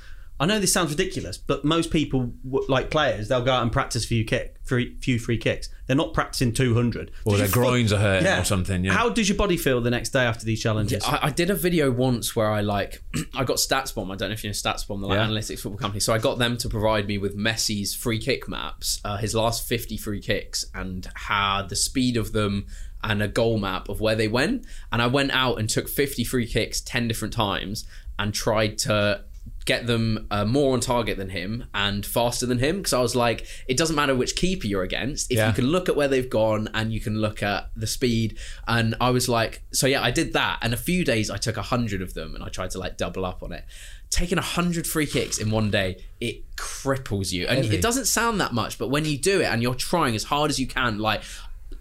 I 0.40 0.46
know 0.46 0.58
this 0.58 0.72
sounds 0.72 0.90
ridiculous, 0.90 1.38
but 1.38 1.64
most 1.64 1.92
people, 1.92 2.32
like 2.68 2.90
players, 2.90 3.28
they'll 3.28 3.44
go 3.44 3.52
out 3.52 3.62
and 3.62 3.70
practice 3.70 4.04
few 4.04 4.24
kick, 4.24 4.56
free, 4.64 4.96
few 5.00 5.20
free 5.20 5.38
kicks. 5.38 5.68
They're 5.86 5.94
not 5.94 6.12
practicing 6.12 6.52
200. 6.52 7.12
Or 7.24 7.32
Does 7.32 7.38
their 7.38 7.38
your 7.38 7.46
foot- 7.46 7.52
groins 7.54 7.92
are 7.92 7.98
hurting 7.98 8.26
or 8.26 8.42
something, 8.44 8.84
yeah. 8.84 8.92
How 8.94 9.10
does 9.10 9.28
your 9.28 9.38
body 9.38 9.56
feel 9.56 9.80
the 9.80 9.90
next 9.90 10.08
day 10.10 10.24
after 10.24 10.44
these 10.44 10.60
challenges? 10.60 11.04
I, 11.04 11.18
I 11.26 11.30
did 11.30 11.50
a 11.50 11.54
video 11.54 11.90
once 11.92 12.34
where 12.34 12.50
I 12.50 12.62
like 12.62 13.00
I 13.34 13.44
got 13.44 13.58
StatsBomb. 13.58 14.12
I 14.12 14.16
don't 14.16 14.30
know 14.30 14.32
if 14.32 14.42
you 14.42 14.50
know 14.50 14.54
StatsBomb, 14.54 15.00
the 15.00 15.06
like, 15.06 15.18
Yeah. 15.18 15.26
analytics 15.28 15.60
football 15.60 15.78
company. 15.78 16.00
So 16.00 16.12
I 16.12 16.18
got 16.18 16.38
them 16.38 16.56
to 16.58 16.68
provide 16.68 17.06
me 17.06 17.16
with 17.18 17.36
Messi's 17.36 17.94
free 17.94 18.18
kick 18.18 18.48
maps, 18.48 19.00
uh, 19.04 19.16
his 19.18 19.36
last 19.36 19.68
fifty 19.68 19.96
free 19.96 20.20
kicks, 20.20 20.64
and 20.74 21.06
how 21.14 21.62
the 21.62 21.76
speed 21.76 22.16
of 22.16 22.32
them, 22.32 22.66
and 23.04 23.22
a 23.22 23.28
goal 23.28 23.58
map 23.58 23.88
of 23.88 24.00
where 24.00 24.16
they 24.16 24.26
went. 24.28 24.66
And 24.90 25.00
I 25.00 25.06
went 25.06 25.30
out 25.30 25.60
and 25.60 25.70
took 25.70 25.88
fifty 25.88 26.24
free 26.24 26.46
kicks 26.48 26.80
ten 26.80 27.06
different 27.06 27.34
times 27.34 27.84
and 28.18 28.34
tried 28.34 28.78
to 28.78 29.22
get 29.64 29.86
them 29.86 30.26
uh, 30.30 30.44
more 30.44 30.74
on 30.74 30.80
target 30.80 31.16
than 31.16 31.30
him 31.30 31.64
and 31.72 32.04
faster 32.04 32.44
than 32.44 32.58
him 32.58 32.76
because 32.78 32.92
I 32.92 33.00
was 33.00 33.16
like, 33.16 33.46
it 33.66 33.76
doesn't 33.78 33.96
matter 33.96 34.14
which 34.14 34.36
keeper 34.36 34.66
you're 34.66 34.82
against 34.82 35.30
if 35.30 35.38
Yeah. 35.38 35.48
you 35.48 35.54
can 35.54 35.64
look 35.66 35.88
at 35.88 35.96
where 35.96 36.06
they've 36.08 36.28
gone 36.28 36.68
and 36.74 36.92
you 36.92 37.00
can 37.00 37.18
look 37.20 37.42
at 37.42 37.70
the 37.74 37.86
speed. 37.86 38.36
And 38.68 38.94
I 39.00 39.08
was 39.10 39.26
like, 39.28 39.62
so 39.72 39.86
yeah, 39.86 40.02
I 40.02 40.10
did 40.10 40.34
that. 40.34 40.58
And 40.60 40.74
a 40.74 40.76
few 40.76 41.02
days 41.04 41.30
I 41.30 41.38
took 41.38 41.56
a 41.56 41.62
hundred 41.62 42.02
of 42.02 42.12
them 42.12 42.34
and 42.34 42.44
I 42.44 42.48
tried 42.48 42.70
to 42.72 42.78
like 42.78 42.98
double 42.98 43.24
up 43.24 43.42
on 43.42 43.52
it. 43.52 43.64
Taking 44.10 44.36
a 44.38 44.42
hundred 44.42 44.86
free 44.86 45.06
kicks 45.06 45.38
in 45.38 45.50
one 45.50 45.70
day, 45.70 46.04
it 46.20 46.54
cripples 46.56 47.32
you. 47.32 47.46
And 47.46 47.64
Heavy. 47.64 47.76
it 47.76 47.82
doesn't 47.82 48.04
sound 48.06 48.40
that 48.40 48.52
much, 48.52 48.78
but 48.78 48.88
when 48.88 49.04
you 49.06 49.16
do 49.18 49.40
it 49.40 49.46
and 49.46 49.62
you're 49.62 49.74
trying 49.74 50.14
as 50.14 50.24
hard 50.24 50.50
as 50.50 50.60
you 50.60 50.66
can, 50.66 50.98
like 50.98 51.22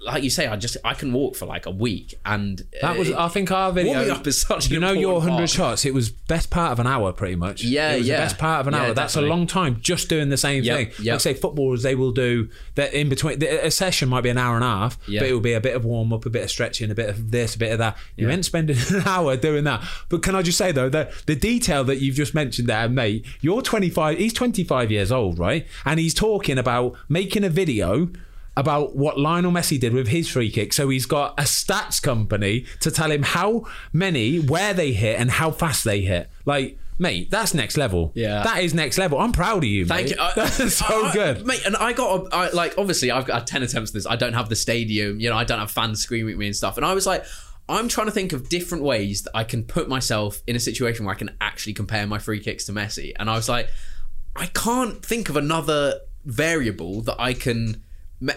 like 0.06 0.24
you 0.24 0.30
say, 0.30 0.48
I 0.48 0.56
just 0.58 0.76
I 0.84 0.94
can 0.94 1.14
walk 1.14 1.36
for 1.36 1.46
like 1.46 1.66
a 1.66 1.72
week 1.72 2.14
and 2.26 2.62
That 2.82 2.98
was, 2.98 3.10
it- 3.10 3.16
I 3.16 3.28
think, 3.30 3.52
our 3.52 3.72
video. 3.72 3.94
warming 3.94 4.12
up 4.12 4.28
is 4.28 4.42
such 4.42 4.70
You 4.70 4.80
know, 4.80 4.92
your 4.92 5.14
100 5.20 5.48
shots, 5.50 5.86
it 5.86 5.94
was 5.94 6.10
best 6.10 6.50
part 6.50 6.72
of 6.74 6.80
an 6.80 6.88
hour, 6.88 7.14
pretty 7.14 7.36
much. 7.36 7.64
Yeah, 7.64 7.96
yeah. 7.96 8.18
the 8.18 8.24
best 8.24 8.38
part 8.38 8.62
of 8.62 8.68
an 8.68 8.74
Yeah, 8.74 8.80
hour. 8.88 8.94
That's 8.94 9.14
definitely. 9.14 9.30
a 9.30 9.34
long 9.36 9.48
time 9.48 9.78
just 9.82 10.10
doing 10.10 10.30
the 10.30 10.38
same 10.38 10.64
Yep, 10.64 10.78
thing. 10.78 10.88
yep. 11.06 11.14
Like, 11.14 11.22
say, 11.22 11.34
footballers, 11.34 11.84
they 11.84 11.96
will 11.96 12.12
do 12.12 12.50
that 12.76 12.94
in 12.94 13.08
between. 13.10 13.42
A 13.44 13.72
session 13.72 14.10
might 14.10 14.22
be 14.22 14.30
an 14.30 14.38
hour 14.38 14.56
and 14.56 14.64
a 14.64 14.68
half, 14.68 14.98
Yeah. 15.08 15.22
but 15.22 15.30
it 15.30 15.34
will 15.34 15.40
be 15.40 15.54
a 15.54 15.62
bit 15.62 15.76
of 15.76 15.86
warm 15.86 16.12
up, 16.12 16.26
a 16.26 16.30
bit 16.30 16.44
of 16.44 16.50
stretching, 16.52 16.92
a 16.92 16.96
bit 16.96 17.10
of 17.10 17.32
this, 17.32 17.56
a 17.56 17.60
bit 17.60 17.72
of 17.72 17.78
that. 17.80 17.98
You 18.18 18.28
Yeah. 18.28 18.34
ain't 18.34 18.46
spending 18.46 18.78
an 18.90 19.04
hour 19.06 19.38
doing 19.38 19.64
that. 19.64 19.84
But 20.10 20.22
can 20.22 20.36
I 20.36 20.42
just 20.42 20.58
say, 20.58 20.72
though, 20.72 20.90
that 20.90 21.12
the 21.28 21.36
detail 21.36 21.84
that 21.86 22.02
you've 22.02 22.16
just 22.16 22.34
mentioned 22.36 22.68
there, 22.68 22.90
mate, 22.90 23.26
you're 23.42 23.62
25, 23.62 24.18
he's 24.18 24.34
25 24.34 24.92
years 24.92 25.12
old, 25.12 25.40
right? 25.40 25.66
And 25.86 26.00
he's 26.00 26.14
talking 26.14 26.58
about 26.58 26.96
making 27.08 27.44
a 27.46 27.50
video 27.50 28.10
about 28.56 28.96
what 28.96 29.20
Lionel 29.20 29.52
Messi 29.52 29.80
did 29.80 29.94
with 29.94 30.08
his 30.10 30.30
free 30.30 30.52
kick. 30.52 30.74
So 30.74 30.90
he's 30.90 31.06
got 31.06 31.40
a 31.40 31.44
stats 31.44 32.02
company 32.02 32.66
to 32.82 32.92
tell 32.92 33.12
him 33.12 33.24
how 33.24 33.66
many, 33.92 34.38
where 34.40 34.74
they 34.74 34.94
hit, 34.94 35.20
and 35.20 35.32
how 35.32 35.50
fast 35.52 35.84
they 35.84 36.02
hit. 36.02 36.30
Like, 36.46 36.78
mate, 37.00 37.32
that's 37.32 37.54
next 37.56 37.78
level. 37.78 38.12
Yeah. 38.14 38.44
that 38.44 38.64
is 38.64 38.74
next 38.76 38.98
level. 39.00 39.18
I'm 39.20 39.32
proud 39.32 39.58
of 39.64 39.64
you. 39.70 39.86
Thank 39.86 40.10
mate. 40.10 40.16
you. 40.18 40.22
I- 40.22 40.34
That's 40.36 40.76
so 40.76 41.06
I- 41.08 41.14
good. 41.14 41.46
mate. 41.48 41.66
And 41.66 41.76
I 41.76 41.94
got 41.94 42.28
a, 42.32 42.36
I, 42.36 42.50
like 42.52 42.76
obviously 42.78 43.10
I've 43.10 43.26
got 43.26 43.48
ten 43.48 43.64
attempts 43.64 43.90
at 43.90 43.94
this. 43.96 44.06
I 44.06 44.16
don't 44.16 44.34
have 44.34 44.50
the 44.50 44.56
stadium, 44.56 45.20
you 45.20 45.30
know. 45.30 45.36
I 45.36 45.44
don't 45.46 45.60
have 45.60 45.72
fans 45.72 46.02
screaming 46.02 46.34
at 46.34 46.38
me 46.38 46.46
and 46.46 46.56
stuff. 46.56 46.78
And 46.78 46.86
I 46.86 46.94
was 46.94 47.08
like, 47.08 47.26
I'm 47.68 47.88
trying 47.88 48.08
to 48.08 48.12
think 48.14 48.34
of 48.34 48.50
different 48.50 48.84
ways 48.84 49.24
that 49.24 49.32
I 49.34 49.46
can 49.46 49.64
put 49.64 49.90
myself 49.90 50.44
in 50.46 50.56
a 50.56 50.60
situation 50.60 51.06
where 51.06 51.16
I 51.16 51.18
can 51.18 51.36
actually 51.42 51.74
compare 51.74 52.06
my 52.06 52.20
free 52.20 52.40
kicks 52.40 52.66
to 52.66 52.72
Messi. 52.74 53.14
And 53.18 53.30
I 53.30 53.36
was 53.36 53.50
like, 53.50 53.70
I 54.36 54.46
can't 54.48 55.04
think 55.04 55.30
of 55.30 55.38
another 55.38 56.02
variable 56.24 57.02
that 57.02 57.20
I 57.20 57.34
can. 57.34 57.84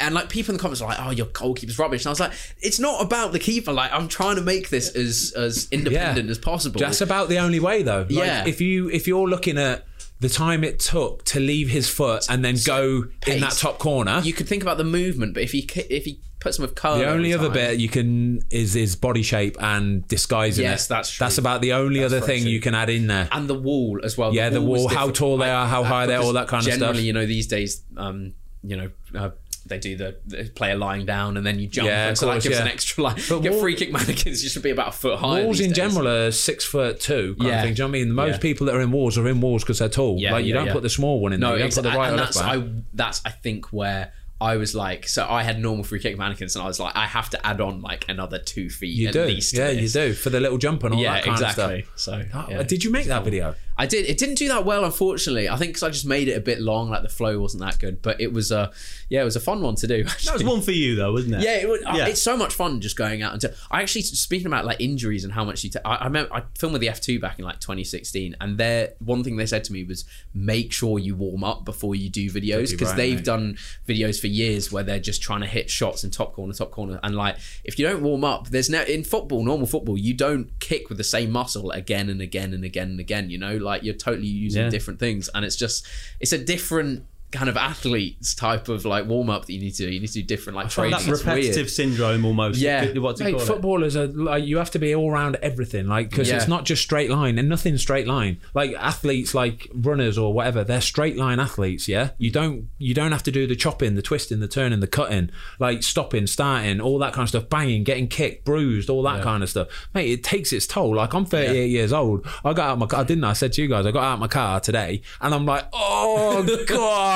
And 0.00 0.14
like 0.14 0.28
people 0.28 0.52
in 0.52 0.56
the 0.56 0.60
comments 0.62 0.80
are 0.80 0.88
like, 0.88 0.98
"Oh, 1.00 1.10
your 1.10 1.26
goalkeeper's 1.26 1.78
rubbish," 1.78 2.02
and 2.02 2.08
I 2.08 2.10
was 2.10 2.20
like, 2.20 2.32
"It's 2.60 2.80
not 2.80 3.02
about 3.02 3.32
the 3.32 3.38
keeper. 3.38 3.72
Like, 3.72 3.92
I'm 3.92 4.08
trying 4.08 4.36
to 4.36 4.42
make 4.42 4.68
this 4.70 4.88
as 4.96 5.32
as 5.36 5.68
independent 5.70 6.28
as 6.30 6.38
possible." 6.38 6.80
That's 6.80 7.00
about 7.00 7.28
the 7.28 7.38
only 7.38 7.60
way, 7.60 7.82
though. 7.82 8.00
Like, 8.02 8.10
Yeah. 8.10 8.44
If 8.46 8.60
you 8.60 8.90
if 8.90 9.06
you're 9.06 9.28
looking 9.28 9.58
at 9.58 9.84
the 10.20 10.28
time 10.30 10.64
it 10.64 10.78
took 10.78 11.24
to 11.26 11.38
leave 11.40 11.68
his 11.68 11.88
foot 11.88 12.24
and 12.30 12.42
then 12.44 12.56
go 12.64 13.04
in 13.26 13.40
that 13.40 13.52
top 13.52 13.78
corner, 13.78 14.20
you 14.24 14.32
could 14.32 14.48
think 14.48 14.62
about 14.62 14.78
the 14.78 14.84
movement, 14.84 15.34
but 15.34 15.42
if 15.42 15.52
he 15.52 15.68
if 15.90 16.04
he 16.06 16.20
puts 16.40 16.56
them 16.56 16.62
with 16.62 16.74
curve, 16.74 16.98
The 17.00 17.06
only 17.08 17.32
other 17.34 17.44
time- 17.48 17.54
bit 17.54 17.78
you 17.80 17.88
can 17.88 18.42
is 18.50 18.72
his 18.74 18.96
body 18.96 19.22
shape 19.22 19.56
and 19.60 20.06
disguising 20.08 20.64
Yes, 20.64 20.86
it. 20.86 20.88
that's 20.90 21.10
true. 21.10 21.24
That's 21.24 21.38
about 21.38 21.60
the 21.60 21.72
only 21.74 22.00
That's 22.00 22.12
other 22.14 22.24
thing 22.26 22.42
true. 22.42 22.50
you 22.50 22.60
can 22.60 22.74
add 22.74 22.88
in 22.90 23.06
there. 23.08 23.28
and 23.32 23.48
the 23.48 23.54
wall 23.54 24.00
as 24.02 24.16
well. 24.16 24.34
Yeah, 24.34 24.48
the 24.50 24.60
was 24.62 24.82
wall, 24.82 24.88
how 24.88 25.10
tall 25.10 25.38
they 25.38 25.50
are, 25.50 25.66
how 25.66 25.82
high 25.84 26.06
they 26.06 26.14
are, 26.14 26.22
all 26.22 26.32
that 26.34 26.48
kind 26.48 26.60
of 26.66 26.72
stuff. 26.72 26.78
Generally, 26.80 27.02
you 27.06 27.12
know, 27.12 27.26
these 27.26 27.46
days, 27.46 27.82
um, 27.96 28.32
you 28.62 28.76
know, 28.76 28.90
uh, 29.14 29.30
they 29.66 29.78
do 29.78 29.96
the, 29.96 30.16
the 30.26 30.44
player 30.54 30.76
lying 30.76 31.04
down 31.06 31.36
and 31.36 31.44
then 31.46 31.58
you 31.58 31.66
jump, 31.66 31.88
Yeah, 31.88 32.08
and 32.08 32.16
so 32.18 32.26
that 32.26 32.42
gives 32.42 32.54
yeah. 32.56 32.62
an 32.62 32.68
extra 32.68 33.02
like. 33.04 33.16
But 33.28 33.40
Get 33.42 33.52
wall- 33.52 33.60
free 33.60 33.74
kick 33.74 33.92
mannequins, 33.92 34.42
you 34.42 34.48
should 34.48 34.62
be 34.62 34.70
about 34.70 34.88
a 34.88 34.92
foot 34.92 35.18
high. 35.18 35.42
Walls 35.44 35.60
in 35.60 35.68
days. 35.70 35.76
general 35.76 36.06
are 36.08 36.30
six 36.30 36.64
foot 36.64 37.00
two 37.00 37.34
kind 37.36 37.48
Yeah. 37.48 37.56
of 37.56 37.64
thing. 37.64 37.74
Do 37.74 37.82
you 37.82 37.88
know 37.88 37.92
what 37.92 37.98
I 37.98 38.04
mean? 38.04 38.12
Most 38.12 38.32
Yeah. 38.34 38.38
people 38.38 38.66
that 38.66 38.74
are 38.76 38.80
in 38.80 38.90
walls 38.92 39.18
are 39.18 39.28
in 39.28 39.40
walls 39.40 39.62
because 39.64 39.80
they're 39.80 39.88
tall. 39.88 40.18
Yeah, 40.18 40.32
like 40.32 40.44
you 40.44 40.50
yeah, 40.50 40.54
don't 40.60 40.66
yeah. 40.68 40.72
put 40.72 40.82
the 40.82 40.90
small 40.90 41.20
one 41.20 41.32
in 41.32 41.40
No, 41.40 41.48
there. 41.48 41.56
You 41.58 41.62
don't 41.64 41.74
put 41.74 41.82
the 41.82 41.90
right 41.96 42.10
and 42.10 42.18
that's. 42.18 42.36
I 42.40 42.62
that's 42.94 43.20
I 43.24 43.30
think 43.30 43.66
where. 43.72 44.12
I 44.38 44.58
was 44.58 44.74
like, 44.74 45.08
so 45.08 45.26
I 45.26 45.44
had 45.44 45.58
normal 45.58 45.82
free 45.82 45.98
kick 45.98 46.18
mannequins, 46.18 46.54
and 46.56 46.62
I 46.62 46.66
was 46.66 46.78
like, 46.78 46.94
I 46.94 47.06
have 47.06 47.30
to 47.30 47.46
add 47.46 47.58
on 47.58 47.80
like 47.80 48.04
another 48.06 48.38
two 48.38 48.68
feet 48.68 48.94
You 48.94 49.06
at 49.08 49.14
do, 49.14 49.24
least. 49.24 49.54
yeah, 49.56 49.70
you 49.70 49.88
do 49.88 50.12
for 50.12 50.28
the 50.28 50.40
little 50.40 50.58
jump 50.58 50.84
and 50.84 50.92
all 50.94 51.00
Yeah, 51.00 51.14
that 51.14 51.24
kind 51.24 51.40
exactly. 51.40 51.78
of 51.80 51.88
So, 51.96 52.22
stuff. 52.28 52.46
yeah. 52.50 52.58
Oh, 52.58 52.62
Did 52.62 52.84
you 52.84 52.90
make 52.90 53.06
that 53.06 53.24
video? 53.24 53.54
I 53.78 53.86
did. 53.86 54.06
It 54.06 54.16
didn't 54.18 54.36
do 54.36 54.48
that 54.48 54.64
well, 54.64 54.84
unfortunately. 54.84 55.48
I 55.48 55.56
think 55.56 55.70
because 55.70 55.82
I 55.82 55.90
just 55.90 56.06
made 56.06 56.28
it 56.28 56.32
a 56.36 56.40
bit 56.40 56.60
long, 56.60 56.88
like 56.90 57.02
the 57.02 57.08
flow 57.08 57.38
wasn't 57.40 57.62
that 57.62 57.78
good. 57.78 58.00
But 58.00 58.20
it 58.20 58.32
was 58.32 58.50
a, 58.50 58.72
yeah, 59.10 59.20
it 59.20 59.24
was 59.24 59.36
a 59.36 59.40
fun 59.40 59.60
one 59.60 59.74
to 59.76 59.86
do. 59.86 60.04
that 60.24 60.32
was 60.32 60.44
one 60.44 60.62
for 60.62 60.72
you, 60.72 60.94
though, 60.96 61.12
wasn't 61.12 61.34
it? 61.34 61.42
Yeah, 61.42 61.56
it 61.56 61.68
was, 61.68 61.82
uh, 61.84 61.92
Yeah. 61.94 62.06
it's 62.06 62.22
so 62.22 62.36
much 62.36 62.54
fun 62.54 62.80
just 62.80 62.96
going 62.96 63.22
out 63.22 63.32
and 63.32 63.40
to, 63.42 63.54
I 63.70 63.82
actually 63.82 64.02
speaking 64.02 64.46
about 64.46 64.64
like 64.64 64.80
injuries 64.80 65.24
and 65.24 65.32
how 65.32 65.44
much 65.44 65.62
you. 65.64 65.70
I 65.84 66.04
remember 66.04 66.32
I 66.34 66.42
filmed 66.58 66.72
with 66.72 66.80
the 66.80 66.88
F 66.88 67.00
two 67.00 67.20
back 67.20 67.38
in 67.38 67.44
like 67.44 67.60
2016, 67.60 68.36
and 68.40 68.56
their 68.58 68.94
one 68.98 69.22
thing 69.22 69.36
they 69.36 69.46
said 69.46 69.64
to 69.64 69.72
me 69.72 69.84
was 69.84 70.04
make 70.34 70.72
sure 70.72 70.98
you 70.98 71.14
warm 71.14 71.44
up 71.44 71.64
before 71.64 71.94
you 71.94 72.08
do 72.08 72.30
videos 72.30 72.70
because 72.70 72.88
right, 72.88 72.96
they've 72.96 73.16
mate. 73.16 73.24
done 73.24 73.58
videos 73.86 74.20
for 74.20 74.26
years 74.28 74.72
where 74.72 74.82
they're 74.82 74.98
just 74.98 75.20
trying 75.22 75.40
to 75.40 75.46
hit 75.46 75.68
shots 75.70 76.02
in 76.04 76.10
top 76.10 76.32
corner, 76.32 76.52
top 76.54 76.70
corner, 76.70 76.98
and 77.02 77.14
like 77.14 77.36
if 77.64 77.78
you 77.78 77.86
don't 77.86 78.02
warm 78.02 78.24
up, 78.24 78.48
there's 78.48 78.70
no 78.70 78.82
in 78.82 79.04
football, 79.04 79.44
normal 79.44 79.66
football, 79.66 79.98
you 79.98 80.14
don't 80.14 80.58
kick 80.60 80.88
with 80.88 80.98
the 80.98 81.04
same 81.04 81.30
muscle 81.30 81.70
again 81.72 82.08
and 82.08 82.20
again 82.22 82.54
and 82.54 82.64
again 82.64 82.88
and 82.88 83.00
again. 83.00 83.28
You 83.30 83.38
know, 83.38 83.56
like 83.66 83.82
you're 83.82 83.94
totally 83.94 84.26
using 84.28 84.62
Yeah. 84.62 84.70
different 84.70 84.98
things, 84.98 85.28
and 85.34 85.44
it's 85.44 85.56
just 85.56 85.86
it's 86.20 86.32
a 86.32 86.38
different. 86.38 87.04
Kind 87.32 87.48
of 87.48 87.56
athletes 87.56 88.34
type 88.34 88.68
of 88.68 88.84
like 88.84 89.06
warm 89.06 89.28
up 89.30 89.46
that 89.46 89.52
you 89.52 89.58
need 89.60 89.72
to 89.72 89.84
do. 89.86 89.90
You 89.92 90.00
need 90.00 90.06
to 90.06 90.12
do 90.14 90.22
different 90.22 90.56
like 90.56 90.66
Like 90.66 90.72
training. 90.72 90.90
that 90.92 90.98
It's 91.00 91.06
weird. 91.06 91.20
repetitive 91.36 91.68
syndrome 91.70 92.24
almost. 92.24 92.58
Yeah. 92.60 92.86
What's 92.98 93.20
it 93.20 93.24
Mate, 93.24 93.32
called? 93.36 93.46
footballers 93.46 93.96
are 93.96 94.06
like 94.06 94.44
you 94.44 94.58
have 94.58 94.70
to 94.70 94.78
be 94.78 94.94
all 94.94 95.10
round 95.10 95.36
everything, 95.42 95.86
like 95.88 96.08
because 96.10 96.28
Yeah. 96.28 96.36
it's 96.36 96.48
not 96.48 96.64
just 96.64 96.82
straight 96.82 97.10
line 97.10 97.38
and 97.38 97.48
nothing 97.48 97.76
straight 97.78 98.06
line. 98.06 98.38
Like 98.54 98.72
athletes, 98.74 99.34
like 99.34 99.68
runners 99.74 100.16
or 100.16 100.32
whatever, 100.32 100.62
they're 100.64 100.80
straight 100.80 101.16
line 101.16 101.40
athletes. 101.40 101.88
Yeah, 101.88 102.10
you 102.16 102.30
don't 102.30 102.68
you 102.78 102.94
don't 102.94 103.12
have 103.12 103.24
to 103.24 103.32
do 103.32 103.46
the 103.46 103.56
chopping, 103.56 103.96
the 103.96 104.02
twisting, 104.02 104.40
the 104.40 104.48
turning, 104.48 104.80
the 104.80 104.86
cutting, 104.86 105.30
like 105.58 105.82
stopping, 105.82 106.26
starting, 106.28 106.80
all 106.80 106.98
that 107.00 107.12
kind 107.12 107.24
of 107.24 107.28
stuff, 107.30 107.48
banging, 107.50 107.82
getting 107.84 108.06
kicked, 108.08 108.44
bruised, 108.44 108.88
all 108.88 109.02
that 109.02 109.22
kind 109.22 109.42
of 109.42 109.50
stuff. 109.50 109.68
Mate, 109.94 110.10
it 110.10 110.24
takes 110.24 110.52
its 110.52 110.66
toll. 110.66 110.94
Like 110.94 111.12
I'm 111.12 111.26
38 111.26 111.66
years 111.68 111.92
old. 111.92 112.24
I 112.44 112.52
got 112.52 112.68
out 112.68 112.72
of 112.74 112.78
my 112.78 112.86
car, 112.86 113.04
didn't 113.04 113.24
I? 113.24 113.30
I 113.30 113.32
said 113.32 113.52
to 113.54 113.62
you 113.62 113.68
guys, 113.68 113.84
I 113.84 113.90
got 113.90 114.04
out 114.04 114.14
of 114.14 114.20
my 114.20 114.28
car 114.28 114.60
today, 114.60 115.02
and 115.20 115.34
I'm 115.34 115.44
like, 115.44 115.64
oh 115.72 116.44
god, 116.66 117.15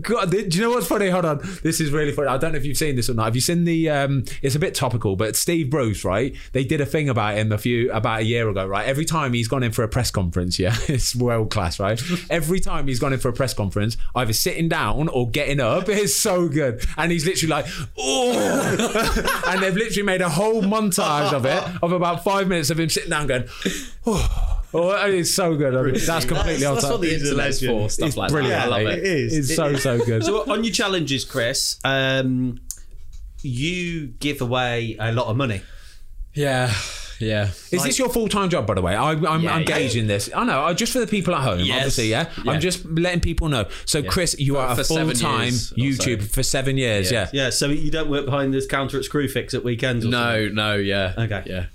god. 0.00 0.30
Do 0.30 0.38
you 0.38 0.60
know 0.60 0.70
what's 0.70 0.86
funny? 0.86 1.08
Hold 1.08 1.24
on, 1.24 1.40
this 1.62 1.80
is 1.80 1.90
really 1.90 2.12
funny. 2.12 2.28
I 2.28 2.36
don't 2.36 2.52
know 2.52 2.58
if 2.58 2.64
you've 2.64 2.76
seen 2.76 2.96
this 2.96 3.10
or 3.10 3.14
not. 3.14 3.24
Have 3.24 3.34
you 3.34 3.40
seen 3.40 3.64
the? 3.64 3.90
Um, 3.90 4.24
it's 4.42 4.54
a 4.54 4.58
bit 4.58 4.74
topical, 4.74 5.16
but 5.16 5.36
Steve 5.36 5.70
Bruce, 5.70 6.04
right? 6.04 6.34
They 6.52 6.64
did 6.64 6.80
a 6.80 6.86
thing 6.86 7.08
about 7.08 7.36
him 7.36 7.52
a 7.52 7.58
few 7.58 7.90
about 7.92 8.20
a 8.20 8.24
year 8.24 8.48
ago, 8.48 8.66
right? 8.66 8.86
Every 8.86 9.04
time 9.04 9.32
he's 9.32 9.48
gone 9.48 9.62
in 9.62 9.72
for 9.72 9.82
a 9.82 9.88
press 9.88 10.10
conference, 10.10 10.58
yeah, 10.58 10.74
it's 10.88 11.14
world 11.14 11.50
class, 11.50 11.80
right? 11.80 12.00
Every 12.30 12.60
time 12.60 12.88
he's 12.88 12.98
gone 12.98 13.12
in 13.12 13.18
for 13.18 13.28
a 13.28 13.32
press 13.32 13.54
conference, 13.54 13.96
either 14.14 14.32
sitting 14.32 14.68
down 14.68 15.08
or 15.08 15.28
getting 15.30 15.60
up, 15.60 15.88
it's 15.88 16.16
so 16.16 16.48
good. 16.48 16.84
And 16.96 17.12
he's 17.12 17.26
literally 17.26 17.50
like, 17.50 17.66
oh, 17.98 19.42
and 19.48 19.62
they've 19.62 19.74
literally 19.74 20.02
made 20.02 20.20
a 20.20 20.28
whole 20.28 20.62
montage 20.62 21.32
of 21.32 21.44
it 21.44 21.62
of 21.82 21.92
about 21.92 22.24
five 22.24 22.48
minutes 22.48 22.70
of 22.70 22.78
him 22.78 22.88
sitting 22.88 23.10
down 23.10 23.26
going, 23.26 23.44
oh. 24.06 24.55
Oh, 24.74 24.90
it's 25.06 25.34
so 25.34 25.54
good. 25.56 25.72
That's 26.06 26.24
completely 26.24 26.64
on 26.66 26.74
That's 26.74 26.84
top. 26.86 26.92
what 26.92 27.00
the 27.02 27.08
He's 27.08 27.22
a 27.22 27.30
internet's 27.30 27.62
legend. 27.62 27.80
for. 27.82 27.90
Stuff 27.90 28.08
It's 28.08 28.16
like 28.16 28.30
brilliant. 28.30 28.62
that. 28.64 28.72
I 28.72 28.82
love 28.82 28.92
it. 28.92 28.98
It 28.98 29.04
is. 29.04 29.38
It's 29.50 29.56
so 29.56 29.74
so 29.76 29.98
good. 30.04 30.24
So 30.24 30.50
on 30.52 30.64
your 30.64 30.72
challenges, 30.72 31.24
Chris, 31.24 31.78
um, 31.84 32.58
you 33.42 34.08
give 34.08 34.40
away 34.40 34.96
a 34.98 35.12
lot 35.12 35.26
of 35.28 35.36
money. 35.36 35.62
Yeah, 36.34 36.72
yeah. 37.18 37.44
Is 37.72 37.82
this 37.84 37.98
your 37.98 38.08
full 38.10 38.28
time 38.28 38.50
job, 38.50 38.66
by 38.66 38.74
the 38.74 38.82
way? 38.82 38.94
I, 38.94 39.12
I'm, 39.12 39.22
Yeah, 39.22 39.30
I'm 39.32 39.42
yeah. 39.42 39.62
gauging 39.62 40.06
this. 40.06 40.28
I 40.34 40.44
know, 40.44 40.64
uh, 40.66 40.74
just 40.74 40.92
for 40.92 40.98
the 40.98 41.06
people 41.06 41.34
at 41.34 41.42
home, 41.42 41.60
Yes. 41.60 41.76
obviously, 41.78 42.08
yeah? 42.08 42.28
Yeah. 42.44 42.52
I'm 42.52 42.60
just 42.60 42.84
letting 42.84 43.20
people 43.20 43.48
know. 43.48 43.66
So, 43.86 44.02
Chris, 44.02 44.36
you 44.38 44.54
For- 44.54 44.60
are 44.60 44.78
a 44.80 44.84
full 44.84 45.10
time 45.12 45.44
years 45.44 45.72
YouTube 45.72 46.20
so. 46.22 46.26
for 46.28 46.42
seven 46.42 46.76
years, 46.76 47.10
yeah. 47.10 47.28
Yeah. 47.32 47.44
Yeah, 47.44 47.50
so 47.50 47.68
you 47.68 47.90
don't 47.90 48.10
work 48.10 48.26
behind 48.26 48.52
this 48.52 48.66
counter 48.66 48.98
at 48.98 49.04
Screwfix 49.04 49.54
at 49.54 49.64
weekends. 49.64 50.04
Or 50.04 50.08
No, 50.10 50.48
no, 50.48 50.74
yeah. 50.76 51.14
Okay. 51.16 51.42
Yeah. 51.46 51.66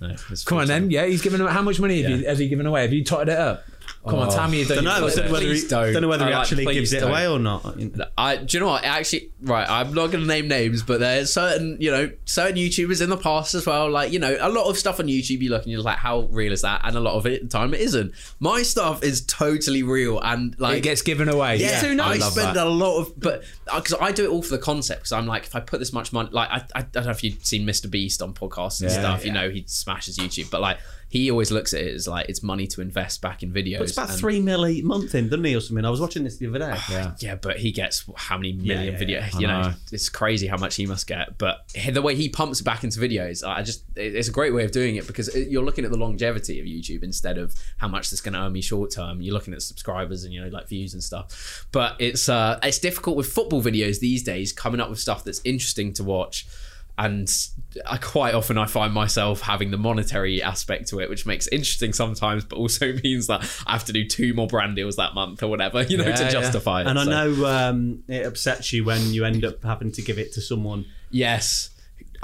No, 0.00 0.14
Come 0.44 0.58
on, 0.58 0.66
then. 0.66 0.90
Yeah, 0.90 1.06
he's 1.06 1.22
given. 1.22 1.40
away. 1.40 1.50
How 1.52 1.62
much 1.62 1.80
money 1.80 2.02
have 2.02 2.10
you, 2.10 2.26
has 2.26 2.38
he 2.38 2.48
given 2.48 2.66
away? 2.66 2.82
Have 2.82 2.92
you 2.92 3.02
totted 3.04 3.28
it 3.32 3.38
up? 3.38 3.64
Come 4.06 4.18
on, 4.20 4.30
tell 4.30 4.48
me 4.48 4.58
oh. 4.58 4.60
you 4.60 4.66
don't. 4.66 4.76
Don't 4.76 4.84
know, 4.84 4.90
I 4.90 5.08
you- 5.08 5.16
don't 5.16 5.26
know 5.26 5.32
whether 5.32 5.52
he, 5.52 5.68
don't. 5.68 5.92
don't 5.92 6.02
know 6.02 6.08
whether 6.08 6.26
he 6.26 6.32
like, 6.32 6.40
actually 6.40 6.64
gives 6.66 6.92
it 6.92 7.00
don't. 7.00 7.10
away 7.10 7.28
or 7.28 7.38
not. 7.38 7.76
I 8.16 8.36
do 8.36 8.56
you 8.56 8.60
know 8.60 8.68
what? 8.68 8.84
Actually, 8.84 9.30
right. 9.42 9.68
I'm 9.68 9.92
not 9.94 10.12
going 10.12 10.22
to 10.22 10.26
name 10.26 10.48
names, 10.48 10.82
but 10.82 11.00
there's 11.00 11.32
certain 11.32 11.76
you 11.80 11.90
know 11.90 12.10
certain 12.24 12.56
YouTubers 12.56 13.02
in 13.02 13.10
the 13.10 13.16
past 13.16 13.54
as 13.54 13.66
well. 13.66 13.90
Like 13.90 14.12
you 14.12 14.18
know, 14.18 14.36
a 14.40 14.48
lot 14.48 14.68
of 14.68 14.78
stuff 14.78 15.00
on 15.00 15.06
YouTube 15.06 15.40
you 15.40 15.50
look 15.50 15.62
and 15.62 15.72
you're 15.72 15.82
like, 15.82 15.98
how 15.98 16.22
real 16.30 16.52
is 16.52 16.62
that? 16.62 16.82
And 16.84 16.96
a 16.96 17.00
lot 17.00 17.14
of 17.14 17.26
it 17.26 17.34
at 17.34 17.42
the 17.42 17.48
time 17.48 17.74
it 17.74 17.80
isn't. 17.80 18.12
My 18.38 18.62
stuff 18.62 19.02
is 19.02 19.22
totally 19.26 19.82
real 19.82 20.20
and 20.20 20.58
like 20.60 20.78
It 20.78 20.82
gets 20.82 21.02
given 21.02 21.28
away. 21.28 21.56
Yeah, 21.56 21.80
I 22.00 22.10
I 22.10 22.18
spend 22.18 22.56
that. 22.56 22.66
a 22.66 22.70
lot 22.70 23.00
of, 23.00 23.18
but 23.18 23.42
uh, 23.68 23.80
because 23.80 23.94
I 24.00 24.12
do 24.12 24.24
it 24.24 24.28
all 24.28 24.42
for 24.42 24.50
the 24.50 24.58
concept. 24.58 25.00
Because 25.00 25.12
I'm 25.12 25.26
like, 25.26 25.44
if 25.44 25.54
I 25.54 25.60
put 25.60 25.78
this 25.80 25.92
much 25.92 26.12
money, 26.12 26.28
like 26.32 26.48
I, 26.50 26.56
I, 26.74 26.78
I 26.80 26.82
don't 26.82 27.04
know 27.04 27.10
if 27.10 27.22
you've 27.24 27.44
seen 27.44 27.66
Mr. 27.66 27.90
Beast 27.90 28.22
on 28.22 28.34
podcasts 28.34 28.80
and 28.80 28.90
Yeah, 28.90 28.98
stuff. 29.00 29.24
You 29.24 29.32
know, 29.32 29.50
he 29.50 29.64
smashes 29.66 30.18
YouTube, 30.18 30.50
but 30.50 30.60
like 30.60 30.78
he 31.08 31.30
always 31.30 31.52
looks 31.52 31.72
at 31.72 31.80
it 31.82 31.94
as 31.94 32.08
like 32.08 32.28
it's 32.28 32.42
money 32.42 32.66
to 32.66 32.80
invest 32.80 33.22
back 33.22 33.42
in 33.42 33.52
videos. 33.52 33.78
But 33.78 33.82
It's 33.88 33.92
about 33.96 34.10
and- 34.10 34.18
three 34.18 34.40
mil 34.40 34.66
a 34.66 34.80
month 34.82 35.14
in, 35.14 35.28
doesn't 35.28 35.44
he, 35.44 35.54
or 35.54 35.60
something? 35.60 35.84
I 35.84 35.90
was 35.90 36.00
watching 36.00 36.24
this 36.24 36.36
the 36.38 36.48
other 36.48 36.58
day. 36.58 36.76
Yeah. 36.90 37.14
Yeah, 37.20 37.34
but 37.36 37.58
he 37.58 37.70
gets 37.72 38.04
how 38.16 38.36
many 38.36 38.52
million 38.52 38.92
yeah, 38.94 38.98
video? 38.98 39.20
I 39.20 39.38
You 39.38 39.46
know, 39.46 39.62
know. 39.62 39.72
it's 39.92 40.08
crazy 40.08 40.46
how 40.46 40.56
much 40.56 40.74
he 40.76 40.86
must 40.86 41.06
get. 41.06 41.38
But 41.38 41.68
the 41.92 42.02
way 42.02 42.14
he 42.16 42.28
pumps 42.28 42.60
it 42.60 42.64
back 42.64 42.82
into 42.84 42.98
videos, 42.98 43.46
I 43.46 43.62
just 43.62 43.84
it's 43.94 44.28
a 44.28 44.32
great 44.32 44.52
way 44.52 44.64
of 44.64 44.72
doing 44.72 44.96
it 44.96 45.06
because 45.06 45.34
you're 45.34 45.64
looking 45.64 45.84
at 45.84 45.90
the 45.92 45.98
longevity 45.98 46.60
of 46.60 46.66
YouTube 46.66 47.02
instead 47.02 47.38
of 47.38 47.54
how 47.76 47.88
much 47.88 48.10
that's 48.10 48.20
going 48.20 48.34
to 48.34 48.40
earn 48.40 48.52
me 48.52 48.60
short 48.60 48.90
term. 48.90 49.22
You're 49.22 49.34
looking 49.34 49.54
at 49.54 49.62
subscribers 49.62 50.24
and 50.24 50.32
you 50.34 50.40
know 50.42 50.48
like 50.48 50.66
views 50.68 50.92
and 50.92 51.02
stuff. 51.02 51.66
But 51.72 51.96
it's 52.00 52.28
uh 52.28 52.58
it's 52.62 52.78
difficult 52.80 53.16
with 53.16 53.28
football 53.32 53.62
videos 53.62 54.00
these 54.00 54.22
days 54.22 54.52
coming 54.52 54.80
up 54.80 54.90
with 54.90 54.98
stuff 54.98 55.22
that's 55.24 55.40
interesting 55.44 55.92
to 55.94 56.04
watch. 56.04 56.46
And 56.98 57.28
I 57.86 57.98
quite 57.98 58.34
often 58.34 58.56
I 58.56 58.64
find 58.64 58.94
myself 58.94 59.42
having 59.42 59.70
the 59.70 59.76
monetary 59.76 60.42
aspect 60.42 60.88
to 60.88 61.00
it, 61.00 61.10
which 61.10 61.26
makes 61.26 61.46
it 61.46 61.52
interesting 61.52 61.92
sometimes, 61.92 62.44
but 62.44 62.56
also 62.56 62.92
means 63.04 63.26
that 63.26 63.42
I 63.66 63.72
have 63.72 63.84
to 63.84 63.92
do 63.92 64.06
two 64.06 64.32
more 64.32 64.46
brand 64.46 64.76
deals 64.76 64.96
that 64.96 65.14
month 65.14 65.42
or 65.42 65.48
whatever, 65.48 65.82
you 65.82 65.98
know, 65.98 66.04
Yeah, 66.06 66.16
to 66.16 66.22
yeah. 66.24 66.30
justify 66.30 66.80
it. 66.80 66.86
And 66.86 66.98
I 66.98 67.04
know 67.04 67.44
um, 67.44 68.02
it 68.08 68.24
upsets 68.24 68.72
you 68.72 68.84
when 68.84 69.12
you 69.12 69.26
end 69.26 69.44
up 69.44 69.62
having 69.62 69.92
to 69.92 70.00
give 70.02 70.18
it 70.18 70.32
to 70.32 70.40
someone. 70.40 70.86
Yes. 71.10 71.70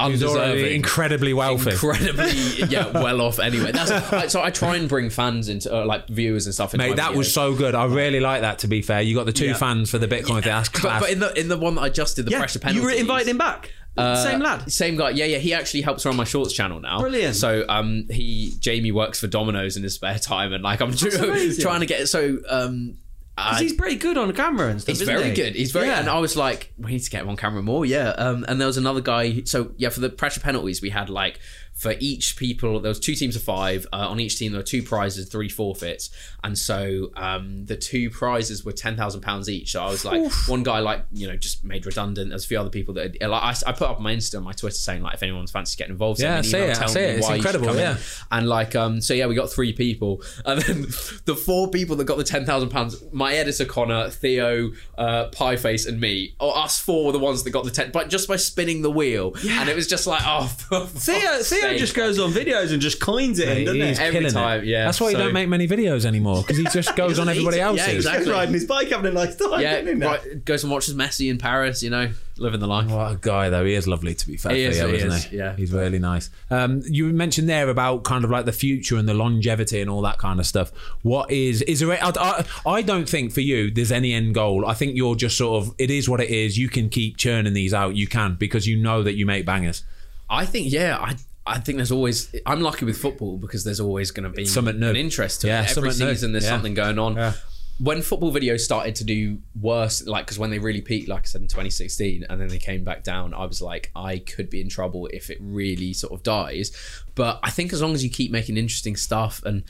He's 0.00 0.22
Undeserving. 0.22 0.74
incredibly 0.74 1.34
wealthy. 1.34 1.72
Incredibly, 1.72 2.30
yeah, 2.70 2.88
well 2.90 3.20
off. 3.20 3.38
Anyway, 3.38 3.72
that's 3.72 4.32
so 4.32 4.42
I 4.42 4.48
try 4.50 4.76
and 4.76 4.88
bring 4.88 5.10
fans 5.10 5.50
into 5.50 5.72
uh, 5.72 5.84
like 5.84 6.08
viewers 6.08 6.46
and 6.46 6.54
stuff. 6.54 6.72
Into 6.72 6.84
Mate, 6.86 6.90
my 6.92 6.96
that 6.96 7.14
was 7.14 7.32
so 7.32 7.54
good. 7.54 7.74
I 7.74 7.84
really 7.84 8.18
like 8.18 8.40
that. 8.40 8.60
To 8.60 8.68
be 8.68 8.80
fair, 8.80 9.02
you 9.02 9.14
got 9.14 9.26
the 9.26 9.32
two 9.34 9.48
Yeah. 9.48 9.54
fans 9.54 9.90
for 9.90 9.98
the 9.98 10.08
Bitcoin 10.08 10.40
thing. 10.42 10.44
That's 10.44 10.70
But, 10.70 10.80
class. 10.80 11.02
but 11.02 11.10
in 11.10 11.18
the 11.20 11.38
in 11.38 11.48
the 11.48 11.58
one 11.58 11.74
that 11.74 11.82
I 11.82 11.88
just 11.90 12.16
did, 12.16 12.24
the 12.24 12.32
pressure 12.36 12.58
penalty. 12.58 12.80
you 12.80 12.84
were 12.86 12.90
invited 12.90 13.28
him 13.28 13.36
back. 13.38 13.70
Uh, 13.96 14.16
Same 14.16 14.40
lad. 14.40 14.72
Same 14.72 14.96
guy. 14.96 15.10
Yeah, 15.10 15.26
yeah. 15.26 15.38
He 15.38 15.52
actually 15.52 15.82
helps 15.82 16.06
run 16.06 16.16
my 16.16 16.24
shorts 16.24 16.52
channel 16.52 16.80
now. 16.80 17.00
Brilliant. 17.00 17.36
So 17.36 17.64
um, 17.68 18.06
he 18.10 18.54
Jamie 18.58 18.90
works 18.92 19.20
for 19.20 19.26
Domino's 19.26 19.76
in 19.76 19.82
his 19.82 19.94
spare 19.94 20.18
time, 20.18 20.52
and 20.52 20.62
like 20.62 20.80
I'm 20.80 20.90
amazing. 21.20 21.62
trying 21.62 21.80
to 21.80 21.86
get 21.86 22.08
so 22.08 22.38
um. 22.48 22.96
I- 23.36 23.58
he's 23.58 23.72
pretty 23.72 23.96
good 23.96 24.18
on 24.18 24.30
camera 24.34 24.68
and 24.68 24.80
stuff. 24.80 24.98
He's 24.98 25.06
very 25.08 25.30
he? 25.30 25.34
good. 25.34 25.54
He's 25.54 25.72
very, 25.72 25.86
Yeah. 25.86 26.00
and 26.00 26.08
I 26.10 26.18
was 26.18 26.36
like, 26.36 26.70
we 26.78 26.92
need 26.92 26.98
to 26.98 27.10
get 27.10 27.22
him 27.22 27.30
on 27.30 27.36
camera 27.38 27.62
more. 27.62 27.86
Yeah. 27.86 28.10
Um, 28.10 28.44
and 28.46 28.60
there 28.60 28.66
was 28.66 28.76
another 28.76 29.00
guy. 29.00 29.42
So 29.44 29.72
yeah, 29.78 29.88
for 29.88 30.00
the 30.00 30.10
pressure 30.10 30.40
penalties, 30.40 30.82
we 30.82 30.90
had 30.90 31.08
like 31.08 31.40
for 31.82 31.94
each 31.98 32.36
people, 32.36 32.78
there 32.78 32.88
was 32.90 33.00
two 33.00 33.16
teams 33.16 33.34
of 33.34 33.42
five. 33.42 33.88
Uh, 33.92 34.06
on 34.08 34.20
each 34.20 34.38
team, 34.38 34.52
there 34.52 34.60
were 34.60 34.64
two 34.64 34.84
prizes, 34.84 35.28
three 35.28 35.48
forfeits, 35.48 36.10
and 36.44 36.56
so 36.56 37.10
um, 37.16 37.66
the 37.66 37.74
two 37.76 38.08
prizes 38.08 38.64
were 38.64 38.70
ten 38.70 38.96
thousand 38.96 39.20
pounds 39.22 39.48
each. 39.48 39.72
So 39.72 39.82
I 39.82 39.90
was 39.90 40.04
like, 40.04 40.30
one 40.46 40.62
guy 40.62 40.78
like 40.78 41.04
you 41.12 41.26
know 41.26 41.36
just 41.36 41.64
made 41.64 41.84
redundant. 41.84 42.28
There's 42.30 42.44
a 42.44 42.48
few 42.48 42.60
other 42.60 42.70
people 42.70 42.94
that 42.94 43.20
like 43.20 43.42
I, 43.42 43.54
I 43.66 43.72
put 43.72 43.88
up 43.90 43.96
on 43.96 44.02
my 44.04 44.14
Insta 44.14 44.34
and 44.36 44.44
my 44.44 44.52
Twitter 44.52 44.76
saying 44.76 45.02
like 45.02 45.14
if 45.14 45.24
anyone's 45.24 45.50
fancy 45.50 45.76
getting 45.76 45.90
involved, 45.92 46.20
send 46.20 46.28
Yeah, 46.28 46.32
me 46.32 46.36
I 46.36 46.38
an 46.38 46.44
see 46.44 46.56
email 46.56 46.70
it, 46.70 46.82
I 46.82 46.86
see 46.86 46.98
me 47.00 47.04
it. 47.04 47.16
It's 47.16 47.26
why 47.28 47.34
you 47.34 47.42
should 47.42 47.54
incredible, 47.56 47.66
come 47.82 47.96
in. 47.96 47.96
And 48.30 48.48
like, 48.48 48.76
um, 48.76 49.00
so 49.00 49.14
yeah, 49.14 49.26
we 49.26 49.34
got 49.34 49.50
three 49.50 49.72
people, 49.72 50.22
and 50.46 50.62
then 50.62 50.82
the 51.24 51.34
four 51.34 51.68
people 51.68 51.96
that 51.96 52.04
got 52.04 52.16
the 52.16 52.24
ten 52.24 52.46
thousand 52.46 52.68
pounds, 52.68 53.02
my 53.12 53.34
editor 53.34 53.64
Connor, 53.64 54.08
Theo, 54.10 54.70
uh, 54.96 55.30
Pieface, 55.30 55.88
and 55.88 56.00
me, 56.00 56.36
or 56.38 56.56
us 56.56 56.78
four 56.78 57.06
were 57.06 57.12
the 57.12 57.18
ones 57.18 57.42
that 57.42 57.50
got 57.50 57.64
the 57.64 57.70
ten, 57.72 57.90
but 57.90 58.08
just 58.08 58.28
by 58.28 58.36
spinning 58.36 58.82
the 58.82 58.90
wheel, 58.90 59.34
and 59.48 59.68
it 59.68 59.74
was 59.74 59.88
just 59.88 60.06
like, 60.06 60.22
oh, 60.24 60.46
Theo, 60.86 61.42
Theo 61.42 61.71
sake. 61.72 61.80
just 61.80 61.94
goes 61.94 62.18
on 62.18 62.30
videos 62.32 62.72
and 62.72 62.80
just 62.80 63.00
coins 63.00 63.38
it 63.38 63.48
in, 63.48 63.64
doesn't 63.64 63.80
he's 63.80 63.98
he? 63.98 64.04
Every 64.04 64.20
killing 64.20 64.32
time, 64.32 64.60
it. 64.60 64.66
yeah. 64.66 64.84
That's 64.84 65.00
why 65.00 65.08
you 65.10 65.16
So- 65.16 65.24
don't 65.24 65.32
make 65.32 65.48
many 65.48 65.66
videos 65.68 66.04
anymore 66.04 66.42
because 66.42 66.56
he 66.58 66.64
just 66.64 66.94
goes 66.96 67.18
on 67.18 67.26
doesn't 67.26 67.28
everybody 67.30 67.56
need 67.56 67.60
to. 67.62 67.66
else's. 67.66 67.86
Yeah, 67.86 67.92
exactly. 67.94 68.24
Just 68.26 68.34
riding 68.34 68.54
his 68.54 68.64
bike, 68.64 68.88
having 68.88 69.10
a 69.10 69.14
nice 69.14 69.36
time. 69.36 69.60
yeah, 69.60 69.80
doesn't 69.80 70.00
he? 70.00 70.06
right, 70.06 70.44
goes 70.44 70.62
and 70.64 70.72
watches 70.72 70.94
Messi 70.94 71.30
in 71.30 71.38
Paris, 71.38 71.82
you 71.82 71.90
know, 71.90 72.10
living 72.38 72.60
the 72.60 72.66
life. 72.66 72.90
What 72.90 73.12
a 73.12 73.16
guy 73.16 73.48
though. 73.50 73.64
He 73.64 73.74
is 73.74 73.86
lovely 73.86 74.14
to 74.14 74.26
be 74.26 74.36
fair. 74.36 74.54
He 74.54 74.62
is, 74.64 74.76
Theo, 74.76 74.88
he 74.88 74.94
isn't 74.96 75.10
is, 75.12 75.24
he? 75.24 75.36
yeah. 75.36 75.56
He's 75.56 75.72
really 75.72 75.98
nice. 75.98 76.30
Um, 76.50 76.82
you 76.86 77.06
mentioned 77.12 77.48
there 77.48 77.68
about 77.68 78.04
kind 78.04 78.24
of 78.24 78.30
like 78.30 78.44
the 78.44 78.52
future 78.52 78.96
and 78.96 79.08
the 79.08 79.14
longevity 79.14 79.80
and 79.80 79.88
all 79.90 80.02
that 80.02 80.18
kind 80.18 80.40
of 80.40 80.46
stuff. 80.46 80.72
What 81.02 81.30
is 81.30 81.62
is 81.62 81.80
there? 81.80 81.92
I, 82.02 82.12
I, 82.18 82.44
I 82.66 82.82
don't 82.82 83.08
think 83.08 83.32
for 83.32 83.40
you 83.40 83.70
there's 83.70 83.92
any 83.92 84.12
end 84.12 84.34
goal. 84.34 84.66
I 84.66 84.74
think 84.74 84.96
you're 84.96 85.14
just 85.14 85.36
sort 85.36 85.62
of 85.62 85.74
it 85.78 85.90
is 85.90 86.08
what 86.08 86.20
it 86.20 86.30
is. 86.30 86.58
You 86.58 86.68
can 86.68 86.88
keep 86.88 87.16
churning 87.16 87.52
these 87.52 87.72
out. 87.74 87.94
You 87.96 88.06
can 88.06 88.34
because 88.34 88.66
you 88.66 88.76
know 88.76 89.02
that 89.02 89.14
you 89.14 89.26
make 89.26 89.44
bangers. 89.46 89.84
I 90.30 90.46
think, 90.46 90.72
yeah, 90.72 90.96
I. 90.98 91.16
I 91.46 91.58
think 91.58 91.76
there's 91.76 91.90
always. 91.92 92.34
I'm 92.46 92.60
lucky 92.60 92.84
with 92.84 92.98
football 92.98 93.36
because 93.38 93.64
there's 93.64 93.80
always 93.80 94.10
going 94.10 94.24
to 94.24 94.30
be 94.30 94.44
Something 94.44 94.78
new. 94.78 94.90
an 94.90 94.96
interest 94.96 95.40
to 95.42 95.48
Yeah, 95.48 95.62
it. 95.62 95.76
Every 95.76 95.90
something 95.90 96.06
new. 96.08 96.14
season, 96.14 96.32
there's 96.32 96.44
Yeah. 96.44 96.50
something 96.50 96.74
going 96.74 96.98
on. 96.98 97.16
Yeah. 97.16 97.32
When 97.80 98.00
football 98.02 98.32
videos 98.32 98.60
started 98.60 98.94
to 98.96 99.04
do 99.04 99.38
worse, 99.60 100.06
like 100.06 100.26
because 100.26 100.38
when 100.38 100.50
they 100.50 100.60
really 100.60 100.82
peaked, 100.82 101.08
like 101.08 101.22
I 101.22 101.24
said 101.24 101.40
in 101.40 101.48
2016, 101.48 102.24
and 102.30 102.40
then 102.40 102.46
they 102.48 102.58
came 102.58 102.84
back 102.84 103.02
down, 103.02 103.34
I 103.34 103.44
was 103.46 103.60
like, 103.60 103.90
I 103.96 104.18
could 104.18 104.50
be 104.50 104.60
in 104.60 104.68
trouble 104.68 105.08
if 105.12 105.30
it 105.30 105.38
really 105.40 105.92
sort 105.94 106.12
of 106.12 106.22
dies. 106.22 106.70
But 107.16 107.40
I 107.42 107.50
think 107.50 107.72
as 107.72 107.82
long 107.82 107.94
as 107.94 108.04
you 108.04 108.10
keep 108.10 108.30
making 108.30 108.56
interesting 108.56 108.96
stuff 108.96 109.42
and. 109.44 109.64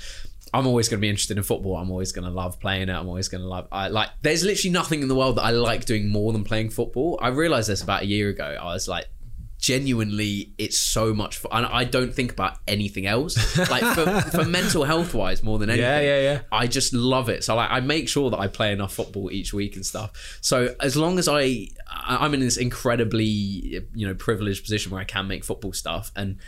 I'm 0.55 0.67
always 0.67 0.87
going 0.91 0.99
to 0.99 1.01
be 1.01 1.09
interested 1.09 1.39
in 1.39 1.43
football. 1.45 1.79
I'm 1.79 1.91
always 1.91 2.13
going 2.13 2.27
to 2.27 2.31
love 2.31 2.61
playing 2.61 2.91
it. 2.91 2.93
I'm 2.93 3.09
always 3.09 3.27
going 3.27 3.41
to 3.41 3.49
love. 3.49 3.69
I 3.73 3.89
like. 3.89 4.11
There's 4.21 4.45
literally 4.45 4.71
nothing 4.71 5.01
in 5.01 5.09
the 5.09 5.15
world 5.15 5.37
that 5.39 5.45
I 5.45 5.51
like 5.53 5.87
doing 5.87 6.11
more 6.11 6.31
than 6.35 6.45
playing 6.45 6.69
football. 6.69 7.19
I 7.23 7.29
realized 7.29 7.71
this 7.71 7.81
about 7.83 8.03
a 8.03 8.07
year 8.07 8.29
ago. 8.29 8.59
I 8.61 8.67
was 8.75 8.87
like, 8.87 9.07
genuinely 9.63 10.53
it's 10.59 10.79
so 10.79 11.15
much 11.15 11.39
fun 11.39 11.51
and 11.55 11.67
i 11.67 11.85
don't 11.85 12.13
think 12.13 12.33
about 12.33 12.59
anything 12.67 13.07
else. 13.07 13.37
Like 13.71 13.85
for, 13.95 14.21
for 14.37 14.45
mental 14.45 14.83
health 14.85 15.15
wise 15.15 15.43
more 15.43 15.59
than 15.61 15.71
anything 15.71 15.89
Yeah, 15.89 16.01
yeah, 16.01 16.21
yeah. 16.21 16.41
i 16.51 16.67
just 16.67 16.93
love 16.93 17.29
it. 17.29 17.45
So 17.45 17.55
like 17.55 17.71
i 17.71 17.79
make 17.81 18.09
sure 18.09 18.29
that 18.31 18.41
i 18.41 18.49
play 18.49 18.73
enough 18.73 18.93
football 18.93 19.31
each 19.31 19.55
week 19.55 19.77
and 19.77 19.87
stuff. 19.87 20.39
So 20.41 20.75
as 20.81 20.97
long 20.97 21.19
as 21.19 21.29
i 21.29 21.41
I- 21.89 22.19
i'm 22.23 22.35
in 22.35 22.41
this 22.41 22.57
incredibly 22.57 23.25
you 23.95 24.07
know 24.07 24.15
privileged 24.15 24.65
position 24.65 24.91
where 24.93 25.01
i 25.01 25.05
can 25.05 25.29
make 25.29 25.45
football 25.45 25.73
stuff 25.73 26.11
and 26.17 26.39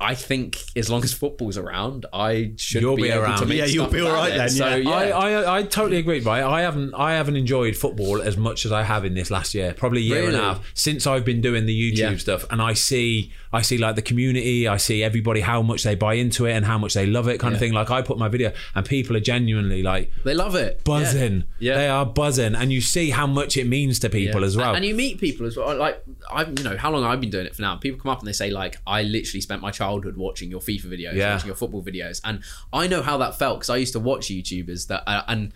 I 0.00 0.14
think 0.14 0.62
as 0.76 0.88
long 0.88 1.02
as 1.02 1.12
football's 1.12 1.58
around, 1.58 2.06
I 2.12 2.52
should 2.56 2.82
You'll 2.82 2.94
be, 2.94 3.02
be 3.02 3.08
able 3.10 3.24
around. 3.24 3.40
to 3.40 3.46
make 3.46 3.58
Yeah, 3.58 3.64
you'll 3.64 3.88
be 3.88 4.00
all 4.00 4.06
about 4.06 4.14
right 4.16 4.32
it. 4.32 4.36
then, 4.38 4.48
So 4.50 4.66
yeah. 4.68 4.76
yeah, 4.76 4.90
I, 5.16 5.30
I 5.30 5.58
I 5.58 5.62
totally 5.64 5.96
agree, 5.96 6.20
right? 6.20 6.42
I 6.44 6.60
haven't 6.60 6.94
I 6.94 7.14
haven't 7.14 7.34
enjoyed 7.36 7.74
football 7.76 8.22
as 8.22 8.36
much 8.36 8.64
as 8.64 8.70
I 8.70 8.84
have 8.84 9.04
in 9.04 9.14
this 9.14 9.28
last 9.30 9.54
year, 9.54 9.74
probably 9.74 10.00
a 10.02 10.04
year 10.04 10.26
and 10.28 10.36
a 10.36 10.40
half 10.40 10.70
since 10.74 11.04
I've 11.04 11.24
been 11.24 11.40
doing 11.40 11.66
the 11.66 11.74
YouTube 11.92 11.98
Yeah. 11.98 12.16
stuff, 12.16 12.44
and 12.50 12.62
I 12.62 12.74
see 12.74 13.32
I 13.52 13.62
see 13.62 13.76
like 13.78 13.96
the 13.96 14.02
community, 14.02 14.68
I 14.68 14.76
see 14.76 15.02
everybody 15.02 15.40
how 15.40 15.62
much 15.62 15.82
they 15.82 15.96
buy 15.96 16.14
into 16.14 16.46
it 16.46 16.52
and 16.52 16.64
how 16.64 16.78
much 16.78 16.94
they 16.94 17.06
love 17.06 17.26
it, 17.26 17.38
kind 17.40 17.54
of 17.54 17.58
thing. 17.60 17.72
Like 17.72 17.90
I 17.90 18.00
put 18.02 18.18
my 18.18 18.28
video, 18.28 18.52
and 18.76 18.86
people 18.86 19.16
are 19.16 19.20
genuinely 19.20 19.82
like 19.82 20.12
they 20.22 20.34
love 20.34 20.54
it. 20.54 20.84
buzzing. 20.84 21.42
Yeah. 21.58 21.74
They 21.76 21.88
are 21.88 22.06
buzzing, 22.06 22.54
and 22.54 22.72
you 22.72 22.80
see 22.80 23.10
how 23.10 23.26
much 23.26 23.56
it 23.56 23.66
means 23.66 23.98
to 24.00 24.10
people 24.10 24.42
Yeah. 24.42 24.46
as 24.46 24.56
well. 24.56 24.76
And 24.76 24.84
you 24.84 24.94
meet 24.94 25.18
people 25.18 25.44
as 25.46 25.56
well. 25.56 25.74
Like 25.76 26.00
I've, 26.30 26.56
you 26.56 26.62
know, 26.64 26.76
how 26.76 26.92
long 26.92 27.02
I've 27.02 27.20
been 27.20 27.30
doing 27.30 27.46
it 27.46 27.56
for 27.56 27.62
now. 27.62 27.74
People 27.76 27.98
come 28.00 28.12
up 28.12 28.20
and 28.20 28.28
they 28.28 28.32
say 28.32 28.50
like, 28.50 28.76
I 28.86 29.02
literally 29.02 29.40
spent 29.40 29.60
my 29.60 29.72
childhood 29.72 29.87
watching 29.96 30.50
your 30.50 30.60
FIFA 30.60 30.84
videos, 30.86 31.14
Yeah. 31.14 31.32
watching 31.34 31.46
your 31.48 31.56
football 31.56 31.82
videos, 31.82 32.20
and 32.24 32.40
I 32.72 32.86
know 32.86 33.02
how 33.02 33.18
that 33.18 33.38
felt 33.38 33.58
because 33.60 33.70
I 33.70 33.76
used 33.76 33.92
to 33.94 34.00
watch 34.00 34.28
YouTubers 34.28 34.86
that, 34.88 35.02
uh, 35.06 35.22
and 35.28 35.52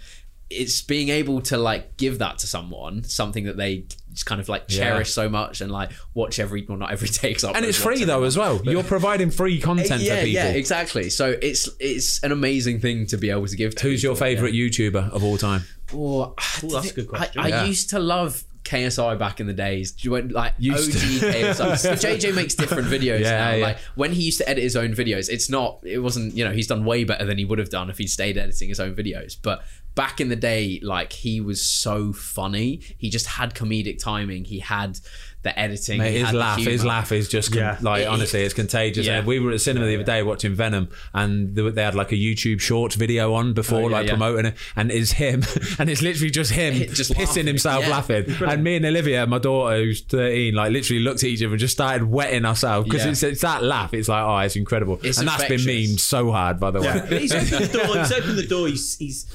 it's 0.54 0.82
being 0.82 1.08
able 1.08 1.40
to 1.40 1.56
like 1.56 1.96
give 1.96 2.18
that 2.18 2.36
to 2.38 2.46
someone, 2.46 3.02
something 3.04 3.44
that 3.44 3.56
they 3.56 3.86
just 4.12 4.26
kind 4.26 4.38
of 4.38 4.50
like 4.50 4.64
Yeah. 4.68 4.80
cherish 4.90 5.10
so 5.10 5.26
much 5.30 5.62
and 5.62 5.72
like 5.72 5.90
watch 6.12 6.38
every, 6.38 6.62
well, 6.68 6.76
not 6.76 6.92
every 6.92 7.08
day, 7.22 7.32
'cause 7.32 7.44
I 7.44 7.52
and 7.52 7.64
it's 7.64 7.78
free 7.78 8.04
though 8.04 8.16
month, 8.20 8.26
as 8.26 8.36
well. 8.36 8.58
but- 8.58 8.70
You're 8.70 8.82
providing 8.82 9.30
free 9.30 9.58
content 9.70 10.02
yeah, 10.02 10.16
for 10.16 10.26
people. 10.26 10.32
yeah, 10.34 10.48
exactly. 10.50 11.08
So 11.08 11.36
it's 11.40 11.70
it's 11.80 12.22
an 12.22 12.32
amazing 12.32 12.80
thing 12.80 13.06
to 13.06 13.16
be 13.16 13.30
able 13.30 13.46
to 13.46 13.56
give. 13.56 13.74
to 13.76 13.82
Who's 13.84 14.02
your 14.02 14.14
people, 14.14 14.28
yeah. 14.28 14.34
favorite 14.34 14.54
YouTuber 14.54 15.10
of 15.12 15.24
all 15.24 15.38
time? 15.38 15.64
Well, 15.90 16.34
that's 16.62 16.90
a 16.90 16.94
good 16.94 17.08
question. 17.08 17.40
I, 17.40 17.44
I 17.44 17.48
Yeah. 17.48 17.64
used 17.64 17.88
to 17.90 17.98
love 17.98 18.44
KSI 18.64 19.18
back 19.18 19.40
in 19.40 19.46
the 19.46 19.52
days. 19.52 19.94
You 20.04 20.12
went 20.12 20.32
like 20.32 20.54
Used 20.58 20.96
OG. 20.96 21.32
KSI. 21.32 22.18
JJ 22.18 22.34
makes 22.34 22.54
different 22.54 22.88
videos 22.88 23.20
Yeah, 23.20 23.30
now. 23.38 23.50
yeah. 23.54 23.66
Like 23.66 23.78
when 23.94 24.12
he 24.12 24.22
used 24.22 24.38
to 24.38 24.48
edit 24.48 24.62
his 24.62 24.76
own 24.76 24.94
videos, 24.94 25.28
it's 25.28 25.50
not. 25.50 25.80
It 25.84 25.98
wasn't. 25.98 26.34
You 26.34 26.44
know, 26.44 26.52
he's 26.52 26.66
done 26.66 26.84
way 26.84 27.04
better 27.04 27.24
than 27.24 27.38
he 27.38 27.44
would 27.44 27.58
have 27.58 27.70
done 27.70 27.90
if 27.90 27.98
he 27.98 28.06
stayed 28.06 28.38
editing 28.38 28.68
his 28.68 28.80
own 28.80 28.94
videos. 28.94 29.36
But 29.40 29.62
back 29.94 30.20
in 30.20 30.28
the 30.28 30.36
day, 30.36 30.80
like 30.82 31.12
he 31.12 31.40
was 31.40 31.68
so 31.68 32.12
funny. 32.12 32.80
He 32.98 33.10
just 33.10 33.26
had 33.26 33.54
comedic 33.54 33.98
timing. 34.02 34.44
He 34.44 34.60
had 34.60 34.98
the 35.42 35.58
editing. 35.58 35.98
Mate, 35.98 36.12
his 36.12 36.22
had 36.26 36.34
the 36.34 36.38
laugh, 36.38 36.58
his 36.60 36.84
laugh 36.84 37.10
is 37.12 37.28
just 37.28 37.50
con- 37.52 37.58
Yeah. 37.62 37.76
like 37.80 38.02
It- 38.02 38.08
honestly, 38.08 38.42
it's 38.42 38.54
contagious. 38.54 39.06
Yeah. 39.06 39.18
And 39.18 39.26
we 39.26 39.40
were 39.40 39.50
at 39.50 39.54
the 39.54 39.58
cinema 39.58 39.86
the 39.86 39.96
other 39.96 40.04
day 40.04 40.22
watching 40.22 40.54
Venom, 40.54 40.88
and 41.12 41.54
they 41.56 41.68
they 41.70 41.82
had 41.82 41.94
like 41.96 42.12
a 42.12 42.16
YouTube 42.16 42.60
Shorts 42.60 42.94
video 42.94 43.34
on 43.34 43.52
before, 43.52 43.80
Oh, 43.80 43.88
yeah, 43.88 43.96
like 43.96 44.06
yeah. 44.06 44.12
promoting 44.12 44.46
it, 44.46 44.54
and 44.76 44.90
it's 44.92 45.12
him, 45.12 45.42
and 45.78 45.90
it's 45.90 46.00
literally 46.02 46.30
just 46.30 46.52
him, 46.52 46.74
Just 46.94 47.12
pissing 47.12 47.26
laughing. 47.26 47.46
himself 47.48 47.82
Yeah. 47.84 47.90
laughing. 47.90 48.24
And 48.46 48.62
me 48.62 48.76
and 48.76 48.86
Olivia, 48.86 49.26
my 49.26 49.38
daughter 49.38 49.76
who's 49.78 50.00
thirteen, 50.02 50.54
like 50.54 50.70
literally 50.72 51.00
looked 51.02 51.24
at 51.24 51.28
each 51.30 51.42
other 51.42 51.50
and 51.52 51.58
just 51.60 51.72
started 51.74 52.04
wetting 52.04 52.44
ourselves 52.44 52.88
because 52.88 53.04
Yeah. 53.04 53.10
it's, 53.10 53.22
it's 53.24 53.40
that 53.42 53.64
laugh. 53.64 53.92
It's 53.94 54.08
like 54.08 54.22
oh, 54.24 54.38
it's 54.38 54.56
incredible, 54.56 55.00
It's 55.02 55.18
and 55.18 55.26
that's 55.26 55.42
been 55.44 55.52
infectious. 55.58 55.92
memed 55.96 56.00
so 56.00 56.30
hard 56.30 56.60
by 56.60 56.70
the 56.70 56.80
way. 56.82 57.18
he's 57.20 57.32
opened 57.32 57.64
the 57.66 57.78
door. 57.78 57.96
He's 57.98 58.12
opened 58.12 58.38
the 58.38 58.46
door. 58.46 58.68
He's, 58.68 58.96
he's 58.96 59.26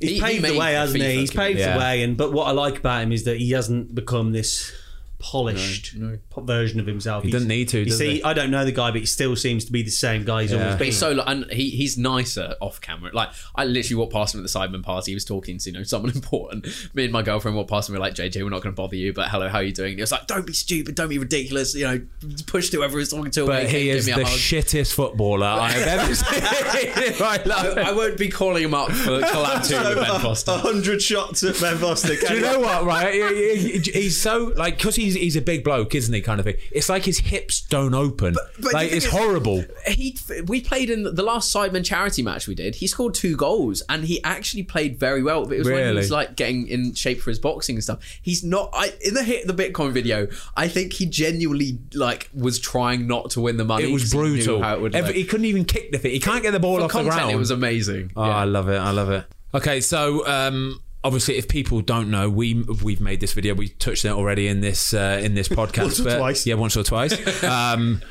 He's 0.00 0.10
He- 0.10 0.14
he 0.16 0.20
paved 0.20 0.44
the 0.44 0.58
way, 0.58 0.72
hasn't 0.72 1.02
he? 1.02 1.16
He's 1.16 1.30
paved 1.30 1.58
yeah. 1.58 1.74
the 1.74 1.78
way, 1.78 2.02
and 2.02 2.16
but 2.16 2.32
what 2.32 2.46
I 2.46 2.52
like 2.52 2.78
about 2.78 3.02
him 3.02 3.12
is 3.12 3.24
that 3.24 3.36
he 3.38 3.50
hasn't 3.52 3.94
become 3.94 4.32
this 4.32 4.72
polished 5.20 5.94
No, 5.96 6.18
no. 6.36 6.42
version 6.42 6.80
of 6.80 6.86
himself. 6.86 7.22
He 7.24 7.30
doesn't 7.30 7.46
need 7.48 7.68
to, 7.68 7.78
You 7.80 7.84
does 7.86 7.98
see, 7.98 8.14
he? 8.16 8.22
I 8.24 8.32
don't 8.32 8.50
know 8.50 8.64
the 8.64 8.72
guy, 8.72 8.90
but 8.90 9.00
he 9.00 9.06
still 9.06 9.36
seems 9.36 9.64
to 9.66 9.72
be 9.72 9.82
the 9.82 9.90
same 9.90 10.24
guy 10.24 10.42
he's 10.42 10.50
Yeah. 10.52 10.58
always 10.58 10.72
But 10.74 10.78
been. 10.78 10.86
He's 10.86 10.98
so 10.98 11.20
and 11.26 11.50
he 11.52 11.70
he's 11.70 11.96
nicer 11.96 12.54
off 12.60 12.80
camera. 12.80 13.10
Like 13.14 13.28
I 13.54 13.64
literally 13.64 13.96
walked 14.00 14.12
past 14.12 14.34
him 14.34 14.40
at 14.40 14.50
the 14.50 14.58
Sidemen 14.58 14.82
party. 14.82 15.12
He 15.12 15.14
was 15.14 15.24
talking 15.24 15.58
to 15.58 15.70
you 15.70 15.76
know 15.78 15.82
someone 15.84 16.10
important. 16.14 16.66
Me 16.94 17.04
and 17.04 17.12
my 17.12 17.22
girlfriend 17.22 17.56
walked 17.56 17.70
past 17.70 17.88
him. 17.88 17.94
We're 17.94 18.00
like, 18.00 18.14
JJ, 18.14 18.42
we're 18.42 18.50
not 18.50 18.62
going 18.62 18.74
to 18.74 18.80
bother 18.80 18.96
you, 18.96 19.12
but 19.12 19.28
hello, 19.28 19.48
how 19.48 19.58
are 19.58 19.62
you 19.62 19.72
doing? 19.72 19.90
And 19.90 19.98
he 19.98 20.02
was 20.02 20.12
like, 20.12 20.26
don't 20.26 20.46
be 20.46 20.52
stupid, 20.52 20.94
don't 20.94 21.08
be 21.08 21.18
ridiculous. 21.18 21.74
You 21.74 21.84
know, 21.86 22.00
push 22.46 22.70
to 22.70 22.78
whoever 22.78 22.98
he's 22.98 23.10
talking 23.10 23.30
to. 23.32 23.46
But 23.46 23.62
and 23.64 23.68
he 23.70 23.90
is 23.90 24.06
the 24.06 24.12
a 24.12 24.24
shittest 24.24 24.94
footballer 24.94 25.46
I 25.46 25.70
have 25.70 26.00
ever 26.00 26.14
seen. 26.14 27.12
in 27.14 27.18
my 27.20 27.36
life. 27.44 27.76
I 27.78 27.92
won't 27.92 28.16
be 28.18 28.28
calling 28.28 28.64
him 28.64 28.74
up 28.74 28.90
for 28.92 29.20
collab 29.20 29.66
two 29.68 29.76
with 29.76 29.96
Ben 29.98 30.10
a 30.16 30.18
Foster. 30.18 30.52
hundred 30.52 31.02
shots 31.02 31.42
at 31.42 31.60
Ben 31.60 31.76
Foster. 31.78 32.16
Do 32.16 32.34
you 32.34 32.40
know 32.40 32.60
what? 32.60 32.84
Right, 32.84 33.12
He- 33.14 33.78
he- 33.80 33.90
he's 33.92 34.20
so 34.20 34.52
like 34.56 34.76
because 34.76 34.96
he's 34.96 35.09
he's 35.14 35.36
a 35.36 35.40
big 35.40 35.64
bloke, 35.64 35.94
isn't 35.94 36.12
he? 36.12 36.20
Kind 36.20 36.40
of 36.40 36.44
thing. 36.44 36.56
It's 36.72 36.88
like 36.88 37.04
his 37.04 37.18
hips 37.18 37.60
don't 37.62 37.94
open. 37.94 38.34
but 38.60 38.72
like 38.72 38.90
the 38.90 38.96
it's 38.96 39.06
horrible. 39.06 39.64
he 39.86 40.16
we 40.46 40.60
played 40.60 40.90
in 40.90 41.02
the 41.02 41.22
last 41.22 41.54
Sidemen 41.54 41.84
charity 41.84 42.22
match 42.22 42.46
we 42.46 42.54
did. 42.54 42.76
He 42.76 42.86
scored 42.86 43.14
two 43.14 43.36
goals 43.36 43.82
and 43.88 44.04
he 44.04 44.22
actually 44.24 44.62
played 44.62 44.98
very 44.98 45.22
well. 45.22 45.44
But 45.46 45.54
it 45.54 45.58
was 45.58 45.68
when 45.68 45.88
he 45.90 45.94
was 45.96 46.10
like 46.10 46.36
getting 46.36 46.68
in 46.68 46.94
shape 46.94 47.20
for 47.20 47.30
his 47.30 47.38
boxing 47.38 47.76
and 47.76 47.82
stuff. 47.84 47.98
He's 48.22 48.42
not. 48.44 48.70
I 48.72 48.92
in 49.00 49.14
the 49.14 49.22
hit 49.22 49.46
the 49.46 49.54
Bitcoin 49.54 49.92
video. 49.92 50.28
I 50.56 50.68
think 50.68 50.92
he 50.92 51.06
genuinely 51.06 51.78
like 51.94 52.28
was 52.34 52.58
trying 52.58 53.06
not 53.06 53.30
to 53.30 53.40
win 53.40 53.56
the 53.56 53.64
money. 53.64 53.84
It 53.84 53.92
was 53.92 54.02
'cause 54.04 54.12
he 54.12 54.18
brutal. 54.18 54.62
how 54.62 54.74
it 54.76 54.80
would, 54.80 54.94
Every- 54.94 55.14
he 55.14 55.24
couldn't 55.24 55.46
even 55.46 55.64
kick 55.64 55.92
the 55.92 55.98
thing. 55.98 56.12
He 56.12 56.20
can't 56.20 56.42
get 56.42 56.50
the 56.52 56.60
ball 56.60 56.78
for 56.78 56.84
off 56.84 56.92
the 56.92 57.02
ground. 57.02 57.30
it 57.30 57.36
was 57.36 57.50
amazing. 57.50 58.12
Oh, 58.16 58.22
I 58.22 58.44
love 58.44 58.68
it. 58.68 58.78
I 58.78 58.90
love 58.90 59.10
it. 59.10 59.24
Okay, 59.52 59.80
so 59.80 60.26
um, 60.28 60.80
obviously, 61.02 61.36
if 61.36 61.48
people 61.48 61.80
don't 61.80 62.10
know, 62.10 62.28
we 62.28 62.62
we've 62.82 63.00
made 63.00 63.20
this 63.20 63.32
video. 63.32 63.54
We 63.54 63.68
touched 63.68 64.04
it 64.04 64.10
already 64.10 64.46
in 64.48 64.60
this 64.60 64.92
uh, 64.94 65.20
in 65.22 65.34
this 65.34 65.48
podcast. 65.48 65.78
Once 65.82 66.00
or 66.00 66.04
but- 66.04 66.18
twice. 66.18 66.46
Yeah, 66.46 66.54
once 66.54 66.76
or 66.76 66.82
twice. 66.82 67.42
Um, 67.44 68.02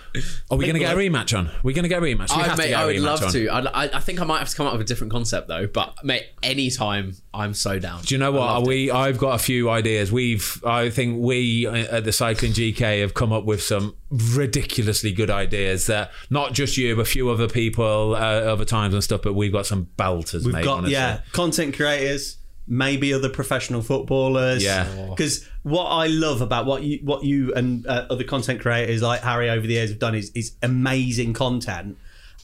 are 0.50 0.58
we 0.58 0.66
going 0.66 0.74
to 0.74 0.80
get 0.80 0.94
a 0.94 0.98
rematch 0.98 1.38
on? 1.38 1.52
We're 1.64 1.76
going 1.76 1.84
to 1.84 1.90
get 1.90 2.00
a 2.00 2.06
rematch. 2.06 2.36
We 2.36 2.42
I, 2.44 2.56
mate, 2.56 2.70
get 2.70 2.72
a 2.72 2.78
I 2.78 2.86
would 2.86 3.00
love 3.00 3.24
on. 3.24 3.32
to. 3.32 3.48
I, 3.50 3.60
I, 3.60 3.98
I 3.98 4.00
think 4.00 4.20
I 4.20 4.24
might 4.24 4.40
have 4.40 4.50
to 4.50 4.56
come 4.56 4.66
up 4.66 4.74
with 4.74 4.82
a 4.82 4.86
different 4.86 5.14
concept 5.14 5.48
though. 5.48 5.68
But 5.68 6.04
mate, 6.04 6.26
anytime 6.42 7.16
I'm 7.34 7.54
so 7.54 7.78
down. 7.80 8.02
Do 8.02 8.16
you 8.16 8.20
know 8.20 8.28
I 8.36 8.40
what? 8.40 8.46
loved 8.54 8.66
it. 8.68 8.70
We 8.70 8.92
I've 8.92 9.18
got 9.18 9.36
a 9.36 9.44
few 9.44 9.70
ideas. 9.70 10.12
We've 10.12 10.62
I 10.66 10.90
think 10.90 11.22
we 11.24 11.68
uh, 11.68 11.98
at 11.98 12.04
the 12.06 12.12
Cycling 12.12 12.54
GK 12.54 13.02
have 13.02 13.14
come 13.14 13.32
up 13.32 13.46
with 13.46 13.62
some 13.62 13.96
ridiculously 14.10 15.12
good 15.12 15.30
ideas 15.30 15.86
that 15.88 16.12
not 16.30 16.54
just 16.54 16.78
you, 16.78 16.96
but 16.96 17.04
a 17.04 17.06
few 17.06 17.30
other 17.30 17.48
people, 17.48 18.16
uh, 18.16 18.18
other 18.18 18.66
times 18.66 18.94
and 18.94 19.04
stuff. 19.04 19.22
But 19.22 19.34
we've 19.34 19.52
got 19.52 19.66
some 19.68 19.88
belters. 19.98 20.44
We've 20.46 20.54
mate, 20.54 20.66
got 20.66 20.80
honestly. 20.80 20.94
yeah, 20.94 21.22
content 21.34 21.76
creators, 21.76 22.38
maybe 22.70 23.14
other 23.14 23.30
professional 23.30 23.82
footballers. 23.82 24.64
Yeah. 24.64 25.08
because 25.10 25.48
what 25.64 25.86
I 25.86 26.08
love 26.08 26.42
about 26.42 26.66
what 26.66 26.84
you 26.84 27.00
what 27.04 27.24
you 27.24 27.54
and 27.54 27.86
uh, 27.86 28.06
other 28.10 28.24
content 28.24 28.62
creators 28.62 29.02
like 29.02 29.22
Harry 29.22 29.50
over 29.50 29.66
the 29.66 29.74
years 29.74 29.90
have 29.90 30.00
done 30.00 30.16
is 30.16 30.32
is 30.36 30.54
amazing 30.62 31.34
content, 31.34 31.98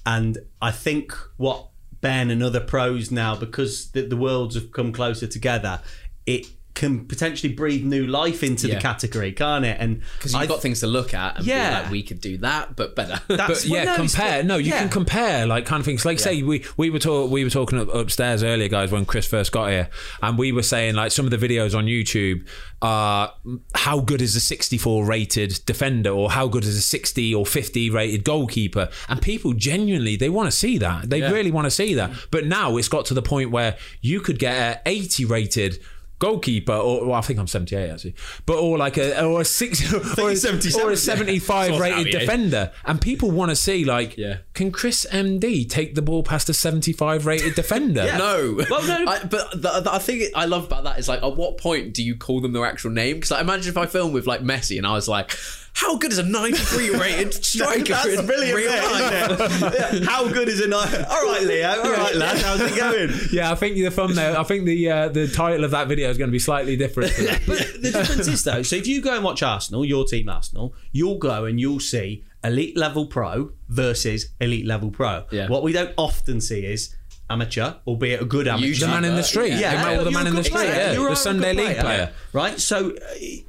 and 0.06 0.38
I 0.62 0.72
think 0.72 1.14
what 1.38 1.70
Ben 2.02 2.30
and 2.30 2.44
other 2.44 2.60
pros 2.60 3.12
now 3.12 3.36
because 3.36 3.92
the, 3.92 4.02
the 4.02 4.18
worlds 4.18 4.56
have 4.56 4.72
come 4.72 4.92
closer 4.92 5.28
together, 5.28 5.82
it 6.26 6.48
can 6.76 7.06
potentially 7.06 7.52
breathe 7.54 7.84
new 7.84 8.06
life 8.06 8.44
into 8.44 8.68
the 8.68 8.76
category, 8.76 9.32
can't 9.32 9.66
it? 9.66 9.78
And 9.80 10.02
because 10.18 10.34
you've 10.34 10.42
I- 10.44 10.46
got 10.46 10.62
things 10.62 10.82
to 10.82 10.88
look 10.88 11.14
at 11.14 11.38
and 11.38 11.46
Yeah. 11.48 11.82
like, 11.84 11.92
we 11.92 12.04
could 12.04 12.22
do 12.22 12.38
that, 12.40 12.76
but 12.76 12.96
better. 12.96 13.20
That's 13.28 13.64
But 13.64 13.66
yeah, 13.66 13.84
no, 13.86 13.96
compare. 13.96 14.44
No, 14.44 14.58
you 14.58 14.72
yeah. 14.72 14.80
can 14.82 14.90
compare 14.90 15.46
like 15.48 15.66
kind 15.66 15.80
of 15.80 15.86
things. 15.86 16.06
Like 16.06 16.20
say 16.20 16.44
we 16.44 16.64
we 16.78 16.90
were 16.90 17.00
talk, 17.00 17.32
we 17.32 17.44
were 17.44 17.50
talking 17.50 17.80
upstairs 17.94 18.44
earlier, 18.44 18.68
guys, 18.68 18.92
when 18.92 19.06
Chris 19.06 19.26
first 19.26 19.52
got 19.52 19.70
here, 19.70 19.90
and 20.22 20.38
we 20.38 20.52
were 20.52 20.64
saying 20.64 20.96
like 20.96 21.12
some 21.12 21.26
of 21.26 21.32
the 21.32 21.38
videos 21.38 21.76
on 21.76 21.86
YouTube 21.86 22.46
are 22.82 23.34
how 23.74 24.00
good 24.02 24.22
is 24.22 24.36
a 24.36 24.40
64 24.40 25.06
rated 25.06 25.60
defender 25.66 26.12
or 26.12 26.30
how 26.30 26.48
good 26.48 26.64
is 26.66 26.78
a 26.78 26.82
60 26.82 27.34
or 27.34 27.46
50 27.46 27.90
rated 27.90 28.24
goalkeeper, 28.26 28.90
and 29.08 29.22
people 29.22 29.54
genuinely 29.54 30.16
they 30.18 30.30
want 30.30 30.48
to 30.48 30.52
see 30.56 30.78
that. 30.78 31.10
They 31.10 31.22
really 31.22 31.52
want 31.52 31.66
to 31.66 31.72
see 31.72 31.94
that. 31.96 32.12
But 32.32 32.46
now 32.46 32.76
it's 32.78 32.90
got 32.90 33.06
to 33.06 33.14
the 33.14 33.22
point 33.22 33.50
where 33.52 33.78
you 34.02 34.20
could 34.20 34.40
get 34.40 34.56
a 34.86 34.90
80 34.90 35.26
rated. 35.26 35.80
Goalkeeper, 36.20 36.74
or 36.74 37.06
well, 37.08 37.14
I 37.16 37.22
think 37.22 37.40
I'm 37.40 37.48
78 37.48 37.90
actually, 37.90 38.16
but 38.46 38.58
or 38.58 38.78
like 38.78 38.98
a 38.98 39.24
or 39.26 39.42
a 39.42 39.46
six 39.46 39.82
or 39.94 39.98
a, 39.98 40.28
you're 40.28 40.36
77. 40.36 40.88
or 40.88 40.92
a 40.92 40.98
75 40.98 41.70
Sort 41.70 41.82
rated 41.82 42.12
defender, 42.12 42.72
and 42.86 43.02
people 43.02 43.32
want 43.32 43.50
to 43.50 43.56
see 43.56 43.84
like, 43.84 44.18
Yeah. 44.18 44.38
can 44.54 44.72
Chris 44.72 45.06
MD 45.12 45.70
take 45.70 45.94
the 45.96 46.02
ball 46.02 46.24
past 46.24 46.48
a 46.50 46.54
75 46.54 47.26
rated 47.26 47.56
defender? 47.56 48.04
No. 48.18 48.60
Well, 48.70 48.88
no. 48.88 49.12
I, 49.12 49.24
but 49.26 49.52
the, 49.52 49.82
the, 49.82 49.90
I 49.94 50.00
think 50.00 50.24
I 50.36 50.46
love 50.46 50.66
about 50.66 50.86
that 50.86 51.00
is 51.00 51.08
like, 51.10 51.22
at 51.22 51.36
what 51.36 51.58
point 51.58 51.94
do 51.94 52.02
you 52.02 52.16
call 52.16 52.40
them 52.40 52.54
their 52.54 52.66
actual 52.66 52.92
name? 52.92 53.18
Because 53.18 53.32
like, 53.32 53.42
imagine 53.42 53.70
if 53.70 53.78
I 53.78 53.86
film 53.86 54.14
with 54.14 54.26
like 54.26 54.42
Messi 54.42 54.78
and 54.78 54.88
I 54.88 54.94
was 54.94 55.08
like, 55.10 55.32
how 55.76 55.98
good 55.98 56.12
is 56.12 56.18
a 56.18 56.24
93 56.24 56.90
rated 56.92 57.34
striker 57.46 57.84
That's 57.94 58.06
in 58.08 58.26
brilliant. 58.26 58.56
real 58.56 58.72
yeah, 58.74 59.28
life? 59.28 59.62
yeah. 59.62 59.94
Yeah. 59.94 60.06
How 60.06 60.28
good 60.28 60.48
is 60.48 60.62
a 60.62 60.66
it? 60.66 60.74
All 60.74 61.26
right, 61.26 61.44
Leo. 61.44 61.70
All 61.70 61.92
right, 61.92 62.16
lad. 62.16 62.38
How's 62.42 62.62
it 62.62 62.76
going? 62.76 63.12
Yeah, 63.32 63.52
I 63.52 63.56
think 63.56 63.76
the 63.76 63.90
thumbnail. 63.92 64.38
I 64.38 64.44
think 64.44 64.66
the 64.66 64.90
uh, 64.90 65.10
the 65.10 65.28
title 65.28 65.64
of 65.66 65.72
that 65.72 65.88
video 65.88 66.10
is 66.10 66.18
going 66.18 66.30
to 66.30 66.32
be 66.32 66.40
slightly 66.40 66.76
different. 66.78 67.12
But 67.46 67.82
the 67.82 67.92
difference 67.92 68.28
is 68.28 68.44
though, 68.44 68.62
so 68.64 68.76
if 68.78 68.88
you 68.88 69.02
go 69.02 69.14
and 69.16 69.24
watch 69.24 69.44
Arsenal, 69.44 69.84
your 69.86 70.06
team 70.06 70.30
Arsenal, 70.30 70.74
you'll 70.92 71.18
go 71.18 71.46
and 71.46 71.60
you'll 71.60 71.80
see 71.82 72.24
elite 72.44 72.78
level 72.78 73.06
pro 73.08 73.52
versus 73.68 74.30
elite 74.40 74.66
level 74.66 74.92
pro. 74.92 75.26
Yeah. 75.32 75.48
What 75.50 75.64
we 75.64 75.74
don't 75.74 75.92
often 75.98 76.40
see 76.40 76.66
is 76.66 76.96
amateur, 77.30 77.74
albeit 77.88 78.22
a 78.22 78.26
good 78.26 78.48
amateur. 78.48 78.86
the 78.86 78.88
man 78.92 79.04
in 79.06 79.16
the 79.16 79.24
street, 79.24 79.54
Yeah, 79.54 79.76
the, 79.76 79.84
man, 79.98 80.04
the 80.06 80.12
man 80.12 80.28
in 80.28 80.36
the 80.36 80.44
street, 80.44 80.56
player. 80.68 80.72
yeah, 80.76 80.92
a 80.92 80.96
the 80.96 81.02
good 81.08 81.18
Sunday 81.18 81.54
league 81.54 81.78
player. 81.80 82.14
right? 82.34 82.60
So 82.60 82.92
uh, 82.92 82.96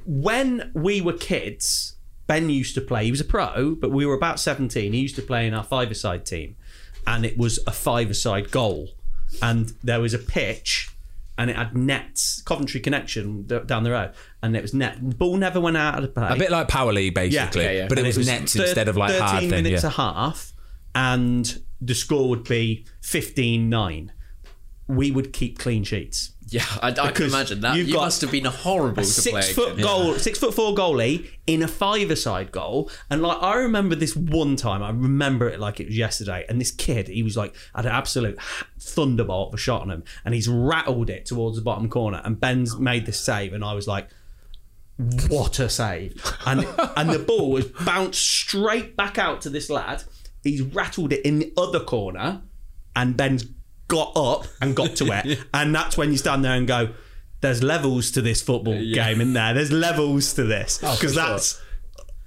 when 0.05 0.71
we 0.73 0.99
were 1.01 1.13
kids, 1.13 1.93
Ben 2.27 2.49
used 2.49 2.75
to 2.75 2.81
play. 2.81 3.05
He 3.05 3.11
was 3.11 3.21
a 3.21 3.25
pro, 3.25 3.75
but 3.75 3.89
we 3.91 4.05
were 4.05 4.13
about 4.13 4.39
seventeen. 4.39 4.93
He 4.93 4.99
used 4.99 5.15
to 5.15 5.21
play 5.21 5.47
in 5.47 5.53
our 5.53 5.63
five-a-side 5.63 6.25
team, 6.25 6.55
and 7.05 7.25
it 7.25 7.37
was 7.37 7.59
a 7.65 7.71
five-a-side 7.71 8.51
goal, 8.51 8.89
and 9.41 9.73
there 9.83 9.99
was 10.01 10.13
a 10.13 10.19
pitch. 10.19 10.89
And 11.39 11.51
it 11.51 11.55
had 11.55 11.77
nets, 11.77 12.41
Coventry 12.41 12.79
connection 12.79 13.45
down 13.45 13.83
the 13.83 13.91
road, 13.91 14.13
and 14.41 14.57
it 14.57 14.63
was 14.63 14.73
net. 14.73 14.97
The 14.99 15.13
ball 15.15 15.37
never 15.37 15.61
went 15.61 15.77
out 15.77 15.93
of 15.95 16.01
the 16.01 16.07
play. 16.07 16.29
A 16.31 16.35
bit 16.35 16.49
like 16.49 16.67
Power 16.67 16.91
League, 16.91 17.13
basically, 17.13 17.63
Yeah, 17.63 17.71
yeah. 17.71 17.87
but 17.87 17.99
it 17.99 18.05
And 18.07 18.17
was, 18.17 18.25
nets 18.27 18.55
thir- 18.55 18.63
instead 18.63 18.87
of 18.87 18.97
like 18.97 19.11
13 19.11 19.21
hard 19.27 19.39
thing. 19.41 19.49
minutes 19.51 19.83
Yeah. 19.83 19.89
a 19.89 19.91
half, 19.91 20.51
and 20.95 21.61
the 21.79 21.93
score 21.93 22.27
would 22.29 22.43
be 22.43 22.87
15-9. 23.03 24.09
We 24.87 25.11
would 25.11 25.31
keep 25.31 25.59
clean 25.59 25.83
sheets. 25.83 26.31
Yeah, 26.49 26.63
I, 26.81 26.89
I 26.89 27.11
can 27.11 27.25
imagine 27.25 27.59
that. 27.61 27.75
you've 27.75 27.89
You 27.89 27.95
got 27.95 28.05
must 28.05 28.21
have 28.21 28.31
been 28.31 28.45
horrible 28.45 29.03
a 29.03 29.05
to 29.05 29.29
play 29.29 29.41
six 29.41 29.53
foot 29.53 29.77
goal, 29.77 30.15
six 30.15 30.39
foot 30.39 30.53
four 30.53 30.73
goalie 30.73 31.29
in 31.45 31.61
a 31.61 31.67
five-a-side 31.67 32.51
goal, 32.51 32.89
and 33.09 33.21
like 33.21 33.41
I 33.41 33.55
remember 33.55 33.95
this 33.95 34.15
one 34.15 34.55
time, 34.55 34.81
I 34.81 34.89
remember 34.89 35.49
it 35.49 35.59
like 35.59 35.79
it 35.79 35.87
was 35.87 35.97
yesterday. 35.97 36.45
And 36.47 36.61
this 36.61 36.71
kid, 36.71 37.09
he 37.09 37.21
was 37.21 37.35
like 37.35 37.53
had 37.75 37.85
an 37.85 37.91
absolute 37.91 38.39
thunderbolt 38.79 39.49
of 39.49 39.55
a 39.55 39.57
shot 39.57 39.81
on 39.81 39.91
him, 39.91 40.03
and 40.23 40.33
he's 40.33 40.47
rattled 40.47 41.09
it 41.09 41.25
towards 41.25 41.57
the 41.57 41.63
bottom 41.63 41.89
corner. 41.89 42.21
And 42.23 42.39
Ben's 42.39 42.77
made 42.77 43.05
this 43.05 43.19
save, 43.19 43.51
and 43.51 43.63
I 43.63 43.73
was 43.73 43.87
like, 43.87 44.09
"What 45.27 45.59
a 45.59 45.67
save!" 45.67 46.23
And 46.45 46.61
and 46.95 47.09
the 47.09 47.19
ball 47.19 47.51
was 47.51 47.65
bounced 47.65 48.25
straight 48.25 48.95
back 48.95 49.17
out 49.17 49.41
to 49.41 49.49
this 49.49 49.69
lad. 49.69 50.03
He's 50.43 50.61
rattled 50.61 51.11
it 51.11 51.25
in 51.25 51.39
the 51.39 51.51
other 51.57 51.81
corner, 51.81 52.43
and 52.95 53.17
Ben's 53.17 53.43
got 53.87 54.15
up 54.15 54.47
and 54.61 54.75
got 54.75 54.95
to 54.97 55.05
it, 55.11 55.39
and 55.53 55.73
that's 55.73 55.97
when 55.97 56.11
you 56.11 56.17
stand 56.17 56.43
there 56.43 56.53
and 56.53 56.67
go, 56.67 56.89
"There's 57.41 57.63
levels 57.63 58.11
to 58.11 58.21
this 58.21 58.41
football 58.41 58.73
game, 58.73 59.21
in 59.21 59.33
there? 59.33 59.53
There's 59.53 59.71
levels 59.71 60.33
to 60.33 60.43
this 60.43 60.77
because 60.79 61.15
that's 61.15 61.61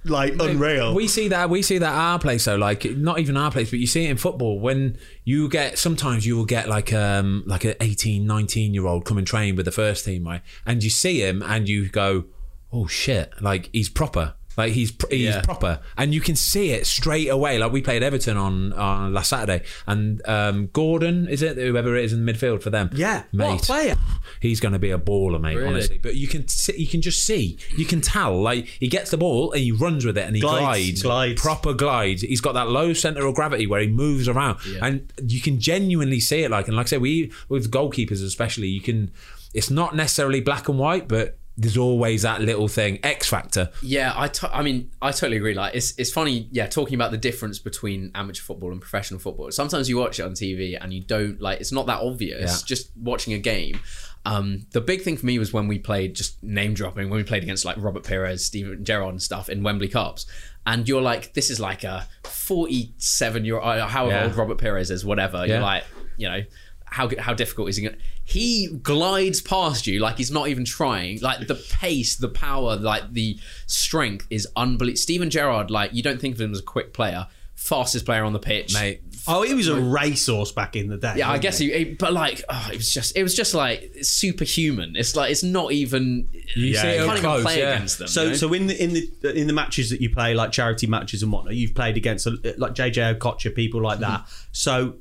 like 0.03 0.33
unreal." 0.39 0.93
We 0.95 1.07
see 1.07 1.27
that 1.29 1.49
we 1.49 1.61
see 1.61 1.77
that 1.77 1.93
our 1.93 2.19
place 2.19 2.45
though, 2.45 2.55
like 2.55 2.85
not 2.85 3.19
even 3.19 3.37
our 3.37 3.51
place, 3.51 3.69
but 3.69 3.79
you 3.79 3.87
see 3.87 4.05
it 4.05 4.11
in 4.11 4.17
football 4.17 4.59
when 4.59 4.97
you 5.23 5.49
get 5.49 5.77
sometimes 5.77 6.25
you 6.25 6.35
will 6.35 6.45
get 6.45 6.67
like 6.67 6.91
um 6.93 7.43
like 7.45 7.63
an 7.63 7.75
18, 7.79 8.25
19 8.25 8.73
year 8.73 8.87
old 8.87 9.05
come 9.05 9.17
and 9.17 9.27
train 9.27 9.55
with 9.55 9.65
the 9.65 9.71
first 9.71 10.05
team, 10.05 10.25
right? 10.25 10.41
And 10.65 10.83
you 10.83 10.89
see 10.89 11.21
him 11.21 11.41
and 11.43 11.69
you 11.69 11.89
go, 11.89 12.25
Oh 12.73 12.87
shit, 12.87 13.33
like 13.41 13.69
he's 13.73 13.89
proper. 13.89 14.35
Like 14.61 14.73
he's 14.73 14.91
pr- 14.91 15.07
he's 15.09 15.21
Yeah. 15.35 15.41
proper, 15.41 15.79
and 15.97 16.13
you 16.13 16.21
can 16.21 16.35
see 16.35 16.69
it 16.71 16.85
straight 16.85 17.27
away. 17.29 17.57
Like 17.57 17.71
we 17.71 17.81
played 17.81 18.03
Everton 18.03 18.37
on 18.37 18.73
on 18.73 19.13
last 19.13 19.29
Saturday, 19.29 19.63
and 19.87 20.21
um, 20.27 20.67
Gordon 20.71 21.27
is 21.27 21.41
it 21.41 21.57
whoever 21.57 21.95
it 21.97 22.05
is 22.05 22.13
in 22.13 22.23
the 22.25 22.31
midfield 22.31 22.61
for 22.61 22.69
them? 22.69 22.89
yeah, 22.93 23.23
mate, 23.33 23.47
what 23.47 23.61
player! 23.63 23.95
he's 24.39 24.59
going 24.59 24.73
to 24.73 24.79
be 24.79 24.91
a 24.91 24.97
baller, 24.99 25.41
mate. 25.41 25.55
Really? 25.55 25.67
Honestly, 25.67 25.99
but 26.01 26.15
you 26.15 26.27
can 26.27 26.47
see, 26.47 26.77
you 26.77 26.87
can 26.87 27.01
just 27.01 27.23
see, 27.23 27.57
you 27.75 27.85
can 27.85 28.01
tell. 28.01 28.39
Like 28.41 28.67
he 28.67 28.87
gets 28.87 29.09
the 29.11 29.17
ball 29.17 29.51
and 29.51 29.61
he 29.61 29.71
runs 29.71 30.05
with 30.05 30.17
it 30.17 30.25
and 30.27 30.35
he 30.35 30.41
Glides, 30.41 30.61
glides, 30.61 31.01
glides. 31.01 31.41
proper 31.41 31.73
glides. 31.73 32.21
He's 32.21 32.41
got 32.41 32.53
that 32.53 32.69
low 32.69 32.93
center 32.93 33.25
of 33.25 33.33
gravity 33.35 33.65
where 33.67 33.81
he 33.81 33.87
moves 33.87 34.27
around, 34.27 34.59
and 34.81 35.11
you 35.27 35.41
can 35.41 35.59
genuinely 35.59 36.19
see 36.19 36.43
it. 36.43 36.51
Like 36.51 36.67
and 36.67 36.77
like 36.77 36.85
I 36.85 36.89
say, 36.89 36.97
we 36.99 37.31
with 37.49 37.71
goalkeepers 37.71 38.23
especially, 38.23 38.67
you 38.67 38.81
can. 38.81 39.11
It's 39.53 39.69
not 39.69 39.95
necessarily 39.95 40.39
black 40.39 40.69
and 40.69 40.79
white, 40.79 41.09
but 41.09 41.37
there's 41.61 41.77
always 41.77 42.23
that 42.23 42.41
little 42.41 42.67
thing, 42.67 42.99
X 43.03 43.29
factor. 43.29 43.69
Yeah, 43.81 44.13
I, 44.15 44.27
to- 44.27 44.55
I 44.55 44.61
mean, 44.61 44.89
I 45.01 45.11
totally 45.11 45.37
agree. 45.37 45.53
Like, 45.53 45.75
it's 45.75 45.93
it's 45.97 46.11
funny, 46.11 46.47
yeah, 46.51 46.67
talking 46.67 46.95
about 46.95 47.11
the 47.11 47.17
difference 47.17 47.59
between 47.59 48.11
amateur 48.15 48.41
football 48.41 48.71
and 48.71 48.81
professional 48.81 49.19
football. 49.19 49.51
Sometimes 49.51 49.87
you 49.89 49.97
watch 49.97 50.19
it 50.19 50.23
on 50.23 50.31
TV 50.33 50.77
and 50.81 50.91
you 50.93 51.01
don't 51.01 51.39
like. 51.41 51.59
It's 51.61 51.71
not 51.71 51.85
that 51.87 51.99
obvious. 52.01 52.61
Yeah. 52.61 52.65
Just 52.65 52.91
watching 52.97 53.33
a 53.33 53.37
game. 53.39 53.79
Um, 54.25 54.67
the 54.71 54.81
big 54.81 55.01
thing 55.01 55.17
for 55.17 55.25
me 55.25 55.39
was 55.39 55.51
when 55.51 55.67
we 55.67 55.79
played, 55.79 56.13
just 56.15 56.41
name 56.43 56.73
dropping, 56.75 57.09
when 57.09 57.17
we 57.17 57.23
played 57.23 57.41
against 57.43 57.65
like 57.65 57.75
Robert 57.79 58.03
Pires, 58.03 58.45
Steven 58.45 58.83
Gerrard, 58.85 59.09
and 59.13 59.21
stuff 59.21 59.49
in 59.49 59.63
Wembley 59.63 59.87
Cups. 59.87 60.25
And 60.67 60.87
you're 60.87 61.01
like, 61.01 61.33
this 61.33 61.49
is 61.49 61.59
like 61.59 61.83
a 61.83 62.07
47 62.25 63.45
year 63.45 63.59
old, 63.59 63.79
however 63.81 64.11
Yeah. 64.15 64.23
old 64.25 64.35
Robert 64.35 64.57
Pires 64.59 64.91
is, 64.91 65.03
whatever. 65.05 65.37
Yeah. 65.45 65.53
You're 65.55 65.61
like, 65.61 65.83
you 66.17 66.29
know, 66.29 66.41
how 66.85 67.09
how 67.19 67.33
difficult 67.33 67.69
is 67.69 67.77
to 67.77 67.95
He 68.23 68.67
glides 68.81 69.41
past 69.41 69.87
you 69.87 69.99
like 69.99 70.17
he's 70.17 70.31
not 70.31 70.47
even 70.47 70.63
trying. 70.63 71.19
Like 71.21 71.47
the 71.47 71.55
pace, 71.55 72.15
the 72.15 72.29
power, 72.29 72.75
like 72.77 73.11
the 73.13 73.37
strength 73.67 74.27
is 74.29 74.47
unbelievable. 74.55 74.97
Steven 74.97 75.29
Gerrard, 75.29 75.69
like 75.71 75.93
you 75.93 76.01
don't 76.03 76.21
think 76.21 76.35
of 76.35 76.41
him 76.41 76.51
as 76.51 76.59
a 76.59 76.63
quick 76.63 76.93
player, 76.93 77.27
fastest 77.55 78.05
player 78.05 78.23
on 78.23 78.33
the 78.33 78.39
pitch, 78.39 78.73
Mate, 78.73 79.01
Oh, 79.27 79.43
he 79.43 79.53
was 79.53 79.67
a 79.67 79.79
racehorse 79.79 80.51
back 80.51 80.75
in 80.75 80.87
the 80.87 80.97
day. 80.97 81.13
Yeah, 81.17 81.29
I 81.29 81.37
guess 81.37 81.59
he, 81.59 81.71
he- 81.71 81.93
but 81.93 82.11
like, 82.11 82.43
oh, 82.49 82.69
it 82.73 82.77
was 82.77 82.91
just, 82.91 83.15
it 83.15 83.21
was 83.21 83.35
just 83.35 83.53
like 83.53 83.91
superhuman. 84.01 84.95
It's 84.95 85.15
like 85.15 85.29
it's 85.31 85.43
not 85.43 85.71
even. 85.71 86.27
You 86.55 86.67
You 86.67 86.75
see 86.75 86.87
it 86.87 87.05
can't 87.05 87.23
up 87.23 87.33
even 87.33 87.41
play 87.43 87.59
yeah. 87.59 87.73
against 87.75 87.99
them. 87.99 88.07
So, 88.07 88.23
you 88.23 88.29
know? 88.29 88.35
so 88.35 88.53
in 88.53 88.67
the 88.67 88.83
in 88.83 88.93
the 88.93 89.39
in 89.39 89.47
the 89.47 89.53
matches 89.53 89.89
that 89.91 90.01
you 90.01 90.09
play, 90.09 90.33
like 90.33 90.51
charity 90.51 90.87
matches 90.87 91.21
and 91.21 91.31
whatnot, 91.31 91.53
you've 91.55 91.75
played 91.75 91.97
against 91.97 92.25
uh, 92.25 92.31
like 92.57 92.73
JJ 92.73 93.17
Okocha, 93.19 93.53
people 93.53 93.81
like 93.81 93.99
that. 93.99 94.25
So, 94.51 94.95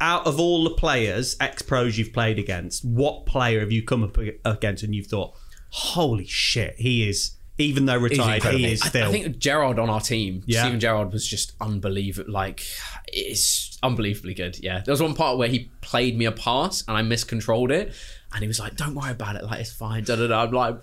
out 0.00 0.26
of 0.26 0.38
all 0.38 0.64
the 0.64 0.70
players, 0.74 1.36
ex 1.40 1.62
pros 1.62 1.96
you've 1.98 2.12
played 2.12 2.38
against, 2.38 2.84
what 2.84 3.26
player 3.26 3.60
have 3.60 3.72
you 3.72 3.82
come 3.82 4.02
up 4.04 4.18
against 4.44 4.82
and 4.82 4.94
you've 4.94 5.06
thought, 5.06 5.34
"Holy 5.70 6.26
shit, 6.26 6.74
he 6.78 7.08
is." 7.08 7.32
Even 7.58 7.86
though 7.86 7.96
retired, 7.96 8.44
he 8.44 8.66
is 8.66 8.82
I- 8.82 8.88
still. 8.88 9.08
I 9.08 9.12
think 9.12 9.38
Gerrard 9.38 9.78
on 9.78 9.88
our 9.88 10.00
team, 10.00 10.42
Yeah. 10.44 10.64
Steven 10.64 10.78
Gerrard 10.78 11.10
was 11.10 11.26
just 11.26 11.52
unbelievable. 11.58 12.30
Like, 12.30 12.62
it's 13.08 13.78
unbelievably 13.82 14.34
good. 14.34 14.58
Yeah, 14.62 14.82
there 14.84 14.92
was 14.92 15.00
one 15.00 15.14
part 15.14 15.38
where 15.38 15.48
he 15.48 15.70
played 15.80 16.18
me 16.18 16.26
a 16.26 16.32
pass 16.32 16.84
and 16.86 16.98
I 16.98 17.00
miscontrolled 17.02 17.70
it, 17.70 17.94
and 18.34 18.42
he 18.42 18.46
was 18.48 18.60
like, 18.60 18.76
"Don't 18.76 18.94
worry 18.94 19.12
about 19.12 19.36
it. 19.36 19.44
Like, 19.44 19.60
it's 19.60 19.72
fine." 19.72 20.04
Da 20.04 20.16
da 20.16 20.26
da. 20.26 20.42
I'm 20.44 20.50
like, 20.52 20.76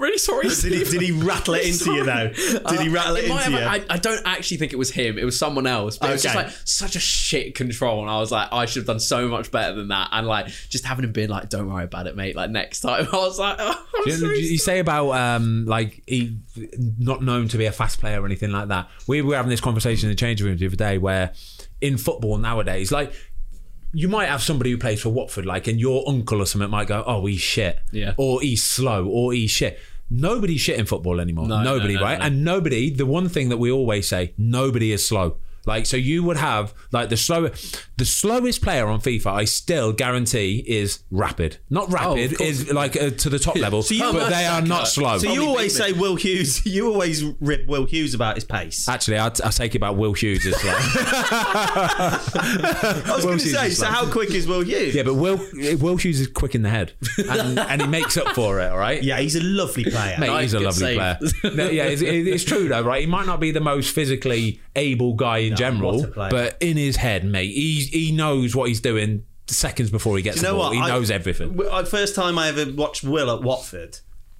really 0.00 0.18
sorry. 0.18 0.48
did 0.48 0.72
he, 0.72 0.84
did 0.84 1.00
he 1.02 1.12
rattle 1.12 1.54
it 1.54 1.64
into 1.66 1.92
you 1.92 2.04
though? 2.04 2.28
Did 2.28 2.80
he 2.80 2.88
Uh, 2.88 2.92
rattle 2.92 3.16
it, 3.16 3.28
might 3.28 3.46
into 3.46 3.58
you? 3.60 3.64
I, 3.64 3.84
I 3.90 3.98
don't 3.98 4.26
actually 4.26 4.56
think 4.56 4.72
it 4.72 4.76
was 4.76 4.90
him. 4.90 5.18
It 5.18 5.24
was 5.24 5.38
someone 5.38 5.66
else. 5.66 5.98
But 5.98 6.10
it 6.10 6.12
was 6.14 6.22
just 6.22 6.34
like 6.34 6.50
such 6.64 6.96
a 6.96 7.00
shit 7.00 7.54
control, 7.54 8.00
and 8.00 8.10
I 8.10 8.18
was 8.18 8.32
like, 8.32 8.48
I 8.52 8.66
should 8.66 8.80
have 8.80 8.86
done 8.86 9.00
so 9.00 9.28
much 9.28 9.50
better 9.50 9.74
than 9.74 9.88
that. 9.88 10.08
And 10.12 10.26
like 10.26 10.48
just 10.68 10.84
having 10.84 11.04
him 11.04 11.12
being 11.12 11.28
like, 11.28 11.48
"Don't 11.48 11.68
worry 11.72 11.84
about 11.84 12.06
it, 12.06 12.16
mate." 12.16 12.34
Like 12.34 12.50
next 12.50 12.80
time, 12.80 13.06
I 13.12 13.16
was 13.16 13.38
like, 13.38 13.56
oh, 13.60 14.02
you, 14.06 14.12
so 14.12 14.30
you 14.30 14.58
say 14.58 14.78
about 14.80 15.10
um, 15.12 15.66
like 15.66 16.02
he 16.06 16.38
not 16.98 17.22
known 17.22 17.48
to 17.48 17.58
be 17.58 17.66
a 17.66 17.72
fast 17.72 18.00
player 18.00 18.20
or 18.22 18.26
anything 18.26 18.50
like 18.52 18.68
that? 18.68 18.88
We 19.06 19.22
were 19.22 19.36
having 19.36 19.50
this 19.50 19.60
conversation 19.60 20.08
in 20.08 20.12
the 20.12 20.16
change 20.16 20.42
room 20.42 20.56
the 20.56 20.66
other 20.66 20.76
day 20.76 20.98
where 20.98 21.32
in 21.80 21.96
football 21.98 22.36
nowadays, 22.38 22.90
like 22.92 23.12
you 23.92 24.08
might 24.08 24.26
have 24.26 24.40
somebody 24.40 24.70
who 24.70 24.78
plays 24.78 25.02
for 25.02 25.08
Watford, 25.08 25.44
like, 25.46 25.66
and 25.66 25.80
your 25.80 26.08
uncle 26.08 26.40
or 26.40 26.46
something 26.46 26.70
might 26.70 26.86
go, 26.86 27.02
"Oh, 27.06 27.26
he's 27.26 27.40
shit," 27.40 27.78
Yeah. 27.90 28.14
or 28.16 28.40
he's 28.40 28.62
slow, 28.62 29.06
or 29.06 29.32
he's 29.32 29.50
shit. 29.50 29.80
Nobody's 30.10 30.60
shit 30.60 30.78
in 30.78 30.86
football 30.86 31.20
anymore. 31.20 31.46
No, 31.46 31.62
no, 31.62 31.74
nobody, 31.76 31.94
no, 31.94 32.02
right? 32.02 32.18
no. 32.18 32.24
And 32.26 32.44
nobody. 32.44 32.90
The 32.90 33.06
one 33.06 33.28
thing 33.28 33.48
that 33.50 33.58
we 33.58 33.70
always 33.70 34.08
say, 34.08 34.34
nobody 34.36 34.92
is 34.92 35.06
slow. 35.06 35.38
Like 35.66 35.86
so, 35.86 35.96
you 35.96 36.22
would 36.24 36.36
have 36.38 36.72
like 36.92 37.08
the 37.10 37.16
slow, 37.16 37.50
the 37.96 38.04
slowest 38.04 38.62
player 38.62 38.86
on 38.88 39.00
FIFA. 39.00 39.26
I 39.26 39.44
still 39.44 39.92
guarantee 39.92 40.64
is 40.66 41.00
rapid. 41.10 41.58
Not 41.68 41.92
rapid 41.92 42.36
course. 42.38 42.48
is 42.48 42.72
like 42.72 42.96
uh, 42.96 43.10
to 43.10 43.28
the 43.30 43.38
top 43.38 43.56
level, 43.56 43.82
So 43.82 43.94
you 43.94 44.12
but 44.12 44.30
they 44.30 44.46
are 44.46 44.62
not 44.62 44.88
slow. 44.88 45.18
so 45.18 45.30
you 45.32 45.44
always 45.46 45.76
say. 45.76 45.92
Will 45.92 46.16
Hughes. 46.16 46.62
You 46.70 46.92
always 46.92 47.24
rip 47.40 47.66
Will 47.66 47.84
Hughes 47.84 48.14
about 48.14 48.36
his 48.36 48.44
pace. 48.44 48.88
Actually, 48.88 49.18
I'd, 49.18 49.40
I'd 49.40 49.52
take 49.52 49.74
it 49.74 49.78
about 49.78 49.96
Will 49.96 50.12
Hughes 50.14 50.46
as 50.46 50.54
well. 50.62 50.76
I 51.82 53.12
was 53.14 53.24
going 53.24 53.38
to 53.38 53.44
say. 53.48 53.70
So 53.70 53.86
how 53.86 54.06
quick 54.10 54.30
is 54.30 54.46
Will 54.46 54.62
Hughes? 54.62 54.94
yeah, 54.94 55.02
but 55.02 55.14
Will 55.14 55.38
Will 55.78 55.96
Hughes 55.96 56.20
is 56.20 56.28
quick 56.28 56.54
in 56.54 56.62
the 56.62 56.68
head, 56.70 56.92
and, 57.28 57.58
and 57.58 57.80
he 57.82 57.86
makes 57.88 58.16
up 58.16 58.34
for 58.34 58.60
it. 58.60 58.70
All 58.70 58.78
right. 58.78 59.02
Yeah, 59.02 59.18
he's 59.18 59.36
a 59.36 59.42
lovely 59.42 59.84
player. 59.84 60.16
Mate, 60.18 60.26
Nice, 60.28 60.42
he's 60.42 60.54
a 60.54 60.60
lovely 60.60 60.96
save. 60.96 60.96
player. 60.98 61.54
No, 61.54 61.68
yeah, 61.70 61.84
it's, 61.84 62.02
it's 62.02 62.44
true 62.44 62.68
though, 62.68 62.82
right? 62.82 63.00
He 63.00 63.06
might 63.06 63.26
not 63.26 63.40
be 63.40 63.50
the 63.50 63.60
most 63.60 63.94
physically 63.94 64.60
able 64.76 65.14
guy 65.14 65.49
in 65.50 65.56
general, 65.56 66.04
a 66.04 66.08
player. 66.08 66.30
but 66.30 66.56
in 66.60 66.76
his 66.76 66.96
head, 66.96 67.24
mate, 67.24 67.52
he 67.54 67.80
he 67.84 68.12
knows 68.12 68.54
what 68.56 68.68
he's 68.68 68.80
doing 68.80 69.24
seconds 69.46 69.90
before 69.90 70.16
he 70.16 70.22
gets 70.22 70.36
you 70.36 70.42
the 70.42 70.48
ball. 70.50 70.58
what? 70.58 70.74
He 70.74 70.80
I- 70.80 70.88
knows 70.88 71.10
everything. 71.10 71.50
w- 71.52 71.68
uh, 71.70 71.84
First 71.84 72.14
time 72.14 72.38
I 72.38 72.48
ever 72.48 72.70
watched 72.72 73.02
Will 73.04 73.30
at 73.34 73.42
Watford, 73.42 73.98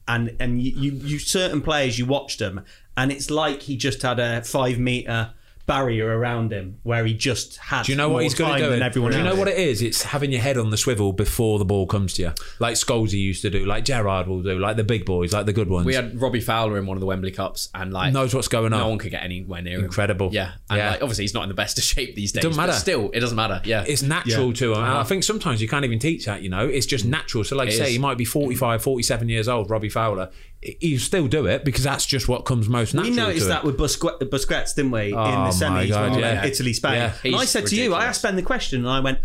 and 0.08 0.36
and 0.40 0.62
you, 0.62 0.72
you, 0.72 0.92
you 1.04 1.18
certain 1.18 1.60
players 1.62 1.98
you 1.98 2.06
watched 2.06 2.38
them, 2.38 2.64
and 2.96 3.10
it's 3.10 3.30
like 3.30 3.62
he 3.62 3.76
just 3.76 4.02
had 4.02 4.18
a 4.20 4.42
five 4.42 4.78
meter 4.78 5.32
barrier 5.70 6.18
around 6.18 6.52
him 6.52 6.78
where 6.82 7.04
he 7.04 7.14
just 7.14 7.56
had. 7.58 7.84
Do 7.84 7.92
you 7.92 7.96
know 7.96 8.08
what 8.08 8.24
he's 8.24 8.34
good 8.34 8.46
at 8.46 8.50
time 8.50 8.58
doing? 8.58 8.70
Than 8.72 8.82
everyone 8.82 9.12
Do 9.12 9.18
you 9.18 9.24
know 9.24 9.36
what 9.36 9.46
it 9.46 9.56
is? 9.56 9.82
It's 9.82 10.02
having 10.02 10.32
your 10.32 10.40
head 10.40 10.58
on 10.58 10.70
the 10.70 10.76
swivel 10.76 11.12
before 11.12 11.58
the 11.60 11.64
ball 11.64 11.86
comes 11.86 12.14
to 12.14 12.22
you, 12.22 12.32
like 12.58 12.74
Scholes 12.74 13.12
used 13.12 13.42
to 13.42 13.50
do, 13.50 13.64
like 13.64 13.84
Gerrard 13.84 14.26
will 14.26 14.42
do, 14.42 14.58
like 14.58 14.76
the 14.76 14.84
big 14.84 15.04
boys, 15.04 15.32
like 15.32 15.46
the 15.46 15.52
good 15.52 15.68
ones. 15.68 15.86
We 15.86 15.94
had 15.94 16.20
Robbie 16.20 16.40
Fowler 16.40 16.76
in 16.76 16.86
one 16.86 16.96
of 16.96 17.00
the 17.00 17.06
Wembley 17.06 17.30
Cups, 17.30 17.68
and 17.74 17.92
like 17.92 18.12
knows 18.12 18.34
what's 18.34 18.48
going 18.48 18.72
on. 18.72 18.80
no 18.80 18.88
one 18.88 18.98
could 18.98 19.12
get 19.12 19.22
anywhere 19.22 19.62
near 19.62 19.78
him. 19.78 19.84
Incredible. 19.84 20.30
Yeah, 20.32 20.52
and 20.68 20.78
Yeah. 20.78 20.90
like 20.90 21.02
obviously 21.02 21.24
he's 21.24 21.34
not 21.34 21.44
in 21.44 21.48
the 21.48 21.54
best 21.54 21.78
of 21.78 21.84
shape 21.84 22.16
these 22.16 22.32
days. 22.32 22.42
Doesn't 22.42 22.56
but 22.56 22.66
matter. 22.66 22.78
still, 22.78 23.10
it 23.12 23.20
doesn't 23.20 23.36
matter. 23.36 23.62
Yeah, 23.64 23.84
it's 23.86 24.02
natural 24.02 24.48
Yeah. 24.48 24.54
to 24.54 24.72
him. 24.72 24.78
And 24.78 24.86
I 24.86 24.90
uh-huh. 24.94 25.04
think 25.04 25.24
sometimes 25.24 25.62
you 25.62 25.68
can't 25.68 25.84
even 25.84 25.98
teach 26.00 26.26
that, 26.26 26.42
you 26.42 26.48
know. 26.48 26.66
It's 26.66 26.86
just 26.86 27.04
natural. 27.04 27.44
So, 27.44 27.56
like 27.56 27.68
It 27.68 27.72
you 27.72 27.78
say, 27.78 27.84
is. 27.86 27.92
he 27.92 27.98
might 27.98 28.18
be 28.18 28.24
45, 28.24 28.82
47 28.82 29.28
years 29.28 29.48
old, 29.48 29.70
Robbie 29.70 29.88
Fowler. 29.88 30.30
He 30.62 30.98
still 30.98 31.26
do 31.26 31.46
it 31.46 31.64
because 31.64 31.84
that's 31.84 32.04
just 32.04 32.28
what 32.28 32.44
comes 32.44 32.68
most 32.68 32.92
We 32.92 33.00
natural 33.00 33.16
noticed 33.28 33.44
to 33.44 33.48
that 33.48 33.64
with 33.64 33.78
Busquets, 33.78 34.18
Busquets 34.28 34.74
didn't 34.74 34.90
we, 34.90 35.08
in 35.08 35.14
Oh, 35.14 35.24
the 35.24 35.30
my 35.30 35.48
semis 35.50 35.88
God, 35.88 36.02
when 36.10 36.16
we 36.16 36.20
yeah. 36.20 36.44
Italy, 36.44 36.74
Spain? 36.74 36.92
Yeah. 36.94 37.14
and 37.24 37.36
I 37.36 37.46
said 37.46 37.66
to 37.68 37.76
you, 37.76 37.94
I 37.94 38.04
asked 38.04 38.22
Ben 38.22 38.36
the 38.36 38.42
question, 38.42 38.80
and 38.80 38.88
I 38.88 39.00
went, 39.00 39.20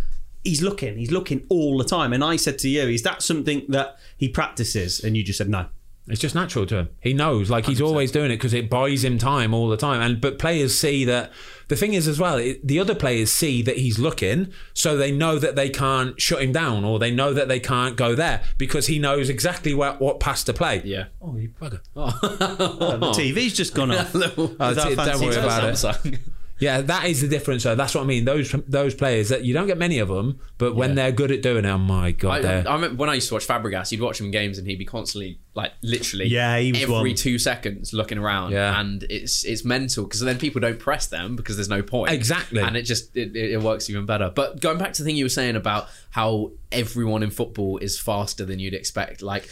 "He's 0.46 0.62
looking, 0.62 0.98
he's 0.98 1.12
looking 1.12 1.44
all 1.50 1.78
the 1.78 1.84
time." 1.84 2.14
And 2.14 2.24
I 2.24 2.38
said 2.38 2.58
to 2.60 2.70
you, 2.70 2.84
"Is 2.84 3.02
that 3.02 3.22
something 3.22 3.66
that 3.68 3.98
he 4.18 4.30
practices?" 4.30 5.04
And 5.04 5.18
you 5.18 5.24
just 5.24 5.38
said, 5.38 5.50
"No." 5.50 5.66
It's 6.08 6.22
just 6.22 6.36
natural 6.36 6.66
to 6.68 6.76
him. 6.78 6.90
He 7.02 7.14
knows, 7.14 7.50
like 7.50 7.66
he's 7.66 7.82
always 7.82 8.12
doing 8.12 8.30
it 8.32 8.36
because 8.38 8.54
it 8.54 8.70
buys 8.70 9.04
him 9.04 9.18
time 9.18 9.54
all 9.54 9.68
the 9.68 9.76
time. 9.78 10.02
And 10.02 10.22
but 10.22 10.40
players 10.40 10.78
see 10.78 11.04
that. 11.06 11.32
The 11.68 11.76
thing 11.76 11.94
is, 11.94 12.08
as 12.08 12.20
well, 12.20 12.38
it, 12.38 12.66
the 12.66 12.80
other 12.80 12.96
players 12.96 13.32
see 13.32 13.62
that 13.64 13.78
he's 13.78 13.98
looking, 14.00 14.52
so 14.74 14.98
they 14.98 15.12
know 15.12 15.40
that 15.40 15.56
they 15.56 15.70
can't 15.70 16.20
shut 16.22 16.42
him 16.42 16.52
down, 16.52 16.84
or 16.84 17.00
they 17.00 17.12
know 17.12 17.34
that 17.34 17.48
they 17.48 17.60
can't 17.60 17.96
go 17.96 18.14
there 18.16 18.44
because 18.58 18.88
he 18.88 19.00
knows 19.00 19.30
exactly 19.30 19.74
what 19.74 20.00
what 20.00 20.20
pass 20.20 20.44
to 20.44 20.54
play. 20.54 20.82
yeah. 20.86 21.06
Oh, 21.22 21.36
you 21.38 21.50
bugger. 21.60 21.82
The 21.96 23.12
TV's 23.12 23.54
just 23.54 23.74
gone 23.74 23.92
off. 23.92 24.14
Oh, 24.16 24.74
t- 24.74 24.96
don't 24.96 25.22
worry 25.22 25.36
about 25.36 25.64
it. 26.06 26.20
Samsung. 26.58 26.62
Yeah, 26.62 26.82
that 26.82 27.06
is 27.06 27.22
the 27.22 27.28
difference. 27.28 27.64
though. 27.64 27.76
that's 27.76 27.94
what 27.96 28.02
I 28.02 28.06
mean. 28.06 28.26
Those 28.26 28.52
those 28.68 28.96
players 28.96 29.30
that 29.30 29.44
you 29.44 29.54
don't 29.54 29.68
get 29.68 29.78
many 29.78 30.00
of 30.00 30.08
them, 30.08 30.40
but 30.58 30.76
when 30.76 30.96
they're 30.96 31.12
good 31.12 31.32
at 31.32 31.42
doing 31.42 31.66
it, 31.66 31.70
oh 31.70 31.78
my 31.78 32.12
god, 32.12 32.32
I, 32.32 32.40
they're 32.42 32.70
I 32.70 32.74
remember 32.76 32.96
when 32.98 33.10
I 33.10 33.16
used 33.16 33.28
to 33.28 33.34
watch 33.34 33.46
Fabregas, 33.48 33.92
you'd 33.92 34.02
watch 34.02 34.20
him 34.20 34.28
in 34.28 34.32
games 34.32 34.58
and 34.58 34.66
he'd 34.68 34.80
be 34.80 34.86
constantly, 34.86 35.40
like, 35.54 35.72
literally 35.82 36.28
Yeah, 36.28 36.58
he 36.60 36.72
was 36.72 36.82
every 36.84 36.94
one. 36.94 37.16
two 37.16 37.38
seconds 37.38 37.94
looking 37.94 38.18
around. 38.18 38.52
Yeah. 38.54 38.80
And 38.80 39.04
it's 39.10 39.44
it's 39.44 39.66
mental 39.66 40.06
because 40.06 40.22
then 40.22 40.38
people 40.38 40.62
don't 40.62 40.80
press 40.80 41.08
them 41.08 41.36
because 41.36 41.58
there's 41.58 41.70
no 41.70 41.82
point. 41.82 42.12
Exactly. 42.12 42.62
And 42.62 42.78
it 42.78 42.84
just 42.84 43.16
it, 43.18 43.36
it 43.36 43.52
it 43.52 43.62
works 43.62 43.90
even 43.90 44.06
better. 44.06 44.32
But 44.34 44.62
going 44.62 44.78
back 44.78 44.94
to 44.94 45.04
the 45.04 45.08
thing 45.08 45.18
you 45.18 45.26
were 45.26 45.30
saying 45.30 45.56
about 45.58 45.88
how 46.12 46.52
everyone 46.72 47.22
in 47.24 47.32
football 47.32 47.78
is 47.80 48.00
faster 48.00 48.46
than 48.46 48.60
you'd 48.60 48.74
expect, 48.74 49.22
like. 49.22 49.50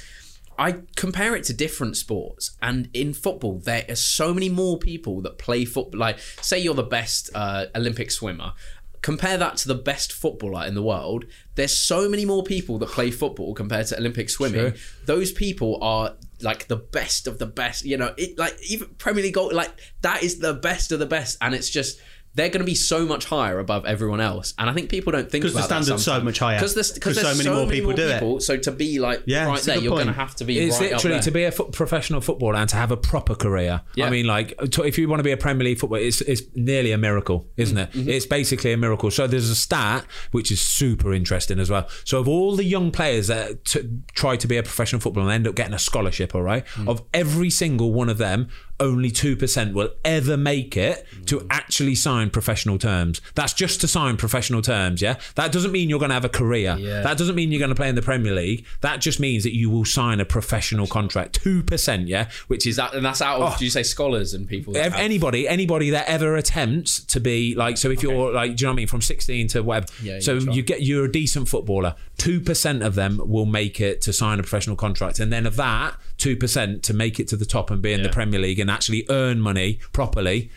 I 0.58 0.82
compare 0.96 1.36
it 1.36 1.44
to 1.46 1.54
different 1.54 1.98
sports, 1.98 2.56
and 2.62 2.90
in 2.94 3.14
football, 3.14 3.60
there 3.60 3.86
are 3.90 3.96
so 3.96 4.34
many 4.34 4.50
more 4.50 4.78
people 4.78 5.22
that 5.22 5.38
play 5.38 5.66
football. 5.66 6.00
Like, 6.00 6.20
say 6.42 6.60
you're 6.60 6.74
the 6.74 6.84
best 6.84 7.30
uh, 7.34 7.66
Olympic 7.76 8.12
swimmer, 8.12 8.54
compare 9.02 9.38
that 9.38 9.58
to 9.58 9.68
the 9.68 9.76
best 9.76 10.14
footballer 10.14 10.66
in 10.66 10.76
the 10.76 10.84
world. 10.84 11.26
There's 11.56 11.78
so 11.78 12.10
many 12.10 12.26
more 12.26 12.44
people 12.44 12.78
that 12.80 12.90
play 12.90 13.12
football 13.12 13.54
compared 13.54 13.88
to 13.88 13.98
Olympic 13.98 14.30
swimming. 14.30 14.76
Sure. 14.76 15.06
Those 15.06 15.32
people 15.32 15.80
are 15.82 16.16
like 16.42 16.68
the 16.68 16.78
best 16.78 17.28
of 17.28 17.40
the 17.40 17.46
best. 17.46 17.86
You 17.86 17.98
know, 17.98 18.14
it 18.18 18.38
like 18.38 18.58
even 18.68 18.90
Premier 18.98 19.24
League 19.24 19.34
goal, 19.34 19.52
like 19.54 19.72
that 20.02 20.24
is 20.24 20.40
the 20.40 20.54
best 20.54 20.92
of 20.92 21.00
the 21.00 21.06
best, 21.06 21.38
and 21.42 21.54
it's 21.54 21.70
just. 21.70 22.00
They're 22.36 22.50
going 22.50 22.60
to 22.62 22.66
be 22.66 22.76
so 22.76 23.06
much 23.06 23.26
higher 23.26 23.60
above 23.60 23.86
everyone 23.86 24.20
else, 24.20 24.54
and 24.58 24.70
I 24.70 24.74
think 24.74 24.90
people 24.90 25.12
don't 25.12 25.30
think 25.30 25.44
'Cause 25.44 25.54
the 25.54 25.60
about 25.60 25.70
that 25.70 25.84
standard's 25.84 26.04
so 26.06 26.20
much 26.22 26.40
higher. 26.40 26.58
Because 26.58 26.74
there's, 26.74 26.92
'Cause 26.98 27.16
there's 27.16 27.28
so 27.28 27.38
many 27.44 27.56
more 27.56 27.70
people 27.70 27.94
do 27.94 28.08
it. 28.08 28.42
So 28.42 28.58
to 28.58 28.72
be 28.72 29.00
like 29.00 29.22
Yeah, 29.26 29.46
right 29.48 29.62
there, 29.62 29.78
you're 29.78 29.94
going 29.96 30.08
to 30.08 30.14
have 30.14 30.36
to 30.38 30.44
be. 30.44 30.58
It's 30.60 30.80
right 30.80 30.88
up 30.94 30.98
literally 30.98 31.16
there. 31.18 31.24
to 31.24 31.32
be 31.32 31.44
a 31.44 31.52
fo- 31.52 31.66
professional 31.66 32.22
footballer 32.22 32.56
and 32.56 32.70
to 32.70 32.76
have 32.76 32.92
a 32.92 32.98
proper 32.98 33.36
career. 33.36 33.82
Yeah. 33.96 34.08
I 34.08 34.10
mean, 34.10 34.26
like, 34.26 34.58
to, 34.72 34.84
if 34.84 34.98
you 34.98 35.08
want 35.08 35.20
to 35.20 35.24
be 35.24 35.32
a 35.32 35.38
Premier 35.38 35.64
League 35.66 35.80
footballer, 35.80 36.02
it's, 36.02 36.22
it's 36.22 36.42
nearly 36.56 36.92
a 36.92 36.98
miracle, 36.98 37.48
isn't 37.58 37.78
it? 37.78 37.92
Mm-hmm. 37.92 38.10
It's 38.10 38.26
basically 38.26 38.74
a 38.74 38.78
miracle. 38.78 39.12
So 39.12 39.28
there's 39.28 39.50
a 39.50 39.56
stat 39.56 40.06
which 40.32 40.52
is 40.52 40.60
super 40.62 41.14
interesting 41.14 41.60
as 41.60 41.70
well. 41.70 41.88
So 42.04 42.20
of 42.20 42.28
all 42.28 42.56
the 42.56 42.64
young 42.66 42.90
players 42.92 43.28
that 43.28 43.64
t- 43.66 43.82
try 44.16 44.38
to 44.38 44.48
be 44.48 44.58
a 44.58 44.64
professional 44.64 45.00
footballer 45.02 45.26
and 45.28 45.34
end 45.34 45.48
up 45.48 45.56
getting 45.56 45.74
a 45.74 45.80
scholarship, 45.80 46.34
all 46.34 46.42
right, 46.42 46.66
Mm. 46.76 46.88
of 46.88 47.04
every 47.14 47.50
single 47.52 47.94
one 47.94 48.10
of 48.10 48.18
them, 48.18 48.48
only 48.84 49.10
2% 49.10 49.74
will 49.74 49.90
ever 50.06 50.38
make 50.38 50.78
it 50.78 51.06
to 51.28 51.48
actually 51.50 51.96
sign 51.96 52.30
professional 52.30 52.78
terms. 52.78 53.22
That's 53.34 53.54
just 53.54 53.82
to 53.82 53.88
sign 53.88 54.18
professional 54.18 54.62
terms, 54.62 55.02
yeah? 55.02 55.16
That 55.36 55.52
doesn't 55.52 55.72
mean 55.72 55.90
you're 55.90 56.00
going 56.00 56.10
to 56.10 56.16
have 56.16 56.26
a 56.26 56.30
career. 56.30 56.76
Yeah. 56.78 57.02
That 57.02 57.18
doesn't 57.18 57.36
mean 57.36 57.52
you're 57.52 57.60
going 57.60 57.70
to 57.70 57.76
play 57.76 57.90
in 57.90 57.96
the 57.96 58.02
Premier 58.02 58.34
League. 58.34 58.66
That 58.82 59.02
just 59.02 59.20
means 59.20 59.44
that 59.44 59.56
you 59.56 59.70
will 59.70 59.86
sign 59.86 60.20
a 60.20 60.26
professional 60.26 60.88
contract. 60.88 61.44
2%, 61.44 62.08
yeah? 62.08 62.30
Which 62.48 62.68
is 62.68 62.76
that 62.76 62.94
and 62.94 63.06
that's 63.06 63.22
out 63.22 63.42
of? 63.42 63.54
Oh. 63.54 63.56
Do 63.58 63.66
you 63.66 63.72
say 63.72 63.84
scholars 63.84 64.34
and 64.34 64.48
people? 64.48 64.74
that 64.74 64.94
anybody 65.00 65.48
anybody 65.48 65.90
that 65.92 66.08
ever 66.08 66.36
attempts 66.36 67.04
to 67.06 67.20
be 67.20 67.56
like 67.56 67.78
so 67.78 67.90
if 67.90 68.04
you're 68.04 68.32
like 68.32 68.56
do 68.56 68.64
you 68.64 68.68
know 68.68 68.72
what 68.72 68.76
I 68.76 68.78
mean 68.78 68.88
from 68.88 69.02
16 69.02 69.48
to 69.50 69.64
whatever 69.64 69.88
Yeah, 70.02 70.20
so 70.20 70.36
you, 70.36 70.62
get, 70.62 70.82
you're 70.82 71.06
a 71.06 71.12
decent 71.12 71.48
footballer 71.48 71.96
2% 72.18 72.86
of 72.86 72.96
them 72.96 73.22
will 73.24 73.46
make 73.46 73.80
it 73.80 74.02
to 74.02 74.14
sign 74.14 74.40
a 74.40 74.44
professional 74.44 74.76
contract 74.76 75.20
and 75.20 75.32
then 75.32 75.46
of 75.46 75.56
that 75.58 75.96
2% 76.18 76.82
to 76.82 76.94
make 76.94 77.20
it 77.20 77.28
to 77.30 77.36
the 77.36 77.46
top 77.46 77.70
and 77.70 77.82
be 77.82 77.94
in 77.94 78.04
the 78.04 78.10
Premier 78.10 78.40
League 78.40 78.60
and 78.60 78.70
actually 78.74 79.06
earn 79.10 79.40
money 79.50 79.70
properly 79.92 80.50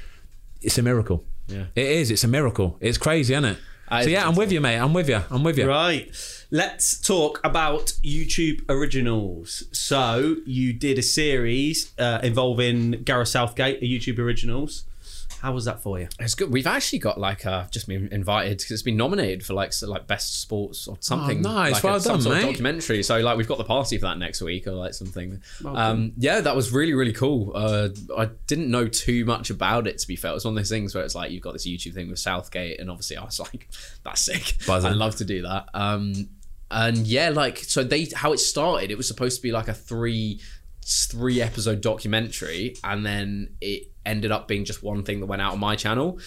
it's 0.62 0.78
a 0.78 0.82
miracle 0.82 1.18
Yeah. 1.48 1.66
it 1.74 1.86
is 2.00 2.10
it's 2.10 2.24
a 2.24 2.28
miracle 2.38 2.68
it's 2.80 2.98
crazy 3.06 3.32
isn't 3.34 3.44
it 3.52 3.58
Uh, 3.88 4.02
so 4.02 4.08
yeah 4.08 4.26
I'm 4.28 4.34
with 4.40 4.50
you 4.54 4.60
mate 4.60 4.78
I'm 4.84 4.94
with 4.98 5.08
you 5.08 5.20
I'm 5.34 5.44
with 5.48 5.56
you 5.58 5.66
Right. 5.68 6.06
Let's 6.50 6.86
talk 7.00 7.40
about 7.50 7.84
YouTube 8.04 8.58
originals. 8.68 9.64
So 9.72 10.36
you 10.46 10.72
did 10.72 10.96
a 10.98 11.02
series 11.02 11.76
uh, 11.98 12.20
involving 12.22 12.78
Gareth 13.08 13.28
Southgate, 13.36 13.78
a 13.82 13.86
YouTube 13.94 14.18
originals. 14.26 14.84
How 15.46 15.52
was 15.52 15.66
that 15.66 15.80
for 15.80 16.00
you? 16.00 16.08
It's 16.18 16.34
good. 16.34 16.50
We've 16.50 16.66
actually 16.66 16.98
got 16.98 17.20
like 17.20 17.46
uh, 17.46 17.66
just 17.70 17.86
been 17.86 18.08
invited 18.10 18.58
because 18.58 18.72
it's 18.72 18.82
been 18.82 18.96
nominated 18.96 19.46
for 19.46 19.54
like 19.54 19.72
so, 19.72 19.86
like 19.86 20.08
best 20.08 20.40
sports 20.40 20.88
or 20.88 20.96
something. 20.98 21.46
Oh, 21.46 21.52
nice. 21.52 21.74
like 21.74 21.84
Well 21.84 22.00
some 22.00 22.14
done, 22.14 22.22
sort 22.22 22.36
of 22.38 22.42
documentary. 22.42 23.04
So 23.04 23.20
like 23.20 23.36
we've 23.36 23.46
got 23.46 23.58
the 23.58 23.62
party 23.62 23.96
for 23.96 24.06
that 24.06 24.18
next 24.18 24.42
week 24.42 24.66
or 24.66 24.72
like 24.72 24.92
something. 24.92 25.40
um, 25.64 26.14
yeah, 26.16 26.40
that 26.40 26.56
was 26.56 26.72
really 26.72 26.94
really 26.94 27.12
cool. 27.12 27.52
Uh, 27.54 27.90
I 28.18 28.30
didn't 28.48 28.72
know 28.72 28.88
too 28.88 29.24
much 29.24 29.50
about 29.50 29.86
it 29.86 29.98
to 29.98 30.08
be 30.08 30.16
fair. 30.16 30.34
It's 30.34 30.44
one 30.44 30.54
of 30.54 30.56
those 30.56 30.68
things 30.68 30.96
where 30.96 31.04
it's 31.04 31.14
like 31.14 31.30
you've 31.30 31.44
got 31.44 31.52
this 31.52 31.64
YouTube 31.64 31.94
thing 31.94 32.10
with 32.10 32.18
Southgate, 32.18 32.80
and 32.80 32.90
obviously 32.90 33.16
I 33.16 33.22
was 33.22 33.38
like, 33.52 33.68
that's 34.02 34.22
sick. 34.22 34.56
Buzzing. 34.66 34.90
I'd 34.90 34.96
love 34.96 35.14
to 35.14 35.24
do 35.24 35.42
that. 35.42 35.68
Um, 35.74 36.28
and 36.72 37.06
yeah, 37.06 37.28
like 37.28 37.58
so 37.58 37.84
they 37.84 38.08
how 38.12 38.32
it 38.32 38.38
started. 38.38 38.90
It 38.90 38.96
was 38.96 39.06
supposed 39.06 39.36
to 39.36 39.42
be 39.42 39.52
like 39.52 39.68
a 39.68 39.74
three 39.74 40.40
three 40.86 41.42
episode 41.42 41.80
documentary, 41.80 42.76
and 42.84 43.04
then 43.04 43.56
it 43.60 43.90
ended 44.04 44.30
up 44.30 44.46
being 44.46 44.64
just 44.64 44.82
one 44.82 45.02
thing 45.02 45.20
that 45.20 45.26
went 45.26 45.42
out 45.42 45.52
on 45.52 45.60
my 45.60 45.76
channel, 45.76 46.18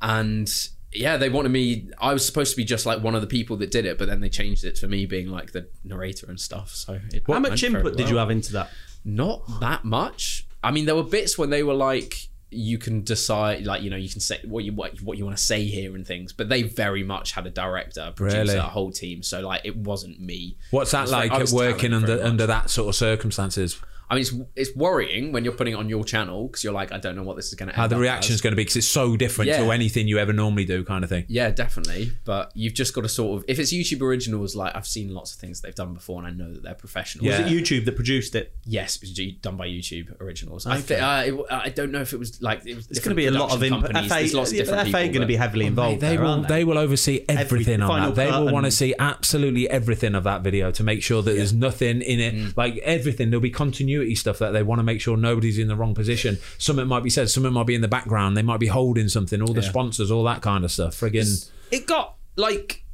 and. 0.00 0.50
Yeah, 0.92 1.18
they 1.18 1.28
wanted 1.28 1.50
me. 1.50 1.90
I 1.98 2.14
was 2.14 2.24
supposed 2.24 2.52
to 2.52 2.56
be 2.56 2.64
just 2.64 2.86
like 2.86 3.02
one 3.02 3.14
of 3.14 3.20
the 3.20 3.26
people 3.26 3.58
that 3.58 3.70
did 3.70 3.84
it, 3.84 3.98
but 3.98 4.08
then 4.08 4.20
they 4.20 4.30
changed 4.30 4.64
it 4.64 4.78
for 4.78 4.86
me 4.86 5.04
being 5.04 5.28
like 5.28 5.52
the 5.52 5.68
narrator 5.84 6.26
and 6.30 6.40
stuff. 6.40 6.70
So, 6.70 6.98
How 7.26 7.38
much 7.38 7.62
input 7.64 7.98
did 7.98 8.08
you 8.08 8.16
have 8.16 8.30
into 8.30 8.52
that? 8.54 8.70
Not 9.04 9.42
that 9.60 9.84
much. 9.84 10.46
I 10.64 10.70
mean, 10.70 10.86
there 10.86 10.94
were 10.96 11.02
bits 11.02 11.36
when 11.36 11.50
they 11.50 11.62
were 11.62 11.74
like, 11.74 12.28
you 12.50 12.78
can 12.78 13.02
decide, 13.04 13.66
like 13.66 13.82
you 13.82 13.90
know, 13.90 13.96
you 13.96 14.08
can 14.08 14.20
say 14.20 14.40
what 14.44 14.64
you 14.64 14.72
what, 14.72 15.02
what 15.02 15.18
you 15.18 15.24
want 15.26 15.36
to 15.36 15.42
say 15.42 15.64
here 15.64 15.94
and 15.94 16.06
things. 16.06 16.32
But 16.32 16.48
they 16.48 16.62
very 16.62 17.02
much 17.02 17.32
had 17.32 17.46
a 17.46 17.50
director, 17.50 18.06
a 18.08 18.12
producer, 18.12 18.38
Really? 18.38 18.56
a 18.56 18.62
whole 18.62 18.90
team. 18.90 19.22
So 19.22 19.40
like, 19.40 19.62
it 19.64 19.76
wasn't 19.76 20.18
me. 20.20 20.56
what's 20.70 20.92
that 20.92 21.02
was 21.02 21.12
like 21.12 21.30
I 21.30 21.34
at 21.34 21.40
was 21.42 21.52
working 21.52 21.92
under 21.92 22.22
under 22.22 22.46
that 22.46 22.70
sort 22.70 22.88
of 22.88 22.94
circumstances 22.94 23.78
I 24.08 24.14
mean, 24.14 24.20
it's 24.22 24.34
it's 24.54 24.76
worrying 24.76 25.32
when 25.32 25.42
you're 25.44 25.52
putting 25.54 25.74
it 25.74 25.76
on 25.76 25.88
your 25.88 26.04
channel 26.04 26.46
because 26.46 26.62
you're 26.62 26.72
like, 26.72 26.92
I 26.92 26.98
don't 26.98 27.16
know 27.16 27.22
what 27.24 27.36
this 27.36 27.48
is 27.48 27.54
going 27.54 27.70
to. 27.70 27.74
how 27.74 27.86
the 27.88 27.96
reaction 27.98 28.34
is 28.34 28.40
going 28.40 28.52
to 28.52 28.56
be 28.56 28.62
because 28.62 28.76
it's 28.76 28.86
so 28.86 29.16
different 29.16 29.50
to 29.50 29.70
anything 29.72 30.06
you 30.06 30.18
ever 30.18 30.32
normally 30.32 30.64
do 30.64 30.84
kind 30.84 31.02
of 31.02 31.10
thing 31.10 31.24
Yeah, 31.28 31.50
definitely. 31.50 32.12
But 32.24 32.52
you've 32.54 32.74
just 32.74 32.94
got 32.94 33.00
to 33.02 33.08
sort 33.08 33.38
of, 33.38 33.44
if 33.48 33.58
it's 33.58 33.72
YouTube 33.72 34.02
originals, 34.02 34.54
like 34.54 34.76
I've 34.76 34.86
seen 34.86 35.12
lots 35.12 35.34
of 35.34 35.40
things 35.40 35.60
they've 35.60 35.74
done 35.74 35.92
before, 35.94 36.18
and 36.24 36.26
I 36.28 36.30
know 36.30 36.52
that 36.52 36.62
they're 36.62 36.74
professional. 36.74 37.24
Yeah. 37.24 37.42
Was 37.42 37.50
it 37.50 37.54
YouTube 37.64 37.84
that 37.86 37.96
produced 37.96 38.34
it? 38.34 38.52
Yes, 38.64 38.96
it 38.96 39.02
was 39.02 39.12
done 39.40 39.56
by 39.56 39.66
YouTube 39.66 40.20
originals. 40.20 40.66
I, 40.66 40.74
Okay. 40.78 40.82
thi- 40.82 40.94
uh, 40.96 41.22
it, 41.22 41.46
I 41.50 41.68
don't 41.70 41.90
know 41.90 42.00
if 42.00 42.12
it 42.12 42.18
was 42.18 42.40
like 42.40 42.64
it 42.66 42.76
was 42.76 42.86
It's 42.88 43.00
going 43.00 43.10
to 43.10 43.16
be 43.16 43.26
a 43.26 43.30
lot 43.32 43.52
of 43.52 43.62
input. 43.62 43.86
companies. 43.92 44.08
FA, 44.12 44.18
There's 44.18 44.34
lots 44.34 44.50
of 44.52 44.56
different 44.58 44.80
FA 44.82 44.84
people. 44.86 45.00
going 45.00 45.20
to 45.22 45.26
be 45.26 45.36
heavily 45.36 45.66
involved. 45.66 46.00
they 46.00 46.10
there, 46.16 46.20
will 46.22 46.30
aren't 46.30 46.48
they 46.48 46.62
will 46.64 46.78
oversee 46.78 47.24
everything 47.28 47.82
on 47.82 48.00
that. 48.00 48.14
They 48.14 48.30
will 48.30 48.52
want 48.52 48.66
to 48.66 48.70
see 48.70 48.94
absolutely 48.98 49.68
everything 49.68 50.14
of 50.14 50.24
that 50.24 50.42
video 50.42 50.70
to 50.70 50.82
make 50.84 51.02
sure 51.02 51.22
that 51.22 51.32
there's 51.34 51.52
nothing 51.52 52.02
in 52.02 52.20
it, 52.20 52.34
Mm. 52.36 52.56
like 52.56 52.76
everything. 52.78 53.30
There'll 53.30 53.40
be 53.40 53.50
continuity 53.50 53.95
stuff 54.14 54.38
that 54.38 54.50
they 54.50 54.62
want 54.62 54.78
to 54.78 54.82
make 54.82 55.00
sure 55.00 55.16
nobody's 55.16 55.58
in 55.58 55.68
the 55.68 55.76
wrong 55.76 55.94
position. 55.94 56.38
Something 56.58 56.86
might 56.86 57.02
be 57.02 57.10
said, 57.10 57.30
something 57.30 57.52
might 57.52 57.66
be 57.66 57.74
in 57.74 57.80
the 57.80 57.88
background. 57.88 58.36
They 58.36 58.42
might 58.42 58.60
be 58.60 58.66
holding 58.66 59.08
something. 59.08 59.40
All 59.42 59.54
the 59.54 59.62
Yeah. 59.62 59.68
sponsors, 59.70 60.10
all 60.10 60.24
that 60.24 60.42
kind 60.42 60.64
of 60.64 60.70
stuff. 60.72 60.94
Friggin' 61.00 61.48
It 61.70 61.86
got 61.86 62.16
like 62.36 62.84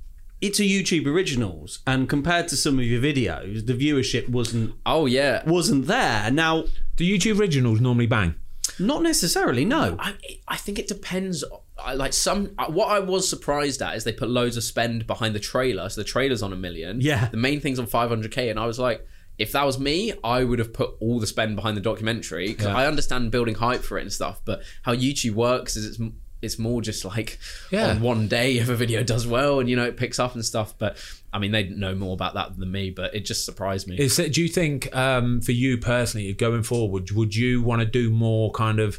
it's 0.40 0.59
a 0.59 0.64
YouTube 0.64 1.07
originals, 1.07 1.78
and 1.86 2.09
compared 2.09 2.48
to 2.48 2.57
some 2.57 2.78
of 2.78 2.84
your 2.84 3.00
videos, 3.00 3.64
the 3.66 3.74
viewership 3.74 4.28
wasn't 4.28 4.74
Oh 4.84 5.07
yeah, 5.07 5.42
wasn't 5.48 5.86
there. 5.86 6.30
Now, 6.30 6.64
do 6.96 7.05
YouTube 7.05 7.38
originals 7.38 7.80
normally 7.80 8.07
bang? 8.07 8.34
not 8.78 9.03
necessarily. 9.03 9.64
No, 9.64 9.96
I 9.98 10.14
I 10.48 10.57
think 10.57 10.78
it 10.78 10.88
depends. 10.88 11.44
I 11.84 11.94
like 11.94 12.12
some. 12.12 12.46
What 12.68 12.88
I 12.88 13.00
was 13.00 13.28
surprised 13.28 13.82
at 13.82 13.96
is 13.96 14.05
they 14.05 14.12
put 14.12 14.30
loads 14.30 14.57
of 14.57 14.62
spend 14.64 15.07
behind 15.07 15.34
the 15.34 15.40
trailer. 15.40 15.88
So 15.88 16.00
the 16.00 16.05
trailer's 16.07 16.42
on 16.42 16.53
a 16.53 16.57
million. 16.57 17.00
Yeah. 17.00 17.28
The 17.28 17.36
main 17.36 17.61
thing's 17.61 17.78
on 17.78 17.86
500k, 17.86 18.50
and 18.50 18.59
I 18.59 18.66
was 18.66 18.78
like, 18.78 19.07
if 19.43 19.53
that 19.53 19.64
was 19.66 19.78
me, 19.78 20.12
I 20.24 20.45
would 20.45 20.59
have 20.59 20.72
put 20.72 20.90
all 21.01 21.20
the 21.20 21.26
spend 21.26 21.57
behind 21.57 21.76
the 21.76 21.80
documentary. 21.80 22.55
'Cause 22.55 22.66
Yeah. 22.66 22.76
I 22.76 22.86
understand 22.86 23.30
building 23.30 23.55
hype 23.57 23.82
for 23.82 23.99
it 23.99 24.03
and 24.03 24.12
stuff, 24.12 24.40
but 24.45 24.62
how 24.82 24.95
YouTube 24.95 25.34
works 25.34 25.76
is 25.76 25.84
it's 25.86 25.99
it's 26.40 26.59
more 26.59 26.82
just 26.82 27.05
like 27.05 27.38
Yeah. 27.70 27.90
on 27.90 28.01
one 28.01 28.26
day 28.26 28.59
if 28.59 28.68
a 28.68 28.74
video 28.74 29.05
does 29.05 29.24
well 29.28 29.61
and 29.61 29.70
you 29.70 29.76
know 29.76 29.84
it 29.84 29.97
picks 29.97 30.18
up 30.18 30.34
and 30.34 30.45
stuff. 30.45 30.74
But 30.76 30.97
I 31.32 31.38
mean, 31.38 31.53
they 31.53 31.64
know 31.68 31.95
more 31.95 32.14
about 32.14 32.34
that 32.34 32.59
than 32.59 32.72
me, 32.72 32.90
but 32.90 33.14
it 33.14 33.24
just 33.24 33.45
surprised 33.45 33.86
me. 33.86 33.97
Is 33.97 34.16
do 34.16 34.43
you 34.43 34.49
think 34.49 34.95
um, 34.97 35.40
for 35.40 35.53
you 35.53 35.78
personally, 35.78 36.32
going 36.32 36.64
forward, 36.64 37.11
would 37.12 37.36
you 37.36 37.62
want 37.62 37.80
to 37.80 37.86
do 37.86 38.11
more 38.11 38.51
kind 38.53 38.80
of? 38.80 38.99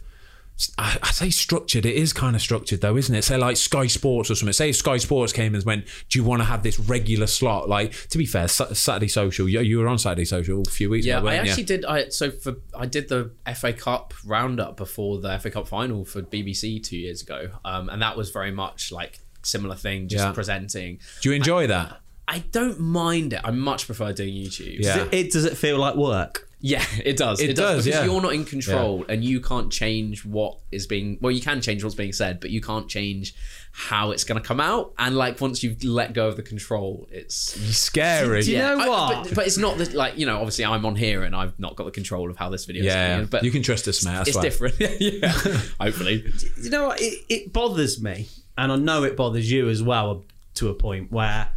I, 0.78 0.97
I 1.01 1.12
say 1.12 1.30
structured. 1.30 1.86
It 1.86 1.95
is 1.95 2.14
kind 2.14 2.36
of 2.36 2.41
structured 2.41 2.82
though, 2.82 2.95
isn't 2.95 3.14
it? 3.14 3.24
Say 3.24 3.38
like 3.38 3.58
Sky 3.58 3.88
Sports 3.88 4.30
or 4.30 4.36
something. 4.36 4.54
Say 4.54 4.70
if 4.70 4.76
Sky 4.76 4.97
Sports 4.97 5.34
came 5.34 5.56
and 5.56 5.64
went, 5.66 5.86
"Do 6.10 6.20
you 6.20 6.24
want 6.24 6.41
to 6.41 6.45
have 6.45 6.62
this 6.64 6.80
regular 6.80 7.28
slot?" 7.28 7.68
Like 7.68 7.91
to 8.10 8.18
be 8.18 8.26
fair, 8.26 8.47
Saturday 8.47 9.08
Social. 9.08 9.49
You, 9.49 9.62
you 9.62 9.80
were 9.80 9.88
on 9.88 9.97
Saturday 9.97 10.26
Social 10.26 10.62
a 10.62 10.66
few 10.70 10.89
weeks 10.89 11.06
Yeah, 11.06 11.18
ago. 11.18 11.28
I 11.28 11.32
weren't 11.34 11.45
you? 11.45 11.51
actually 11.51 11.64
did. 11.66 11.86
I 11.86 12.10
so 12.10 12.30
for 12.32 12.56
I 12.78 12.86
did 12.86 13.10
the 13.10 13.32
FA 13.56 13.74
Cup 13.74 14.14
roundup 14.26 14.78
before 14.78 15.20
the 15.20 15.38
FA 15.39 15.49
Cup 15.49 15.68
final 15.68 16.06
for 16.06 16.22
BBC 16.22 16.84
two 16.84 16.97
years 16.97 17.22
ago, 17.24 17.49
um, 17.66 17.89
and 17.89 18.01
that 18.01 18.16
was 18.16 18.30
very 18.30 18.51
much 18.51 18.91
like 18.91 19.20
similar 19.41 19.76
thing, 19.76 20.08
just 20.08 20.24
Yeah. 20.24 20.32
presenting. 20.34 20.99
Do 21.22 21.30
you 21.30 21.36
enjoy 21.36 21.68
that? 21.68 21.99
I 22.28 22.39
don't 22.51 22.80
mind 22.80 23.34
it. 23.34 23.41
I 23.43 23.51
much 23.51 23.86
prefer 23.86 24.14
doing 24.14 24.34
YouTube. 24.34 24.78
Yeah. 24.80 25.08
it 25.12 25.32
does 25.32 25.43
it 25.45 25.58
feel 25.58 25.78
like 25.78 25.95
work? 25.95 26.47
Yeah, 26.66 26.86
it 27.03 27.18
does. 27.18 27.41
It 27.41 27.57
does, 27.57 27.84
because 27.84 27.99
yeah. 27.99 28.05
you're 28.05 28.22
not 28.22 28.34
in 28.34 28.45
control 28.45 29.03
and 29.09 29.22
you 29.22 29.41
can't 29.41 29.70
change 29.70 30.24
what 30.24 30.59
is 30.72 30.88
being. 30.88 31.18
Well, 31.20 31.34
you 31.34 31.41
can 31.41 31.59
change 31.59 31.84
what's 31.84 31.93
being 31.93 32.14
said, 32.14 32.39
but 32.39 32.51
you 32.51 32.61
can't 32.61 32.88
change 32.88 33.36
how 33.74 34.11
it's 34.11 34.24
going 34.24 34.41
to 34.41 34.47
come 34.47 34.61
out. 34.61 34.93
And 34.97 35.18
like 35.18 35.41
once 35.41 35.61
you've 35.61 35.84
let 35.84 36.14
go 36.14 36.30
of 36.30 36.38
the 36.38 36.41
control, 36.41 37.05
it's 37.11 37.36
Scary. 37.76 38.43
Do 38.43 38.51
you 38.53 38.59
know 38.59 38.80
I- 38.80 38.88
what? 38.88 39.24
but, 39.26 39.36
but 39.36 39.45
it's 39.45 39.57
not 39.57 39.78
that 39.80 39.93
like 39.93 40.18
you 40.18 40.26
know. 40.26 40.38
Obviously, 40.38 40.64
I'm 40.64 40.86
on 40.86 40.95
here 40.95 41.24
and 41.24 41.36
I've 41.36 41.59
not 41.59 41.76
got 41.76 41.84
the 41.84 41.91
control 41.91 42.32
of 42.32 42.38
how 42.38 42.47
this 42.49 42.64
video. 42.64 42.86
yeah, 42.86 43.20
is 43.20 43.30
but 43.30 43.43
you 43.43 43.51
can 43.51 43.61
trust 43.61 43.86
us, 43.89 44.05
mate. 44.05 44.16
I 44.16 44.22
it's 44.22 44.32
swear. 44.32 44.43
different. 44.43 44.76
yeah, 45.01 45.32
hopefully. 45.82 46.24
you 46.61 46.70
know 46.70 46.88
what? 46.88 47.01
It, 47.01 47.26
it 47.28 47.51
bothers 47.51 48.01
me, 48.01 48.30
and 48.57 48.72
I 48.72 48.78
know 48.78 49.03
it 49.03 49.18
bothers 49.18 49.51
you 49.51 49.68
as 49.68 49.84
well 49.84 50.24
to 50.53 50.70
a 50.70 50.74
point 50.74 51.11
where 51.11 51.49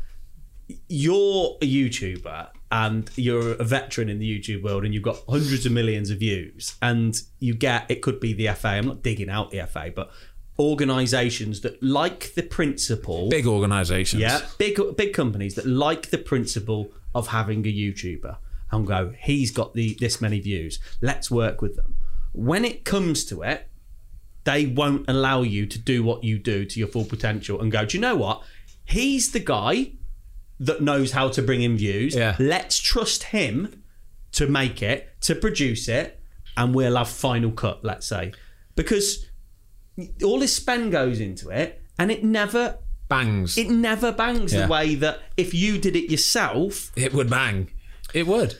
you're 0.88 1.56
a 1.62 1.64
YouTuber 1.64 2.48
and 2.70 3.10
you're 3.16 3.52
a 3.52 3.64
veteran 3.64 4.08
in 4.08 4.18
the 4.18 4.38
YouTube 4.38 4.62
world 4.62 4.84
and 4.84 4.92
you've 4.92 5.02
got 5.02 5.18
hundreds 5.28 5.66
of 5.66 5.72
millions 5.72 6.10
of 6.10 6.18
views 6.18 6.76
and 6.82 7.20
you 7.38 7.54
get 7.54 7.88
it 7.90 8.02
could 8.02 8.18
be 8.18 8.32
the 8.32 8.48
FA. 8.54 8.68
I'm 8.68 8.86
not 8.86 9.02
digging 9.02 9.30
out 9.30 9.50
the 9.50 9.64
FA, 9.66 9.92
but 9.94 10.10
organizations 10.58 11.60
that 11.60 11.80
like 11.82 12.34
the 12.34 12.42
principle 12.42 13.28
Big 13.28 13.46
organisations. 13.46 14.20
yeah, 14.20 14.40
big 14.58 14.80
big 14.96 15.12
companies 15.12 15.54
that 15.54 15.66
like 15.66 16.10
the 16.10 16.18
principle 16.18 16.90
of 17.14 17.28
having 17.28 17.60
a 17.66 17.72
YouTuber 17.72 18.36
and 18.72 18.86
go, 18.86 19.14
he's 19.18 19.50
got 19.50 19.74
the 19.74 19.96
this 20.00 20.20
many 20.20 20.40
views. 20.40 20.78
Let's 21.00 21.30
work 21.30 21.62
with 21.62 21.76
them. 21.76 21.94
When 22.32 22.64
it 22.64 22.84
comes 22.84 23.24
to 23.26 23.42
it, 23.42 23.68
they 24.44 24.66
won't 24.66 25.08
allow 25.08 25.42
you 25.42 25.66
to 25.66 25.78
do 25.78 26.02
what 26.02 26.24
you 26.24 26.38
do 26.38 26.64
to 26.64 26.78
your 26.78 26.88
full 26.88 27.04
potential 27.04 27.60
and 27.60 27.70
go, 27.70 27.84
do 27.84 27.96
you 27.96 28.00
know 28.00 28.16
what? 28.16 28.42
He's 28.84 29.32
the 29.32 29.40
guy 29.40 29.92
that 30.60 30.80
knows 30.80 31.12
how 31.12 31.28
to 31.28 31.42
bring 31.42 31.62
in 31.62 31.76
views. 31.76 32.14
Yeah. 32.14 32.36
Let's 32.38 32.78
trust 32.78 33.24
him 33.24 33.82
to 34.32 34.46
make 34.46 34.82
it, 34.82 35.08
to 35.22 35.34
produce 35.34 35.88
it, 35.88 36.20
and 36.56 36.74
we'll 36.74 36.96
have 36.96 37.08
final 37.08 37.50
cut, 37.52 37.84
let's 37.84 38.06
say. 38.06 38.32
Because 38.74 39.26
all 40.22 40.38
this 40.40 40.54
spend 40.54 40.92
goes 40.92 41.20
into 41.20 41.48
it 41.50 41.82
and 41.98 42.10
it 42.10 42.22
never 42.22 42.78
Bangs. 43.08 43.56
it 43.56 43.70
never 43.70 44.12
bangs 44.12 44.52
Yeah. 44.52 44.62
the 44.66 44.72
way 44.72 44.94
that 44.96 45.20
if 45.36 45.54
you 45.54 45.78
did 45.78 45.96
it 45.96 46.10
yourself 46.10 46.92
it 46.96 47.12
would 47.14 47.30
bang. 47.30 47.70
It 48.12 48.26
would. 48.26 48.56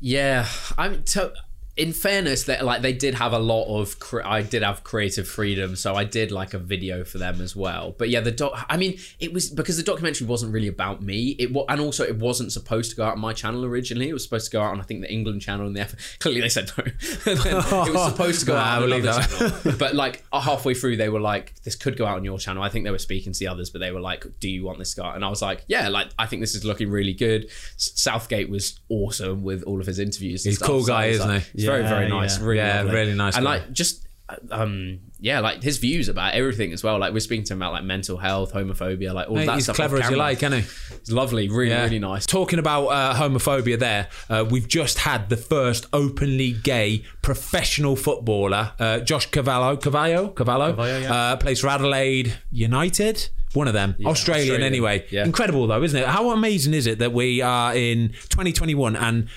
Yeah, 0.00 0.48
I'm. 0.76 1.02
To, 1.04 1.32
in 1.74 1.92
fairness, 1.94 2.44
that 2.44 2.64
like 2.64 2.82
they 2.82 2.92
did 2.92 3.14
have 3.14 3.32
a 3.32 3.38
lot 3.38 3.64
of. 3.80 3.98
Cre- 3.98 4.20
I 4.24 4.42
did 4.42 4.62
have 4.62 4.84
creative 4.84 5.26
freedom, 5.26 5.74
so 5.74 5.94
I 5.94 6.04
did 6.04 6.30
like 6.30 6.52
a 6.52 6.58
video 6.58 7.02
for 7.02 7.16
them 7.18 7.40
as 7.40 7.56
well. 7.56 7.94
But 7.96 8.10
yeah, 8.10 8.20
the 8.20 8.30
doc. 8.30 8.66
I 8.68 8.76
mean, 8.76 8.98
it 9.20 9.32
was 9.32 9.48
because 9.48 9.78
the 9.78 9.82
documentary 9.82 10.26
wasn't 10.26 10.52
really 10.52 10.68
about 10.68 11.02
me. 11.02 11.30
It 11.38 11.50
and 11.68 11.80
also 11.80 12.04
it 12.04 12.16
wasn't 12.16 12.52
supposed 12.52 12.90
to 12.90 12.96
go 12.96 13.04
out 13.04 13.14
on 13.14 13.20
my 13.20 13.32
channel 13.32 13.64
originally. 13.64 14.08
It 14.10 14.12
was 14.12 14.22
supposed 14.22 14.46
to 14.46 14.50
go 14.52 14.60
out 14.60 14.72
on 14.72 14.80
I 14.80 14.82
think 14.82 15.00
the 15.00 15.10
England 15.10 15.40
channel 15.40 15.66
and 15.66 15.74
the 15.74 15.80
F- 15.80 16.16
clearly 16.18 16.42
they 16.42 16.48
said 16.50 16.70
no. 16.76 16.84
It 17.26 17.94
was 17.94 18.10
supposed 18.12 18.40
to 18.40 18.46
go 18.46 18.54
Nah, 18.56 18.60
out 18.60 18.82
on 18.82 18.92
another 18.92 19.20
that. 19.20 19.30
channel. 19.62 19.76
But 19.78 19.94
like 19.94 20.24
halfway 20.32 20.74
through, 20.74 20.96
they 20.98 21.08
were 21.08 21.20
like, 21.20 21.54
"This 21.62 21.74
could 21.74 21.96
go 21.96 22.04
out 22.04 22.16
on 22.18 22.24
your 22.24 22.38
channel." 22.38 22.62
I 22.62 22.68
think 22.68 22.84
they 22.84 22.90
were 22.90 22.98
speaking 22.98 23.32
to 23.32 23.38
the 23.38 23.48
others, 23.48 23.70
but 23.70 23.80
they 23.80 23.92
were 23.92 24.00
like, 24.00 24.26
"Do 24.40 24.50
you 24.50 24.64
want 24.64 24.78
this 24.78 24.92
guy?" 24.94 25.14
And 25.14 25.24
I 25.24 25.28
was 25.30 25.40
like, 25.40 25.64
"Yeah, 25.68 25.88
like 25.88 26.08
I 26.18 26.26
think 26.26 26.40
this 26.42 26.54
is 26.54 26.64
looking 26.66 26.90
really 26.90 27.14
good." 27.14 27.50
Southgate 27.78 28.50
was 28.50 28.78
awesome 28.90 29.42
with 29.42 29.62
all 29.62 29.80
of 29.80 29.86
his 29.86 29.98
interviews. 29.98 30.44
and 30.44 30.52
He's 30.52 30.60
a 30.60 30.64
cool 30.64 30.84
guy, 30.84 31.08
was 31.08 31.16
isn't 31.16 31.28
like- 31.28 31.42
he? 31.54 31.61
He's 31.62 31.68
very, 31.68 31.82
very 31.84 32.08
nice. 32.08 32.38
yeah. 32.38 32.44
Really 32.44 32.58
Yeah, 32.60 32.76
lovely. 32.82 32.94
really 32.94 33.14
nice 33.14 33.36
And 33.36 33.44
guy. 33.44 33.50
like 33.58 33.72
just 33.72 34.06
um 34.50 35.00
yeah, 35.20 35.40
like 35.40 35.62
his 35.62 35.78
views 35.78 36.08
about 36.08 36.34
everything 36.34 36.72
as 36.72 36.82
well. 36.82 36.98
Like 36.98 37.12
we're 37.12 37.20
speaking 37.20 37.44
to 37.44 37.52
him 37.52 37.60
about 37.62 37.72
like 37.74 37.84
mental 37.84 38.16
health, 38.16 38.52
homophobia, 38.52 39.12
like 39.14 39.28
all 39.28 39.36
Mate, 39.36 39.46
that 39.46 39.54
he's 39.56 39.64
stuff. 39.64 39.76
clever 39.76 40.00
as 40.02 40.10
you 40.10 40.16
like, 40.16 40.42
isn't 40.42 40.52
he? 40.62 40.68
He's 40.98 41.12
lovely, 41.12 41.48
really, 41.48 41.74
really 41.74 41.98
nice. 42.00 42.26
Talking 42.26 42.58
about 42.58 42.86
uh, 42.88 43.14
homophobia, 43.14 43.78
there, 43.78 44.08
uh, 44.28 44.44
we've 44.50 44.66
just 44.66 44.98
had 44.98 45.28
the 45.28 45.36
first 45.36 45.86
openly 45.92 46.50
gay 46.52 47.04
professional 47.22 47.94
footballer, 47.94 48.72
uh, 48.80 48.98
Josh 49.00 49.26
Cavallo. 49.26 49.76
Cavallo, 49.76 50.28
Cavallo, 50.30 50.70
Cavallo, 50.72 50.98
yeah. 51.00 51.14
uh, 51.14 51.36
plays 51.36 51.60
for 51.60 51.68
Adelaide 51.68 52.34
United. 52.50 53.28
One 53.52 53.68
of 53.68 53.74
them, 53.74 53.90
Australian, 54.04 54.08
Australian, 54.54 54.62
anyway. 54.62 55.06
yeah. 55.10 55.24
Incredible 55.24 55.66
though, 55.68 55.82
isn't 55.84 56.00
it? 56.00 56.08
How 56.08 56.30
amazing 56.30 56.72
is 56.74 56.86
it 56.88 56.98
that 57.00 57.12
we 57.12 57.42
are 57.42 57.76
in 57.76 58.08
2021 58.30 58.96
and 58.96 59.28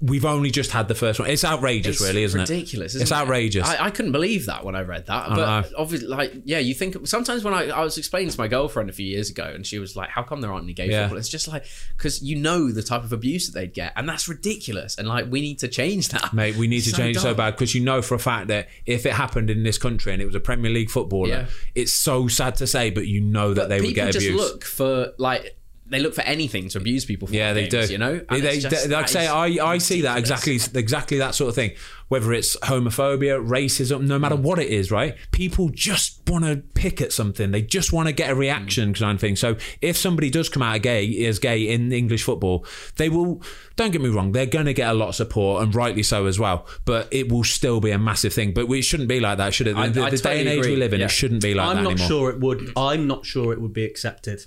we've 0.00 0.26
only 0.26 0.50
just 0.50 0.72
had 0.72 0.88
the 0.88 0.94
first 0.94 1.18
one? 1.18 1.30
It's 1.30 1.44
outrageous, 1.44 2.00
really, 2.02 2.22
isn't 2.22 2.38
it? 2.38 2.48
ridiculous, 2.50 2.94
Isn't 2.94 3.02
it's 3.02 3.10
it? 3.10 3.14
outrageous. 3.14 3.66
I, 3.66 3.86
I 3.86 3.90
couldn't 3.90 4.12
believe 4.12 4.44
that 4.46 4.64
when 4.64 4.76
I 4.76 4.82
read 4.82 5.06
that. 5.06 5.30
But 5.30 5.72
obviously, 5.76 6.06
like, 6.08 6.32
yeah, 6.44 6.58
you 6.58 6.74
think 6.74 7.06
sometimes 7.06 7.44
when 7.44 7.54
I, 7.54 7.68
I 7.70 7.82
was 7.82 7.96
explaining 7.96 8.28
to 8.30 8.38
my 8.38 8.46
girlfriend 8.46 8.90
a 8.90 8.92
few 8.92 9.06
years 9.06 9.30
ago, 9.30 9.44
and 9.44 9.64
she 9.66 9.78
was 9.78 9.96
like, 9.96 10.10
"How 10.10 10.22
come 10.22 10.40
there 10.42 10.52
aren't 10.52 10.64
any 10.64 10.74
gay 10.74 10.90
Yeah. 10.90 11.04
footballers?" 11.04 11.24
It's 11.26 11.30
just 11.30 11.48
like 11.48 11.64
because 11.96 12.22
you 12.22 12.36
know 12.36 12.70
the 12.70 12.82
type 12.82 13.04
of 13.04 13.12
abuse 13.12 13.46
that 13.50 13.58
they'd 13.58 13.72
get, 13.72 13.92
and 13.96 14.06
that's 14.08 14.28
ridiculous. 14.28 14.98
And 14.98 15.08
like, 15.08 15.30
we 15.30 15.40
need 15.40 15.58
to 15.60 15.68
change 15.68 16.08
that, 16.10 16.32
Mate, 16.34 16.56
we 16.56 16.66
need 16.68 16.80
to 16.82 16.92
change 16.92 16.96
change 17.16 17.18
so 17.18 17.34
bad 17.34 17.52
because 17.52 17.74
you 17.74 17.82
know 17.82 18.02
for 18.02 18.14
a 18.14 18.18
fact 18.18 18.48
that 18.48 18.68
if 18.84 19.06
it 19.06 19.12
happened 19.12 19.48
in 19.50 19.62
this 19.62 19.78
country 19.78 20.12
and 20.12 20.20
it 20.20 20.26
was 20.26 20.34
a 20.34 20.40
Premier 20.40 20.70
League 20.70 20.90
footballer, 20.90 21.28
Yeah. 21.28 21.46
it's 21.74 21.92
so 21.92 22.26
sad 22.28 22.56
to 22.56 22.66
say, 22.66 22.90
but 22.90 23.06
you 23.06 23.20
know 23.20 23.54
that 23.54 23.68
they 23.68 23.76
would 23.80 23.88
People 23.88 24.04
get 24.06 24.12
just 24.12 24.26
abused. 24.26 24.42
look 24.44 24.64
for 24.64 25.12
like 25.18 25.56
they 25.88 26.00
look 26.00 26.14
for 26.14 26.22
anything 26.22 26.68
to 26.70 26.78
abuse 26.78 27.04
people. 27.04 27.28
For 27.28 27.34
Yeah, 27.34 27.52
they 27.52 27.68
games, 27.68 27.86
do. 27.88 27.92
You 27.92 27.98
know, 27.98 28.20
And 28.28 28.42
they, 28.42 28.58
just- 28.58 28.88
they- 28.88 28.92
like 28.92 28.98
I 28.98 29.02
that 29.02 29.08
say, 29.10 29.24
is 29.24 29.30
I, 29.60 29.64
I 29.66 29.78
see 29.78 30.00
that 30.02 30.18
exactly, 30.18 30.58
exactly 30.74 31.18
that 31.18 31.34
sort 31.34 31.48
of 31.50 31.54
thing. 31.54 31.72
Whether 32.08 32.32
it's 32.34 32.56
homophobia, 32.58 33.44
racism, 33.44 34.02
no 34.02 34.16
Mm. 34.16 34.20
matter 34.20 34.36
what 34.36 34.58
it 34.60 34.68
is, 34.68 34.90
right? 34.92 35.16
People 35.32 35.70
just 35.70 36.20
want 36.28 36.44
to 36.44 36.56
pick 36.74 37.00
at 37.00 37.12
something. 37.12 37.50
They 37.50 37.62
just 37.62 37.92
want 37.92 38.06
to 38.08 38.12
get 38.12 38.30
a 38.30 38.34
Mm. 38.34 38.38
reaction, 38.38 38.94
kind 38.94 39.14
of 39.16 39.20
thing. 39.20 39.34
So 39.36 39.56
if 39.82 39.96
somebody 39.96 40.30
does 40.30 40.48
come 40.48 40.62
out 40.62 40.82
gay 40.82 41.24
as 41.26 41.38
gay 41.40 41.68
in 41.68 41.92
English 41.92 42.22
football, 42.22 42.64
they 42.96 43.08
will. 43.08 43.42
Don't 43.76 43.90
get 43.90 44.00
me 44.00 44.08
wrong, 44.08 44.32
they're 44.32 44.46
going 44.46 44.66
to 44.66 44.72
get 44.72 44.88
a 44.88 44.94
lot 44.94 45.08
of 45.10 45.14
support, 45.16 45.62
and 45.62 45.74
rightly 45.74 46.02
so 46.02 46.26
as 46.26 46.38
well. 46.38 46.66
But 46.84 47.08
it 47.10 47.30
will 47.30 47.44
still 47.44 47.80
be 47.80 47.90
a 47.90 47.98
massive 47.98 48.32
thing. 48.32 48.52
But 48.54 48.68
we 48.68 48.82
shouldn't 48.82 49.08
be 49.08 49.20
like 49.20 49.38
that, 49.38 49.52
should 49.54 49.66
it? 49.66 49.74
The, 49.74 49.80
I- 49.80 49.88
the- 49.88 50.02
I 50.04 50.10
the 50.10 50.16
day 50.18 50.38
and 50.40 50.48
totally 50.48 50.66
age 50.66 50.66
we 50.70 50.76
live 50.76 50.94
in, 50.94 51.00
Yeah. 51.00 51.06
it 51.06 51.10
shouldn't 51.10 51.42
be 51.42 51.54
like 51.54 51.66
I'm 51.68 51.76
that 51.76 51.82
not 51.82 51.92
anymore. 51.92 52.08
sure 52.08 52.30
it 52.30 52.40
would. 52.40 52.72
I'm 52.76 53.06
not 53.06 53.26
sure 53.26 53.52
it 53.52 53.60
would 53.60 53.72
be 53.72 53.84
accepted 53.84 54.46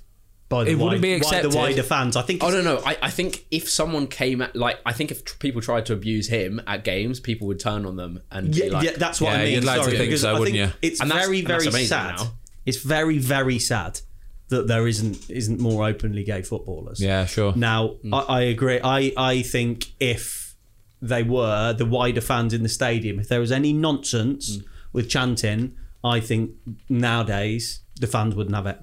by 0.50 0.64
the, 0.64 0.72
It 0.72 0.78
wouldn't 0.80 1.02
be 1.02 1.14
accepted. 1.14 1.52
the 1.52 1.58
wider 1.58 1.84
fans. 1.84 2.16
I 2.16 2.24
think. 2.24 2.44
Oh 2.44 2.50
no, 2.50 2.62
no. 2.62 2.82
I, 2.86 2.98
I 3.04 3.10
think 3.12 3.46
if 3.52 3.70
someone 3.70 4.08
came 4.08 4.42
at 4.42 4.56
like 4.56 4.80
I 4.86 4.92
think 4.94 5.12
if 5.12 5.38
people 5.40 5.62
tried 5.62 5.86
to 5.88 5.94
abuse 5.94 6.28
him 6.28 6.60
at 6.68 6.84
games, 6.84 7.20
people 7.20 7.48
would 7.48 7.60
turn 7.60 7.86
on 7.86 7.96
them 7.96 8.22
and 8.32 8.56
Yeah, 8.56 8.72
like, 8.74 8.84
yeah, 8.86 8.92
that's 8.98 9.22
what 9.22 9.32
Yeah, 9.34 9.40
I 9.40 9.44
mean. 9.46 9.54
you'd 9.54 9.64
like 9.64 9.78
to 9.78 9.84
Sorry, 9.86 9.98
think 9.98 10.08
because 10.10 10.22
so, 10.22 10.30
I 10.36 10.40
wouldn't 10.40 10.58
think 10.58 10.74
you? 10.74 10.78
it's 10.82 11.00
And 11.00 11.12
very, 11.14 11.42
very 11.42 11.70
sad. 11.86 12.18
now. 12.18 12.32
It's 12.66 12.78
very, 12.78 13.18
very 13.20 13.60
sad 13.60 14.02
that 14.50 14.68
there 14.68 14.88
isn't 14.88 15.30
isn't 15.30 15.60
more 15.60 15.88
openly 15.88 16.24
gay 16.24 16.42
footballers. 16.42 17.00
Yeah, 17.00 17.26
sure. 17.26 17.54
Now, 17.56 17.96
I, 18.12 18.18
I 18.18 18.42
agree. 18.42 18.80
I, 18.84 19.14
I 19.16 19.42
think 19.44 19.92
if 20.00 20.56
they 21.02 21.22
were 21.24 21.74
the 21.74 21.86
wider 21.86 22.22
fans 22.22 22.54
in 22.54 22.64
the 22.64 22.70
stadium, 22.70 23.20
if 23.20 23.28
there 23.30 23.40
was 23.40 23.52
any 23.52 23.72
nonsense 23.72 24.58
Mm. 24.58 24.64
with 24.94 25.08
chanting, 25.10 25.76
I 26.04 26.20
think 26.20 26.52
nowadays 26.90 27.82
the 28.00 28.08
fans 28.08 28.36
wouldn't 28.36 28.56
have 28.56 28.66
it. 28.66 28.80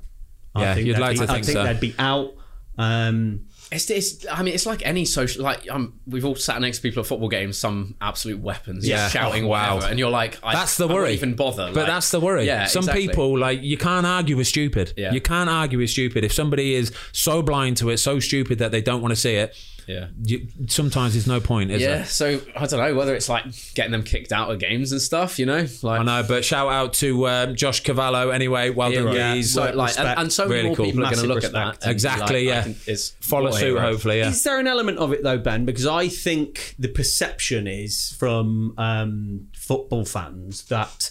I 0.57 0.61
Yeah, 0.63 0.75
think 0.75 0.87
you'd 0.87 0.97
they'd 0.97 1.01
like 1.01 1.13
be, 1.21 1.27
to 1.27 1.33
I 1.33 1.35
think 1.35 1.45
think 1.47 1.57
so. 1.57 1.65
they'd 1.65 1.81
be 1.81 1.95
out. 1.99 2.33
Um, 2.79 3.47
It's, 3.73 3.91
it's 3.91 4.27
I 4.31 4.43
mean 4.45 4.55
it's 4.55 4.67
like 4.67 4.87
any 4.87 5.05
social 5.05 5.43
like 5.43 5.69
um 5.71 5.95
we've 6.07 6.25
all 6.25 6.37
sat 6.37 6.61
next 6.61 6.77
to 6.79 6.83
people 6.83 7.01
at 7.01 7.07
football 7.07 7.29
games 7.29 7.59
some 7.59 7.97
absolute 8.01 8.39
weapons 8.41 8.87
Yeah. 8.87 8.97
just 8.97 9.15
shouting 9.15 9.45
Oh, 9.47 9.49
wow. 9.49 9.75
whatever 9.75 9.91
and 9.91 9.99
you're 9.99 10.11
like 10.11 10.39
I, 10.43 10.53
That's 10.55 10.77
the 10.77 10.87
I 10.87 10.93
worry. 10.93 11.15
even 11.15 11.35
bother 11.35 11.67
But 11.73 11.77
like- 11.77 11.87
that's 11.87 12.11
the 12.13 12.21
worry. 12.21 12.45
yeah 12.47 12.67
Some 12.67 12.81
exactly. 12.85 13.09
people 13.09 13.37
like 13.39 13.63
you 13.63 13.77
can't 13.77 14.07
argue 14.07 14.37
with 14.37 14.47
stupid. 14.47 14.93
Yeah. 14.97 15.13
You 15.13 15.21
can't 15.21 15.51
argue 15.51 15.79
with 15.79 15.91
stupid. 15.91 16.23
If 16.23 16.33
somebody 16.33 16.75
is 16.75 16.93
so 17.13 17.43
blind 17.43 17.79
to 17.79 17.91
it, 17.91 17.97
so 17.99 18.21
stupid 18.21 18.59
that 18.59 18.71
they 18.71 18.83
don't 18.83 19.01
want 19.03 19.13
to 19.13 19.21
see 19.21 19.35
it, 19.35 19.57
yeah 19.87 20.09
you, 20.25 20.49
sometimes 20.67 21.13
there's 21.15 21.27
no 21.27 21.41
point, 21.41 21.71
is 21.71 21.81
yeah 21.81 21.97
there? 21.97 22.05
so 22.05 22.41
I 22.57 22.67
don't 22.67 22.81
know 22.81 22.95
whether 22.95 23.15
it's 23.15 23.29
like 23.29 23.45
getting 23.75 23.93
them 23.93 24.03
kicked 24.03 24.33
out 24.33 24.51
of 24.51 24.59
games 24.59 24.91
and 24.93 25.01
stuff 25.01 25.39
you 25.39 25.47
know 25.47 25.67
like 25.83 26.01
I 26.01 26.03
know, 26.03 26.25
but 26.27 26.45
shout 26.45 26.69
out 26.69 26.93
to 26.95 27.29
um, 27.29 27.55
Josh 27.55 27.81
Cavallo 27.81 28.31
anyway. 28.31 28.71
Well 28.71 28.91
done, 28.91 29.07
yeah, 29.09 29.35
guys. 29.35 29.53
so, 29.53 29.61
like 29.63 29.71
and, 29.71 29.81
respect. 29.87 30.21
and 30.21 30.33
so 30.33 30.43
many 30.45 30.55
Really 30.55 30.67
more 30.69 30.77
cool. 30.77 30.85
people 30.87 31.01
are 31.01 31.05
going 31.05 31.15
to 31.23 31.29
Massive 31.29 31.31
look 31.31 31.45
at 31.45 31.53
that 31.53 31.67
respect. 31.67 31.85
and 31.85 31.89
be 31.89 31.93
Exactly, 31.93 32.47
like, 32.47 32.55
yeah. 32.55 32.63
can- 32.63 32.77
it's 32.87 33.11
Follow 33.21 33.51
what 33.51 33.55
suit, 33.61 33.67
hero. 33.69 33.81
hopefully. 33.81 34.19
Yeah. 34.19 34.29
Is 34.29 34.43
there 34.43 34.59
an 34.59 34.67
element 34.67 34.99
of 34.99 35.13
it 35.13 35.23
though, 35.23 35.39
Ben? 35.39 35.65
Because 35.65 35.87
I 35.87 36.09
think 36.09 36.75
the 36.79 36.89
perception 36.89 37.67
is 37.67 38.15
from 38.19 38.75
um, 38.79 39.49
football 39.57 40.05
fans 40.05 40.65
that 40.65 41.11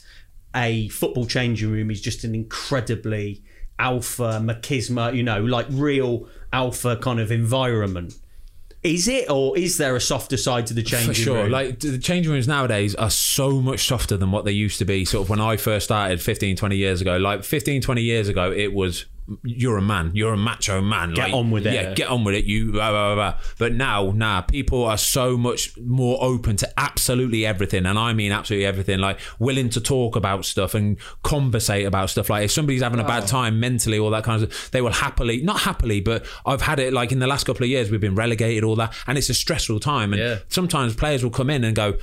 a 0.55 0.87
football 0.89 1.25
changing 1.25 1.69
room 1.71 1.91
is 1.91 2.01
just 2.01 2.23
an 2.23 2.33
incredibly 2.35 3.43
alpha 3.79 4.39
machismo, 4.41 5.13
you 5.15 5.23
know, 5.23 5.41
like 5.41 5.65
real 5.69 6.27
alpha 6.53 6.95
kind 6.97 7.19
of 7.19 7.31
environment. 7.31 8.13
Is 8.85 9.07
it, 9.07 9.31
or 9.31 9.57
is 9.57 9.77
there 9.77 9.95
a 9.95 10.01
softer 10.01 10.37
side 10.37 10.67
to 10.67 10.75
the 10.75 10.83
changing 10.83 11.07
For 11.07 11.13
sure. 11.15 11.43
room? 11.43 11.51
Like 11.51 11.79
the 11.79 11.97
changing 11.97 12.31
rooms 12.31 12.47
nowadays 12.47 12.93
are 12.93 13.09
so 13.09 13.59
much 13.59 13.87
softer 13.87 14.15
than 14.15 14.31
what 14.31 14.45
they 14.45 14.51
used 14.51 14.77
to 14.77 14.85
be. 14.85 15.05
Sort 15.05 15.23
of 15.23 15.29
when 15.29 15.41
I 15.41 15.57
first 15.57 15.85
started 15.85 16.21
15, 16.21 16.55
20 16.55 16.75
years 16.77 17.01
ago. 17.01 17.17
Like 17.17 17.43
15, 17.43 17.81
20 17.81 18.01
years 18.03 18.27
ago, 18.29 18.51
it 18.51 18.73
was 18.73 19.05
you're 19.43 19.77
a 19.77 19.81
man, 19.81 20.11
you're 20.13 20.33
a 20.33 20.37
macho 20.37 20.81
man. 20.81 21.13
Get 21.13 21.25
like, 21.25 21.33
on 21.33 21.51
with 21.51 21.65
it. 21.65 21.73
Yeah, 21.73 21.93
get 21.93 22.09
on 22.09 22.23
with 22.23 22.35
it. 22.35 22.45
You 22.45 22.71
blah, 22.71 22.91
blah, 22.91 23.15
blah, 23.15 23.31
blah. 23.31 23.39
But 23.57 23.73
now, 23.73 24.11
nah, 24.11 24.41
people 24.41 24.83
are 24.83 24.97
so 24.97 25.37
much 25.37 25.75
more 25.77 26.17
open 26.21 26.55
to 26.57 26.79
absolutely 26.79 27.45
everything, 27.45 27.85
and 27.85 27.97
I 27.97 28.13
mean 28.13 28.31
absolutely 28.31 28.65
everything. 28.65 28.99
Like 28.99 29.19
willing 29.39 29.69
to 29.69 29.81
talk 29.81 30.15
about 30.15 30.45
stuff 30.45 30.75
and 30.75 30.97
conversate 31.23 31.85
about 31.85 32.09
stuff. 32.09 32.29
Like 32.29 32.45
if 32.45 32.51
somebody's 32.51 32.83
having 32.83 32.99
a 32.99 33.03
bad 33.03 33.23
oh. 33.23 33.27
time 33.27 33.59
mentally, 33.59 33.97
all 33.97 34.11
that 34.11 34.23
kind 34.23 34.43
of 34.43 34.53
stuff, 34.53 34.71
they 34.71 34.81
will 34.81 34.91
happily, 34.91 35.41
not 35.41 35.61
happily, 35.61 36.01
but 36.01 36.25
I've 36.45 36.61
had 36.61 36.79
it 36.79 36.93
like 36.93 37.11
in 37.11 37.19
the 37.19 37.27
last 37.27 37.45
couple 37.45 37.63
of 37.63 37.69
years, 37.69 37.89
we've 37.89 38.01
been 38.01 38.15
relegated, 38.15 38.63
all 38.63 38.75
that, 38.75 38.93
and 39.07 39.17
it's 39.17 39.29
a 39.29 39.33
stressful 39.33 39.79
time. 39.79 40.13
And 40.13 40.21
Yeah. 40.21 40.37
sometimes 40.49 40.95
players 40.95 41.23
will 41.23 41.31
come 41.31 41.49
in 41.49 41.63
and 41.63 41.75
go. 41.75 41.95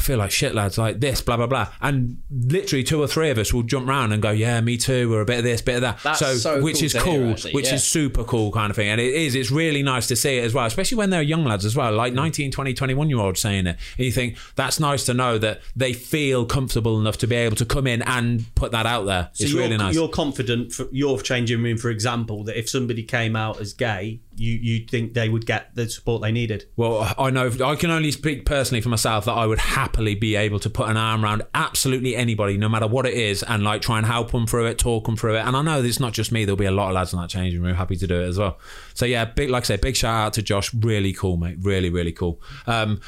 I 0.00 0.02
feel 0.02 0.16
like 0.16 0.30
shit, 0.30 0.54
lads, 0.54 0.78
like 0.78 0.98
this, 0.98 1.20
blah, 1.20 1.36
blah, 1.36 1.46
blah. 1.46 1.68
And 1.78 2.22
literally 2.30 2.82
two 2.82 3.02
or 3.02 3.06
three 3.06 3.28
of 3.28 3.36
us 3.36 3.52
will 3.52 3.64
jump 3.64 3.86
round 3.86 4.14
and 4.14 4.22
go, 4.22 4.30
yeah, 4.30 4.58
me 4.62 4.78
too, 4.78 5.12
or 5.12 5.20
a 5.20 5.26
bit 5.26 5.36
of 5.36 5.44
this, 5.44 5.60
bit 5.60 5.74
of 5.74 5.82
that. 5.82 6.02
That's 6.02 6.40
so 6.40 6.62
which 6.62 6.76
cool 6.76 6.84
is 6.86 6.94
cool, 6.94 7.12
hear, 7.12 7.30
actually, 7.32 7.52
which 7.52 7.66
yeah. 7.66 7.74
is 7.74 7.84
super 7.84 8.24
cool 8.24 8.50
kind 8.50 8.70
of 8.70 8.76
thing. 8.76 8.88
And 8.88 8.98
it 8.98 9.12
is, 9.12 9.34
it's 9.34 9.50
really 9.50 9.82
nice 9.82 10.06
to 10.06 10.16
see 10.16 10.38
it 10.38 10.44
as 10.44 10.54
well, 10.54 10.64
especially 10.64 10.96
when 10.96 11.10
they're 11.10 11.20
young 11.20 11.44
lads 11.44 11.66
as 11.66 11.76
well, 11.76 11.92
like 11.92 12.14
mm. 12.14 12.16
19, 12.16 12.50
20, 12.50 12.72
21 12.72 13.10
year 13.10 13.18
olds 13.18 13.40
saying 13.40 13.66
it. 13.66 13.76
And 13.98 14.06
you 14.06 14.10
think 14.10 14.38
that's 14.56 14.80
nice 14.80 15.04
to 15.04 15.12
know 15.12 15.36
that 15.36 15.60
they 15.76 15.92
feel 15.92 16.46
comfortable 16.46 16.98
enough 16.98 17.18
to 17.18 17.26
be 17.26 17.36
able 17.36 17.56
to 17.56 17.66
come 17.66 17.86
in 17.86 18.00
and 18.00 18.46
put 18.54 18.72
that 18.72 18.86
out 18.86 19.04
there. 19.04 19.28
So 19.34 19.44
it's 19.44 19.52
really 19.52 19.76
nice. 19.76 19.94
you're 19.94 20.08
confident 20.08 20.72
for 20.72 20.86
your 20.92 21.20
changing 21.20 21.62
room, 21.62 21.76
for 21.76 21.90
example, 21.90 22.42
that 22.44 22.58
if 22.58 22.70
somebody 22.70 23.02
came 23.02 23.36
out 23.36 23.60
as 23.60 23.74
gay, 23.74 24.20
you 24.40 24.54
you 24.54 24.86
think 24.86 25.12
they 25.12 25.28
would 25.28 25.44
get 25.44 25.74
the 25.74 25.88
support 25.88 26.22
they 26.22 26.32
needed. 26.32 26.64
Well, 26.74 27.14
I 27.18 27.30
know 27.30 27.52
I 27.62 27.74
can 27.76 27.90
only 27.90 28.10
speak 28.10 28.46
personally 28.46 28.80
for 28.80 28.88
myself 28.88 29.26
that 29.26 29.34
I 29.34 29.46
would 29.46 29.58
happily 29.58 30.14
be 30.14 30.34
able 30.34 30.58
to 30.60 30.70
put 30.70 30.88
an 30.88 30.96
arm 30.96 31.22
around 31.22 31.42
absolutely 31.52 32.16
anybody, 32.16 32.56
no 32.56 32.68
matter 32.68 32.86
what 32.86 33.04
it 33.04 33.12
is, 33.12 33.42
and 33.42 33.62
like 33.62 33.82
try 33.82 33.98
and 33.98 34.06
help 34.06 34.30
them 34.32 34.46
through 34.46 34.66
it, 34.66 34.78
talk 34.78 35.04
them 35.04 35.16
through 35.16 35.36
it. 35.36 35.40
And 35.40 35.54
I 35.54 35.62
know 35.62 35.82
it's 35.82 36.00
not 36.00 36.14
just 36.14 36.32
me; 36.32 36.46
there'll 36.46 36.56
be 36.56 36.64
a 36.64 36.70
lot 36.70 36.88
of 36.88 36.94
lads 36.94 37.12
in 37.12 37.20
that 37.20 37.28
changing 37.28 37.60
room 37.60 37.74
happy 37.74 37.96
to 37.96 38.06
do 38.06 38.18
it 38.18 38.28
as 38.28 38.38
well. 38.38 38.58
So 38.94 39.04
yeah, 39.04 39.26
big 39.26 39.50
like 39.50 39.64
I 39.64 39.66
say, 39.66 39.76
big 39.76 39.94
shout 39.94 40.26
out 40.26 40.32
to 40.34 40.42
Josh. 40.42 40.72
Really 40.72 41.12
cool, 41.12 41.36
mate. 41.36 41.58
Really, 41.60 41.90
really 41.90 42.12
cool. 42.12 42.40
Um, 42.66 43.02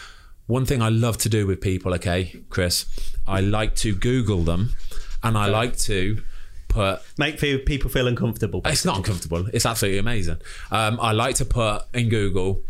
one 0.46 0.66
thing 0.66 0.82
I 0.82 0.90
love 0.90 1.16
to 1.18 1.30
do 1.30 1.46
with 1.46 1.62
people, 1.62 1.94
okay, 1.94 2.42
Chris, 2.50 2.84
I 3.26 3.40
like 3.40 3.74
to 3.76 3.94
Google 3.94 4.42
them, 4.42 4.74
and 5.22 5.38
I 5.38 5.46
like 5.46 5.78
to 5.78 6.22
put 6.72 7.00
Make 7.18 7.38
people 7.38 7.90
feel 7.90 8.06
uncomfortable. 8.06 8.62
it's 8.64 8.84
not 8.84 8.96
uncomfortable. 8.96 9.46
It's 9.52 9.66
absolutely 9.66 9.98
amazing. 9.98 10.38
Um, 10.70 10.98
I 11.00 11.12
like 11.12 11.36
to 11.36 11.44
put 11.44 11.82
in 11.94 12.08
Google 12.08 12.62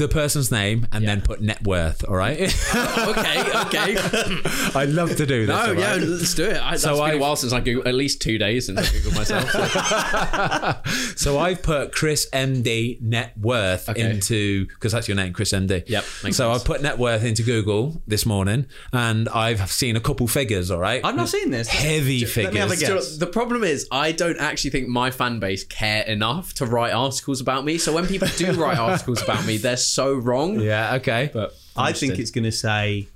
the 0.00 0.08
person's 0.08 0.50
name 0.50 0.86
and 0.92 1.06
then 1.06 1.20
put 1.20 1.40
net 1.40 1.62
worth. 1.64 2.04
All 2.08 2.16
right. 2.16 2.40
okay, 2.74 3.40
okay. 3.66 3.96
I 4.74 4.84
love 4.88 5.16
to 5.16 5.26
do 5.26 5.46
this. 5.46 5.48
No, 5.54 5.68
all 5.68 5.74
yeah, 5.74 5.92
right? 5.92 6.00
let's 6.02 6.34
do 6.34 6.44
it. 6.44 6.56
I, 6.62 6.76
So 6.76 6.88
that's 6.88 6.98
been 7.00 7.08
I've- 7.08 7.16
a 7.16 7.20
while 7.20 7.36
since 7.36 7.52
I 7.52 7.60
Googled, 7.60 7.86
at 7.86 7.94
least 7.94 8.20
two 8.22 8.38
days 8.38 8.66
since 8.66 8.78
I 8.78 8.82
Googled 8.82 9.16
myself. 9.16 9.50
so- 9.50 11.10
So 11.16 11.38
I've 11.38 11.62
put 11.62 11.92
Chris 11.92 12.28
MD 12.32 13.00
net 13.00 13.36
worth 13.38 13.88
Okay. 13.88 14.00
into 14.10 14.66
because 14.66 14.92
that's 14.92 15.06
your 15.08 15.16
name, 15.16 15.32
Chris 15.32 15.52
MD. 15.52 15.84
Yep, 15.88 16.02
so 16.04 16.30
sense. 16.30 16.40
I've 16.40 16.64
put 16.64 16.82
net 16.82 16.98
worth 16.98 17.24
into 17.24 17.42
Google 17.42 18.02
this 18.06 18.24
morning, 18.24 18.66
and 18.92 19.28
I've 19.28 19.70
seen 19.70 19.96
a 19.96 20.00
couple 20.00 20.26
figures. 20.28 20.70
All 20.70 20.78
right, 20.78 21.04
I've 21.04 21.16
not 21.16 21.28
seen 21.28 21.50
this. 21.50 21.68
heavy 21.68 22.24
figures. 22.24 22.44
let 22.44 22.54
me 22.54 22.60
have 22.60 22.70
a 22.70 22.76
guess. 22.76 23.16
the 23.18 23.26
problem 23.26 23.64
is, 23.64 23.86
I 23.92 24.12
don't 24.12 24.38
actually 24.38 24.70
think 24.70 24.88
my 24.88 25.10
fan 25.10 25.40
base 25.40 25.64
care 25.64 26.02
enough 26.04 26.54
to 26.54 26.66
write 26.66 26.92
articles 26.92 27.40
about 27.40 27.64
me. 27.64 27.76
So 27.78 27.92
when 27.92 28.06
people 28.06 28.28
do 28.36 28.52
write 28.52 28.78
articles 28.78 29.22
about 29.22 29.44
me, 29.44 29.56
they're 29.58 29.76
so 29.76 29.89
wrong. 29.98 30.60
Yeah. 30.60 30.94
Okay. 30.96 31.30
But 31.32 31.54
I 31.76 31.92
think 31.92 32.18
it's 32.18 32.30
going 32.30 32.44
to 32.44 32.52
say 32.52 33.08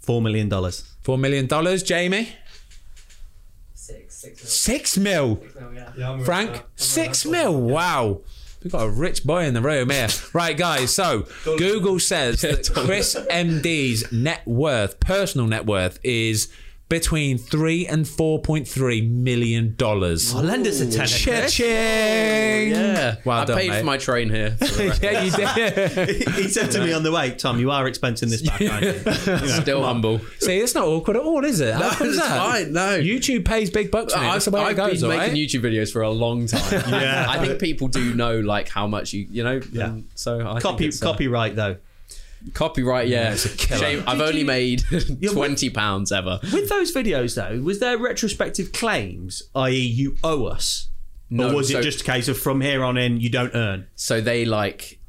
four 0.00 0.22
million 0.22 0.48
dollars. 0.48 0.90
Four 1.02 1.18
million 1.18 1.46
dollars, 1.46 1.82
Jamie. 1.82 2.30
Six, 3.74 4.14
six 4.16 4.42
mil. 4.42 4.46
Six 4.46 4.96
mil. 4.96 5.40
Six 5.42 5.54
mil, 5.60 5.72
yeah. 5.74 6.24
Frank, 6.24 6.62
six 6.76 7.24
mil. 7.24 7.60
Wow. 7.60 8.22
We've 8.62 8.72
got 8.72 8.86
a 8.86 8.90
rich 8.90 9.22
boy 9.22 9.44
in 9.44 9.54
the 9.54 9.60
room 9.60 9.90
here. 9.90 10.08
Right, 10.32 10.56
guys. 10.56 10.92
So 10.92 11.26
Google 11.44 12.00
says 12.00 12.40
that 12.40 12.68
Chris 12.74 13.14
MD's 13.14 14.10
net 14.10 14.44
worth, 14.44 14.98
personal 14.98 15.46
net 15.46 15.66
worth, 15.66 16.00
is 16.02 16.50
between 16.88 17.36
three 17.36 17.84
and 17.86 18.06
four 18.06 18.40
point 18.40 18.68
three 18.68 19.00
million 19.02 19.74
dollars. 19.76 20.34
I'll 20.34 20.42
lend 20.42 20.66
us 20.66 20.80
a 20.80 20.84
tenner. 20.90 20.98
Chris. 21.08 21.52
Cha-ching! 21.56 22.70
Yeah, 22.70 23.16
Well 23.24 23.40
I 23.40 23.44
done, 23.44 23.58
paid 23.58 23.70
mate. 23.70 23.78
for 23.80 23.84
my 23.84 23.96
train 23.96 24.30
here. 24.30 24.52
for 24.52 24.64
the 24.66 24.88
record. 24.88 25.02
yeah, 25.02 25.22
you 25.22 25.30
did. 25.32 26.28
he 26.34 26.48
said 26.48 26.70
to 26.72 26.80
me 26.84 26.92
on 26.92 27.02
the 27.02 27.10
way, 27.12 27.30
Tom, 27.32 27.58
you 27.58 27.70
are 27.70 27.84
expensing 27.90 28.30
this 28.30 28.42
back, 28.42 28.60
aren't 28.62 28.84
you? 28.84 28.92
You 29.26 29.32
know, 29.40 29.46
Still 29.60 29.82
humble. 29.82 30.20
See, 30.38 30.58
it's 30.58 30.74
not 30.74 30.86
awkward 30.86 31.16
at 31.16 31.22
all, 31.22 31.44
is 31.44 31.60
it? 31.60 31.74
How 31.74 31.80
No, 31.80 31.88
it's 32.06 32.18
that? 32.18 32.38
fine, 32.38 32.72
no. 32.72 33.00
YouTube 33.00 33.44
pays 33.44 33.70
big 33.70 33.90
bucks 33.90 34.12
for 34.14 34.20
it. 34.20 34.22
That's 34.22 34.44
the 34.44 34.50
way 34.52 34.60
I've, 34.60 34.72
it 34.72 34.76
goes, 34.76 35.00
been 35.00 35.10
making 35.10 35.20
right? 35.32 35.32
YouTube 35.32 35.60
videos 35.62 35.92
for 35.92 36.02
a 36.02 36.10
long 36.10 36.46
time. 36.46 36.62
Yeah. 36.96 37.26
I 37.28 37.44
think 37.44 37.60
people 37.60 37.88
do 37.88 38.14
know 38.14 38.38
like 38.40 38.68
how 38.68 38.86
much 38.86 39.12
you 39.12 39.26
you 39.30 39.42
know. 39.44 39.60
Yeah. 39.72 39.98
so 40.14 40.40
I 40.40 40.60
Copy, 40.60 40.78
think 40.84 40.88
it's, 40.94 41.02
uh, 41.02 41.06
copyright 41.12 41.56
though. 41.56 41.76
Copyright. 42.54 43.08
Yeah, 43.08 43.32
it's 43.32 43.44
a 43.44 43.56
killer. 43.56 43.80
Shame, 43.80 44.04
I've 44.06 44.18
Did 44.18 44.28
only 44.28 44.40
you- 44.40 44.46
made 44.46 44.82
Yeah, 44.90 45.30
twenty 45.32 45.70
pounds 45.70 46.12
ever. 46.12 46.38
With 46.52 46.68
those 46.68 46.92
videos 46.94 47.34
though, 47.34 47.60
was 47.62 47.80
there 47.80 47.98
retrospective 47.98 48.72
claims, 48.72 49.42
i.e., 49.54 49.74
you 49.78 50.16
owe 50.24 50.46
us, 50.46 50.88
No, 51.30 51.50
or 51.50 51.56
was 51.56 51.70
so- 51.72 51.78
it 51.78 51.82
just 51.82 52.02
a 52.02 52.04
case 52.04 52.28
of 52.28 52.38
from 52.38 52.60
here 52.60 52.82
on 52.84 52.96
in 52.96 53.20
you 53.20 53.28
don't 53.30 53.54
earn? 53.54 53.86
So 53.94 54.20
they 54.20 54.44
like 54.44 55.00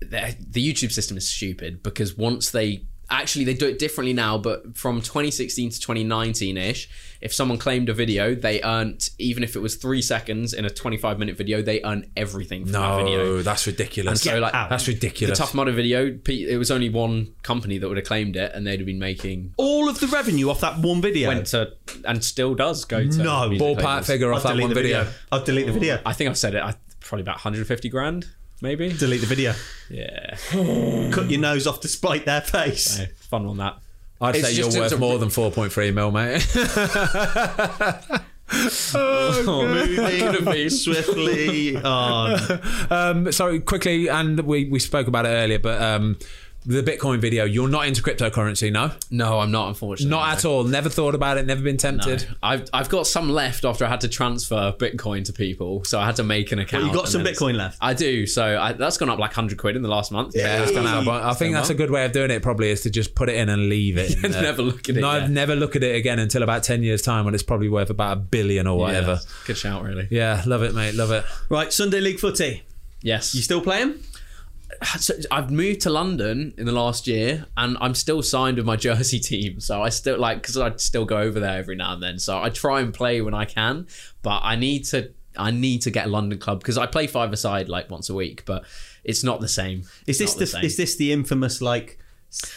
the 0.00 0.36
the 0.48 0.72
YouTube 0.72 0.92
system 0.92 1.16
is 1.16 1.28
stupid 1.28 1.82
because 1.82 2.16
once 2.16 2.50
they 2.50 2.84
actually 3.12 3.44
they 3.44 3.54
do 3.54 3.66
it 3.66 3.78
differently 3.78 4.12
now, 4.12 4.38
but 4.38 4.76
from 4.76 5.00
2016 5.00 5.70
to 5.70 5.80
2019 5.80 6.56
ish, 6.56 6.88
if 7.20 7.32
someone 7.32 7.58
claimed 7.58 7.88
a 7.88 7.94
video, 7.94 8.34
they 8.34 8.60
earned 8.62 9.10
even 9.18 9.44
if 9.44 9.54
it 9.54 9.60
was 9.60 9.76
three 9.76 10.02
seconds 10.02 10.52
in 10.52 10.64
a 10.64 10.70
25 10.70 11.18
minute 11.18 11.36
video, 11.36 11.62
they 11.62 11.80
earn 11.84 12.10
everything 12.16 12.64
from 12.64 12.72
that 12.72 12.96
video. 13.04 13.24
No, 13.24 13.42
that's 13.42 13.66
ridiculous. 13.66 14.24
And 14.24 14.32
so, 14.34 14.40
like, 14.40 14.52
that's 14.52 14.88
The. 14.88 15.36
Tough 15.36 15.54
Mudder 15.54 15.72
video 15.72 16.18
it 16.26 16.56
was 16.56 16.70
only 16.70 16.88
one 16.88 17.34
company 17.42 17.78
that 17.78 17.88
would 17.88 17.96
have 17.98 18.06
claimed 18.06 18.36
it, 18.36 18.52
and 18.54 18.66
they'd 18.66 18.80
have 18.80 18.86
been 18.86 18.98
making 18.98 19.54
All 19.56 19.88
of 19.88 20.00
the 20.00 20.08
revenue 20.08 20.50
off 20.50 20.60
that 20.60 20.78
one 20.78 21.00
video. 21.00 21.28
went 21.28 21.46
to 21.48 21.74
and 22.04 22.24
still 22.24 22.54
does 22.54 22.84
go 22.84 23.06
to 23.06 23.18
No. 23.18 23.50
Ballpark 23.50 24.04
figure 24.04 24.32
off 24.32 24.38
I'll 24.38 24.42
that 24.42 24.48
delete 24.50 24.62
one 24.62 24.74
the 24.74 24.82
video. 24.82 25.06
I'll 25.30 25.44
delete 25.44 25.66
the 25.66 25.72
video. 25.72 26.00
I 26.04 26.12
think 26.12 26.30
I've 26.30 26.38
said 26.38 26.54
it. 26.54 26.62
I, 26.62 26.74
probably 27.00 27.22
about 27.22 27.36
150 27.36 27.88
grand, 27.88 28.26
maybe. 28.62 28.92
Delete 28.92 29.20
the 29.20 29.26
video. 29.26 29.52
Yeah, 29.90 30.36
Cut 31.12 31.30
your 31.30 31.40
nose 31.40 31.66
off 31.66 31.80
to 31.80 31.88
spite 31.88 32.24
their 32.24 32.40
face. 32.40 32.96
so, 32.96 33.04
fun 33.28 33.44
on 33.46 33.58
that. 33.58 33.76
I'd 34.20 34.36
It's 34.36 34.46
say 34.48 34.54
you're 34.54 34.68
it's 34.68 34.76
worth 34.78 34.92
a- 34.92 34.96
more 34.98 35.18
than 35.18 35.28
4.3 35.28 35.92
mil, 35.92 36.10
mate. 36.10 36.46
Oh, 38.94 39.66
Moving 40.36 40.68
swiftly 40.68 41.74
on. 41.82 42.38
um, 42.90 43.32
so 43.32 43.58
quickly, 43.60 44.08
and 44.08 44.38
we, 44.40 44.66
we 44.68 44.78
spoke 44.78 45.06
about 45.06 45.24
it 45.24 45.30
earlier, 45.30 45.58
but 45.58 45.80
um, 45.80 46.18
the 46.64 46.82
Bitcoin 46.82 47.18
video, 47.18 47.44
you're 47.44 47.68
not 47.68 47.86
into 47.86 48.02
cryptocurrency, 48.02 48.72
no? 48.72 48.92
No, 49.10 49.40
I'm 49.40 49.50
not. 49.50 49.68
Unfortunately, 49.68 50.10
Not 50.10 50.38
at 50.38 50.44
all. 50.44 50.64
Never 50.64 50.88
thought 50.88 51.14
about 51.14 51.38
it, 51.38 51.46
never 51.46 51.62
been 51.62 51.76
tempted. 51.76 52.26
I've 52.42 52.68
I've 52.72 52.88
got 52.88 53.06
some 53.06 53.28
left 53.30 53.64
after 53.64 53.84
I 53.84 53.88
had 53.88 54.00
to 54.02 54.08
transfer 54.08 54.72
Bitcoin 54.78 55.24
to 55.24 55.32
people, 55.32 55.84
so 55.84 55.98
I 55.98 56.06
had 56.06 56.16
to 56.16 56.22
make 56.22 56.52
an 56.52 56.58
account. 56.60 56.84
you 56.84 56.92
got 56.92 57.08
some 57.08 57.22
Bitcoin 57.22 57.56
left? 57.56 57.78
I 57.80 57.94
do. 57.94 58.26
So 58.26 58.58
I, 58.60 58.72
that's 58.72 58.96
gone 58.98 59.08
up 59.08 59.18
like 59.18 59.32
hundred 59.32 59.58
quid 59.58 59.76
in 59.76 59.82
the 59.82 59.88
last 59.88 60.12
month. 60.12 60.34
Yeah, 60.36 60.62
it's 60.62 60.72
gone 60.72 60.86
out. 60.86 61.04
But 61.04 61.22
I 61.24 61.34
think 61.34 61.54
that's 61.54 61.70
a 61.70 61.74
good 61.74 61.90
way 61.90 62.04
of 62.04 62.12
doing 62.12 62.30
it. 62.30 62.42
Probably 62.42 62.70
is 62.70 62.82
to 62.82 62.90
just 62.90 63.14
put 63.14 63.28
it 63.28 63.36
in 63.36 63.48
and 63.48 63.68
leave 63.68 63.96
it. 63.98 64.14
in 64.24 64.30
there. 64.30 64.40
Uh, 64.40 64.42
never 64.42 64.62
look 64.62 64.88
at 64.88 64.96
it, 64.96 65.00
No, 65.00 65.16
yeah. 65.16 65.26
never 65.26 65.56
look 65.56 65.74
at 65.76 65.82
it 65.82 65.96
again 65.96 66.18
until 66.18 66.42
about 66.42 66.62
ten 66.62 66.82
years 66.82 67.02
time 67.02 67.24
when 67.24 67.34
it's 67.34 67.42
probably 67.42 67.68
worth 67.68 67.90
about 67.90 68.12
a 68.16 68.20
billion 68.20 68.66
or 68.66 68.78
Yeah, 68.78 68.84
whatever. 68.84 69.20
Good 69.46 69.56
shout, 69.58 69.82
really. 69.82 70.06
Yeah, 70.10 70.42
love 70.46 70.62
it, 70.62 70.74
mate. 70.74 70.94
Love 70.94 71.10
it. 71.10 71.24
Right, 71.48 71.72
Sunday 71.72 72.00
League 72.00 72.20
footy. 72.20 72.62
Yes. 73.02 73.34
You 73.34 73.42
still 73.42 73.60
playing? 73.60 73.98
so 74.98 75.14
I've 75.30 75.50
moved 75.50 75.80
to 75.82 75.90
London 75.90 76.54
in 76.56 76.66
the 76.66 76.72
last 76.72 77.06
year, 77.06 77.46
and 77.56 77.76
I'm 77.80 77.94
still 77.94 78.22
signed 78.22 78.56
with 78.56 78.66
my 78.66 78.76
Jersey 78.88 79.18
team. 79.18 79.60
So 79.60 79.82
I 79.82 79.88
still 79.88 80.18
like 80.18 80.42
because 80.42 80.56
I 80.56 80.74
still 80.76 81.04
go 81.04 81.18
over 81.18 81.40
there 81.40 81.58
every 81.58 81.76
now 81.76 81.94
and 81.94 82.02
then. 82.02 82.18
So 82.18 82.40
I 82.40 82.50
try 82.50 82.80
and 82.80 82.92
play 82.92 83.20
when 83.20 83.34
I 83.34 83.44
can, 83.44 83.86
but 84.22 84.40
I 84.42 84.56
need 84.56 84.84
to. 84.86 85.12
I 85.34 85.50
need 85.50 85.80
to 85.82 85.90
get 85.90 86.08
a 86.08 86.10
London 86.10 86.38
club 86.38 86.60
because 86.60 86.76
I 86.76 86.84
play 86.84 87.06
five 87.06 87.32
aside 87.32 87.66
like 87.66 87.90
once 87.90 88.10
a 88.10 88.14
week, 88.14 88.44
but 88.44 88.64
it's 89.02 89.24
not 89.24 89.40
the 89.40 89.48
same. 89.48 89.84
Is 90.06 90.18
this 90.18 90.38
Not 90.38 90.50
the, 90.50 90.66
is 90.66 90.76
this 90.76 90.96
the 90.96 91.10
infamous 91.10 91.62
like 91.62 91.98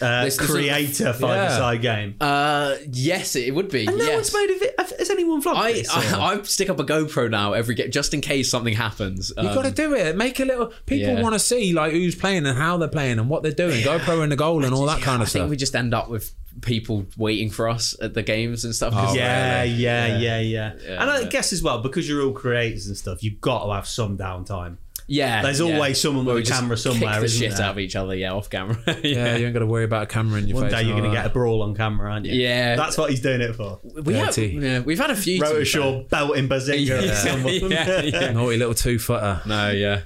uh, 0.02 0.23
This- 0.26 0.38
this 0.38 0.45
is- 0.45 0.52
creator 0.52 1.14
five 1.14 1.52
aside 1.52 1.81
game? 1.81 2.15
Uh, 2.22 2.76
yes, 2.91 3.35
it 3.35 3.53
would 3.53 3.69
be. 3.69 3.85
and 3.85 3.97
no 3.97 4.06
yes. 4.06 4.15
one's 4.15 4.34
made 4.34 4.56
of 4.56 4.61
it. 4.61 4.76
Have- 4.80 4.93
Has 4.99 5.10
anyone 5.10 5.41
vlogged 5.41 5.56
I, 5.57 5.73
this? 5.73 5.89
I 5.89 6.34
I 6.34 6.41
stick 6.43 6.69
up 6.69 6.80
a 6.80 6.84
GoPro 6.84 7.30
now 7.30 7.53
every 7.53 7.76
game 7.76 7.91
just 7.91 8.14
in 8.14 8.22
case 8.22 8.49
something 8.49 8.73
happens. 8.73 9.31
You've 9.38 9.53
got 9.53 9.65
to 9.65 9.72
do 9.72 9.93
it. 9.93 10.15
Make 10.15 10.39
a 10.39 10.45
little. 10.45 10.72
People 10.85 11.14
yeah. 11.15 11.22
want 11.22 11.34
to 11.34 11.39
see 11.39 11.73
like 11.73 11.91
who's 11.91 12.15
playing 12.15 12.45
and 12.45 12.57
how 12.57 12.77
they're 12.77 12.88
playing 12.88 13.19
and 13.19 13.30
what 13.30 13.43
they're 13.43 13.52
doing. 13.52 13.84
GoPro 13.84 14.23
in 14.23 14.30
the 14.30 14.35
goal 14.35 14.64
and 14.64 14.73
all 14.73 14.85
that 14.85 15.02
kind 15.02 15.22
of 15.22 15.30
stuff. 15.30 15.41
I 15.41 15.43
think 15.43 15.52
we 15.52 15.57
just 15.57 15.76
end 15.76 15.93
up 15.93 16.10
with 16.10 16.34
people 16.61 17.06
waiting 17.18 17.49
for 17.49 17.68
us 17.68 17.95
at 18.02 18.14
the 18.14 18.23
games 18.23 18.64
and 18.64 18.73
stuff. 18.73 18.93
Oh, 18.95 19.14
yeah, 19.14 19.61
really? 19.64 19.73
yeah, 19.73 20.18
yeah, 20.18 20.39
yeah, 20.39 20.73
Yeah, 20.81 21.02
And 21.02 21.10
I 21.11 21.26
guess 21.26 21.52
as 21.52 21.61
well 21.61 21.81
because 21.81 22.07
you're 22.07 22.23
all 22.23 22.31
creators 22.31 22.88
and 22.88 22.95
stuff, 22.95 23.22
you've 23.23 23.41
got 23.41 23.65
to 23.65 23.73
have 23.73 23.88
some 23.88 24.18
downtime. 24.18 24.77
Yeah. 25.07 25.41
There's 25.41 25.60
yeah. 25.60 25.73
always 25.76 26.02
someone 26.02 26.26
with 26.26 26.38
a 26.38 26.41
just 26.41 26.60
camera 26.60 26.76
kick 26.76 26.84
somewhere, 26.84 27.19
the 27.19 27.26
isn't 27.26 27.40
shit 27.40 27.57
there? 27.57 27.65
out 27.68 27.72
of 27.73 27.80
each 27.80 27.95
other, 27.95 28.15
yeah, 28.15 28.34
off 28.34 28.49
camera. 28.49 28.77
yeah, 28.88 28.95
yeah. 29.03 29.36
you 29.38 29.45
ain't 29.45 29.53
got 29.53 29.60
to 29.60 29.65
worry 29.65 29.84
about 29.84 30.03
a 30.03 30.07
camera 30.07 30.40
in 30.40 30.48
your 30.48 30.56
One 30.56 30.65
face. 30.65 30.73
day 30.73 30.84
you're 30.84 30.91
going 30.94 31.03
to 31.03 31.10
all 31.10 31.15
get 31.15 31.26
a 31.26 31.30
brawl 31.30 31.61
on 31.61 31.76
camera, 31.76 32.11
aren't 32.11 32.26
you? 32.26 32.34
Yeah. 32.34 32.76
that's 32.76 32.98
what 32.98 33.10
he's 33.10 33.22
doing 33.22 33.41
it 33.41 33.56
for. 33.56 33.80
We 33.84 34.15
have, 34.15 34.27
Dirty. 34.30 34.48
yeah, 34.60 34.80
we've 34.80 34.99
had 34.99 35.11
a 35.11 35.15
few. 35.15 35.40
to 35.40 35.45
be 35.45 35.52
Rotashaw 35.61 36.10
belting 36.10 36.49
Bazinga 36.49 36.86
Yeah. 36.88 37.11
at 37.11 37.18
someone. 37.18 37.53
Yeah, 37.72 38.02
yeah. 38.02 38.32
naughty 38.32 38.57
little 38.57 38.73
two 38.73 38.99
footer. 38.99 39.41
No, 39.45 39.72
yeah. 39.72 40.02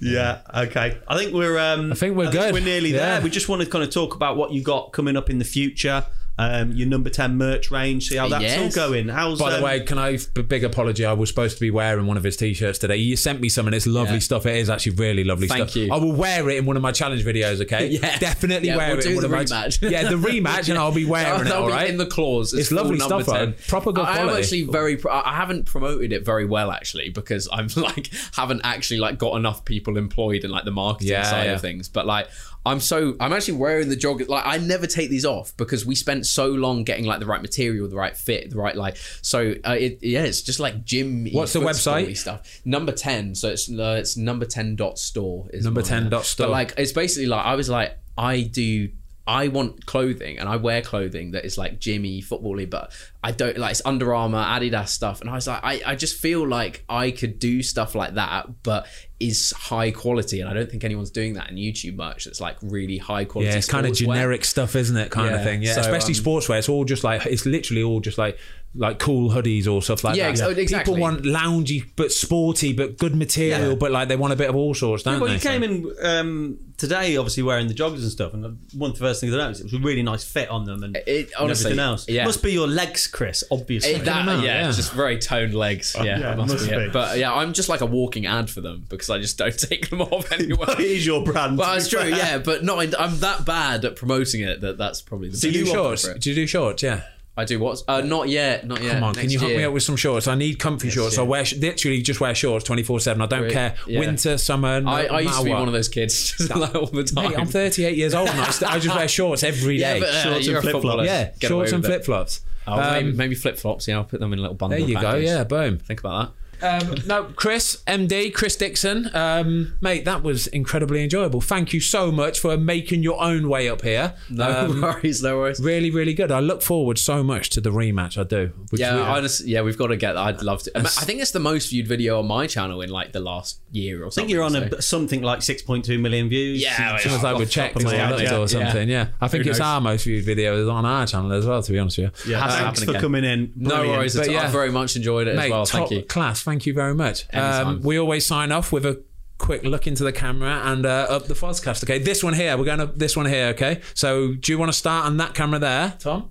Yeah. 0.00 0.42
Okay. 0.54 0.98
I 1.08 1.16
think 1.18 1.32
we're. 1.34 1.58
Um, 1.58 1.90
I 1.92 1.94
think 1.96 2.16
we're 2.16 2.30
good. 2.30 2.52
we're 2.52 2.62
nearly 2.62 2.90
Yeah. 2.92 3.14
there. 3.14 3.20
We 3.22 3.30
just 3.30 3.48
want 3.48 3.62
to 3.62 3.68
kind 3.68 3.82
of 3.82 3.90
talk 3.90 4.14
about 4.14 4.36
what 4.36 4.52
you 4.52 4.62
got 4.62 4.92
coming 4.92 5.16
up 5.16 5.28
in 5.30 5.38
the 5.38 5.44
future. 5.44 6.06
Um, 6.40 6.70
your 6.72 6.86
number 6.86 7.10
ten 7.10 7.36
merch 7.36 7.70
range. 7.70 8.06
See 8.08 8.16
how 8.16 8.28
that's 8.28 8.42
Yes. 8.44 8.76
all 8.76 8.88
going. 8.88 9.08
How's 9.08 9.40
By 9.40 9.50
the 9.50 9.56
um, 9.56 9.62
way, 9.64 9.80
can 9.80 9.98
I 9.98 10.18
a 10.36 10.42
big 10.44 10.62
apology? 10.62 11.04
I 11.04 11.12
was 11.12 11.28
supposed 11.30 11.56
to 11.56 11.60
be 11.60 11.70
wearing 11.72 12.06
one 12.06 12.16
of 12.16 12.22
his 12.22 12.36
t-shirts 12.36 12.78
today. 12.78 12.96
You 12.96 13.16
sent 13.16 13.40
me 13.40 13.48
some, 13.48 13.66
and 13.66 13.74
it's 13.74 13.86
lovely 13.88 14.14
Yeah. 14.14 14.18
stuff. 14.20 14.46
It 14.46 14.54
is 14.56 14.70
actually 14.70 14.92
really 14.92 15.24
lovely 15.24 15.48
Thank 15.48 15.70
stuff. 15.70 15.76
you. 15.76 15.92
I 15.92 15.96
will 15.96 16.12
wear 16.12 16.48
it 16.48 16.56
in 16.58 16.64
one 16.66 16.76
of 16.76 16.82
my 16.82 16.92
challenge 16.92 17.24
videos. 17.24 17.60
Okay, 17.62 17.86
Yeah. 18.02 18.18
definitely 18.18 18.68
Yeah, 18.68 18.76
wear 18.76 18.88
we'll 18.90 18.98
it. 18.98 19.02
do 19.02 19.08
in 19.10 19.14
one 19.16 19.22
the 19.22 19.26
of 19.26 19.32
my, 19.32 19.44
rematch. 19.44 19.90
Yeah, 19.90 20.08
the 20.08 20.14
rematch, 20.16 20.68
and 20.68 20.78
I'll 20.78 20.92
be 20.92 21.04
wearing 21.16 21.40
it. 21.40 21.44
That'll 21.44 21.72
All 21.72 21.78
be 21.78 21.86
in 21.88 21.96
the 21.96 22.06
clause. 22.06 22.54
It's 22.54 22.68
full 22.68 22.76
lovely 22.78 23.00
stuff, 23.00 23.26
10. 23.26 23.34
though. 23.34 23.52
Proper 23.66 23.90
good 23.92 24.04
I 24.06 24.18
am 24.18 24.28
actually 24.28 24.62
very. 24.62 24.96
I 25.10 25.34
haven't 25.34 25.64
promoted 25.66 26.12
it 26.12 26.24
very 26.24 26.44
well 26.44 26.70
actually 26.70 27.08
because 27.08 27.48
I'm 27.50 27.68
like 27.76 28.10
haven't 28.36 28.60
actually 28.62 28.98
like 29.00 29.18
got 29.18 29.36
enough 29.36 29.64
people 29.64 29.96
employed 29.96 30.44
in 30.44 30.50
like 30.52 30.64
the 30.64 30.70
marketing 30.70 31.08
Yeah, 31.10 31.24
side 31.24 31.46
yeah. 31.46 31.54
of 31.54 31.60
things. 31.60 31.88
But 31.88 32.06
like 32.06 32.28
I'm 32.68 32.80
so 32.80 33.16
I'm 33.18 33.32
actually 33.32 33.54
wearing 33.54 33.88
the 33.88 33.96
jog. 33.96 34.20
Like 34.28 34.46
I 34.46 34.58
never 34.58 34.86
take 34.86 35.08
these 35.08 35.24
off 35.24 35.56
because 35.56 35.86
we 35.86 35.94
spent 35.94 36.26
so 36.26 36.48
long 36.48 36.84
getting 36.84 37.06
like 37.06 37.18
the 37.18 37.26
right 37.26 37.40
material, 37.40 37.88
the 37.88 37.96
right 37.96 38.16
fit, 38.16 38.50
the 38.50 38.56
right 38.56 38.76
like. 38.76 38.96
So 39.22 39.54
uh, 39.66 39.76
it 39.78 39.98
yeah, 40.02 40.24
it's 40.24 40.42
just 40.42 40.60
like 40.60 40.84
gym. 40.84 41.28
What's 41.32 41.54
the 41.54 41.60
website? 41.60 42.16
Stuff 42.16 42.60
number 42.64 42.92
ten. 42.92 43.34
So 43.34 43.48
it's 43.48 43.70
uh, 43.70 43.96
it's 43.98 44.16
number 44.16 44.44
ten 44.44 44.76
dot 44.76 44.98
store. 44.98 45.48
Is 45.52 45.64
Number 45.64 45.80
mine. 45.80 45.88
10 45.88 46.08
dot 46.10 46.24
store. 46.24 46.46
But 46.46 46.52
like 46.52 46.74
it's 46.76 46.92
basically 46.92 47.26
like 47.26 47.44
I 47.44 47.54
was 47.54 47.68
like 47.68 47.98
I 48.18 48.42
do 48.42 48.88
I 49.28 49.48
want 49.48 49.84
clothing 49.84 50.38
and 50.38 50.48
I 50.48 50.56
wear 50.56 50.80
clothing 50.80 51.32
that 51.32 51.44
is 51.44 51.58
like 51.58 51.78
Jimmy 51.78 52.22
footbally, 52.22 52.68
but 52.68 52.92
I 53.22 53.30
don't 53.30 53.58
like 53.58 53.72
it's 53.72 53.82
Under 53.84 54.14
Armour, 54.14 54.42
Adidas 54.42 54.88
stuff. 54.88 55.20
And 55.20 55.28
I 55.28 55.34
was 55.34 55.46
like, 55.46 55.62
I, 55.62 55.82
I 55.84 55.94
just 55.96 56.18
feel 56.18 56.48
like 56.48 56.82
I 56.88 57.10
could 57.10 57.38
do 57.38 57.62
stuff 57.62 57.94
like 57.94 58.14
that, 58.14 58.62
but 58.62 58.86
is 59.20 59.52
high 59.54 59.90
quality, 59.90 60.40
and 60.40 60.48
I 60.48 60.54
don't 60.54 60.70
think 60.70 60.82
anyone's 60.82 61.10
doing 61.10 61.34
that 61.34 61.50
in 61.50 61.56
YouTube 61.56 61.96
merch. 61.96 62.24
That's 62.24 62.40
like 62.40 62.56
really 62.62 62.96
high 62.96 63.26
quality. 63.26 63.50
Yeah, 63.50 63.58
it's 63.58 63.68
kind 63.68 63.86
of 63.86 63.92
generic 63.92 64.46
stuff, 64.46 64.74
isn't 64.74 64.96
it? 64.96 65.10
Kind 65.10 65.34
of 65.34 65.42
thing. 65.42 65.62
Yeah, 65.62 65.74
so, 65.74 65.80
especially 65.82 66.14
um, 66.14 66.20
sportswear. 66.20 66.58
It's 66.58 66.68
all 66.70 66.84
just 66.84 67.04
like 67.04 67.26
it's 67.26 67.44
literally 67.44 67.82
all 67.82 68.00
just 68.00 68.16
like 68.16 68.38
like 68.74 68.98
cool 68.98 69.30
hoodies 69.30 69.66
or 69.66 69.82
stuff 69.82 70.04
like 70.04 70.16
Yeah, 70.16 70.24
that. 70.24 70.30
ex- 70.30 70.40
oh, 70.42 70.50
exactly. 70.50 70.92
People 70.94 71.00
want 71.02 71.22
loungy 71.22 71.84
but 71.96 72.12
sporty 72.12 72.72
but 72.72 72.98
good 72.98 73.16
material, 73.16 73.70
Yeah. 73.70 73.74
but 73.74 73.90
like 73.90 74.08
they 74.08 74.16
want 74.16 74.32
a 74.32 74.36
bit 74.36 74.48
of 74.50 74.54
all 74.56 74.74
sorts, 74.74 75.02
don't 75.02 75.18
well, 75.20 75.28
they? 75.28 75.34
you 75.34 75.40
So- 75.40 75.48
came 75.50 75.62
in 75.62 75.90
um, 76.02 76.58
today, 76.76 77.16
obviously 77.16 77.42
wearing 77.42 77.66
the 77.66 77.74
joggers 77.74 78.02
and 78.02 78.10
stuff, 78.10 78.34
and 78.34 78.44
one 78.74 78.90
of 78.90 78.98
the 78.98 79.04
first 79.04 79.20
things 79.20 79.32
I 79.34 79.38
noticed 79.38 79.62
it 79.62 79.64
was 79.64 79.72
a 79.72 79.78
really 79.78 80.02
nice 80.02 80.22
fit 80.22 80.48
on 80.50 80.64
them 80.66 80.82
and, 80.84 80.96
It- 80.96 81.06
and 81.06 81.28
honestly, 81.38 81.66
everything 81.72 81.78
else. 81.84 82.08
yeah. 82.08 82.24
must 82.26 82.42
be 82.42 82.52
your 82.52 82.68
legs, 82.68 83.06
Chris. 83.06 83.42
Obviously, 83.50 83.92
It- 83.92 84.04
that, 84.04 84.26
know, 84.26 84.36
yeah, 84.42 84.66
yeah. 84.66 84.70
just 84.72 84.92
very 84.92 85.18
toned 85.18 85.54
legs. 85.54 85.96
Yeah, 85.96 86.04
yeah, 86.04 86.18
that 86.20 86.36
must, 86.36 86.52
must 86.54 86.70
be, 86.70 86.76
be. 86.76 86.88
But 86.90 87.18
yeah, 87.18 87.32
I'm 87.32 87.54
just 87.54 87.70
like 87.70 87.80
a 87.80 87.86
walking 87.86 88.26
ad 88.26 88.48
for 88.50 88.60
them 88.60 88.84
because 88.88 89.08
I 89.10 89.18
just 89.18 89.38
don't 89.38 89.58
take 89.58 89.88
them 89.88 90.02
off 90.02 90.30
anywhere. 90.38 90.72
it 90.72 90.80
is 90.80 91.06
your 91.06 91.24
brand. 91.24 91.56
Well, 91.58 91.72
to 91.72 91.78
it's 91.78 91.88
true, 91.88 92.04
yeah, 92.04 92.36
but 92.38 92.62
not. 92.62 92.84
In, 92.84 92.94
I'm 92.96 93.18
that 93.20 93.44
bad 93.46 93.84
at 93.86 93.96
promoting 93.96 94.42
it 94.42 94.60
that 94.60 94.76
that's 94.78 95.00
probably 95.00 95.30
the. 95.30 95.38
do 95.38 95.48
you 95.50 95.64
best 95.64 95.72
do 95.72 95.74
shorts? 95.74 96.08
Do 96.20 96.28
you 96.30 96.36
do 96.36 96.46
shorts? 96.46 96.82
Yeah. 96.82 97.00
I 97.38 97.44
do 97.44 97.60
what? 97.60 97.82
Uh, 97.86 98.00
not 98.00 98.28
yet, 98.28 98.66
not 98.66 98.82
yet. 98.82 98.94
Come 98.94 99.04
on, 99.04 99.14
can 99.14 99.22
Next 99.22 99.32
you 99.32 99.38
hook 99.38 99.48
year. 99.50 99.58
me 99.58 99.64
up 99.64 99.72
with 99.72 99.84
some 99.84 99.94
shorts? 99.96 100.26
I 100.26 100.34
need 100.34 100.58
comfy 100.58 100.90
shorts. 100.90 101.16
I 101.18 101.22
wear 101.22 101.44
literally 101.56 102.02
just 102.02 102.20
wear 102.20 102.34
shorts 102.34 102.64
twenty 102.64 102.82
four 102.82 102.98
seven. 102.98 103.22
I 103.22 103.26
don't 103.26 103.42
Really? 103.42 103.54
care 103.54 103.76
Yeah. 103.86 104.00
winter, 104.00 104.36
summer. 104.38 104.80
No, 104.80 104.90
I, 104.90 105.04
I 105.04 105.20
used 105.20 105.38
to 105.38 105.44
be 105.44 105.50
one 105.52 105.68
of 105.68 105.72
those 105.72 105.88
kids 105.88 106.32
just 106.36 106.54
like 106.54 106.74
all 106.74 106.86
the 106.86 107.04
time. 107.04 107.30
Mate, 107.30 107.38
I'm 107.38 107.46
38 107.46 107.96
years 107.96 108.12
old 108.14 108.28
and 108.28 108.40
I, 108.40 108.50
st- 108.50 108.70
I 108.72 108.78
just 108.80 108.94
wear 108.96 109.06
shorts 109.08 109.42
every 109.44 109.78
yeah, 109.78 109.94
day. 109.94 110.00
but 110.00 110.08
uh, 110.08 110.22
Shorts 110.24 110.46
you're 110.46 110.58
and 110.58 110.66
a 110.68 110.70
flip-flops. 110.72 111.04
yeah, 111.06 111.30
Get 111.38 111.48
shorts 111.48 111.72
and 111.72 111.82
with 111.82 111.90
it. 111.90 111.94
flip 111.94 112.04
flops. 112.06 112.40
Oh, 112.66 112.76
maybe, 112.92 113.12
maybe 113.12 113.34
flip 113.34 113.56
flops. 113.56 113.86
Yeah, 113.88 113.96
I'll 113.98 114.04
put 114.04 114.20
them 114.20 114.32
in 114.32 114.38
a 114.40 114.42
little 114.42 114.56
bundle. 114.56 114.78
there 114.78 114.88
you 114.88 114.94
go. 114.96 115.00
package. 115.02 115.24
Yeah, 115.24 115.44
boom. 115.44 115.78
Think 115.78 116.00
about 116.00 116.34
Um, 116.62 116.94
no, 117.06 117.24
Chris, 117.36 117.82
MD, 117.86 118.32
Chris 118.34 118.56
Dixon, 118.56 119.10
um, 119.14 119.76
mate, 119.80 120.04
that 120.04 120.22
was 120.22 120.46
incredibly 120.48 121.02
enjoyable. 121.04 121.40
Thank 121.40 121.72
you 121.72 121.80
so 121.80 122.10
much 122.10 122.40
for 122.40 122.56
making 122.56 123.02
your 123.02 123.22
own 123.22 123.48
way 123.48 123.68
up 123.68 123.82
here. 123.82 124.14
No 124.30 124.48
Um, 124.66 124.80
worries, 124.82 125.22
no 125.22 125.36
worries. 125.38 125.60
really, 125.60 125.90
really 125.90 126.14
good. 126.14 126.30
I 126.32 126.40
look 126.40 126.62
forward 126.62 126.98
so 126.98 127.22
much 127.22 127.50
to 127.50 127.60
the 127.60 127.70
rematch. 127.70 128.18
I 128.18 128.24
do. 128.24 128.52
Yeah, 128.72 128.96
we- 128.96 129.02
I 129.02 129.20
just, 129.20 129.46
yeah, 129.46 129.62
we've 129.62 129.78
got 129.78 129.88
to 129.88 129.96
get 129.96 130.14
that. 130.14 130.20
I'd 130.22 130.42
love 130.42 130.62
to. 130.64 130.78
I, 130.78 130.82
think 130.82 131.20
it's 131.20 131.30
the 131.30 131.40
most 131.40 131.70
viewed 131.70 131.86
video 131.86 132.18
on 132.18 132.26
my 132.26 132.46
channel 132.46 132.80
in 132.82 132.90
like 132.90 133.12
the 133.12 133.20
last 133.20 133.60
year 133.70 134.04
or 134.04 134.10
something. 134.10 134.24
I 134.24 134.26
think 134.26 134.30
you're 134.32 134.42
on 134.44 134.52
so- 134.52 134.78
a, 134.78 134.82
something 134.82 135.22
like 135.22 135.40
6.2 135.40 136.00
million 136.00 136.28
views. 136.28 136.60
Yeah, 136.62 136.94
As 136.96 137.02
soon 137.02 137.12
as 137.12 137.24
I 137.24 137.32
would 137.32 137.50
check 137.50 137.76
or, 137.76 137.80
my 137.80 137.94
head, 137.94 138.20
yeah. 138.20 138.36
or 138.36 138.48
something, 138.48 138.88
yeah. 138.88 139.08
I 139.20 139.28
think 139.28 139.44
Who 139.44 139.50
it's 139.50 139.58
knows? 139.58 139.66
our 139.66 139.80
most 139.80 140.04
viewed 140.04 140.24
video 140.24 140.68
on 140.70 140.84
our 140.84 141.06
channel 141.06 141.32
as 141.32 141.46
well, 141.46 141.62
to 141.62 141.72
be 141.72 141.78
honest 141.78 141.98
with 141.98 142.26
you. 142.26 142.32
Yeah, 142.32 142.42
Has 142.42 142.54
thanks 142.54 142.84
for 142.84 142.90
again. 142.90 143.00
coming 143.02 143.24
in. 143.24 143.52
No 143.56 143.86
worries. 143.88 144.14
But 144.16 144.22
at 144.24 144.28
all. 144.28 144.34
yeah. 144.34 144.42
I 144.42 144.46
very 144.48 144.70
much 144.72 144.96
enjoyed 144.96 145.28
it 145.28 145.36
Mate, 145.36 145.44
as 145.46 145.50
well. 145.50 145.66
top 145.66 145.78
Thank 145.88 145.90
you. 145.92 146.02
class. 146.02 146.40
Thank 146.48 146.64
you 146.64 146.72
very 146.72 146.94
much. 146.94 147.26
Um, 147.34 147.82
we 147.82 147.98
always 147.98 148.24
sign 148.24 148.52
off 148.52 148.72
with 148.72 148.86
a 148.86 149.04
quick 149.36 149.64
look 149.64 149.86
into 149.86 150.02
the 150.02 150.12
camera 150.12 150.62
and 150.64 150.86
uh, 150.86 151.06
up 151.10 151.26
the 151.26 151.34
Fozcast. 151.34 151.84
Okay, 151.84 151.98
this 151.98 152.24
one 152.24 152.32
here. 152.32 152.56
We're 152.56 152.64
going 152.64 152.78
to 152.78 152.86
this 152.86 153.14
one 153.18 153.26
here. 153.26 153.48
Okay, 153.48 153.82
so 153.92 154.32
do 154.32 154.50
you 154.50 154.58
want 154.58 154.72
to 154.72 154.78
start 154.78 155.04
on 155.04 155.18
that 155.18 155.34
camera 155.34 155.58
there, 155.58 155.94
Tom? 155.98 156.30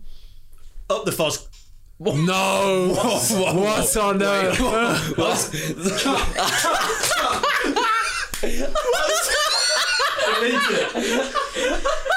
Up 0.89 1.05
the 1.05 1.11
Foz. 1.11 1.47
No. 1.99 2.95
what 2.95 3.97
on 3.97 4.23
earth? 4.23 4.59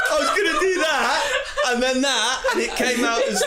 I 0.03 0.17
was 0.19 0.29
going 0.37 0.53
to 0.55 0.59
do 0.59 0.75
that, 0.81 1.33
and 1.69 1.83
then 1.83 2.01
that, 2.01 2.43
and 2.53 2.63
it 2.63 2.75
came 2.77 3.05
out 3.05 3.23
as 3.29 3.43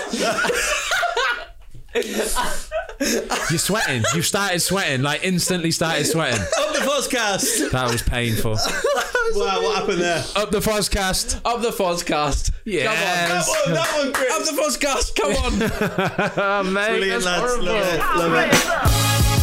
You're 3.50 3.60
sweating. 3.60 4.04
You 4.16 4.22
started 4.22 4.60
sweating. 4.62 5.02
Like 5.02 5.24
instantly 5.24 5.72
started 5.72 6.06
sweating. 6.06 6.40
up 6.42 6.74
the 6.74 6.80
Fozcast. 6.80 7.72
That 7.72 7.92
was 7.92 8.02
painful. 8.02 8.58
Wow, 9.36 9.64
what 9.64 9.78
happened 9.80 10.02
there? 10.02 10.24
Up 10.36 10.52
the 10.52 10.60
Fozcast. 10.60 11.40
Up 11.46 11.62
the 11.62 11.70
Fozcast. 11.70 12.52
Yes. 12.66 13.48
Oh, 13.50 13.74
that 13.74 13.98
one, 13.98 14.12
Chris. 14.14 14.32
Up 14.32 14.44
the 14.44 14.62
Fozcast. 14.62 15.16
Come 15.16 15.32
on. 15.32 15.54
Oh, 16.38 16.64
mate, 16.72 16.90
Brilliant, 16.90 17.24
that's 17.24 17.26
lads. 17.26 17.42
horrible. 17.42 17.66
Love 17.66 17.88
it. 17.88 18.00
Love 18.20 18.34
it. 18.34 18.50
Praise 18.52 18.68
up. 18.68 19.43